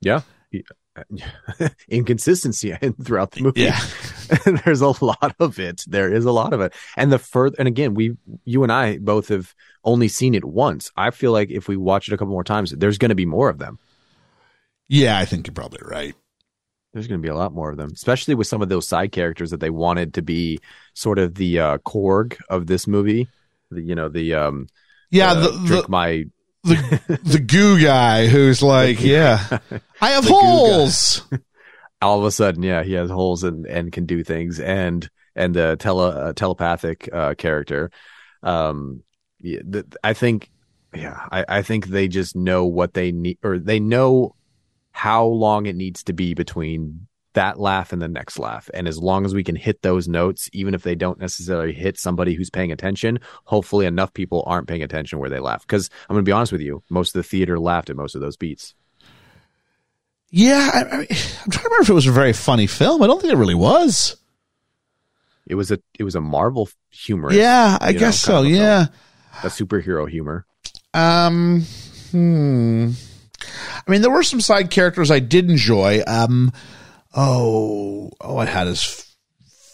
Yeah, 0.00 0.22
inconsistency 1.88 2.76
throughout 3.04 3.32
the 3.32 3.42
movie. 3.42 3.62
Yeah. 3.62 3.80
there's 4.64 4.80
a 4.80 5.04
lot 5.04 5.34
of 5.38 5.58
it. 5.58 5.84
There 5.86 6.12
is 6.12 6.24
a 6.24 6.32
lot 6.32 6.52
of 6.52 6.60
it, 6.60 6.74
and 6.96 7.12
the 7.12 7.18
further 7.18 7.56
and 7.58 7.68
again, 7.68 7.94
we, 7.94 8.16
you 8.44 8.62
and 8.62 8.72
I 8.72 8.98
both 8.98 9.28
have 9.28 9.54
only 9.84 10.08
seen 10.08 10.34
it 10.34 10.44
once. 10.44 10.90
I 10.96 11.10
feel 11.10 11.32
like 11.32 11.50
if 11.50 11.68
we 11.68 11.76
watch 11.76 12.08
it 12.08 12.14
a 12.14 12.16
couple 12.16 12.32
more 12.32 12.44
times, 12.44 12.72
there's 12.72 12.98
going 12.98 13.10
to 13.10 13.14
be 13.14 13.26
more 13.26 13.48
of 13.48 13.58
them. 13.58 13.78
Yeah, 14.88 15.18
I 15.18 15.24
think 15.24 15.46
you're 15.46 15.54
probably 15.54 15.80
right. 15.82 16.14
There's 16.92 17.06
going 17.06 17.20
to 17.20 17.22
be 17.22 17.30
a 17.30 17.36
lot 17.36 17.54
more 17.54 17.70
of 17.70 17.76
them, 17.76 17.90
especially 17.94 18.34
with 18.34 18.48
some 18.48 18.62
of 18.62 18.68
those 18.68 18.88
side 18.88 19.12
characters 19.12 19.50
that 19.52 19.60
they 19.60 19.70
wanted 19.70 20.14
to 20.14 20.22
be 20.22 20.58
sort 20.94 21.20
of 21.20 21.36
the 21.36 21.60
uh, 21.60 21.78
Korg 21.78 22.36
of 22.48 22.66
this 22.66 22.88
movie. 22.88 23.28
The, 23.70 23.80
you 23.80 23.94
know, 23.94 24.08
the 24.08 24.34
um, 24.34 24.66
Yeah, 25.10 25.30
uh, 25.30 25.34
the, 25.34 25.50
the 25.50 25.86
my 25.88 26.24
the 26.64 27.20
the 27.22 27.38
goo 27.40 27.80
guy 27.82 28.26
who's 28.26 28.62
like, 28.62 29.00
yeah, 29.02 29.58
I 30.00 30.10
have 30.10 30.24
The 30.26 30.34
goo 30.34 30.60
guy. 30.62 30.80
holes. 30.80 31.22
all 32.02 32.18
of 32.18 32.24
a 32.24 32.30
sudden, 32.30 32.62
yeah, 32.62 32.82
he 32.82 32.94
has 32.94 33.10
holes 33.10 33.44
and 33.44 33.66
and 33.66 33.92
can 33.92 34.06
do 34.06 34.24
things, 34.24 34.60
and 34.60 35.08
and 35.36 35.54
the 35.54 35.76
tele 35.78 36.10
uh, 36.12 36.32
telepathic 36.32 37.08
uh, 37.12 37.34
character. 37.34 37.90
Um, 38.42 39.02
yeah, 39.40 39.60
th- 39.70 39.86
I 40.04 40.12
think, 40.14 40.50
yeah, 40.94 41.18
I, 41.30 41.44
I 41.48 41.62
think 41.62 41.86
they 41.86 42.08
just 42.08 42.36
know 42.36 42.66
what 42.66 42.94
they 42.94 43.12
need, 43.12 43.38
or 43.42 43.58
they 43.58 43.80
know 43.80 44.34
how 44.92 45.24
long 45.26 45.66
it 45.66 45.76
needs 45.76 46.04
to 46.04 46.12
be 46.12 46.34
between 46.34 47.06
that 47.34 47.60
laugh 47.60 47.92
and 47.92 48.02
the 48.02 48.08
next 48.08 48.38
laugh. 48.38 48.68
And 48.74 48.88
as 48.88 48.98
long 48.98 49.24
as 49.24 49.34
we 49.34 49.44
can 49.44 49.56
hit 49.56 49.82
those 49.82 50.08
notes, 50.08 50.50
even 50.52 50.74
if 50.74 50.82
they 50.82 50.94
don't 50.94 51.20
necessarily 51.20 51.72
hit 51.72 51.98
somebody 51.98 52.34
who's 52.34 52.50
paying 52.50 52.72
attention, 52.72 53.20
hopefully 53.44 53.86
enough 53.86 54.12
people 54.12 54.42
aren't 54.46 54.68
paying 54.68 54.82
attention 54.82 55.18
where 55.18 55.30
they 55.30 55.38
laugh. 55.38 55.62
Because 55.62 55.90
I'm 56.08 56.14
going 56.14 56.24
to 56.24 56.28
be 56.28 56.32
honest 56.32 56.52
with 56.52 56.60
you, 56.60 56.82
most 56.90 57.14
of 57.14 57.20
the 57.22 57.28
theater 57.28 57.58
laughed 57.58 57.90
at 57.90 57.96
most 57.96 58.14
of 58.14 58.20
those 58.20 58.36
beats. 58.36 58.74
Yeah, 60.30 60.70
I, 60.72 60.80
I'm 60.80 61.06
trying 61.06 61.06
to 61.06 61.58
remember 61.64 61.82
if 61.82 61.90
it 61.90 61.94
was 61.94 62.06
a 62.06 62.12
very 62.12 62.32
funny 62.32 62.66
film. 62.66 63.02
I 63.02 63.06
don't 63.06 63.20
think 63.20 63.32
it 63.32 63.36
really 63.36 63.54
was. 63.54 64.16
It 65.46 65.56
was 65.56 65.72
a 65.72 65.80
it 65.98 66.04
was 66.04 66.14
a 66.14 66.20
Marvel 66.20 66.68
humor. 66.90 67.32
Yeah, 67.32 67.76
I 67.80 67.92
guess 67.92 68.20
so. 68.20 68.42
Yeah, 68.42 68.86
a 69.42 69.48
superhero 69.48 70.08
humor. 70.08 70.46
Um, 70.94 71.62
hmm. 72.12 72.90
I 73.42 73.90
mean, 73.90 74.02
there 74.02 74.10
were 74.10 74.22
some 74.22 74.40
side 74.40 74.70
characters 74.70 75.10
I 75.10 75.18
did 75.18 75.50
enjoy. 75.50 76.02
Um, 76.06 76.52
oh, 77.14 78.10
oh, 78.20 78.36
I 78.36 78.44
had 78.46 78.66
his 78.66 79.06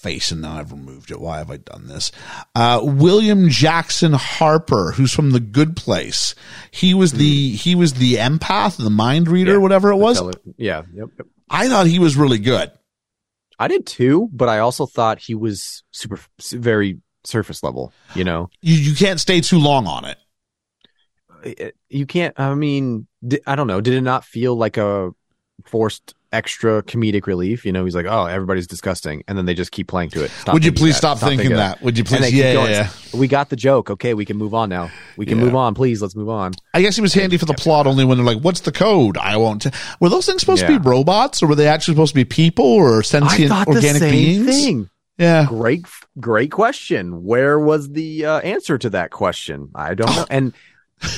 face 0.02 0.30
and 0.30 0.40
now 0.42 0.56
I've 0.58 0.70
removed 0.72 1.10
it. 1.10 1.20
Why 1.20 1.38
have 1.38 1.50
I 1.50 1.56
done 1.56 1.88
this? 1.88 2.12
Uh, 2.54 2.80
William 2.82 3.48
Jackson 3.48 4.12
Harper, 4.12 4.92
who's 4.92 5.12
from 5.12 5.30
The 5.32 5.40
Good 5.40 5.76
Place. 5.76 6.34
He 6.70 6.94
was 6.94 7.12
the, 7.12 7.50
he 7.52 7.74
was 7.74 7.94
the 7.94 8.14
empath, 8.14 8.76
the 8.76 8.90
mind 8.90 9.28
reader, 9.28 9.52
Yeah, 9.52 9.58
whatever 9.58 9.90
it 9.90 9.96
was. 9.96 10.20
Yeah, 10.56 10.82
yep, 10.94 11.08
yep. 11.18 11.26
I 11.50 11.68
thought 11.68 11.86
he 11.86 11.98
was 11.98 12.16
really 12.16 12.38
good. 12.38 12.70
I 13.58 13.68
did 13.68 13.86
too, 13.86 14.28
but 14.32 14.48
I 14.48 14.58
also 14.58 14.84
thought 14.86 15.18
he 15.18 15.34
was 15.34 15.82
super 15.90 16.20
very 16.52 17.00
surface 17.24 17.62
level. 17.62 17.92
You 18.14 18.24
know, 18.24 18.50
You, 18.60 18.74
you 18.76 18.94
can't 18.94 19.18
stay 19.18 19.40
too 19.40 19.58
long 19.58 19.86
on 19.86 20.04
it. 20.04 20.18
It- 21.42 21.76
you 21.88 22.04
can't. 22.06 22.38
I 22.38 22.54
mean, 22.54 23.06
I 23.46 23.54
don't 23.56 23.66
know. 23.68 23.80
Did 23.80 23.94
it 23.94 24.00
not 24.02 24.24
feel 24.24 24.56
like 24.56 24.76
a 24.76 25.10
forced 25.64 26.14
extra 26.36 26.82
comedic 26.82 27.26
relief? 27.26 27.64
You 27.64 27.72
know, 27.72 27.84
he's 27.84 27.94
like, 27.94 28.06
"Oh, 28.06 28.26
everybody's 28.26 28.66
disgusting," 28.66 29.24
and 29.26 29.36
then 29.38 29.46
they 29.46 29.54
just 29.54 29.72
keep 29.72 29.88
playing 29.88 30.10
to 30.10 30.24
it. 30.24 30.30
Stop 30.30 30.52
Would 30.54 30.64
you 30.64 30.72
please 30.72 30.94
that. 30.94 31.18
stop, 31.18 31.18
thinking 31.18 31.52
of 31.52 31.58
that? 31.58 31.82
Would 31.82 31.96
you 31.98 32.04
please? 32.04 32.26
keep 32.26 32.34
Yeah, 32.34 32.52
yeah, 32.52 32.66
yeah. 32.68 32.90
We 33.14 33.26
got 33.28 33.48
the 33.48 33.56
joke. 33.56 33.90
Okay, 33.90 34.14
we 34.14 34.24
can 34.24 34.36
move 34.36 34.54
on 34.54 34.68
now. 34.68 34.90
We 35.16 35.24
can 35.26 35.38
Yeah. 35.38 35.44
move 35.44 35.54
on, 35.56 35.74
please. 35.74 36.02
Let's 36.02 36.14
move 36.14 36.28
on. 36.28 36.52
I 36.74 36.82
guess 36.82 36.94
he 36.96 37.02
was 37.02 37.14
handy 37.14 37.36
for 37.38 37.46
the 37.46 37.54
plot 37.54 37.86
only 37.86 38.04
when 38.04 38.18
they're 38.18 38.26
like, 38.26 38.42
what's 38.42 38.60
the 38.60 38.72
code? 38.72 39.16
I 39.16 39.36
won't. 39.38 39.62
T-. 39.62 39.70
Were 40.00 40.08
those 40.10 40.26
things 40.26 40.40
supposed 40.40 40.62
to 40.62 40.68
be 40.68 40.76
robots 40.78 41.42
or 41.42 41.46
were 41.46 41.54
they 41.54 41.66
actually 41.68 41.94
supposed 41.94 42.12
to 42.12 42.16
be 42.16 42.24
people 42.26 42.64
or 42.66 43.02
sentient 43.02 43.50
organic 43.66 43.82
the 43.82 43.98
same 43.98 44.10
beings? 44.12 44.46
thing. 44.46 44.90
Yeah. 45.18 45.46
Great, 45.48 45.86
great 46.20 46.50
question. 46.50 47.24
Where 47.24 47.58
was 47.58 47.90
the 47.92 48.26
uh, 48.26 48.38
answer 48.40 48.76
to 48.76 48.90
that 48.90 49.10
question? 49.10 49.70
I 49.74 49.94
don't 49.94 50.10
know. 50.16 50.26
And 50.28 50.52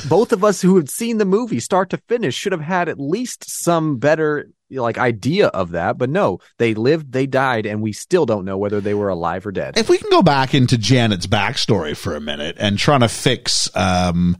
both 0.09 0.33
of 0.33 0.45
us 0.45 0.61
who 0.61 0.77
have 0.77 0.89
seen 0.89 1.19
the 1.19 1.25
movie 1.25 1.61
start 1.61 1.91
to 1.91 1.99
finish 2.09 2.35
should 2.35 2.53
have 2.53 2.61
had 2.61 2.89
at 2.89 2.99
least 2.99 3.45
some 3.47 3.99
better 3.99 4.49
like 4.71 4.99
idea 4.99 5.49
of 5.49 5.71
that. 5.71 5.99
But 5.99 6.11
no, 6.11 6.41
they 6.59 6.75
lived, 6.75 7.13
they 7.13 7.27
died, 7.27 7.67
and 7.67 7.83
we 7.83 7.93
still 7.93 8.27
don't 8.27 8.45
know 8.45 8.59
whether 8.59 8.81
they 8.81 8.95
were 8.95 9.09
alive 9.09 9.47
or 9.47 9.53
dead. 9.53 9.79
If 9.79 9.89
we 9.89 9.99
can 9.99 10.11
go 10.11 10.23
back 10.23 10.55
into 10.55 10.77
Janet's 10.77 11.27
backstory 11.27 11.97
for 11.97 12.15
a 12.15 12.21
minute 12.21 12.57
and 12.59 12.79
trying 12.79 13.01
to 13.01 13.09
fix, 13.09 13.75
um, 13.77 14.37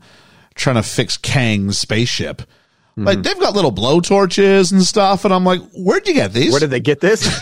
trying 0.55 0.75
to 0.75 0.83
fix 0.83 1.17
Kang's 1.17 1.79
spaceship. 1.79 2.39
Mm-hmm. 2.39 3.05
Like 3.05 3.23
they've 3.23 3.39
got 3.39 3.55
little 3.55 3.71
blowtorches 3.71 4.71
and 4.71 4.83
stuff, 4.83 5.25
and 5.25 5.33
I'm 5.33 5.45
like, 5.45 5.61
where'd 5.73 6.07
you 6.07 6.13
get 6.13 6.33
these? 6.33 6.51
Where 6.51 6.59
did 6.59 6.71
they 6.71 6.81
get 6.81 6.99
this? 6.99 7.25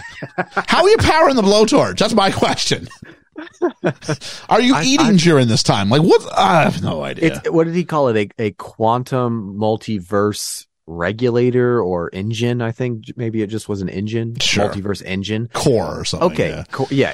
How 0.67 0.83
are 0.83 0.89
you 0.89 0.97
powering 0.97 1.35
the 1.35 1.41
blowtorch? 1.41 1.97
That's 1.97 2.13
my 2.13 2.31
question. 2.31 2.87
are 4.49 4.61
you 4.61 4.75
I- 4.75 4.83
eating 4.83 5.05
I- 5.07 5.17
during 5.17 5.47
this 5.47 5.63
time? 5.63 5.89
Like 5.89 6.01
what? 6.01 6.25
I 6.37 6.63
have 6.63 6.81
no 6.83 7.03
idea. 7.03 7.35
it's 7.37 7.49
what 7.49 7.65
did 7.65 7.75
he 7.75 7.83
call 7.85 8.09
it? 8.09 8.31
A, 8.39 8.43
a 8.43 8.51
quantum 8.51 9.57
multiverse 9.57 10.65
regulator 10.85 11.81
or 11.81 12.09
engine? 12.13 12.61
I 12.61 12.71
think 12.71 13.05
maybe 13.15 13.41
it 13.41 13.47
just 13.47 13.67
was 13.69 13.81
an 13.81 13.89
engine, 13.89 14.35
Sure. 14.39 14.69
multiverse 14.69 15.03
engine. 15.05 15.49
Core 15.53 15.99
or 16.01 16.05
something. 16.05 16.31
Okay, 16.31 16.49
yeah. 16.49 16.63
cool. 16.71 16.87
Yeah. 16.91 17.13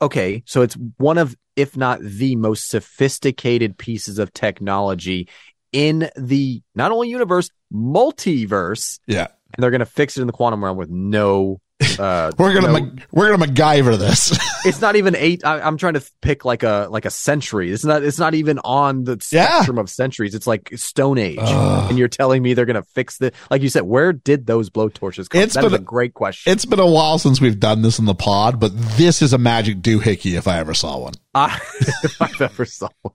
Okay, 0.00 0.44
so 0.46 0.62
it's 0.62 0.76
one 0.98 1.18
of, 1.18 1.36
if 1.56 1.76
not 1.76 1.98
the 2.00 2.36
most 2.36 2.68
sophisticated 2.70 3.76
pieces 3.76 4.20
of 4.20 4.32
technology 4.32 5.28
in 5.72 6.08
the 6.16 6.62
not 6.76 6.92
only 6.92 7.08
universe, 7.08 7.50
multiverse, 7.72 9.00
Yeah. 9.08 9.26
and 9.54 9.62
they're 9.62 9.70
going 9.72 9.80
to 9.80 9.86
fix 9.86 10.16
it 10.16 10.20
in 10.20 10.26
the 10.28 10.32
quantum 10.32 10.62
realm 10.64 10.76
with 10.76 10.88
no. 10.90 11.60
Uh, 11.98 12.30
We're 12.38 12.54
gonna 12.54 12.66
no- 12.68 12.72
Mac- 12.80 13.06
we're 13.12 13.30
gonna 13.36 13.46
MacGyver 13.52 13.98
this. 13.98 14.36
it's 14.64 14.80
not 14.80 14.96
even 14.96 15.14
eight. 15.16 15.44
I, 15.44 15.60
I'm 15.60 15.76
trying 15.76 15.94
to 15.94 16.02
pick 16.20 16.44
like 16.44 16.62
a 16.62 16.88
like 16.90 17.04
a 17.04 17.10
century. 17.10 17.70
It's 17.70 17.84
not. 17.84 18.02
It's 18.02 18.18
not 18.18 18.34
even 18.34 18.58
on 18.60 19.04
the 19.04 19.12
Yeah. 19.30 19.46
spectrum 19.56 19.78
of 19.78 19.90
centuries. 19.90 20.34
It's 20.34 20.46
like 20.46 20.70
Stone 20.76 21.18
Age, 21.18 21.38
Ugh. 21.40 21.90
and 21.90 21.98
you're 21.98 22.08
telling 22.08 22.42
me 22.42 22.54
they're 22.54 22.66
going 22.66 22.76
to 22.76 22.82
fix 22.82 23.18
the. 23.18 23.32
Like 23.50 23.62
you 23.62 23.68
said, 23.68 23.82
where 23.82 24.12
did 24.12 24.46
those 24.46 24.70
blowtorches 24.70 25.28
come? 25.28 25.40
It's 25.42 25.54
That 25.54 25.64
been 25.64 25.72
a 25.72 25.76
a- 25.76 25.78
great 25.78 26.14
question. 26.14 26.52
it's 26.52 26.64
been 26.64 26.80
a 26.80 26.86
while 26.90 27.18
since 27.18 27.40
we've 27.40 27.58
done 27.60 27.82
this 27.82 27.98
in 27.98 28.04
the 28.04 28.14
pod, 28.14 28.58
but 28.60 28.72
this 28.96 29.22
is 29.22 29.32
a 29.32 29.38
magic 29.38 29.78
doohickey 29.82 30.36
if 30.36 30.46
I 30.48 30.58
ever 30.58 30.74
saw 30.74 30.98
one. 30.98 31.14
I, 31.34 31.58
if 32.04 32.20
I've 32.22 32.40
ever 32.40 32.64
saw 32.64 32.88
one. 33.02 33.14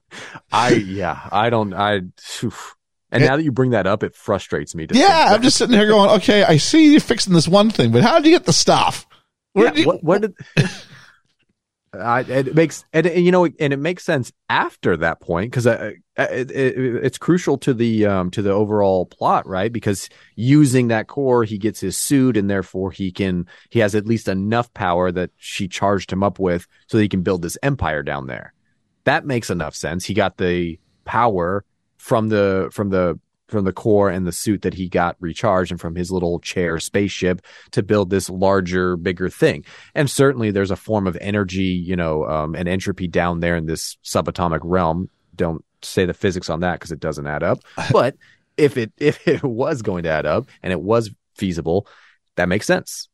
I 0.52 0.70
yeah, 0.74 1.28
I 1.32 1.50
don't 1.50 1.72
I. 1.74 2.00
and 3.10 3.22
It- 3.22 3.26
now 3.26 3.36
that 3.36 3.42
you 3.42 3.52
bring 3.52 3.70
that 3.70 3.86
up, 3.86 4.02
it 4.02 4.14
frustrates 4.14 4.74
me 4.74 4.86
to 4.86 4.96
Yeah, 4.96 5.28
I'm 5.30 5.42
just 5.42 5.56
sitting 5.56 5.76
here 5.76 5.88
going, 5.88 6.10
okay, 6.10 6.44
I 6.44 6.56
see 6.56 6.92
you 6.92 7.00
fixing 7.00 7.32
this 7.32 7.48
one 7.48 7.70
thing, 7.70 7.90
but 7.92 8.02
how 8.02 8.16
did 8.16 8.26
you 8.26 8.32
get 8.32 8.44
the 8.44 8.52
stuff? 8.52 9.06
Where 9.52 9.66
yeah, 9.66 9.70
did 9.72 9.80
you, 9.80 9.86
what, 9.86 10.04
what 10.04 10.22
did 10.22 10.34
I, 11.94 12.20
it 12.20 12.54
makes 12.54 12.84
and, 12.92 13.06
and, 13.06 13.24
you 13.24 13.32
know 13.32 13.46
and 13.46 13.72
it 13.72 13.78
makes 13.78 14.04
sense 14.04 14.30
after 14.50 14.94
that 14.98 15.20
point 15.20 15.50
because 15.50 15.66
uh, 15.66 15.92
it, 16.18 16.50
it, 16.50 16.76
it's 17.02 17.16
crucial 17.16 17.56
to 17.58 17.72
the 17.72 18.04
um 18.04 18.30
to 18.32 18.42
the 18.42 18.50
overall 18.52 19.06
plot 19.06 19.46
right? 19.46 19.72
Because 19.72 20.10
using 20.36 20.88
that 20.88 21.08
core 21.08 21.44
he 21.44 21.56
gets 21.56 21.80
his 21.80 21.96
suit 21.96 22.36
and 22.36 22.50
therefore 22.50 22.90
he 22.90 23.10
can 23.10 23.46
he 23.70 23.78
has 23.78 23.94
at 23.94 24.06
least 24.06 24.28
enough 24.28 24.72
power 24.74 25.10
that 25.10 25.30
she 25.38 25.66
charged 25.66 26.12
him 26.12 26.22
up 26.22 26.38
with 26.38 26.66
so 26.88 26.98
that 26.98 27.02
he 27.02 27.08
can 27.08 27.22
build 27.22 27.40
this 27.40 27.56
empire 27.62 28.02
down 28.02 28.26
there. 28.26 28.52
That 29.04 29.24
makes 29.24 29.48
enough 29.48 29.74
sense. 29.74 30.04
He 30.04 30.12
got 30.12 30.36
the 30.36 30.78
power 31.06 31.64
from 31.98 32.28
the 32.28 32.70
from 32.72 32.90
the 32.90 33.18
from 33.48 33.64
the 33.64 33.72
core 33.72 34.10
and 34.10 34.26
the 34.26 34.32
suit 34.32 34.62
that 34.62 34.74
he 34.74 34.88
got 34.88 35.16
recharged 35.20 35.70
and 35.70 35.80
from 35.80 35.94
his 35.94 36.10
little 36.10 36.38
chair 36.38 36.78
spaceship 36.78 37.40
to 37.70 37.82
build 37.82 38.10
this 38.10 38.28
larger 38.28 38.96
bigger 38.96 39.30
thing. 39.30 39.64
And 39.94 40.10
certainly 40.10 40.50
there's 40.50 40.70
a 40.70 40.76
form 40.76 41.06
of 41.06 41.16
energy 41.20 41.64
you 41.64 41.96
know 41.96 42.24
um, 42.26 42.54
and 42.54 42.68
entropy 42.68 43.08
down 43.08 43.40
there 43.40 43.56
in 43.56 43.66
this 43.66 43.96
subatomic 44.04 44.60
realm. 44.62 45.10
Don't 45.34 45.64
say 45.82 46.04
the 46.04 46.14
physics 46.14 46.50
on 46.50 46.60
that 46.60 46.74
because 46.74 46.92
it 46.92 47.00
doesn't 47.00 47.26
add 47.26 47.42
up. 47.42 47.60
But 47.92 48.16
if 48.56 48.76
it 48.76 48.92
if 48.98 49.26
it 49.26 49.42
was 49.42 49.82
going 49.82 50.04
to 50.04 50.10
add 50.10 50.26
up 50.26 50.48
and 50.62 50.72
it 50.72 50.80
was 50.80 51.10
feasible 51.34 51.86
that 52.36 52.48
makes 52.48 52.66
sense. 52.66 53.08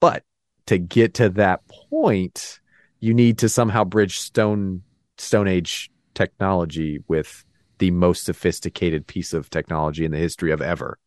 But 0.00 0.24
to 0.66 0.78
get 0.78 1.14
to 1.14 1.30
that 1.30 1.66
point 1.90 2.60
you 3.00 3.12
need 3.12 3.38
to 3.38 3.48
somehow 3.48 3.84
bridge 3.84 4.18
stone 4.18 4.82
stone 5.18 5.46
age 5.46 5.90
technology 6.14 7.02
with 7.06 7.43
the 7.78 7.90
most 7.90 8.24
sophisticated 8.24 9.06
piece 9.06 9.32
of 9.32 9.50
technology 9.50 10.04
in 10.04 10.10
the 10.10 10.18
history 10.18 10.52
of 10.52 10.60
ever 10.62 10.98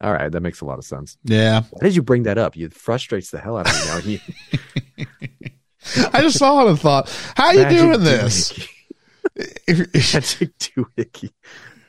all 0.00 0.12
right 0.12 0.32
that 0.32 0.40
makes 0.40 0.60
a 0.60 0.64
lot 0.64 0.78
of 0.78 0.84
sense 0.84 1.16
yeah. 1.24 1.62
why 1.70 1.80
did 1.82 1.96
you 1.96 2.02
bring 2.02 2.24
that 2.24 2.38
up? 2.38 2.56
It 2.56 2.74
frustrates 2.74 3.30
the 3.30 3.38
hell 3.38 3.56
out 3.56 3.68
of 3.68 4.06
me 4.06 4.20
now. 4.98 5.06
I 6.12 6.22
just 6.22 6.38
saw 6.38 6.64
it 6.64 6.70
and 6.70 6.80
thought, 6.80 7.08
how 7.36 7.46
are 7.46 7.54
you 7.54 7.62
Magic 7.62 7.78
doing 7.78 8.04
this? 8.04 8.68
Magic 9.68 10.58
doohickey. 10.58 11.30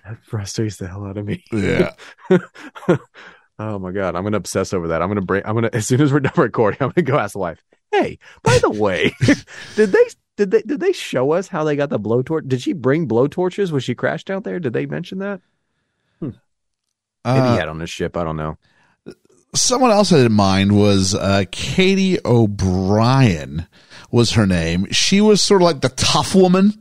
That 0.04 0.24
frustrates 0.24 0.78
the 0.78 0.88
hell 0.88 1.06
out 1.06 1.18
of 1.18 1.26
me. 1.26 1.44
yeah. 1.52 1.94
oh 3.60 3.80
my 3.80 3.92
god, 3.92 4.16
I'm 4.16 4.24
gonna 4.24 4.38
obsess 4.38 4.74
over 4.74 4.90
that. 4.90 5.02
I'm 5.02 5.10
gonna 5.10 5.22
bring. 5.22 5.44
I'm 5.46 5.56
gonna 5.56 5.70
as 5.74 5.88
soon 5.88 6.02
as 6.02 6.12
we're 6.12 6.20
done 6.20 6.34
recording, 6.36 6.78
I'm 6.82 6.90
gonna 6.90 7.06
go 7.06 7.18
ask 7.18 7.34
the 7.34 7.40
wife. 7.40 7.64
Hey, 7.92 8.20
by 8.44 8.58
the 8.60 8.70
way, 8.70 9.16
did 9.76 9.92
they 9.92 10.04
did 10.38 10.52
they 10.52 10.62
did 10.62 10.80
they 10.80 10.92
show 10.92 11.32
us 11.32 11.48
how 11.48 11.64
they 11.64 11.76
got 11.76 11.90
the 11.90 12.00
blowtorch? 12.00 12.48
Did 12.48 12.62
she 12.62 12.74
bring 12.74 13.08
blowtorches 13.08 13.72
when 13.72 13.82
she 13.82 13.96
crashed 13.96 14.30
out 14.30 14.44
there? 14.44 14.60
Did 14.60 14.74
they 14.74 14.86
mention 14.86 15.20
that? 15.20 15.42
Maybe 16.22 16.36
Uh, 17.24 17.54
he 17.54 17.58
had 17.60 17.70
on 17.70 17.80
his 17.80 17.90
ship. 17.90 18.16
I 18.18 18.24
don't 18.24 18.38
know. 18.38 18.58
someone 19.56 19.90
else 19.92 20.12
I 20.14 20.18
had 20.18 20.26
in 20.28 20.34
mind 20.34 20.78
was 20.78 21.16
uh, 21.16 21.46
Katy 21.52 22.20
O'Brian 22.26 23.68
was 24.12 24.34
her 24.34 24.46
name. 24.46 24.88
She 24.92 25.22
was 25.22 25.42
sort 25.42 25.62
of 25.62 25.66
like 25.66 25.82
the 25.82 25.90
tough 25.90 26.36
woman, 26.36 26.74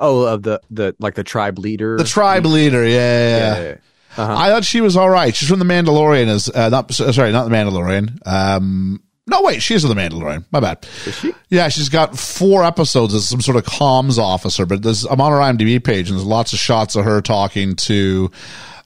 Oh, 0.00 0.22
of 0.24 0.42
the 0.42 0.60
the 0.70 0.94
like 0.98 1.14
the 1.14 1.24
tribe 1.24 1.58
leader. 1.58 1.96
the 1.96 2.04
tribe 2.04 2.44
leader. 2.44 2.84
Yeah, 2.86 3.28
yeah, 3.56 3.62
yeah. 3.62 3.74
Uh-huh. 4.18 4.34
I 4.36 4.48
thought 4.48 4.64
she 4.64 4.80
was 4.80 4.96
all 4.96 5.08
right. 5.08 5.34
She's 5.34 5.48
from 5.48 5.58
the 5.60 5.64
Mandalorian. 5.64 6.28
Is 6.28 6.48
uh, 6.50 6.68
not 6.70 6.92
sorry, 6.92 7.32
not 7.32 7.48
the 7.48 7.54
Mandalorian. 7.54 8.18
Um, 8.26 9.02
no, 9.26 9.42
wait, 9.42 9.62
she's 9.62 9.82
the 9.82 9.92
Mandalorian. 9.94 10.44
My 10.52 10.60
bad. 10.60 10.86
Is 11.06 11.14
she? 11.18 11.34
Yeah, 11.48 11.68
she's 11.68 11.88
got 11.88 12.16
four 12.18 12.64
episodes 12.64 13.12
as 13.14 13.28
some 13.28 13.40
sort 13.40 13.56
of 13.56 13.64
comms 13.64 14.18
officer. 14.18 14.66
But 14.66 14.82
there's, 14.82 15.04
I'm 15.04 15.20
on 15.20 15.32
her 15.32 15.38
IMDb 15.38 15.82
page, 15.82 16.08
and 16.08 16.16
there's 16.18 16.26
lots 16.26 16.52
of 16.52 16.58
shots 16.58 16.94
of 16.96 17.04
her 17.04 17.20
talking 17.20 17.74
to 17.76 18.30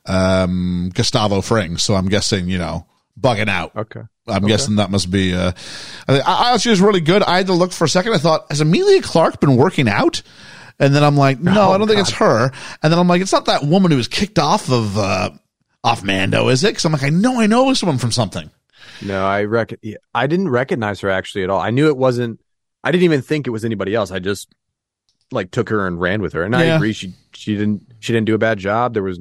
um, 0.07 0.91
Gustavo 0.95 1.41
Fring. 1.41 1.77
So 1.77 1.95
I'm 1.95 2.09
guessing, 2.09 2.49
you 2.49 2.59
know, 2.59 2.87
bugging 3.21 3.49
out. 3.49 3.75
Okay. 3.77 4.01
I'm 4.27 4.47
guessing 4.47 4.77
that 4.77 4.91
must 4.91 5.11
be. 5.11 5.35
Uh, 5.35 5.53
I, 6.09 6.21
I 6.21 6.23
thought 6.23 6.61
she 6.61 6.71
was 6.71 6.81
really 6.81 7.01
good. 7.01 7.23
I 7.23 7.39
had 7.39 7.47
to 7.49 7.53
look 7.53 7.73
for 7.73 7.85
a 7.85 7.89
second. 7.89 8.15
I 8.15 8.19
thought, 8.19 8.47
has 8.51 8.61
Emilia 8.61 9.03
Clarke 9.03 9.41
been 9.41 9.57
working 9.57 9.89
out? 9.89 10.23
And 10.79 10.95
then 10.95 11.03
I'm 11.05 11.17
like, 11.17 11.41
no, 11.41 11.69
Oh, 11.69 11.73
I 11.73 11.79
don't 11.79 11.89
think 11.89 12.01
it's 12.01 12.13
her. 12.13 12.51
And 12.83 12.93
then 12.93 12.99
I'm 12.99 13.09
like, 13.09 13.21
it's 13.21 13.33
not 13.33 13.47
that 13.47 13.65
woman 13.65 13.91
who 13.91 13.97
was 13.99 14.09
kicked 14.09 14.39
off 14.39 14.71
of 14.71 14.97
uh, 14.97 15.31
off 15.85 16.03
Mando, 16.05 16.49
is 16.49 16.65
it? 16.65 16.69
Because 16.69 16.85
I'm 16.87 16.93
like, 16.93 17.03
I 17.03 17.11
know 17.11 17.41
I 17.41 17.47
know 17.47 17.75
someone 17.75 17.99
from 17.99 18.13
something. 18.13 18.51
No, 19.03 19.25
I 19.25 19.45
rec- 19.45 19.81
I 20.15 20.27
didn't 20.27 20.49
recognize 20.51 21.01
her 21.01 21.11
actually 21.11 21.45
at 21.45 21.51
all. 21.51 21.61
I 21.61 21.71
knew 21.71 21.89
it 21.89 21.97
wasn't. 21.97 22.41
I 22.85 22.91
didn't 22.93 23.05
even 23.05 23.23
think 23.23 23.47
it 23.47 23.51
was 23.51 23.65
anybody 23.65 23.95
else. 23.95 24.11
I 24.11 24.19
just 24.19 24.53
like 25.33 25.51
took 25.51 25.69
her 25.69 25.87
and 25.87 26.01
ran 26.01 26.23
with 26.23 26.33
her. 26.33 26.43
And 26.43 26.55
I 26.57 26.65
agree. 26.65 26.93
She 26.93 27.15
she 27.35 27.55
didn't 27.57 27.83
she 28.01 28.13
didn't 28.13 28.27
do 28.27 28.35
a 28.35 28.39
bad 28.39 28.59
job. 28.59 28.95
There 28.95 29.03
was, 29.03 29.19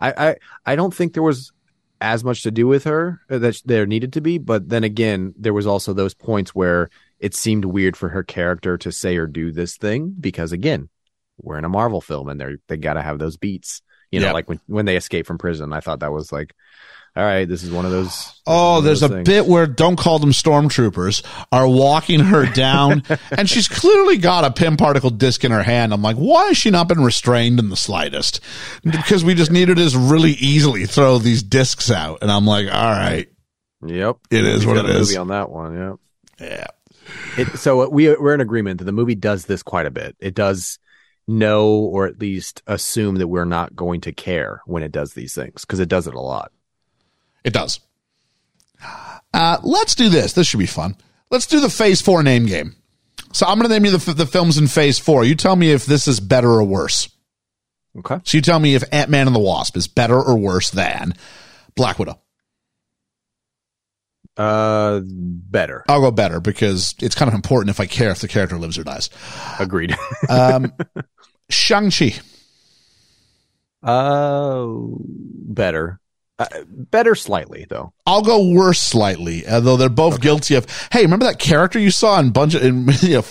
I 0.00 0.12
I 0.30 0.36
I 0.72 0.76
don't 0.76 0.94
think 0.94 1.14
there 1.14 1.22
was 1.22 1.52
as 2.00 2.22
much 2.22 2.42
to 2.42 2.50
do 2.50 2.66
with 2.66 2.84
her 2.84 3.20
that 3.28 3.62
there 3.64 3.86
needed 3.86 4.12
to 4.14 4.20
be. 4.20 4.38
But 4.38 4.68
then 4.68 4.84
again, 4.84 5.34
there 5.38 5.54
was 5.54 5.66
also 5.66 5.92
those 5.92 6.14
points 6.14 6.54
where 6.54 6.90
it 7.20 7.34
seemed 7.34 7.64
weird 7.64 7.96
for 7.96 8.10
her 8.10 8.22
character 8.22 8.76
to 8.78 8.92
say 8.92 9.16
or 9.16 9.26
do 9.26 9.50
this 9.50 9.76
thing 9.78 10.14
because 10.20 10.52
again, 10.52 10.88
we're 11.40 11.56
in 11.58 11.64
a 11.64 11.68
Marvel 11.70 12.00
film 12.02 12.28
and 12.28 12.38
they're 12.40 12.58
they 12.68 12.76
got 12.76 12.94
to 12.94 13.02
have 13.02 13.18
those 13.18 13.36
beats. 13.36 13.80
You 14.10 14.20
know, 14.20 14.26
Yeah. 14.26 14.32
like 14.32 14.48
when 14.48 14.60
when 14.66 14.84
they 14.84 14.96
escape 14.96 15.26
from 15.26 15.38
prison. 15.38 15.72
I 15.72 15.80
thought 15.80 16.00
that 16.00 16.12
was 16.12 16.30
like, 16.32 16.54
all 17.16 17.24
right, 17.24 17.48
this 17.48 17.62
is 17.62 17.70
one 17.70 17.86
of 17.86 17.90
those. 17.90 18.32
Oh, 18.46 18.78
of 18.78 18.84
there's 18.84 19.02
a 19.02 19.08
things. 19.08 19.24
bit 19.26 19.46
where 19.46 19.66
don't 19.66 19.96
call 19.96 20.18
them 20.18 20.32
stormtroopers 20.32 21.24
are 21.50 21.66
walking 21.66 22.20
her 22.20 22.44
down, 22.52 23.02
and 23.36 23.48
she's 23.48 23.68
clearly 23.68 24.18
got 24.18 24.44
a 24.44 24.50
Pym 24.50 24.76
particle 24.76 25.10
disc 25.10 25.42
in 25.44 25.50
her 25.50 25.62
hand. 25.62 25.92
I'm 25.94 26.02
like, 26.02 26.16
why 26.16 26.48
has 26.48 26.58
she 26.58 26.70
not 26.70 26.88
been 26.88 27.02
restrained 27.02 27.58
in 27.58 27.70
the 27.70 27.76
slightest? 27.76 28.40
Because 28.84 29.24
we 29.24 29.34
just 29.34 29.50
needed 29.50 29.78
to 29.78 29.98
really 29.98 30.32
easily 30.32 30.84
throw 30.84 31.18
these 31.18 31.42
discs 31.42 31.90
out, 31.90 32.18
and 32.20 32.30
I'm 32.30 32.46
like, 32.46 32.66
all 32.66 32.90
right, 32.92 33.28
Yep, 33.84 34.18
It 34.30 34.44
is 34.44 34.56
He's 34.56 34.66
what 34.66 34.74
got 34.74 34.84
it 34.86 34.96
a 34.96 34.98
is. 34.98 35.08
Movie 35.08 35.18
on 35.18 35.28
that 35.28 35.50
one, 35.50 35.74
yeah. 35.74 35.94
yeah, 36.40 36.66
It, 37.38 37.58
so 37.58 37.82
uh, 37.82 37.88
we 37.88 38.14
we're 38.16 38.34
in 38.34 38.40
agreement 38.40 38.78
that 38.78 38.84
the 38.84 38.92
movie 38.92 39.14
does 39.14 39.46
this 39.46 39.62
quite 39.62 39.86
a 39.86 39.90
bit. 39.90 40.16
It 40.20 40.34
does 40.34 40.78
know 41.28 41.68
or 41.70 42.06
at 42.06 42.20
least 42.20 42.62
assume 42.66 43.16
that 43.16 43.28
we're 43.28 43.44
not 43.44 43.74
going 43.74 44.00
to 44.02 44.12
care 44.12 44.60
when 44.66 44.82
it 44.82 44.92
does 44.92 45.14
these 45.14 45.34
things 45.34 45.62
because 45.64 45.80
it 45.80 45.88
does 45.88 46.06
it 46.06 46.14
a 46.14 46.20
lot. 46.20 46.52
It 47.46 47.52
does. 47.54 47.80
Uh, 49.32 49.58
let's 49.62 49.94
do 49.94 50.08
this. 50.10 50.34
This 50.34 50.46
should 50.46 50.58
be 50.58 50.66
fun. 50.66 50.96
Let's 51.30 51.46
do 51.46 51.60
the 51.60 51.70
Phase 51.70 52.00
Four 52.02 52.22
name 52.22 52.44
game. 52.46 52.74
So 53.32 53.46
I'm 53.46 53.58
going 53.58 53.68
to 53.68 53.74
name 53.74 53.84
you 53.84 53.96
the, 53.96 54.12
the 54.14 54.26
films 54.26 54.58
in 54.58 54.66
Phase 54.66 54.98
Four. 54.98 55.24
You 55.24 55.34
tell 55.34 55.56
me 55.56 55.70
if 55.70 55.86
this 55.86 56.08
is 56.08 56.20
better 56.20 56.50
or 56.50 56.64
worse. 56.64 57.08
Okay. 57.98 58.18
So 58.24 58.36
you 58.36 58.42
tell 58.42 58.58
me 58.58 58.74
if 58.74 58.84
Ant 58.92 59.10
Man 59.10 59.26
and 59.26 59.34
the 59.34 59.40
Wasp 59.40 59.76
is 59.76 59.88
better 59.88 60.20
or 60.20 60.36
worse 60.38 60.70
than 60.70 61.14
Black 61.74 61.98
Widow. 61.98 62.20
Uh, 64.36 65.00
better. 65.04 65.84
I'll 65.88 66.00
go 66.02 66.10
better 66.10 66.40
because 66.40 66.94
it's 67.00 67.14
kind 67.14 67.28
of 67.28 67.34
important 67.34 67.70
if 67.70 67.80
I 67.80 67.86
care 67.86 68.10
if 68.10 68.20
the 68.20 68.28
character 68.28 68.58
lives 68.58 68.76
or 68.76 68.84
dies. 68.84 69.08
Agreed. 69.58 69.96
Um, 70.28 70.72
Shang-Chi. 71.48 72.14
uh, 73.82 74.66
better. 74.68 76.00
Uh, 76.38 76.46
better 76.68 77.14
slightly 77.14 77.66
though. 77.68 77.92
I'll 78.06 78.22
go 78.22 78.50
worse 78.50 78.80
slightly, 78.80 79.48
although 79.48 79.76
they're 79.78 79.88
both 79.88 80.14
okay. 80.14 80.22
guilty 80.22 80.54
of. 80.54 80.66
Hey, 80.92 81.02
remember 81.02 81.24
that 81.24 81.38
character 81.38 81.78
you 81.78 81.90
saw 81.90 82.20
in 82.20 82.30
bunch 82.30 82.54
of, 82.54 82.62
in 82.62 82.80
you 83.00 83.16
know, 83.16 83.22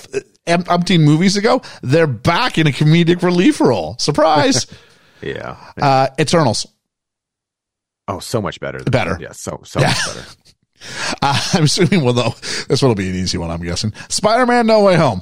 umpteen 0.47 1.01
movies 1.01 1.37
ago? 1.37 1.61
They're 1.83 2.07
back 2.07 2.57
in 2.57 2.65
a 2.65 2.71
comedic 2.71 3.21
relief 3.21 3.61
role. 3.61 3.95
Surprise. 3.99 4.65
yeah. 5.21 5.55
Uh, 5.79 6.07
Eternals. 6.19 6.65
Oh, 8.07 8.19
so 8.19 8.41
much 8.41 8.59
better. 8.59 8.83
better. 8.83 9.17
Yeah. 9.19 9.33
So 9.33 9.61
so 9.63 9.79
yeah. 9.79 9.87
much 9.87 10.05
better. 10.07 10.27
uh, 11.21 11.49
I'm 11.53 11.63
assuming. 11.65 12.03
Well, 12.03 12.13
though 12.13 12.33
this 12.67 12.81
one 12.81 12.89
will 12.89 12.95
be 12.95 13.09
an 13.09 13.15
easy 13.15 13.37
one. 13.37 13.51
I'm 13.51 13.61
guessing. 13.61 13.93
Spider-Man: 14.09 14.65
No 14.65 14.83
Way 14.83 14.95
Home. 14.95 15.21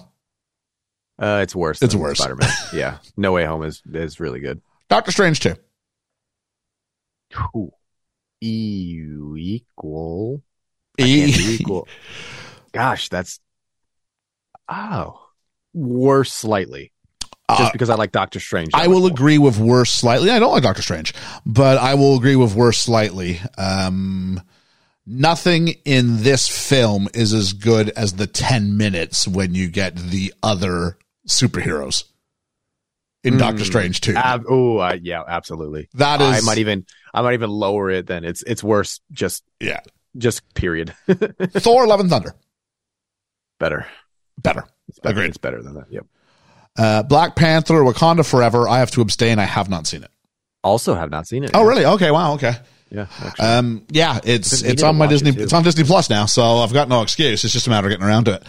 Uh, 1.19 1.41
it's 1.43 1.55
worse. 1.55 1.81
It's 1.81 1.95
worse. 1.95 2.19
Spider-Man. 2.19 2.49
yeah. 2.73 2.97
No 3.17 3.33
Way 3.33 3.43
Home 3.43 3.63
is 3.63 3.81
is 3.93 4.21
really 4.21 4.39
good. 4.39 4.61
Doctor 4.89 5.11
Strange 5.11 5.41
too. 5.41 5.55
2 7.53 7.71
EU 8.41 9.35
equal 9.37 10.43
E 10.99 11.33
equal. 11.59 11.87
Gosh, 12.71 13.09
that's 13.09 13.39
oh 14.69 15.19
worse 15.73 16.31
slightly. 16.31 16.91
Uh, 17.49 17.57
Just 17.57 17.73
because 17.73 17.89
I 17.89 17.95
like 17.95 18.11
Doctor 18.11 18.39
Strange, 18.39 18.69
I 18.73 18.87
will 18.87 19.01
more. 19.01 19.09
agree 19.09 19.37
with 19.37 19.57
worse 19.59 19.91
slightly. 19.91 20.29
I 20.29 20.39
don't 20.39 20.51
like 20.51 20.63
Doctor 20.63 20.81
Strange, 20.81 21.13
but 21.45 21.77
I 21.77 21.95
will 21.95 22.15
agree 22.15 22.35
with 22.35 22.55
worse 22.55 22.77
slightly. 22.79 23.39
Um, 23.57 24.41
nothing 25.05 25.69
in 25.85 26.23
this 26.23 26.47
film 26.47 27.09
is 27.13 27.33
as 27.33 27.53
good 27.53 27.89
as 27.91 28.13
the 28.13 28.27
ten 28.27 28.77
minutes 28.77 29.27
when 29.27 29.55
you 29.55 29.67
get 29.67 29.95
the 29.95 30.33
other 30.41 30.97
superheroes 31.27 32.05
in 33.23 33.37
Doctor 33.37 33.63
Mm. 33.63 33.65
Strange 33.65 34.01
too. 34.01 34.13
Ab- 34.15 34.45
oh, 34.49 34.77
uh, 34.77 34.97
yeah, 35.01 35.23
absolutely. 35.27 35.87
That 35.95 36.21
is, 36.21 36.43
I 36.43 36.45
might 36.45 36.57
even 36.57 36.85
I 37.13 37.21
might 37.21 37.33
even 37.33 37.49
lower 37.49 37.89
it. 37.89 38.07
Then 38.07 38.23
it's 38.23 38.43
it's 38.43 38.63
worse. 38.63 38.99
Just 39.11 39.43
yeah. 39.59 39.79
just 40.17 40.41
period. 40.53 40.93
Thor 41.07 41.87
Love 41.87 41.99
and 41.99 42.09
Thunder. 42.09 42.35
better. 43.59 43.85
Better. 44.41 44.65
It's 44.89 44.99
better. 44.99 45.13
Agreed. 45.13 45.29
It's 45.29 45.37
better 45.37 45.61
than 45.61 45.75
that. 45.75 45.85
Yep. 45.91 46.05
Uh, 46.77 47.03
Black 47.03 47.35
Panther, 47.35 47.75
Wakanda 47.75 48.27
Forever. 48.29 48.67
I 48.67 48.79
have 48.79 48.91
to 48.91 49.01
abstain. 49.01 49.39
I 49.39 49.43
have 49.45 49.69
not 49.69 49.85
seen 49.87 50.03
it. 50.03 50.09
Also, 50.63 50.95
have 50.95 51.11
not 51.11 51.27
seen 51.27 51.43
it. 51.43 51.51
Oh, 51.53 51.63
really? 51.65 51.85
Okay. 51.85 52.09
Wow. 52.09 52.33
Okay. 52.33 52.53
Yeah. 52.89 53.07
Actually. 53.21 53.45
Um, 53.45 53.85
yeah, 53.89 54.19
it's 54.23 54.61
it's 54.63 54.83
on 54.83 54.95
my 54.97 55.05
watch 55.05 55.13
it, 55.15 55.23
Disney. 55.23 55.43
It's 55.43 55.53
on 55.53 55.63
Disney 55.63 55.83
Plus 55.83 56.09
now, 56.09 56.25
so 56.25 56.41
I've 56.59 56.73
got 56.73 56.89
no 56.89 57.01
excuse. 57.01 57.43
It's 57.43 57.53
just 57.53 57.67
a 57.67 57.69
matter 57.69 57.87
of 57.87 57.91
getting 57.91 58.05
around 58.05 58.25
to 58.25 58.33
it. 58.35 58.43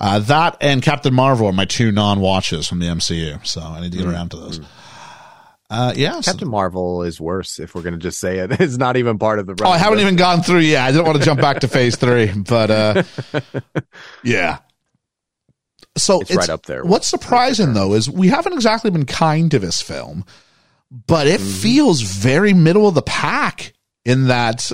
Uh, 0.00 0.20
that 0.20 0.56
and 0.60 0.80
Captain 0.82 1.12
Marvel 1.12 1.46
are 1.48 1.52
my 1.52 1.64
two 1.64 1.90
non-watches 1.92 2.68
from 2.68 2.78
the 2.78 2.86
MCU, 2.86 3.44
so 3.46 3.60
I 3.60 3.80
need 3.80 3.92
to 3.92 3.98
get 3.98 4.06
around 4.06 4.30
to 4.30 4.36
those. 4.36 4.60
Uh, 5.70 5.92
yeah. 5.96 6.20
so- 6.20 6.30
Captain 6.32 6.48
Marvel 6.48 7.02
is 7.02 7.20
worse. 7.20 7.58
If 7.58 7.74
we're 7.74 7.82
gonna 7.82 7.96
just 7.98 8.18
say 8.20 8.38
it, 8.38 8.52
it's 8.60 8.76
not 8.78 8.96
even 8.96 9.18
part 9.18 9.38
of 9.38 9.46
the. 9.46 9.56
oh, 9.64 9.68
I 9.70 9.78
haven't 9.78 9.98
even 10.00 10.16
gone 10.16 10.42
through 10.42 10.60
yet. 10.60 10.84
I 10.86 10.92
didn't 10.92 11.04
want 11.06 11.18
to 11.18 11.24
jump 11.24 11.40
back 11.40 11.60
to 11.60 11.68
Phase 11.68 11.96
Three, 12.00 12.30
but 12.32 12.70
uh, 12.70 13.02
yeah. 14.24 14.58
So 15.96 16.20
It's 16.20 16.32
right 16.34 16.48
up 16.48 16.64
there 16.66 16.84
What's 16.84 17.08
surprising 17.08 17.72
though 17.74 17.94
is 17.94 18.08
we 18.08 18.28
haven't 18.28 18.52
exactly 18.52 18.90
been 18.92 19.04
kind 19.06 19.50
to 19.50 19.58
this 19.58 19.82
film, 19.82 20.24
but 21.08 21.26
it 21.26 21.40
Mm-hmm. 21.40 21.60
feels 21.60 22.00
very 22.02 22.54
middle 22.54 22.86
of 22.86 22.94
the 22.94 23.02
pack 23.02 23.72
in 24.04 24.28
that 24.28 24.70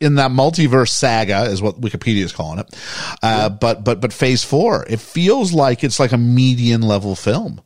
in 0.00 0.14
that 0.16 0.30
multiverse 0.30 0.90
saga 0.90 1.44
is 1.44 1.60
what 1.60 1.80
Wikipedia 1.80 2.22
is 2.22 2.32
calling 2.32 2.60
it. 2.60 2.74
Uh, 3.22 3.48
but 3.48 3.84
but 3.84 4.00
but 4.00 4.12
Phase 4.12 4.44
Four, 4.44 4.86
it 4.88 5.00
feels 5.00 5.52
like 5.52 5.82
it's 5.84 5.98
like 6.00 6.12
a 6.12 6.18
median 6.18 6.82
level 6.82 7.14
film. 7.16 7.60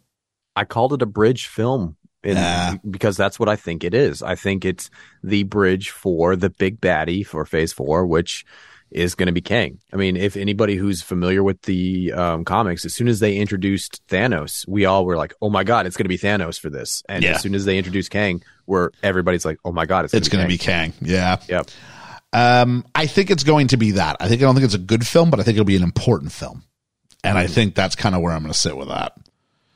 I 0.57 0.65
called 0.65 0.93
it 0.93 1.03
a 1.03 1.07
bridge 1.07 1.47
film 1.47 1.97
in, 2.23 2.35
Nah. 2.35 2.77
because 2.89 3.17
that's 3.17 3.39
what 3.41 3.49
I 3.49 3.57
think 3.57 3.85
it 3.85 3.95
is. 3.95 4.23
I 4.23 4.35
think 4.35 4.65
it's 4.65 4.91
the 5.23 5.43
bridge 5.45 5.91
for 5.91 6.37
the 6.37 6.51
big 6.51 6.81
baddie 6.81 7.27
for 7.27 7.45
Phase 7.45 7.73
Four, 7.73 8.07
which 8.07 8.45
is 8.91 9.15
going 9.15 9.27
to 9.27 9.33
be 9.33 9.41
Kang. 9.41 9.79
I 9.91 9.97
mean, 9.97 10.19
if 10.19 10.37
anybody 10.37 10.77
who's 10.77 11.01
familiar 11.01 11.43
with 11.43 11.63
the 11.63 12.13
um, 12.13 12.45
comics, 12.45 12.85
as 12.85 12.95
soon 12.95 13.09
as 13.09 13.21
they 13.21 13.37
introduced 13.39 14.07
Thanos, 14.09 14.69
we 14.69 14.85
all 14.85 15.07
were 15.07 15.17
like, 15.17 15.33
"Oh 15.41 15.49
my 15.49 15.65
god, 15.65 15.87
it's 15.87 15.97
going 15.97 16.05
to 16.05 16.09
be 16.11 16.19
Thanos 16.19 16.61
for 16.61 16.69
this!" 16.69 17.03
And 17.09 17.25
Yeah. 17.25 17.33
as 17.37 17.41
soon 17.41 17.55
as 17.55 17.65
they 17.65 17.79
introduced 17.79 18.11
Kang, 18.11 18.43
where 18.67 18.91
everybody's 19.03 19.47
like, 19.47 19.59
"Oh 19.65 19.73
my 19.73 19.87
god, 19.87 20.05
it's 20.05 20.13
It's 20.15 20.29
going 20.29 20.45
to 20.45 20.49
be 20.49 20.59
Kang." 20.59 20.93
Kang. 20.93 21.09
Yeah. 21.09 21.39
Yep. 21.49 21.71
Um, 22.33 22.85
I 22.95 23.07
think 23.07 23.31
it's 23.31 23.45
going 23.45 23.69
to 23.69 23.77
be 23.77 23.93
that. 23.93 24.17
I 24.21 24.29
think 24.29 24.41
I 24.41 24.45
don't 24.45 24.55
think 24.55 24.65
it's 24.65 24.75
a 24.75 24.79
good 24.79 25.07
film, 25.07 25.31
but 25.31 25.39
I 25.41 25.43
think 25.43 25.57
it'll 25.57 25.65
be 25.67 25.77
an 25.77 25.83
important 25.83 26.33
film, 26.33 26.65
and 27.23 27.37
I 27.37 27.47
think 27.47 27.75
that's 27.75 27.95
kind 27.97 28.15
of 28.15 28.21
where 28.23 28.33
I'm 28.33 28.43
going 28.43 28.53
to 28.53 28.59
sit 28.59 28.77
with 28.77 28.89
that. 28.89 29.13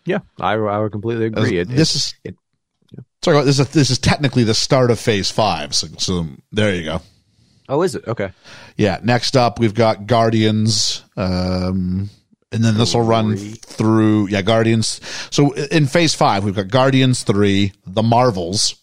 Yeah, 0.05 0.21
I, 0.41 0.53
I 0.55 0.79
would 0.79 0.93
completely 0.93 1.27
agree. 1.27 1.59
It, 1.59 1.69
this 1.69 1.95
it- 1.95 1.97
is 1.97 2.15
it- 2.25 2.37
sorry. 3.23 3.45
This 3.45 3.59
is 3.59 3.69
this 3.71 3.91
is 3.91 3.99
technically 3.99 4.45
the 4.45 4.55
start 4.55 4.91
of 4.91 4.99
Phase 4.99 5.31
Five. 5.31 5.75
So, 5.75 5.89
so 5.99 6.27
there 6.53 6.75
you 6.75 6.85
go. 6.85 7.03
oh, 7.69 7.83
is 7.83 7.95
it 7.95 8.07
okay? 8.07 8.31
Yeah. 8.77 9.01
Next 9.03 9.37
up, 9.37 9.59
we've 9.59 9.75
got 9.75 10.07
Guardians. 10.07 11.03
Um, 11.17 12.09
and 12.53 12.65
then 12.65 12.79
this 12.79 12.95
will 12.95 13.03
run 13.03 13.37
through, 13.37 14.29
yeah, 14.29 14.41
Guardians. 14.41 15.01
So 15.31 15.53
in 15.53 15.87
phase 15.87 16.15
five, 16.15 16.45
we've 16.45 16.55
got 16.55 16.69
Guardians 16.69 17.25
3, 17.25 17.73
The 17.87 18.03
Marvels. 18.05 18.77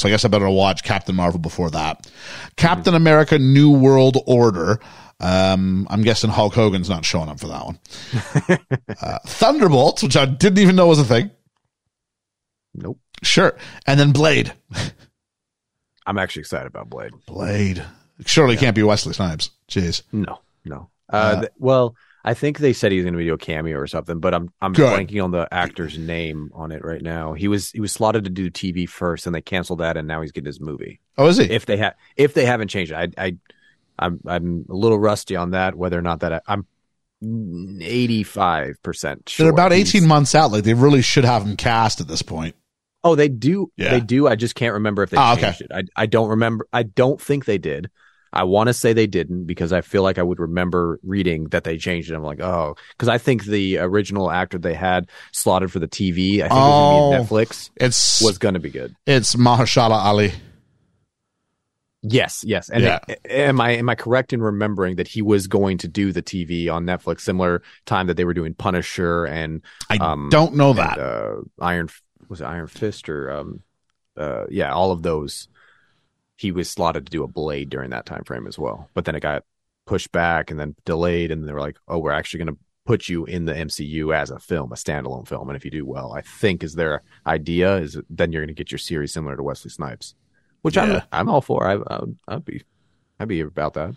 So 0.00 0.08
I 0.08 0.10
guess 0.10 0.24
I 0.24 0.28
better 0.28 0.48
watch 0.48 0.82
Captain 0.82 1.14
Marvel 1.14 1.38
before 1.40 1.70
that. 1.70 2.10
Captain 2.56 2.94
America 2.94 3.38
New 3.38 3.70
World 3.70 4.16
Order. 4.26 4.80
Um, 5.20 5.86
I'm 5.90 6.00
guessing 6.02 6.30
Hulk 6.30 6.54
Hogan's 6.54 6.88
not 6.88 7.04
showing 7.04 7.28
up 7.28 7.38
for 7.38 7.48
that 7.48 7.64
one. 7.66 7.78
uh, 9.02 9.18
Thunderbolts, 9.26 10.02
which 10.02 10.16
I 10.16 10.24
didn't 10.24 10.58
even 10.58 10.76
know 10.76 10.86
was 10.86 10.98
a 10.98 11.04
thing. 11.04 11.30
Nope. 12.74 12.98
Sure. 13.22 13.56
And 13.86 14.00
then 14.00 14.12
Blade. 14.12 14.54
I'm 16.06 16.16
actually 16.18 16.40
excited 16.40 16.66
about 16.66 16.88
Blade. 16.88 17.12
Blade. 17.26 17.84
Surely 18.24 18.56
can't 18.56 18.74
be 18.74 18.82
Wesley 18.82 19.12
Snipes. 19.12 19.50
Jeez. 19.68 20.02
No, 20.12 20.40
no. 20.64 20.88
Uh, 21.12 21.16
Uh, 21.16 21.40
th- 21.40 21.52
well, 21.58 21.94
I 22.24 22.34
think 22.34 22.58
they 22.58 22.72
said 22.72 22.92
he's 22.92 23.04
going 23.04 23.16
to 23.16 23.24
do 23.24 23.32
a 23.32 23.38
cameo 23.38 23.78
or 23.78 23.86
something, 23.86 24.20
but 24.20 24.34
I'm 24.34 24.52
I'm 24.60 24.72
Good. 24.72 24.90
blanking 24.90 25.22
on 25.24 25.30
the 25.30 25.48
actor's 25.50 25.98
name 25.98 26.50
on 26.54 26.70
it 26.70 26.84
right 26.84 27.00
now. 27.00 27.32
He 27.32 27.48
was 27.48 27.70
he 27.70 27.80
was 27.80 27.92
slotted 27.92 28.24
to 28.24 28.30
do 28.30 28.50
TV 28.50 28.88
first, 28.88 29.26
and 29.26 29.34
they 29.34 29.40
canceled 29.40 29.80
that, 29.80 29.96
and 29.96 30.06
now 30.06 30.20
he's 30.20 30.32
getting 30.32 30.46
his 30.46 30.60
movie. 30.60 31.00
Oh, 31.16 31.28
is 31.28 31.38
he? 31.38 31.44
If 31.44 31.66
they 31.66 31.78
have 31.78 31.94
if 32.16 32.34
they 32.34 32.44
haven't 32.44 32.68
changed 32.68 32.92
it, 32.92 33.14
I 33.16 33.26
I 33.26 33.36
I'm 33.98 34.20
I'm 34.26 34.66
a 34.68 34.74
little 34.74 34.98
rusty 34.98 35.36
on 35.36 35.52
that. 35.52 35.74
Whether 35.74 35.98
or 35.98 36.02
not 36.02 36.20
that 36.20 36.32
I, 36.32 36.40
I'm 36.46 36.66
eighty 37.82 38.22
five 38.22 38.82
percent 38.82 39.28
sure. 39.28 39.44
They're 39.44 39.52
about 39.52 39.72
18 39.72 40.06
months 40.06 40.34
out. 40.34 40.52
Like 40.52 40.64
they 40.64 40.74
really 40.74 41.02
should 41.02 41.24
have 41.24 41.42
him 41.42 41.56
cast 41.56 42.00
at 42.00 42.08
this 42.08 42.22
point. 42.22 42.54
Oh, 43.02 43.14
they 43.14 43.28
do. 43.28 43.72
Yeah. 43.76 43.92
They 43.92 44.00
do. 44.00 44.28
I 44.28 44.36
just 44.36 44.54
can't 44.54 44.74
remember 44.74 45.02
if 45.02 45.10
they 45.10 45.16
ah, 45.16 45.32
okay. 45.32 45.42
changed 45.42 45.62
it. 45.62 45.70
I 45.72 45.82
I 45.96 46.06
don't 46.06 46.28
remember. 46.28 46.66
I 46.70 46.82
don't 46.82 47.20
think 47.20 47.46
they 47.46 47.58
did. 47.58 47.90
I 48.32 48.44
want 48.44 48.68
to 48.68 48.74
say 48.74 48.92
they 48.92 49.06
didn't 49.08 49.44
because 49.44 49.72
I 49.72 49.80
feel 49.80 50.02
like 50.02 50.18
I 50.18 50.22
would 50.22 50.38
remember 50.38 51.00
reading 51.02 51.44
that 51.48 51.64
they 51.64 51.76
changed 51.78 52.10
it. 52.10 52.14
I'm 52.14 52.22
like, 52.22 52.40
oh, 52.40 52.76
because 52.92 53.08
I 53.08 53.18
think 53.18 53.44
the 53.44 53.78
original 53.78 54.30
actor 54.30 54.56
they 54.58 54.74
had 54.74 55.08
slotted 55.32 55.72
for 55.72 55.80
the 55.80 55.88
TV, 55.88 56.36
I 56.42 56.48
think 56.48 56.52
Oh. 56.52 56.56
it 56.56 56.68
was 56.68 56.78
gonna 56.78 57.18
be 57.18 57.44
Netflix, 57.46 57.70
It's 57.76 58.22
was 58.22 58.38
going 58.38 58.54
to 58.54 58.60
be 58.60 58.70
good. 58.70 58.94
it's 59.06 59.34
Mahershala 59.34 59.92
Ali. 60.04 60.32
Yes, 62.02 62.42
yes. 62.46 62.70
And 62.70 62.82
Yeah. 62.82 63.00
it- 63.08 63.20
am 63.28 63.60
I 63.60 63.72
am 63.72 63.88
I 63.90 63.94
correct 63.94 64.32
in 64.32 64.40
remembering 64.40 64.96
that 64.96 65.06
he 65.08 65.20
was 65.20 65.46
going 65.48 65.76
to 65.78 65.88
do 65.88 66.12
the 66.12 66.22
TV 66.22 66.68
on 66.70 66.86
Netflix 66.86 67.20
similar 67.20 67.62
time 67.84 68.06
that 68.06 68.16
they 68.16 68.24
were 68.24 68.32
doing 68.32 68.54
Punisher 68.54 69.26
and 69.26 69.60
I 69.90 69.98
Um, 69.98 70.28
don't 70.30 70.54
know 70.54 70.70
and, 70.70 70.78
that. 70.78 70.98
uh, 70.98 71.34
Iron 71.60 71.88
was 72.28 72.40
it 72.40 72.44
Iron 72.44 72.68
Fist 72.68 73.08
or 73.10 73.30
um 73.30 73.60
uh 74.16 74.44
yeah, 74.50 74.72
all 74.72 74.92
of 74.92 75.02
those 75.02 75.48
he 76.40 76.52
was 76.52 76.70
slotted 76.70 77.04
to 77.06 77.10
do 77.10 77.22
a 77.22 77.28
Blade 77.28 77.68
during 77.68 77.90
that 77.90 78.06
time 78.06 78.24
frame 78.24 78.46
as 78.46 78.58
well. 78.58 78.88
But 78.94 79.04
then 79.04 79.14
it 79.14 79.20
got 79.20 79.44
pushed 79.86 80.10
back 80.10 80.50
and 80.50 80.58
then 80.58 80.74
delayed 80.84 81.30
and 81.30 81.46
they 81.46 81.52
were 81.52 81.60
like, 81.60 81.76
"Oh, 81.86 81.98
we're 81.98 82.12
actually 82.12 82.44
going 82.44 82.54
to 82.54 82.60
put 82.86 83.08
you 83.08 83.26
in 83.26 83.44
the 83.44 83.52
MCU 83.52 84.14
as 84.16 84.30
a 84.30 84.38
film, 84.38 84.72
a 84.72 84.74
standalone 84.76 85.28
film, 85.28 85.48
and 85.50 85.56
if 85.56 85.64
you 85.64 85.70
do 85.70 85.84
well, 85.84 86.12
I 86.14 86.22
think 86.22 86.62
is 86.64 86.74
their 86.74 87.02
idea 87.26 87.76
is 87.76 87.98
then 88.08 88.32
you're 88.32 88.42
going 88.42 88.54
to 88.54 88.58
get 88.58 88.72
your 88.72 88.78
series 88.78 89.12
similar 89.12 89.36
to 89.36 89.42
Wesley 89.42 89.70
Snipes." 89.70 90.14
Which 90.62 90.76
Yeah. 90.76 91.02
I'm 91.12 91.20
I'm 91.20 91.28
all 91.28 91.40
for. 91.42 91.66
I 91.66 91.74
I'd, 91.74 92.16
I'd 92.28 92.44
be 92.44 92.62
I'd 93.18 93.28
be 93.28 93.40
about 93.40 93.74
that. 93.74 93.94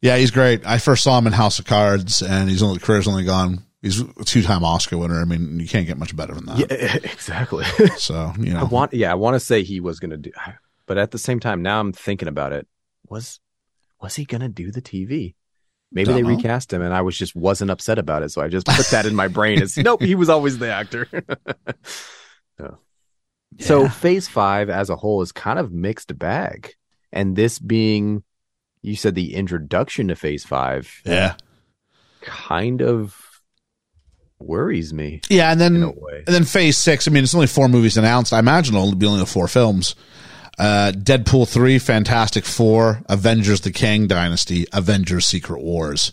yeah, 0.00 0.16
he's 0.16 0.30
great. 0.30 0.64
I 0.66 0.78
first 0.78 1.04
saw 1.04 1.18
him 1.18 1.26
in 1.26 1.32
House 1.34 1.58
of 1.58 1.66
Cards, 1.66 2.22
and 2.22 2.48
he's 2.48 2.62
only 2.62 2.78
career's 2.78 3.06
only 3.08 3.24
gone. 3.24 3.64
He's 3.82 4.00
a 4.00 4.24
two 4.24 4.42
time 4.42 4.62
Oscar 4.64 4.96
winner. 4.96 5.20
I 5.20 5.24
mean, 5.24 5.58
you 5.58 5.66
can't 5.68 5.86
get 5.86 5.98
much 5.98 6.14
better 6.14 6.34
than 6.34 6.46
that. 6.46 6.58
Yeah, 6.58 6.94
exactly. 7.12 7.64
So 7.96 8.32
you 8.38 8.52
I 8.54 8.60
know, 8.60 8.66
want, 8.66 8.94
yeah, 8.94 9.10
I 9.10 9.14
want 9.14 9.34
to 9.34 9.40
say 9.40 9.62
he 9.64 9.80
was 9.80 9.98
gonna 10.00 10.16
do, 10.18 10.30
but 10.86 10.98
at 10.98 11.10
the 11.10 11.18
same 11.18 11.40
time, 11.40 11.62
now 11.62 11.80
I'm 11.80 11.92
thinking 11.92 12.28
about 12.28 12.52
it. 12.52 12.66
Was 13.08 13.40
was 14.00 14.14
he 14.16 14.24
gonna 14.24 14.48
do 14.48 14.70
the 14.70 14.82
TV? 14.82 15.34
Maybe 15.94 16.12
they 16.12 16.22
Dunno. 16.22 16.36
recast 16.36 16.72
him, 16.72 16.80
and 16.80 16.94
I 16.94 17.02
was 17.02 17.16
just 17.18 17.36
wasn't 17.36 17.70
upset 17.70 17.98
about 17.98 18.22
it, 18.22 18.30
so 18.30 18.40
I 18.40 18.48
just 18.48 18.66
put 18.66 18.86
that 18.86 19.04
in 19.04 19.14
my 19.14 19.28
brain 19.28 19.60
as 19.60 19.76
nope, 19.76 20.02
he 20.02 20.14
was 20.14 20.28
always 20.28 20.58
the 20.58 20.72
actor. 20.72 21.06
Yeah. 23.58 23.66
So 23.66 23.88
Phase 23.88 24.28
Five 24.28 24.70
as 24.70 24.88
a 24.88 24.96
whole 24.96 25.20
is 25.20 25.30
kind 25.30 25.58
of 25.58 25.72
mixed 25.72 26.16
bag, 26.18 26.74
and 27.12 27.36
this 27.36 27.58
being, 27.58 28.22
you 28.80 28.96
said 28.96 29.14
the 29.14 29.34
introduction 29.34 30.08
to 30.08 30.16
Phase 30.16 30.44
Five, 30.44 30.90
yeah, 31.04 31.34
kind 32.22 32.80
of 32.80 33.14
worries 34.38 34.92
me 34.92 35.20
yeah, 35.28 35.52
and 35.52 35.60
then. 35.60 35.82
And 35.82 36.26
then 36.26 36.44
phase 36.44 36.78
six, 36.78 37.06
I 37.06 37.10
mean, 37.10 37.24
it's 37.24 37.34
only 37.34 37.46
four 37.46 37.68
movies 37.68 37.96
announced. 37.96 38.32
I 38.32 38.38
imagine 38.38 38.74
it'll 38.74 38.94
be 38.94 39.06
only 39.06 39.20
the 39.20 39.26
four 39.26 39.48
films. 39.48 39.94
Uh, 40.58 40.92
Deadpool 40.94 41.48
3, 41.48 41.78
Fantastic 41.78 42.44
Four, 42.44 43.02
Avengers 43.08 43.62
the 43.62 43.72
Kang 43.72 44.06
Dynasty, 44.06 44.66
Avengers 44.72 45.26
Secret 45.26 45.62
Wars. 45.62 46.12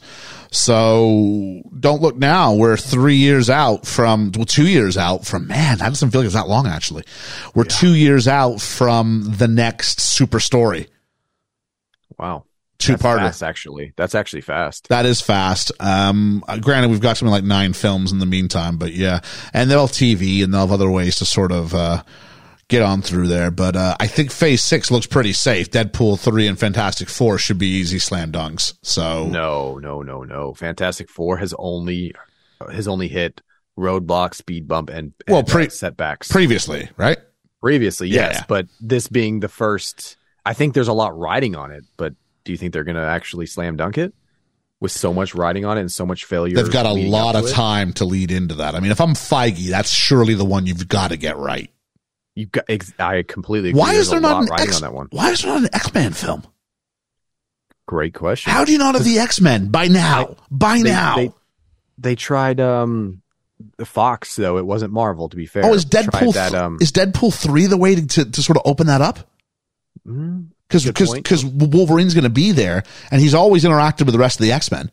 So 0.51 1.61
don't 1.77 2.01
look 2.01 2.15
now. 2.15 2.55
We're 2.55 2.77
three 2.77 3.17
years 3.17 3.49
out 3.49 3.85
from, 3.85 4.31
well, 4.35 4.45
two 4.45 4.67
years 4.67 4.97
out 4.97 5.25
from, 5.25 5.47
man, 5.47 5.77
that 5.77 5.89
doesn't 5.89 6.11
feel 6.11 6.21
like 6.21 6.25
it's 6.25 6.35
that 6.35 6.47
long 6.47 6.65
actually. 6.65 7.03
We're 7.53 7.65
two 7.65 7.93
years 7.93 8.27
out 8.27 8.59
from 8.61 9.23
the 9.37 9.47
next 9.47 10.01
super 10.01 10.39
story. 10.39 10.87
Wow, 12.17 12.45
Two 12.79 12.95
fast, 12.95 13.43
actually. 13.43 13.93
That's 13.97 14.15
actually 14.15 14.41
fast. 14.41 14.87
That 14.87 15.05
is 15.05 15.19
fast. 15.19 15.73
Um, 15.81 16.45
uh, 16.47 16.57
granted, 16.57 16.89
we've 16.89 17.01
got 17.01 17.17
something 17.17 17.31
like 17.31 17.43
nine 17.43 17.73
films 17.73 18.13
in 18.13 18.19
the 18.19 18.25
meantime, 18.25 18.77
but 18.77 18.93
yeah, 18.93 19.19
and 19.53 19.69
they'll 19.69 19.81
have 19.85 19.91
TV 19.91 20.43
and 20.43 20.53
they'll 20.53 20.61
have 20.61 20.71
other 20.71 20.89
ways 20.89 21.17
to 21.17 21.25
sort 21.25 21.51
of, 21.51 21.75
uh, 21.75 22.03
get 22.69 22.81
on 22.81 23.01
through 23.01 23.27
there. 23.27 23.51
But, 23.51 23.75
uh, 23.75 23.97
I 23.99 24.07
think 24.07 24.31
phase 24.31 24.63
six 24.63 24.89
looks 24.89 25.05
pretty 25.07 25.33
safe. 25.33 25.69
Deadpool 25.69 26.19
three 26.19 26.47
and 26.47 26.57
Fantastic 26.57 27.09
Four 27.09 27.37
should 27.37 27.57
be 27.57 27.67
easy 27.67 27.99
slam 27.99 28.31
dunks. 28.31 28.75
So 28.81 29.27
No, 29.27 29.77
no, 29.79 30.01
no, 30.01 30.23
no. 30.23 30.53
Fantastic 30.53 31.09
Four 31.09 31.37
has 31.37 31.53
only 31.59 32.13
has 32.71 32.87
only 32.87 33.07
hit 33.09 33.41
roadblock, 33.77 34.33
speed 34.35 34.67
bump, 34.67 34.89
and, 34.89 35.13
and 35.27 35.33
Well, 35.33 35.43
pre- 35.43 35.67
uh, 35.67 35.69
setbacks 35.69 36.29
previously, 36.29 36.89
right? 36.97 37.17
previously. 37.61 38.07
Yes, 38.09 38.35
yeah. 38.37 38.45
but 38.47 38.67
this 38.79 39.07
being 39.07 39.39
the 39.41 39.49
first, 39.49 40.17
I 40.45 40.53
think 40.53 40.73
there's 40.73 40.87
a 40.87 40.93
lot 40.93 41.17
riding 41.17 41.55
on 41.55 41.71
it. 41.71 41.83
But 41.97 42.13
do 42.43 42.51
you 42.51 42.57
think 42.57 42.73
they're 42.73 42.83
going 42.83 42.95
to 42.97 43.01
actually 43.03 43.45
slam 43.45 43.75
dunk 43.77 43.97
it 43.97 44.13
with 44.81 44.91
so 44.91 45.13
much 45.13 45.35
riding 45.35 45.65
on 45.65 45.77
it 45.77 45.81
and 45.81 45.91
so 45.91 46.05
much 46.05 46.25
failure? 46.25 46.55
They've 46.55 46.71
got 46.71 46.85
a 46.85 46.93
lot 46.93 47.35
of 47.35 47.45
it? 47.45 47.51
time 47.51 47.93
to 47.93 48.05
lead 48.05 48.31
into 48.31 48.55
that. 48.55 48.75
I 48.75 48.79
mean, 48.79 48.91
if 48.91 48.99
I'm 49.01 49.13
Feige, 49.13 49.69
that's 49.69 49.91
surely 49.91 50.33
the 50.33 50.45
one 50.45 50.65
you've 50.65 50.87
got 50.87 51.09
to 51.09 51.17
get 51.17 51.37
right. 51.37 51.69
You 52.35 52.45
got. 52.47 52.65
Ex- 52.69 52.93
I 52.99 53.23
completely. 53.23 53.69
Agree. 53.69 53.79
Why 53.79 53.93
There's 53.93 54.07
is 54.07 54.11
there 54.11 54.21
not 54.21 54.43
an 54.43 54.49
X? 54.53 54.75
on 54.75 54.81
that 54.81 54.93
one? 54.93 55.07
Why 55.11 55.31
is 55.31 55.41
there 55.41 55.51
not 55.53 55.63
an 55.63 55.69
X 55.73 55.93
Men 55.93 56.13
film? 56.13 56.43
Great 57.85 58.13
question. 58.13 58.51
How 58.51 58.65
do 58.65 58.71
you 58.71 58.77
not 58.77 58.95
have 58.95 59.03
the 59.03 59.19
X 59.19 59.41
Men 59.41 59.69
by 59.69 59.87
now? 59.87 60.35
by 60.51 60.77
they, 60.77 60.83
now. 60.83 61.15
They, 61.15 61.31
they 61.97 62.15
tried 62.15 62.59
um 62.59 63.21
Fox 63.83 64.35
though. 64.35 64.57
It 64.57 64.65
wasn't 64.65 64.93
Marvel. 64.93 65.29
To 65.29 65.35
be 65.35 65.45
fair. 65.45 65.65
oh, 65.65 65.73
is 65.73 65.85
Deadpool 65.85 66.33
that? 66.33 66.53
Um, 66.53 66.77
is 66.79 66.91
Deadpool 66.91 67.33
three 67.33 67.65
the 67.65 67.77
way 67.77 67.95
to, 67.95 68.07
to, 68.07 68.25
to 68.25 68.43
sort 68.43 68.57
of 68.57 68.63
open 68.65 68.87
that 68.87 69.01
up? 69.01 69.19
because 70.05 70.85
because 70.85 71.13
because 71.13 71.45
Wolverine's 71.45 72.13
going 72.13 72.23
to 72.23 72.29
be 72.29 72.51
there, 72.51 72.83
and 73.11 73.21
he's 73.21 73.33
always 73.33 73.63
interacted 73.63 74.05
with 74.05 74.13
the 74.13 74.19
rest 74.19 74.39
of 74.39 74.45
the 74.45 74.51
X 74.51 74.71
Men. 74.71 74.91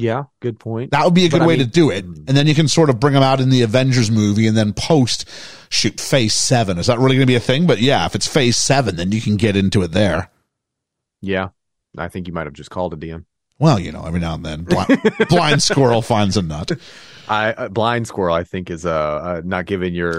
Yeah. 0.00 0.24
Good 0.40 0.58
point. 0.58 0.90
That 0.92 1.04
would 1.04 1.14
be 1.14 1.26
a 1.26 1.28
But 1.28 1.38
good 1.38 1.42
I 1.42 1.46
way 1.46 1.56
mean- 1.56 1.66
to 1.66 1.70
do 1.70 1.90
it, 1.90 2.04
and 2.04 2.28
then 2.28 2.46
you 2.46 2.54
can 2.54 2.68
sort 2.68 2.90
of 2.90 2.98
bring 3.00 3.14
them 3.14 3.22
out 3.22 3.40
in 3.40 3.50
the 3.50 3.62
Avengers 3.62 4.10
movie, 4.10 4.46
and 4.46 4.56
then 4.56 4.72
post 4.72 5.28
shoot 5.70 6.00
Phase 6.00 6.34
Seven. 6.34 6.78
Is 6.78 6.86
that 6.86 6.98
really 6.98 7.16
going 7.16 7.26
to 7.26 7.30
be 7.30 7.34
a 7.36 7.40
thing? 7.40 7.66
But 7.66 7.80
yeah, 7.80 8.06
if 8.06 8.14
it's 8.14 8.26
Phase 8.26 8.56
Seven, 8.56 8.96
then 8.96 9.12
you 9.12 9.20
can 9.20 9.36
get 9.36 9.56
into 9.56 9.82
it 9.82 9.92
there. 9.92 10.30
Yeah, 11.20 11.48
I 11.96 12.08
think 12.08 12.26
you 12.26 12.32
might 12.32 12.46
have 12.46 12.54
just 12.54 12.70
called 12.70 12.94
a 12.94 12.96
DM. 12.96 13.24
Well, 13.58 13.80
you 13.80 13.90
know, 13.90 14.04
every 14.06 14.20
now 14.20 14.34
and 14.34 14.44
then, 14.46 14.62
blind, 14.64 15.00
blind 15.28 15.62
squirrel 15.62 16.00
finds 16.00 16.36
a 16.36 16.42
nut. 16.42 16.70
I 17.28 17.52
uh, 17.52 17.68
blind 17.68 18.06
squirrel. 18.06 18.34
I 18.34 18.44
think 18.44 18.70
is 18.70 18.86
uh, 18.86 18.90
uh 18.90 19.42
not 19.44 19.66
giving 19.66 19.94
your 19.94 20.16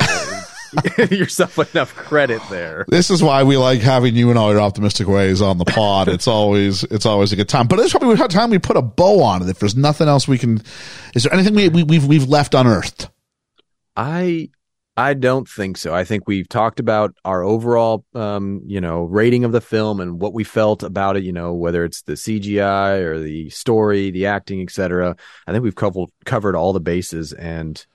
yourself 1.12 1.58
enough 1.74 1.96
credit 1.96 2.42
there. 2.50 2.86
This 2.88 3.10
is 3.10 3.22
why 3.22 3.44
we 3.44 3.58
like 3.58 3.82
having 3.82 4.16
you 4.16 4.30
and 4.30 4.38
all 4.38 4.52
your 4.52 4.62
optimistic 4.62 5.08
ways 5.08 5.42
on 5.42 5.58
the 5.58 5.66
pod. 5.66 6.08
It's 6.08 6.28
always 6.28 6.84
it's 6.84 7.06
always 7.06 7.32
a 7.32 7.36
good 7.36 7.50
time. 7.50 7.68
But 7.68 7.80
it's 7.80 7.92
probably 7.92 8.16
the 8.16 8.28
time 8.28 8.50
we 8.50 8.60
put 8.60 8.78
a 8.78 8.82
bow 8.82 9.22
on 9.24 9.42
it. 9.42 9.50
If 9.50 9.60
there's 9.60 9.76
nothing 9.76 10.08
else 10.08 10.28
we 10.28 10.38
can, 10.38 10.62
is 11.16 11.24
there 11.24 11.34
anything 11.34 11.54
we, 11.56 11.70
we 11.70 11.84
we've 11.84 12.06
we've 12.06 12.28
left 12.28 12.54
unearthed? 12.54 13.10
I 13.96 14.50
I 15.00 15.14
don't 15.14 15.48
think 15.48 15.78
so. 15.78 15.94
I 15.96 16.04
think 16.04 16.28
we've 16.28 16.50
talked 16.50 16.80
about 16.80 17.16
our 17.24 17.42
overall 17.42 18.04
um, 18.14 18.62
you 18.66 18.82
know, 18.82 19.04
rating 19.04 19.46
of 19.46 19.54
the 19.54 19.62
film 19.62 20.02
and 20.02 20.22
what 20.22 20.34
we 20.34 20.44
felt 20.44 20.84
about 20.84 21.16
it, 21.16 21.24
you 21.24 21.32
know, 21.32 21.54
whether 21.54 21.86
it's 21.86 22.02
the 22.02 22.14
CGI 22.14 23.00
or 23.00 23.18
the 23.18 23.50
story, 23.50 24.12
the 24.12 24.26
acting, 24.26 24.62
etc. 24.62 25.16
I 25.48 25.52
think 25.52 25.64
we've 25.64 25.76
covered 25.76 26.10
covered 26.26 26.56
all 26.56 26.74
the 26.74 26.82
bases 26.82 27.32
and 27.32 27.86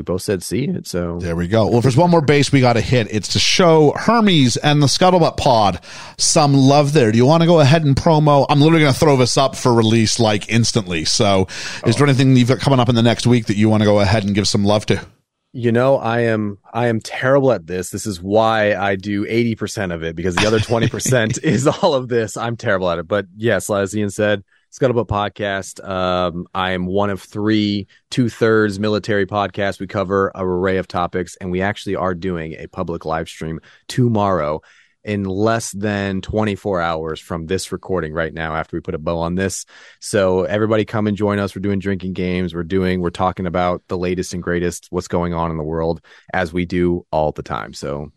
we 0.00 0.02
both 0.02 0.22
said 0.22 0.42
see 0.42 0.64
it. 0.64 0.86
So 0.86 1.18
There 1.18 1.36
we 1.36 1.46
go. 1.46 1.66
Well, 1.66 1.78
if 1.78 1.82
there's 1.82 1.96
one 1.96 2.10
more 2.10 2.22
base 2.22 2.50
we 2.50 2.62
got 2.62 2.72
to 2.72 2.80
hit, 2.80 3.08
it's 3.10 3.34
to 3.34 3.38
show 3.38 3.92
Hermes 3.92 4.56
and 4.56 4.82
the 4.82 4.86
Scuttlebutt 4.86 5.36
Pod 5.36 5.80
some 6.16 6.54
love 6.54 6.94
there. 6.94 7.12
Do 7.12 7.18
you 7.18 7.26
want 7.26 7.42
to 7.42 7.46
go 7.46 7.60
ahead 7.60 7.84
and 7.84 7.94
promo? 7.94 8.46
I'm 8.48 8.60
literally 8.60 8.80
going 8.80 8.94
to 8.94 8.98
throw 8.98 9.18
this 9.18 9.36
up 9.36 9.56
for 9.56 9.74
release 9.74 10.18
like 10.18 10.48
instantly. 10.48 11.04
So, 11.04 11.48
is 11.84 11.96
there 11.96 12.06
oh. 12.06 12.08
anything 12.08 12.34
you've 12.34 12.48
got 12.48 12.60
coming 12.60 12.80
up 12.80 12.88
in 12.88 12.94
the 12.94 13.02
next 13.02 13.26
week 13.26 13.46
that 13.46 13.56
you 13.56 13.68
want 13.68 13.82
to 13.82 13.86
go 13.86 14.00
ahead 14.00 14.24
and 14.24 14.34
give 14.34 14.48
some 14.48 14.64
love 14.64 14.86
to? 14.86 15.04
You 15.52 15.72
know, 15.72 15.96
I 15.98 16.20
am 16.20 16.58
I 16.72 16.86
am 16.86 17.00
terrible 17.00 17.52
at 17.52 17.66
this. 17.66 17.90
This 17.90 18.06
is 18.06 18.22
why 18.22 18.74
I 18.74 18.96
do 18.96 19.26
80% 19.26 19.92
of 19.92 20.02
it 20.02 20.16
because 20.16 20.34
the 20.36 20.46
other 20.46 20.60
20% 20.60 21.38
is 21.42 21.66
all 21.66 21.94
of 21.94 22.08
this. 22.08 22.38
I'm 22.38 22.56
terrible 22.56 22.88
at 22.88 23.00
it. 23.00 23.08
But 23.08 23.26
yes, 23.36 23.68
as 23.68 23.94
Ian 23.94 24.10
said, 24.10 24.44
Scuttlebutt 24.70 25.08
podcast. 25.08 25.86
Um, 25.86 26.46
I 26.54 26.72
am 26.72 26.86
one 26.86 27.10
of 27.10 27.20
three 27.20 27.88
two 28.10 28.28
thirds 28.28 28.78
military 28.78 29.26
podcasts. 29.26 29.80
We 29.80 29.86
cover 29.86 30.30
a 30.34 30.44
array 30.46 30.76
of 30.76 30.86
topics, 30.86 31.36
and 31.40 31.50
we 31.50 31.60
actually 31.60 31.96
are 31.96 32.14
doing 32.14 32.54
a 32.54 32.68
public 32.68 33.04
live 33.04 33.28
stream 33.28 33.60
tomorrow 33.88 34.62
in 35.02 35.24
less 35.24 35.72
than 35.72 36.20
24 36.20 36.80
hours 36.80 37.20
from 37.20 37.46
this 37.46 37.72
recording 37.72 38.12
right 38.12 38.34
now 38.34 38.54
after 38.54 38.76
we 38.76 38.80
put 38.80 38.94
a 38.94 38.98
bow 38.98 39.18
on 39.18 39.34
this. 39.34 39.64
So 39.98 40.42
everybody 40.42 40.84
come 40.84 41.06
and 41.06 41.16
join 41.16 41.38
us. 41.38 41.54
We're 41.54 41.62
doing 41.62 41.78
drinking 41.78 42.12
games. 42.12 42.54
We're 42.54 42.64
doing, 42.64 43.00
we're 43.00 43.10
talking 43.10 43.46
about 43.46 43.82
the 43.88 43.96
latest 43.96 44.34
and 44.34 44.42
greatest, 44.42 44.88
what's 44.90 45.08
going 45.08 45.32
on 45.32 45.50
in 45.50 45.56
the 45.56 45.64
world 45.64 46.02
as 46.34 46.52
we 46.52 46.66
do 46.66 47.06
all 47.10 47.32
the 47.32 47.42
time. 47.42 47.72
So 47.72 48.12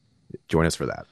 join 0.50 0.66
us 0.66 0.76
for 0.76 0.86
that. 0.88 1.06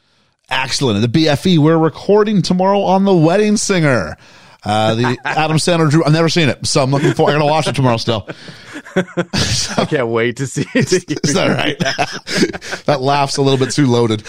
Excellent. 0.50 1.02
The 1.02 1.20
BFE, 1.20 1.58
we're 1.60 1.78
recording 1.78 2.42
tomorrow 2.42 2.82
on 2.82 3.06
The 3.06 3.16
Wedding 3.16 3.56
Singer. 3.56 4.18
Uh, 4.64 4.96
the 4.96 5.18
Adam 5.26 5.58
Sandler 5.58 5.90
Drew. 5.90 6.04
I've 6.06 6.14
never 6.14 6.30
seen 6.30 6.48
it, 6.48 6.68
so 6.68 6.84
I'm 6.84 6.92
looking 6.92 7.14
for. 7.14 7.30
I'm 7.30 7.40
gonna 7.40 7.52
watch 7.52 7.68
it 7.68 7.76
tomorrow. 7.76 7.98
Still, 7.98 8.28
I 8.96 9.86
can't 9.90 10.08
wait 10.10 10.38
to 10.38 10.46
see 10.46 10.66
it. 10.76 10.92
is 11.24 11.34
that 11.34 11.48
right? 11.58 11.80
that 12.86 13.02
laugh's 13.02 13.38
a 13.38 13.42
little 13.42 13.58
bit 13.58 13.74
too 13.74 13.88
loaded. 13.88 14.24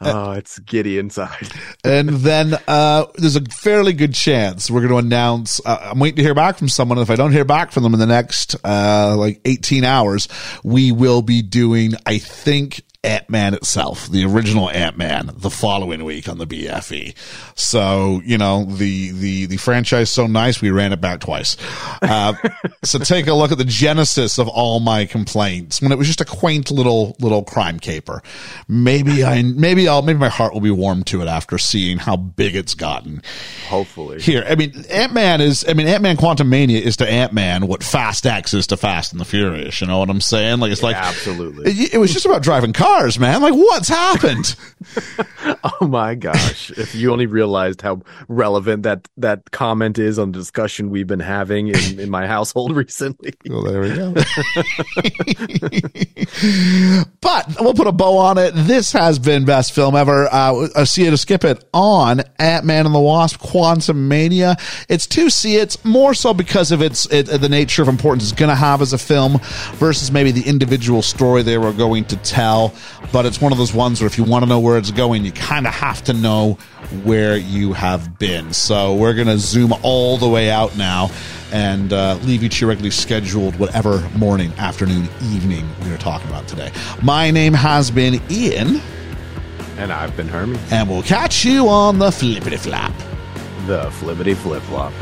oh, 0.00 0.32
it's 0.32 0.58
giddy 0.60 0.98
inside. 0.98 1.48
and 1.84 2.08
then 2.08 2.54
uh, 2.66 3.04
there's 3.16 3.36
a 3.36 3.44
fairly 3.44 3.92
good 3.92 4.14
chance 4.14 4.70
we're 4.70 4.80
going 4.80 4.92
to 4.92 4.98
announce. 4.98 5.60
Uh, 5.64 5.90
I'm 5.90 5.98
waiting 5.98 6.16
to 6.16 6.22
hear 6.22 6.34
back 6.34 6.56
from 6.56 6.70
someone. 6.70 6.98
If 6.98 7.10
I 7.10 7.16
don't 7.16 7.32
hear 7.32 7.44
back 7.44 7.70
from 7.70 7.82
them 7.82 7.92
in 7.92 8.00
the 8.00 8.06
next 8.06 8.56
uh, 8.64 9.14
like 9.16 9.42
18 9.44 9.84
hours, 9.84 10.26
we 10.64 10.90
will 10.90 11.20
be 11.20 11.42
doing. 11.42 11.92
I 12.06 12.16
think 12.16 12.82
Ant 13.04 13.30
Man 13.30 13.54
itself, 13.54 14.08
the 14.08 14.24
original 14.24 14.68
Ant 14.70 14.98
Man, 14.98 15.30
the 15.32 15.50
following 15.50 16.04
week 16.04 16.28
on 16.28 16.38
the 16.38 16.46
BFE. 16.48 17.14
So 17.54 18.20
you 18.24 18.36
know 18.36 18.64
the 18.64 19.12
the 19.12 19.46
the 19.46 19.56
franchise 19.56 20.10
so 20.10 20.26
nice 20.26 20.60
we 20.60 20.70
ran 20.70 20.92
it 20.92 21.00
back 21.00 21.20
twice. 21.20 21.56
Uh, 22.02 22.34
so 22.84 22.98
take 22.98 23.28
a 23.28 23.34
look 23.34 23.52
at 23.52 23.58
the 23.58 23.64
genesis 23.64 24.38
of 24.38 24.48
all 24.48 24.80
my 24.80 25.04
complaints 25.04 25.80
when 25.80 25.92
it 25.92 25.98
was 25.98 26.08
just 26.08 26.20
a 26.20 26.24
quaint 26.24 26.72
little 26.72 27.16
little 27.20 27.44
crime 27.44 27.78
caper. 27.78 28.20
Maybe 28.66 29.22
I 29.22 29.42
maybe 29.42 29.86
I'll 29.86 30.02
maybe 30.02 30.18
my 30.18 30.28
heart 30.28 30.52
will 30.52 30.60
be 30.60 30.72
warm 30.72 31.04
to 31.04 31.22
it 31.22 31.28
after 31.28 31.56
seeing 31.56 31.98
how 31.98 32.16
big 32.16 32.56
it's 32.56 32.74
gotten. 32.74 33.22
Hopefully, 33.68 34.20
Here, 34.20 34.44
I 34.48 34.56
mean, 34.56 34.84
Ant 34.90 35.12
Man 35.12 35.40
is. 35.40 35.64
I 35.68 35.74
mean, 35.74 35.86
Ant 35.86 36.02
Man 36.02 36.16
Quantumania 36.16 36.80
is 36.80 36.96
to 36.96 37.08
Ant 37.08 37.32
Man 37.32 37.68
what 37.68 37.84
Fast 37.84 38.26
X 38.26 38.54
is 38.54 38.66
to 38.68 38.76
Fast 38.76 39.12
and 39.12 39.20
the 39.20 39.24
Furious. 39.24 39.80
You 39.80 39.86
know 39.86 40.00
what 40.00 40.10
I'm 40.10 40.20
saying? 40.20 40.58
Like 40.58 40.72
it's 40.72 40.82
like 40.82 40.96
absolutely. 40.96 41.70
It, 41.70 41.94
it 41.94 41.98
was 41.98 42.12
just 42.12 42.26
about 42.26 42.42
driving 42.42 42.72
cars, 42.72 42.88
man. 43.18 43.42
Like 43.42 43.54
what's 43.54 43.88
happened? 43.88 44.56
Oh 45.80 45.86
my 45.86 46.14
gosh! 46.14 46.70
if 46.70 46.94
you 46.94 47.10
only 47.12 47.26
realized 47.26 47.82
how 47.82 48.02
relevant 48.28 48.84
that 48.84 49.08
that 49.16 49.50
comment 49.50 49.98
is 49.98 50.18
on 50.18 50.32
the 50.32 50.38
discussion 50.38 50.90
we've 50.90 51.06
been 51.06 51.20
having 51.20 51.68
in, 51.68 52.00
in 52.00 52.10
my 52.10 52.26
household 52.26 52.74
recently. 52.76 53.32
well, 53.48 53.62
there 53.62 53.80
we 53.80 53.88
go. 53.94 54.12
but 57.20 57.56
we'll 57.60 57.74
put 57.74 57.86
a 57.86 57.92
bow 57.92 58.18
on 58.18 58.38
it. 58.38 58.52
This 58.54 58.92
has 58.92 59.18
been 59.18 59.44
best 59.44 59.72
film 59.72 59.96
ever. 59.96 60.26
Uh, 60.32 60.68
I 60.76 60.84
see 60.84 61.04
you 61.04 61.10
to 61.10 61.16
skip 61.16 61.44
it 61.44 61.64
on 61.72 62.22
Ant 62.38 62.64
Man 62.64 62.86
and 62.86 62.94
the 62.94 63.00
Wasp: 63.00 63.40
Quantumania. 63.40 64.56
It's 64.88 65.06
to 65.08 65.30
see 65.30 65.56
it 65.56 65.76
more 65.84 66.14
so 66.14 66.34
because 66.34 66.72
of 66.72 66.82
its 66.82 67.06
it, 67.12 67.26
the 67.26 67.48
nature 67.48 67.82
of 67.82 67.88
importance 67.88 68.24
it's 68.24 68.38
going 68.38 68.50
to 68.50 68.56
have 68.56 68.80
as 68.82 68.92
a 68.92 68.98
film 68.98 69.38
versus 69.74 70.12
maybe 70.12 70.30
the 70.30 70.48
individual 70.48 71.02
story 71.02 71.42
they 71.42 71.58
were 71.58 71.72
going 71.72 72.04
to 72.06 72.16
tell. 72.18 72.74
But 73.12 73.26
it's 73.26 73.40
one 73.40 73.52
of 73.52 73.58
those 73.58 73.72
ones 73.74 74.00
where 74.00 74.06
if 74.06 74.18
you 74.18 74.24
want 74.24 74.44
to 74.44 74.48
know 74.48 74.60
where 74.60 74.76
it's 74.78 74.90
going, 74.90 75.24
you 75.24 75.32
kind 75.32 75.66
of 75.66 75.74
have 75.74 76.02
to 76.04 76.12
know 76.12 76.58
where 77.04 77.36
you 77.36 77.72
have 77.72 78.18
been. 78.18 78.52
So 78.52 78.94
we're 78.94 79.14
going 79.14 79.28
to 79.28 79.38
zoom 79.38 79.72
all 79.82 80.16
the 80.16 80.28
way 80.28 80.50
out 80.50 80.76
now 80.76 81.10
and 81.52 81.92
uh, 81.92 82.18
leave 82.22 82.42
you 82.42 82.48
to 82.48 82.60
your 82.60 82.68
regularly 82.68 82.90
scheduled 82.90 83.56
whatever 83.58 84.06
morning, 84.16 84.52
afternoon, 84.58 85.08
evening 85.32 85.66
we 85.84 85.92
are 85.92 85.98
talking 85.98 86.28
about 86.28 86.46
today. 86.48 86.70
My 87.02 87.30
name 87.30 87.54
has 87.54 87.90
been 87.90 88.20
Ian, 88.30 88.80
And 89.78 89.92
I've 89.92 90.14
been 90.16 90.28
Hermie, 90.28 90.58
and 90.70 90.88
we'll 90.90 91.02
catch 91.02 91.44
you 91.44 91.68
on 91.68 91.98
the 91.98 92.10
flippity 92.10 92.56
flap. 92.58 92.92
the 93.66 93.90
flippity 93.92 94.34
flip 94.34 94.62
flop. 94.64 94.92